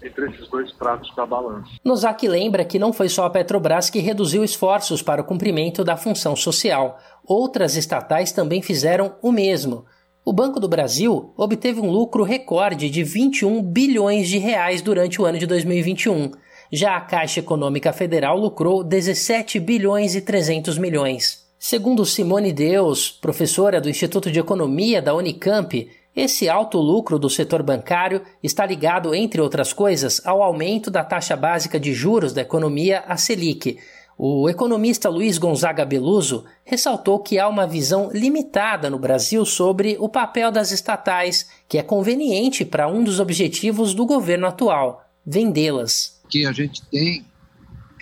entre 0.00 0.30
esses 0.30 0.48
dois 0.48 0.70
pratos 0.74 1.12
da 1.16 1.26
balança. 1.26 1.68
Nozak 1.84 2.28
lembra 2.28 2.64
que 2.64 2.78
não 2.78 2.92
foi 2.92 3.08
só 3.08 3.24
a 3.24 3.30
Petrobras 3.30 3.90
que 3.90 3.98
reduziu 3.98 4.44
esforços 4.44 5.02
para 5.02 5.20
o 5.20 5.24
cumprimento 5.24 5.82
da 5.82 5.96
função 5.96 6.36
social. 6.36 6.96
Outras 7.24 7.74
estatais 7.74 8.30
também 8.30 8.62
fizeram 8.62 9.16
o 9.20 9.32
mesmo. 9.32 9.84
O 10.28 10.32
Banco 10.32 10.58
do 10.58 10.66
Brasil 10.66 11.32
obteve 11.36 11.78
um 11.78 11.88
lucro 11.88 12.24
recorde 12.24 12.90
de 12.90 13.04
21 13.04 13.62
bilhões 13.62 14.26
de 14.26 14.38
reais 14.38 14.82
durante 14.82 15.22
o 15.22 15.24
ano 15.24 15.38
de 15.38 15.46
2021. 15.46 16.32
Já 16.72 16.96
a 16.96 17.00
Caixa 17.00 17.38
Econômica 17.38 17.92
Federal 17.92 18.36
lucrou 18.36 18.82
17 18.82 19.60
bilhões 19.60 20.16
e 20.16 20.20
300 20.20 20.78
milhões. 20.78 21.46
Segundo 21.60 22.04
Simone 22.04 22.52
Deus, 22.52 23.08
professora 23.08 23.80
do 23.80 23.88
Instituto 23.88 24.28
de 24.28 24.40
Economia 24.40 25.00
da 25.00 25.14
Unicamp, 25.14 25.88
esse 26.16 26.48
alto 26.48 26.78
lucro 26.78 27.20
do 27.20 27.30
setor 27.30 27.62
bancário 27.62 28.20
está 28.42 28.66
ligado, 28.66 29.14
entre 29.14 29.40
outras 29.40 29.72
coisas, 29.72 30.20
ao 30.26 30.42
aumento 30.42 30.90
da 30.90 31.04
taxa 31.04 31.36
básica 31.36 31.78
de 31.78 31.92
juros 31.92 32.32
da 32.32 32.42
economia, 32.42 33.04
a 33.06 33.16
Selic, 33.16 33.78
o 34.18 34.48
economista 34.48 35.10
Luiz 35.10 35.36
Gonzaga 35.36 35.84
Beluso 35.84 36.46
ressaltou 36.64 37.18
que 37.18 37.38
há 37.38 37.46
uma 37.46 37.66
visão 37.66 38.10
limitada 38.12 38.88
no 38.88 38.98
Brasil 38.98 39.44
sobre 39.44 39.96
o 40.00 40.08
papel 40.08 40.50
das 40.50 40.70
estatais, 40.70 41.50
que 41.68 41.76
é 41.76 41.82
conveniente 41.82 42.64
para 42.64 42.88
um 42.88 43.04
dos 43.04 43.20
objetivos 43.20 43.92
do 43.92 44.06
governo 44.06 44.46
atual: 44.46 45.06
vendê-las. 45.24 46.18
O 46.24 46.28
que 46.28 46.46
a 46.46 46.52
gente 46.52 46.82
tem 46.86 47.26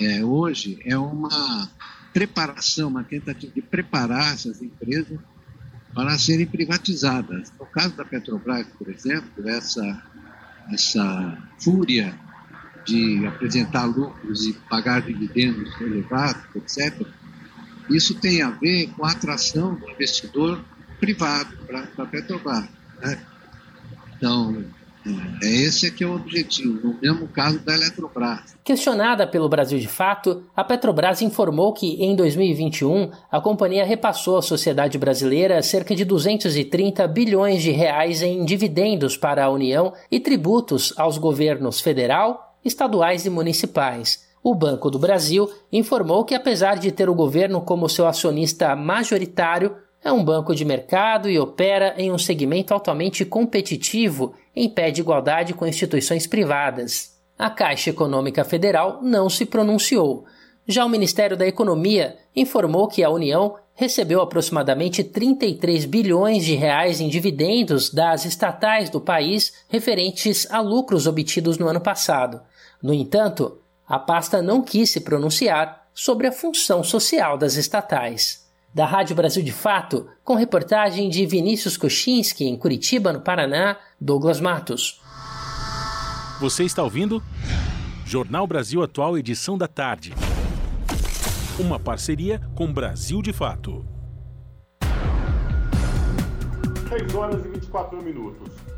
é, 0.00 0.24
hoje 0.24 0.78
é 0.86 0.96
uma 0.96 1.68
preparação, 2.12 2.88
uma 2.88 3.02
tentativa 3.02 3.52
de 3.52 3.60
preparar 3.60 4.34
essas 4.34 4.62
empresas 4.62 5.18
para 5.92 6.16
serem 6.16 6.46
privatizadas. 6.46 7.52
No 7.58 7.66
caso 7.66 7.96
da 7.96 8.04
Petrobras, 8.04 8.66
por 8.78 8.88
exemplo, 8.88 9.48
essa, 9.48 10.02
essa 10.72 11.38
fúria 11.58 12.16
de 12.84 13.26
apresentar 13.26 13.84
lucros 13.86 14.46
e 14.46 14.52
pagar 14.68 15.02
dividendos 15.02 15.80
elevados, 15.80 16.44
etc., 16.54 17.06
isso 17.90 18.14
tem 18.14 18.40
a 18.40 18.50
ver 18.50 18.88
com 18.96 19.04
a 19.04 19.12
atração 19.12 19.74
do 19.74 19.90
investidor 19.90 20.64
privado 20.98 21.54
para 21.66 21.86
a 21.98 22.06
Petrobras. 22.06 22.68
Né? 23.02 23.18
Então, 24.16 24.64
é 25.42 25.46
esse 25.46 25.86
é 25.86 25.90
que 25.90 26.02
é 26.02 26.06
o 26.06 26.14
objetivo, 26.14 26.88
no 26.88 26.98
mesmo 27.00 27.28
caso 27.28 27.58
da 27.58 27.74
Eletrobras. 27.74 28.56
Questionada 28.64 29.26
pelo 29.26 29.50
Brasil 29.50 29.78
de 29.78 29.86
Fato, 29.86 30.44
a 30.56 30.64
Petrobras 30.64 31.20
informou 31.20 31.74
que 31.74 32.02
em 32.02 32.16
2021 32.16 33.10
a 33.30 33.38
companhia 33.38 33.84
repassou 33.84 34.38
à 34.38 34.42
sociedade 34.42 34.96
brasileira 34.96 35.60
cerca 35.62 35.94
de 35.94 36.06
230 36.06 37.06
bilhões 37.08 37.62
de 37.62 37.70
reais 37.70 38.22
em 38.22 38.44
dividendos 38.46 39.14
para 39.14 39.44
a 39.44 39.50
União 39.50 39.92
e 40.10 40.18
tributos 40.18 40.94
aos 40.96 41.18
governos 41.18 41.80
federal, 41.80 42.43
estaduais 42.64 43.26
e 43.26 43.30
municipais. 43.30 44.24
O 44.42 44.54
Banco 44.54 44.90
do 44.90 44.98
Brasil 44.98 45.50
informou 45.72 46.24
que, 46.24 46.34
apesar 46.34 46.78
de 46.78 46.92
ter 46.92 47.08
o 47.08 47.14
governo 47.14 47.60
como 47.60 47.88
seu 47.88 48.06
acionista 48.06 48.76
majoritário, 48.76 49.76
é 50.04 50.12
um 50.12 50.22
banco 50.22 50.54
de 50.54 50.64
mercado 50.64 51.30
e 51.30 51.38
opera 51.38 51.94
em 51.96 52.12
um 52.12 52.18
segmento 52.18 52.74
altamente 52.74 53.24
competitivo 53.24 54.34
em 54.54 54.68
pé 54.68 54.90
de 54.90 55.00
igualdade 55.00 55.54
com 55.54 55.66
instituições 55.66 56.26
privadas. 56.26 57.14
A 57.38 57.48
Caixa 57.48 57.90
Econômica 57.90 58.44
Federal 58.44 59.00
não 59.02 59.30
se 59.30 59.46
pronunciou. 59.46 60.26
Já 60.66 60.84
o 60.84 60.90
Ministério 60.90 61.36
da 61.36 61.46
Economia 61.46 62.16
informou 62.36 62.86
que 62.86 63.02
a 63.02 63.10
União 63.10 63.56
recebeu 63.74 64.20
aproximadamente 64.20 65.02
33 65.02 65.84
bilhões 65.84 66.44
de 66.44 66.54
reais 66.54 67.00
em 67.00 67.08
dividendos 67.08 67.90
das 67.90 68.24
estatais 68.24 68.88
do 68.88 69.00
país 69.00 69.52
referentes 69.68 70.46
a 70.50 70.60
lucros 70.60 71.06
obtidos 71.06 71.58
no 71.58 71.66
ano 71.66 71.80
passado. 71.80 72.40
No 72.84 72.92
entanto, 72.92 73.62
a 73.88 73.98
pasta 73.98 74.42
não 74.42 74.60
quis 74.60 74.90
se 74.90 75.00
pronunciar 75.00 75.86
sobre 75.94 76.26
a 76.26 76.32
função 76.32 76.84
social 76.84 77.38
das 77.38 77.54
estatais. 77.54 78.46
Da 78.74 78.84
Rádio 78.84 79.16
Brasil 79.16 79.42
de 79.42 79.52
Fato, 79.52 80.06
com 80.22 80.34
reportagem 80.34 81.08
de 81.08 81.24
Vinícius 81.24 81.78
Kochinski 81.78 82.44
em 82.44 82.58
Curitiba, 82.58 83.10
no 83.10 83.22
Paraná, 83.22 83.78
Douglas 83.98 84.38
Matos. 84.38 85.00
Você 86.38 86.64
está 86.64 86.82
ouvindo? 86.82 87.22
Jornal 88.04 88.46
Brasil 88.46 88.82
Atual, 88.82 89.16
edição 89.16 89.56
da 89.56 89.66
tarde. 89.66 90.12
Uma 91.58 91.80
parceria 91.80 92.38
com 92.54 92.70
Brasil 92.70 93.22
de 93.22 93.32
Fato. 93.32 93.82
6 96.90 97.14
horas 97.14 97.46
e 97.46 97.48
24 97.48 98.02
minutos. 98.02 98.73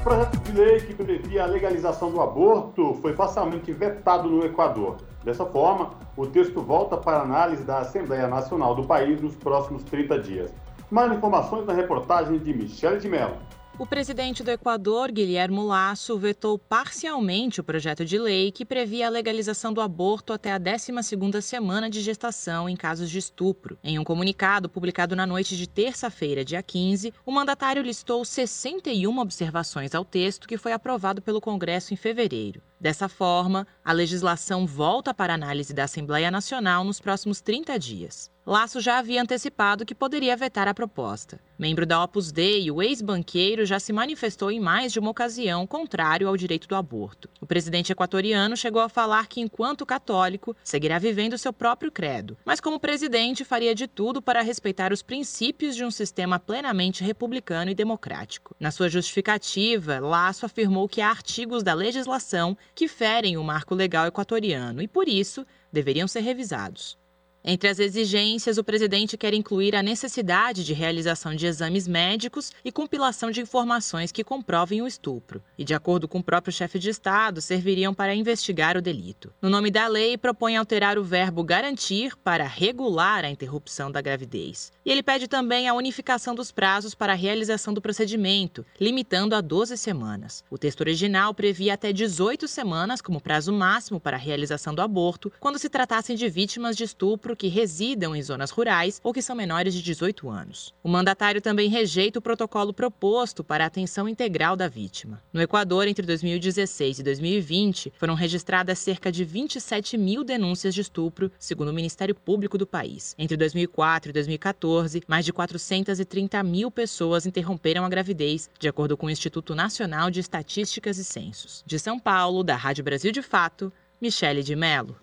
O 0.00 0.02
projeto 0.02 0.38
de 0.38 0.52
lei 0.52 0.80
que 0.80 0.94
previa 0.94 1.42
a 1.42 1.46
legalização 1.46 2.10
do 2.10 2.22
aborto 2.22 2.94
foi 3.02 3.12
parcialmente 3.12 3.70
vetado 3.70 4.30
no 4.30 4.42
Equador. 4.42 4.96
Dessa 5.22 5.44
forma, 5.44 5.90
o 6.16 6.26
texto 6.26 6.62
volta 6.62 6.96
para 6.96 7.20
análise 7.20 7.64
da 7.64 7.80
Assembleia 7.80 8.26
Nacional 8.26 8.74
do 8.74 8.84
país 8.84 9.20
nos 9.20 9.36
próximos 9.36 9.84
30 9.84 10.18
dias. 10.20 10.54
Mais 10.90 11.12
informações 11.12 11.66
na 11.66 11.74
reportagem 11.74 12.38
de 12.38 12.54
Michele 12.54 12.98
de 12.98 13.10
Mello. 13.10 13.36
O 13.80 13.86
presidente 13.86 14.42
do 14.42 14.50
Equador, 14.50 15.10
Guilherme 15.10 15.58
Lasso, 15.60 16.18
vetou 16.18 16.58
parcialmente 16.58 17.62
o 17.62 17.64
projeto 17.64 18.04
de 18.04 18.18
lei 18.18 18.52
que 18.52 18.62
previa 18.62 19.06
a 19.06 19.10
legalização 19.10 19.72
do 19.72 19.80
aborto 19.80 20.34
até 20.34 20.52
a 20.52 20.60
12ª 20.60 21.40
semana 21.40 21.88
de 21.88 22.02
gestação 22.02 22.68
em 22.68 22.76
casos 22.76 23.08
de 23.08 23.16
estupro. 23.16 23.78
Em 23.82 23.98
um 23.98 24.04
comunicado 24.04 24.68
publicado 24.68 25.16
na 25.16 25.26
noite 25.26 25.56
de 25.56 25.66
terça-feira, 25.66 26.44
dia 26.44 26.62
15, 26.62 27.14
o 27.24 27.32
mandatário 27.32 27.82
listou 27.82 28.22
61 28.22 29.18
observações 29.18 29.94
ao 29.94 30.04
texto 30.04 30.46
que 30.46 30.58
foi 30.58 30.72
aprovado 30.72 31.22
pelo 31.22 31.40
Congresso 31.40 31.94
em 31.94 31.96
fevereiro. 31.96 32.60
Dessa 32.80 33.10
forma, 33.10 33.66
a 33.84 33.92
legislação 33.92 34.66
volta 34.66 35.12
para 35.12 35.34
análise 35.34 35.74
da 35.74 35.84
Assembleia 35.84 36.30
Nacional 36.30 36.82
nos 36.82 36.98
próximos 36.98 37.42
30 37.42 37.78
dias. 37.78 38.30
Laço 38.46 38.80
já 38.80 38.98
havia 38.98 39.20
antecipado 39.20 39.84
que 39.84 39.94
poderia 39.94 40.36
vetar 40.36 40.66
a 40.66 40.74
proposta. 40.74 41.38
Membro 41.58 41.84
da 41.84 42.02
Opus 42.02 42.32
Dei, 42.32 42.70
o 42.70 42.82
ex-banqueiro 42.82 43.66
já 43.66 43.78
se 43.78 43.92
manifestou 43.92 44.50
em 44.50 44.58
mais 44.58 44.92
de 44.92 44.98
uma 44.98 45.10
ocasião 45.10 45.66
contrário 45.66 46.26
ao 46.26 46.36
direito 46.36 46.66
do 46.66 46.74
aborto. 46.74 47.28
O 47.38 47.46
presidente 47.46 47.92
equatoriano 47.92 48.56
chegou 48.56 48.80
a 48.80 48.88
falar 48.88 49.26
que, 49.26 49.42
enquanto 49.42 49.84
católico, 49.84 50.56
seguirá 50.64 50.98
vivendo 50.98 51.36
seu 51.36 51.52
próprio 51.52 51.92
credo, 51.92 52.36
mas 52.42 52.60
como 52.60 52.80
presidente 52.80 53.44
faria 53.44 53.74
de 53.74 53.86
tudo 53.86 54.22
para 54.22 54.40
respeitar 54.40 54.90
os 54.90 55.02
princípios 55.02 55.76
de 55.76 55.84
um 55.84 55.90
sistema 55.90 56.40
plenamente 56.40 57.04
republicano 57.04 57.70
e 57.70 57.74
democrático. 57.74 58.56
Na 58.58 58.70
sua 58.70 58.88
justificativa, 58.88 60.00
Laço 60.00 60.46
afirmou 60.46 60.88
que 60.88 61.02
há 61.02 61.10
artigos 61.10 61.62
da 61.62 61.74
legislação 61.74 62.56
que 62.74 62.86
ferem 62.88 63.36
o 63.36 63.44
marco 63.44 63.74
legal 63.74 64.06
equatoriano 64.06 64.82
e, 64.82 64.88
por 64.88 65.08
isso, 65.08 65.46
deveriam 65.72 66.06
ser 66.06 66.20
revisados. 66.20 66.99
Entre 67.42 67.70
as 67.70 67.78
exigências, 67.78 68.58
o 68.58 68.64
presidente 68.64 69.16
quer 69.16 69.32
incluir 69.32 69.74
a 69.74 69.82
necessidade 69.82 70.62
de 70.62 70.74
realização 70.74 71.34
de 71.34 71.46
exames 71.46 71.88
médicos 71.88 72.52
e 72.62 72.70
compilação 72.70 73.30
de 73.30 73.40
informações 73.40 74.12
que 74.12 74.22
comprovem 74.22 74.82
o 74.82 74.86
estupro, 74.86 75.42
e, 75.56 75.64
de 75.64 75.72
acordo 75.72 76.06
com 76.06 76.18
o 76.18 76.22
próprio 76.22 76.52
chefe 76.52 76.78
de 76.78 76.90
Estado, 76.90 77.40
serviriam 77.40 77.94
para 77.94 78.14
investigar 78.14 78.76
o 78.76 78.82
delito. 78.82 79.32
No 79.40 79.48
nome 79.48 79.70
da 79.70 79.86
lei, 79.86 80.18
propõe 80.18 80.56
alterar 80.56 80.98
o 80.98 81.02
verbo 81.02 81.42
garantir 81.42 82.14
para 82.18 82.46
regular 82.46 83.24
a 83.24 83.30
interrupção 83.30 83.90
da 83.90 84.02
gravidez. 84.02 84.70
E 84.84 84.90
ele 84.90 85.02
pede 85.02 85.26
também 85.26 85.66
a 85.66 85.72
unificação 85.72 86.34
dos 86.34 86.52
prazos 86.52 86.94
para 86.94 87.14
a 87.14 87.16
realização 87.16 87.72
do 87.72 87.80
procedimento, 87.80 88.66
limitando 88.78 89.34
a 89.34 89.40
12 89.40 89.78
semanas. 89.78 90.44
O 90.50 90.58
texto 90.58 90.82
original 90.82 91.32
previa 91.32 91.72
até 91.72 91.90
18 91.90 92.46
semanas 92.46 93.00
como 93.00 93.20
prazo 93.20 93.50
máximo 93.50 93.98
para 93.98 94.18
a 94.18 94.20
realização 94.20 94.74
do 94.74 94.82
aborto, 94.82 95.32
quando 95.40 95.58
se 95.58 95.70
tratassem 95.70 96.14
de 96.14 96.28
vítimas 96.28 96.76
de 96.76 96.84
estupro 96.84 97.29
que 97.36 97.48
residam 97.48 98.14
em 98.14 98.22
zonas 98.22 98.50
rurais 98.50 99.00
ou 99.02 99.12
que 99.12 99.22
são 99.22 99.36
menores 99.36 99.74
de 99.74 99.82
18 99.82 100.28
anos. 100.28 100.74
O 100.82 100.88
mandatário 100.88 101.40
também 101.40 101.68
rejeita 101.68 102.18
o 102.18 102.22
protocolo 102.22 102.72
proposto 102.72 103.42
para 103.42 103.64
a 103.64 103.66
atenção 103.66 104.08
integral 104.08 104.56
da 104.56 104.68
vítima. 104.68 105.22
No 105.32 105.40
Equador, 105.40 105.88
entre 105.88 106.06
2016 106.06 106.98
e 106.98 107.02
2020, 107.02 107.92
foram 107.98 108.14
registradas 108.14 108.78
cerca 108.78 109.10
de 109.10 109.24
27 109.24 109.96
mil 109.96 110.24
denúncias 110.24 110.74
de 110.74 110.80
estupro, 110.80 111.30
segundo 111.38 111.68
o 111.68 111.74
Ministério 111.74 112.14
Público 112.14 112.58
do 112.58 112.66
país. 112.66 113.14
Entre 113.18 113.36
2004 113.36 114.10
e 114.10 114.12
2014, 114.12 115.02
mais 115.06 115.24
de 115.24 115.32
430 115.32 116.42
mil 116.42 116.70
pessoas 116.70 117.26
interromperam 117.26 117.84
a 117.84 117.88
gravidez, 117.88 118.50
de 118.58 118.68
acordo 118.68 118.96
com 118.96 119.06
o 119.06 119.10
Instituto 119.10 119.54
Nacional 119.54 120.10
de 120.10 120.20
Estatísticas 120.20 120.98
e 120.98 121.04
Censos. 121.04 121.62
De 121.66 121.78
São 121.78 121.98
Paulo, 121.98 122.42
da 122.42 122.56
Rádio 122.56 122.84
Brasil 122.84 123.12
de 123.12 123.22
Fato, 123.22 123.72
Michele 124.00 124.42
de 124.42 124.56
Mello. 124.56 124.96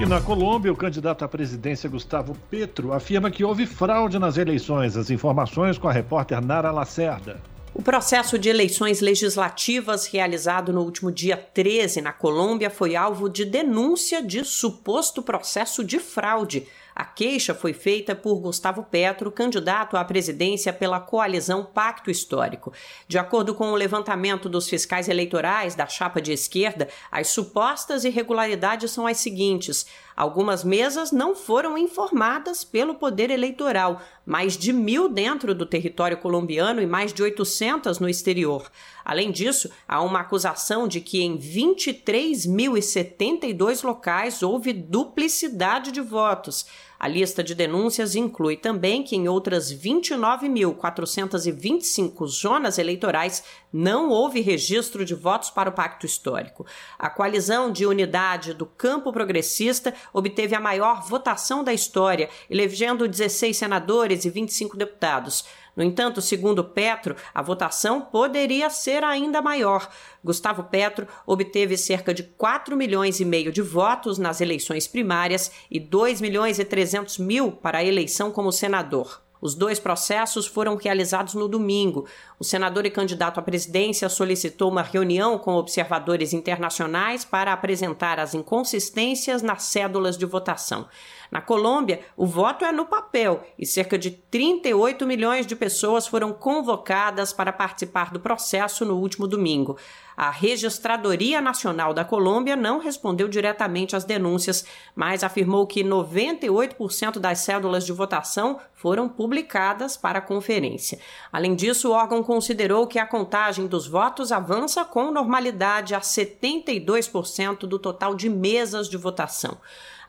E 0.00 0.06
na 0.06 0.18
Colômbia, 0.18 0.72
o 0.72 0.76
candidato 0.76 1.26
à 1.26 1.28
presidência 1.28 1.86
Gustavo 1.86 2.34
Petro 2.50 2.94
afirma 2.94 3.30
que 3.30 3.44
houve 3.44 3.66
fraude 3.66 4.18
nas 4.18 4.38
eleições. 4.38 4.96
As 4.96 5.10
informações 5.10 5.76
com 5.76 5.88
a 5.88 5.92
repórter 5.92 6.40
Nara 6.40 6.70
Lacerda. 6.70 7.38
O 7.74 7.82
processo 7.82 8.38
de 8.38 8.48
eleições 8.48 9.02
legislativas 9.02 10.06
realizado 10.06 10.72
no 10.72 10.80
último 10.80 11.12
dia 11.12 11.36
13 11.36 12.00
na 12.00 12.14
Colômbia 12.14 12.70
foi 12.70 12.96
alvo 12.96 13.28
de 13.28 13.44
denúncia 13.44 14.22
de 14.22 14.42
suposto 14.42 15.22
processo 15.22 15.84
de 15.84 15.98
fraude 15.98 16.66
a 16.94 17.04
queixa 17.04 17.54
foi 17.54 17.72
feita 17.72 18.14
por 18.14 18.40
Gustavo 18.40 18.82
Petro, 18.82 19.30
candidato 19.30 19.96
à 19.96 20.04
presidência 20.04 20.72
pela 20.72 21.00
coalizão 21.00 21.64
Pacto 21.64 22.10
Histórico. 22.10 22.72
De 23.06 23.18
acordo 23.18 23.54
com 23.54 23.72
o 23.72 23.76
levantamento 23.76 24.48
dos 24.48 24.68
fiscais 24.68 25.08
eleitorais 25.08 25.74
da 25.74 25.86
chapa 25.86 26.20
de 26.20 26.32
esquerda, 26.32 26.88
as 27.10 27.28
supostas 27.28 28.04
irregularidades 28.04 28.90
são 28.90 29.06
as 29.06 29.18
seguintes: 29.18 29.86
algumas 30.20 30.62
mesas 30.62 31.10
não 31.10 31.34
foram 31.34 31.76
informadas 31.78 32.62
pelo 32.62 32.94
Poder 32.94 33.30
Eleitoral, 33.30 34.02
mais 34.26 34.54
de 34.54 34.70
mil 34.70 35.08
dentro 35.08 35.54
do 35.54 35.64
território 35.64 36.18
colombiano 36.18 36.82
e 36.82 36.86
mais 36.86 37.10
de 37.10 37.22
800 37.22 37.98
no 37.98 38.06
exterior. 38.06 38.70
Além 39.02 39.30
disso, 39.30 39.70
há 39.88 40.02
uma 40.02 40.20
acusação 40.20 40.86
de 40.86 41.00
que 41.00 41.22
em 41.22 41.38
23.072 41.38 43.82
locais 43.82 44.42
houve 44.42 44.74
duplicidade 44.74 45.90
de 45.90 46.02
votos. 46.02 46.66
A 47.00 47.08
lista 47.08 47.42
de 47.42 47.54
denúncias 47.54 48.14
inclui 48.14 48.58
também 48.58 49.02
que 49.02 49.16
em 49.16 49.26
outras 49.26 49.72
29.425 49.72 52.26
zonas 52.26 52.76
eleitorais 52.76 53.42
não 53.72 54.10
houve 54.10 54.42
registro 54.42 55.02
de 55.02 55.14
votos 55.14 55.48
para 55.48 55.70
o 55.70 55.72
Pacto 55.72 56.04
Histórico. 56.04 56.66
A 56.98 57.08
coalizão 57.08 57.72
de 57.72 57.86
unidade 57.86 58.52
do 58.52 58.66
campo 58.66 59.10
progressista 59.14 59.94
obteve 60.12 60.54
a 60.54 60.60
maior 60.60 61.00
votação 61.00 61.64
da 61.64 61.72
história, 61.72 62.28
elegendo 62.50 63.08
16 63.08 63.56
senadores 63.56 64.26
e 64.26 64.30
25 64.30 64.76
deputados. 64.76 65.46
No 65.76 65.82
entanto, 65.82 66.20
segundo 66.20 66.64
Petro, 66.64 67.16
a 67.34 67.42
votação 67.42 68.00
poderia 68.00 68.68
ser 68.70 69.04
ainda 69.04 69.40
maior. 69.40 69.88
Gustavo 70.24 70.64
Petro 70.64 71.06
obteve 71.26 71.76
cerca 71.76 72.12
de 72.12 72.22
4 72.22 72.76
milhões 72.76 73.20
e 73.20 73.24
meio 73.24 73.52
de 73.52 73.62
votos 73.62 74.18
nas 74.18 74.40
eleições 74.40 74.86
primárias 74.86 75.50
e 75.70 75.78
2 75.78 76.20
milhões 76.20 76.58
e 76.58 76.64
300 76.64 77.18
mil 77.18 77.52
para 77.52 77.78
a 77.78 77.84
eleição 77.84 78.30
como 78.30 78.52
senador. 78.52 79.22
Os 79.40 79.54
dois 79.54 79.78
processos 79.78 80.46
foram 80.46 80.76
realizados 80.76 81.34
no 81.34 81.48
domingo. 81.48 82.06
O 82.38 82.44
senador 82.44 82.84
e 82.84 82.90
candidato 82.90 83.40
à 83.40 83.42
presidência 83.42 84.08
solicitou 84.08 84.70
uma 84.70 84.82
reunião 84.82 85.38
com 85.38 85.54
observadores 85.54 86.34
internacionais 86.34 87.24
para 87.24 87.52
apresentar 87.52 88.20
as 88.20 88.34
inconsistências 88.34 89.40
nas 89.40 89.62
cédulas 89.62 90.18
de 90.18 90.26
votação. 90.26 90.86
Na 91.30 91.40
Colômbia, 91.40 92.00
o 92.16 92.26
voto 92.26 92.64
é 92.64 92.72
no 92.72 92.86
papel 92.86 93.44
e 93.58 93.64
cerca 93.64 93.96
de 93.96 94.10
38 94.10 95.06
milhões 95.06 95.46
de 95.46 95.54
pessoas 95.54 96.06
foram 96.06 96.32
convocadas 96.32 97.32
para 97.32 97.52
participar 97.52 98.10
do 98.10 98.18
processo 98.18 98.84
no 98.84 98.96
último 98.96 99.28
domingo. 99.28 99.76
A 100.16 100.28
Registradoria 100.28 101.40
Nacional 101.40 101.94
da 101.94 102.04
Colômbia 102.04 102.54
não 102.54 102.78
respondeu 102.78 103.26
diretamente 103.26 103.96
às 103.96 104.04
denúncias, 104.04 104.66
mas 104.94 105.24
afirmou 105.24 105.66
que 105.66 105.82
98% 105.82 107.18
das 107.18 107.38
cédulas 107.38 107.86
de 107.86 107.92
votação 107.92 108.58
foram 108.74 109.08
publicadas 109.08 109.96
para 109.96 110.18
a 110.18 110.22
conferência. 110.22 110.98
Além 111.32 111.54
disso, 111.54 111.88
o 111.88 111.92
órgão 111.92 112.22
considerou 112.22 112.86
que 112.86 112.98
a 112.98 113.06
contagem 113.06 113.66
dos 113.66 113.86
votos 113.86 114.30
avança 114.30 114.84
com 114.84 115.10
normalidade 115.10 115.94
a 115.94 116.00
72% 116.00 117.60
do 117.60 117.78
total 117.78 118.14
de 118.14 118.28
mesas 118.28 118.90
de 118.90 118.98
votação. 118.98 119.56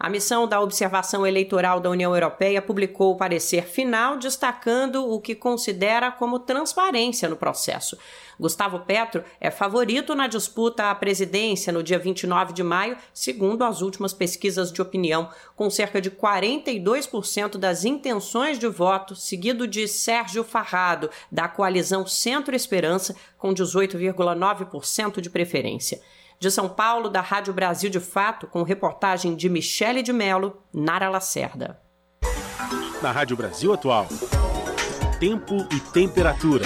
A 0.03 0.09
missão 0.09 0.47
da 0.47 0.59
Observação 0.59 1.27
Eleitoral 1.27 1.79
da 1.79 1.87
União 1.87 2.15
Europeia 2.15 2.59
publicou 2.59 3.11
o 3.11 3.15
parecer 3.15 3.67
final 3.67 4.17
destacando 4.17 5.07
o 5.07 5.21
que 5.21 5.35
considera 5.35 6.11
como 6.11 6.39
transparência 6.39 7.29
no 7.29 7.35
processo. 7.35 7.95
Gustavo 8.39 8.79
Petro 8.79 9.23
é 9.39 9.51
favorito 9.51 10.15
na 10.15 10.25
disputa 10.25 10.89
à 10.89 10.95
presidência 10.95 11.71
no 11.71 11.83
dia 11.83 11.99
29 11.99 12.51
de 12.51 12.63
maio, 12.63 12.97
segundo 13.13 13.63
as 13.63 13.83
últimas 13.83 14.11
pesquisas 14.11 14.71
de 14.71 14.81
opinião, 14.81 15.29
com 15.55 15.69
cerca 15.69 16.01
de 16.01 16.09
42% 16.09 17.59
das 17.59 17.85
intenções 17.85 18.57
de 18.57 18.67
voto, 18.67 19.15
seguido 19.15 19.67
de 19.67 19.87
Sérgio 19.87 20.43
Farrado, 20.43 21.11
da 21.31 21.47
coalizão 21.47 22.07
Centro 22.07 22.55
Esperança, 22.55 23.15
com 23.37 23.53
18,9% 23.53 25.21
de 25.21 25.29
preferência. 25.29 26.01
De 26.41 26.49
São 26.49 26.67
Paulo, 26.67 27.07
da 27.07 27.21
Rádio 27.21 27.53
Brasil 27.53 27.87
de 27.87 27.99
Fato, 27.99 28.47
com 28.47 28.63
reportagem 28.63 29.35
de 29.35 29.47
Michele 29.47 30.01
de 30.01 30.11
Mello, 30.11 30.57
Nara 30.73 31.07
Lacerda. 31.07 31.79
Na 32.99 33.11
Rádio 33.11 33.37
Brasil 33.37 33.71
Atual. 33.71 34.07
Tempo 35.19 35.67
e 35.71 35.79
temperatura. 35.79 36.65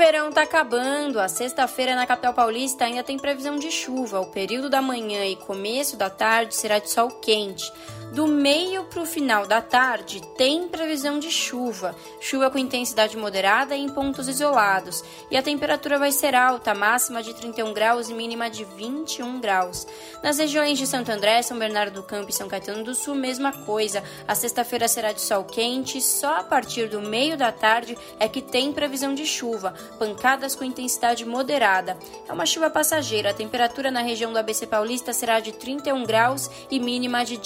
verão 0.00 0.32
tá 0.32 0.42
acabando. 0.42 1.20
A 1.20 1.28
sexta-feira 1.28 1.94
na 1.94 2.06
capital 2.06 2.32
paulista 2.32 2.86
ainda 2.86 3.04
tem 3.04 3.18
previsão 3.18 3.56
de 3.56 3.70
chuva. 3.70 4.18
O 4.18 4.32
período 4.32 4.70
da 4.70 4.80
manhã 4.80 5.26
e 5.26 5.36
começo 5.36 5.94
da 5.94 6.08
tarde 6.08 6.56
será 6.56 6.78
de 6.78 6.90
sol 6.90 7.10
quente. 7.20 7.70
Do 8.12 8.26
meio 8.26 8.82
para 8.84 9.02
o 9.02 9.06
final 9.06 9.46
da 9.46 9.62
tarde, 9.62 10.20
tem 10.36 10.66
previsão 10.66 11.20
de 11.20 11.30
chuva, 11.30 11.94
chuva 12.20 12.50
com 12.50 12.58
intensidade 12.58 13.16
moderada 13.16 13.76
em 13.76 13.88
pontos 13.88 14.26
isolados, 14.26 15.04
e 15.30 15.36
a 15.36 15.42
temperatura 15.42 15.96
vai 15.96 16.10
ser 16.10 16.34
alta, 16.34 16.74
máxima 16.74 17.22
de 17.22 17.32
31 17.32 17.72
graus 17.72 18.10
e 18.10 18.14
mínima 18.14 18.50
de 18.50 18.64
21 18.64 19.40
graus. 19.40 19.86
Nas 20.24 20.38
regiões 20.38 20.76
de 20.76 20.88
Santo 20.88 21.12
André, 21.12 21.40
São 21.42 21.56
Bernardo 21.56 21.94
do 21.94 22.02
Campo 22.02 22.30
e 22.30 22.32
São 22.32 22.48
Caetano 22.48 22.82
do 22.82 22.96
Sul, 22.96 23.14
mesma 23.14 23.52
coisa. 23.52 24.02
A 24.26 24.34
sexta-feira 24.34 24.88
será 24.88 25.12
de 25.12 25.20
sol 25.20 25.44
quente, 25.44 26.00
só 26.00 26.40
a 26.40 26.42
partir 26.42 26.88
do 26.88 27.00
meio 27.00 27.36
da 27.36 27.52
tarde 27.52 27.96
é 28.18 28.28
que 28.28 28.42
tem 28.42 28.72
previsão 28.72 29.14
de 29.14 29.24
chuva, 29.24 29.72
pancadas 30.00 30.56
com 30.56 30.64
intensidade 30.64 31.24
moderada. 31.24 31.96
É 32.28 32.32
uma 32.32 32.44
chuva 32.44 32.70
passageira, 32.70 33.30
a 33.30 33.34
temperatura 33.34 33.88
na 33.88 34.00
região 34.00 34.32
do 34.32 34.38
ABC 34.38 34.66
Paulista 34.66 35.12
será 35.12 35.38
de 35.38 35.52
31 35.52 36.04
graus 36.04 36.50
e 36.68 36.80
mínima 36.80 37.24
de 37.24 37.36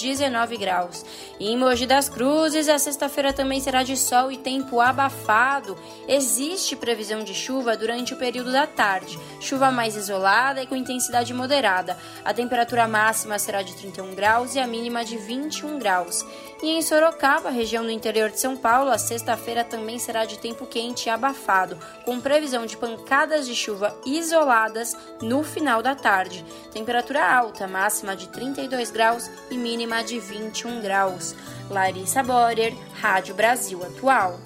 19 0.55 0.57
graus. 0.57 1.05
E 1.39 1.49
em 1.49 1.57
Mogi 1.57 1.85
das 1.85 2.09
Cruzes, 2.09 2.69
a 2.69 2.79
sexta-feira 2.79 3.33
também 3.33 3.59
será 3.59 3.83
de 3.83 3.95
sol 3.97 4.31
e 4.31 4.37
tempo 4.37 4.79
abafado. 4.79 5.77
Existe 6.07 6.75
previsão 6.75 7.23
de 7.23 7.33
chuva 7.33 7.75
durante 7.77 8.13
o 8.13 8.17
período 8.17 8.51
da 8.51 8.65
tarde, 8.65 9.19
chuva 9.39 9.71
mais 9.71 9.95
isolada 9.95 10.63
e 10.63 10.67
com 10.67 10.75
intensidade 10.75 11.33
moderada. 11.33 11.97
A 12.23 12.33
temperatura 12.33 12.87
máxima 12.87 13.37
será 13.37 13.61
de 13.61 13.75
31 13.75 14.15
graus 14.15 14.55
e 14.55 14.59
a 14.59 14.67
mínima 14.67 15.03
de 15.03 15.17
21 15.17 15.77
graus. 15.77 16.25
E 16.65 16.69
em 16.69 16.81
Sorocaba, 16.81 17.51
região 17.51 17.83
do 17.83 17.91
interior 17.91 18.31
de 18.31 18.39
São 18.39 18.57
Paulo, 18.57 18.89
a 18.89 18.97
sexta-feira 18.97 19.63
também 19.63 19.99
será 19.99 20.25
de 20.25 20.39
tempo 20.39 20.65
quente 20.65 21.05
e 21.05 21.09
abafado, 21.11 21.77
com 22.03 22.19
previsão 22.19 22.65
de 22.65 22.75
pancadas 22.75 23.45
de 23.45 23.53
chuva 23.53 23.95
isoladas 24.03 24.97
no 25.21 25.43
final 25.43 25.83
da 25.83 25.93
tarde. 25.93 26.43
Temperatura 26.73 27.23
alta, 27.23 27.67
máxima 27.67 28.15
de 28.15 28.27
32 28.29 28.89
graus 28.89 29.29
e 29.51 29.59
mínima 29.59 30.03
de 30.03 30.19
21 30.19 30.81
graus. 30.81 31.35
Larissa 31.69 32.23
Borer, 32.23 32.73
Rádio 32.99 33.35
Brasil 33.35 33.83
Atual. 33.83 34.39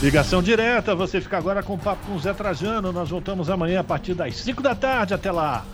Ligação 0.00 0.40
direta, 0.40 0.94
você 0.94 1.20
fica 1.20 1.38
agora 1.38 1.64
com 1.64 1.74
o 1.74 1.78
papo 1.78 2.06
com 2.06 2.14
o 2.14 2.20
Zé 2.20 2.32
Trajano. 2.32 2.92
Nós 2.92 3.10
voltamos 3.10 3.50
amanhã 3.50 3.80
a 3.80 3.84
partir 3.84 4.14
das 4.14 4.36
5 4.36 4.62
da 4.62 4.76
tarde. 4.76 5.12
Até 5.12 5.32
lá. 5.32 5.64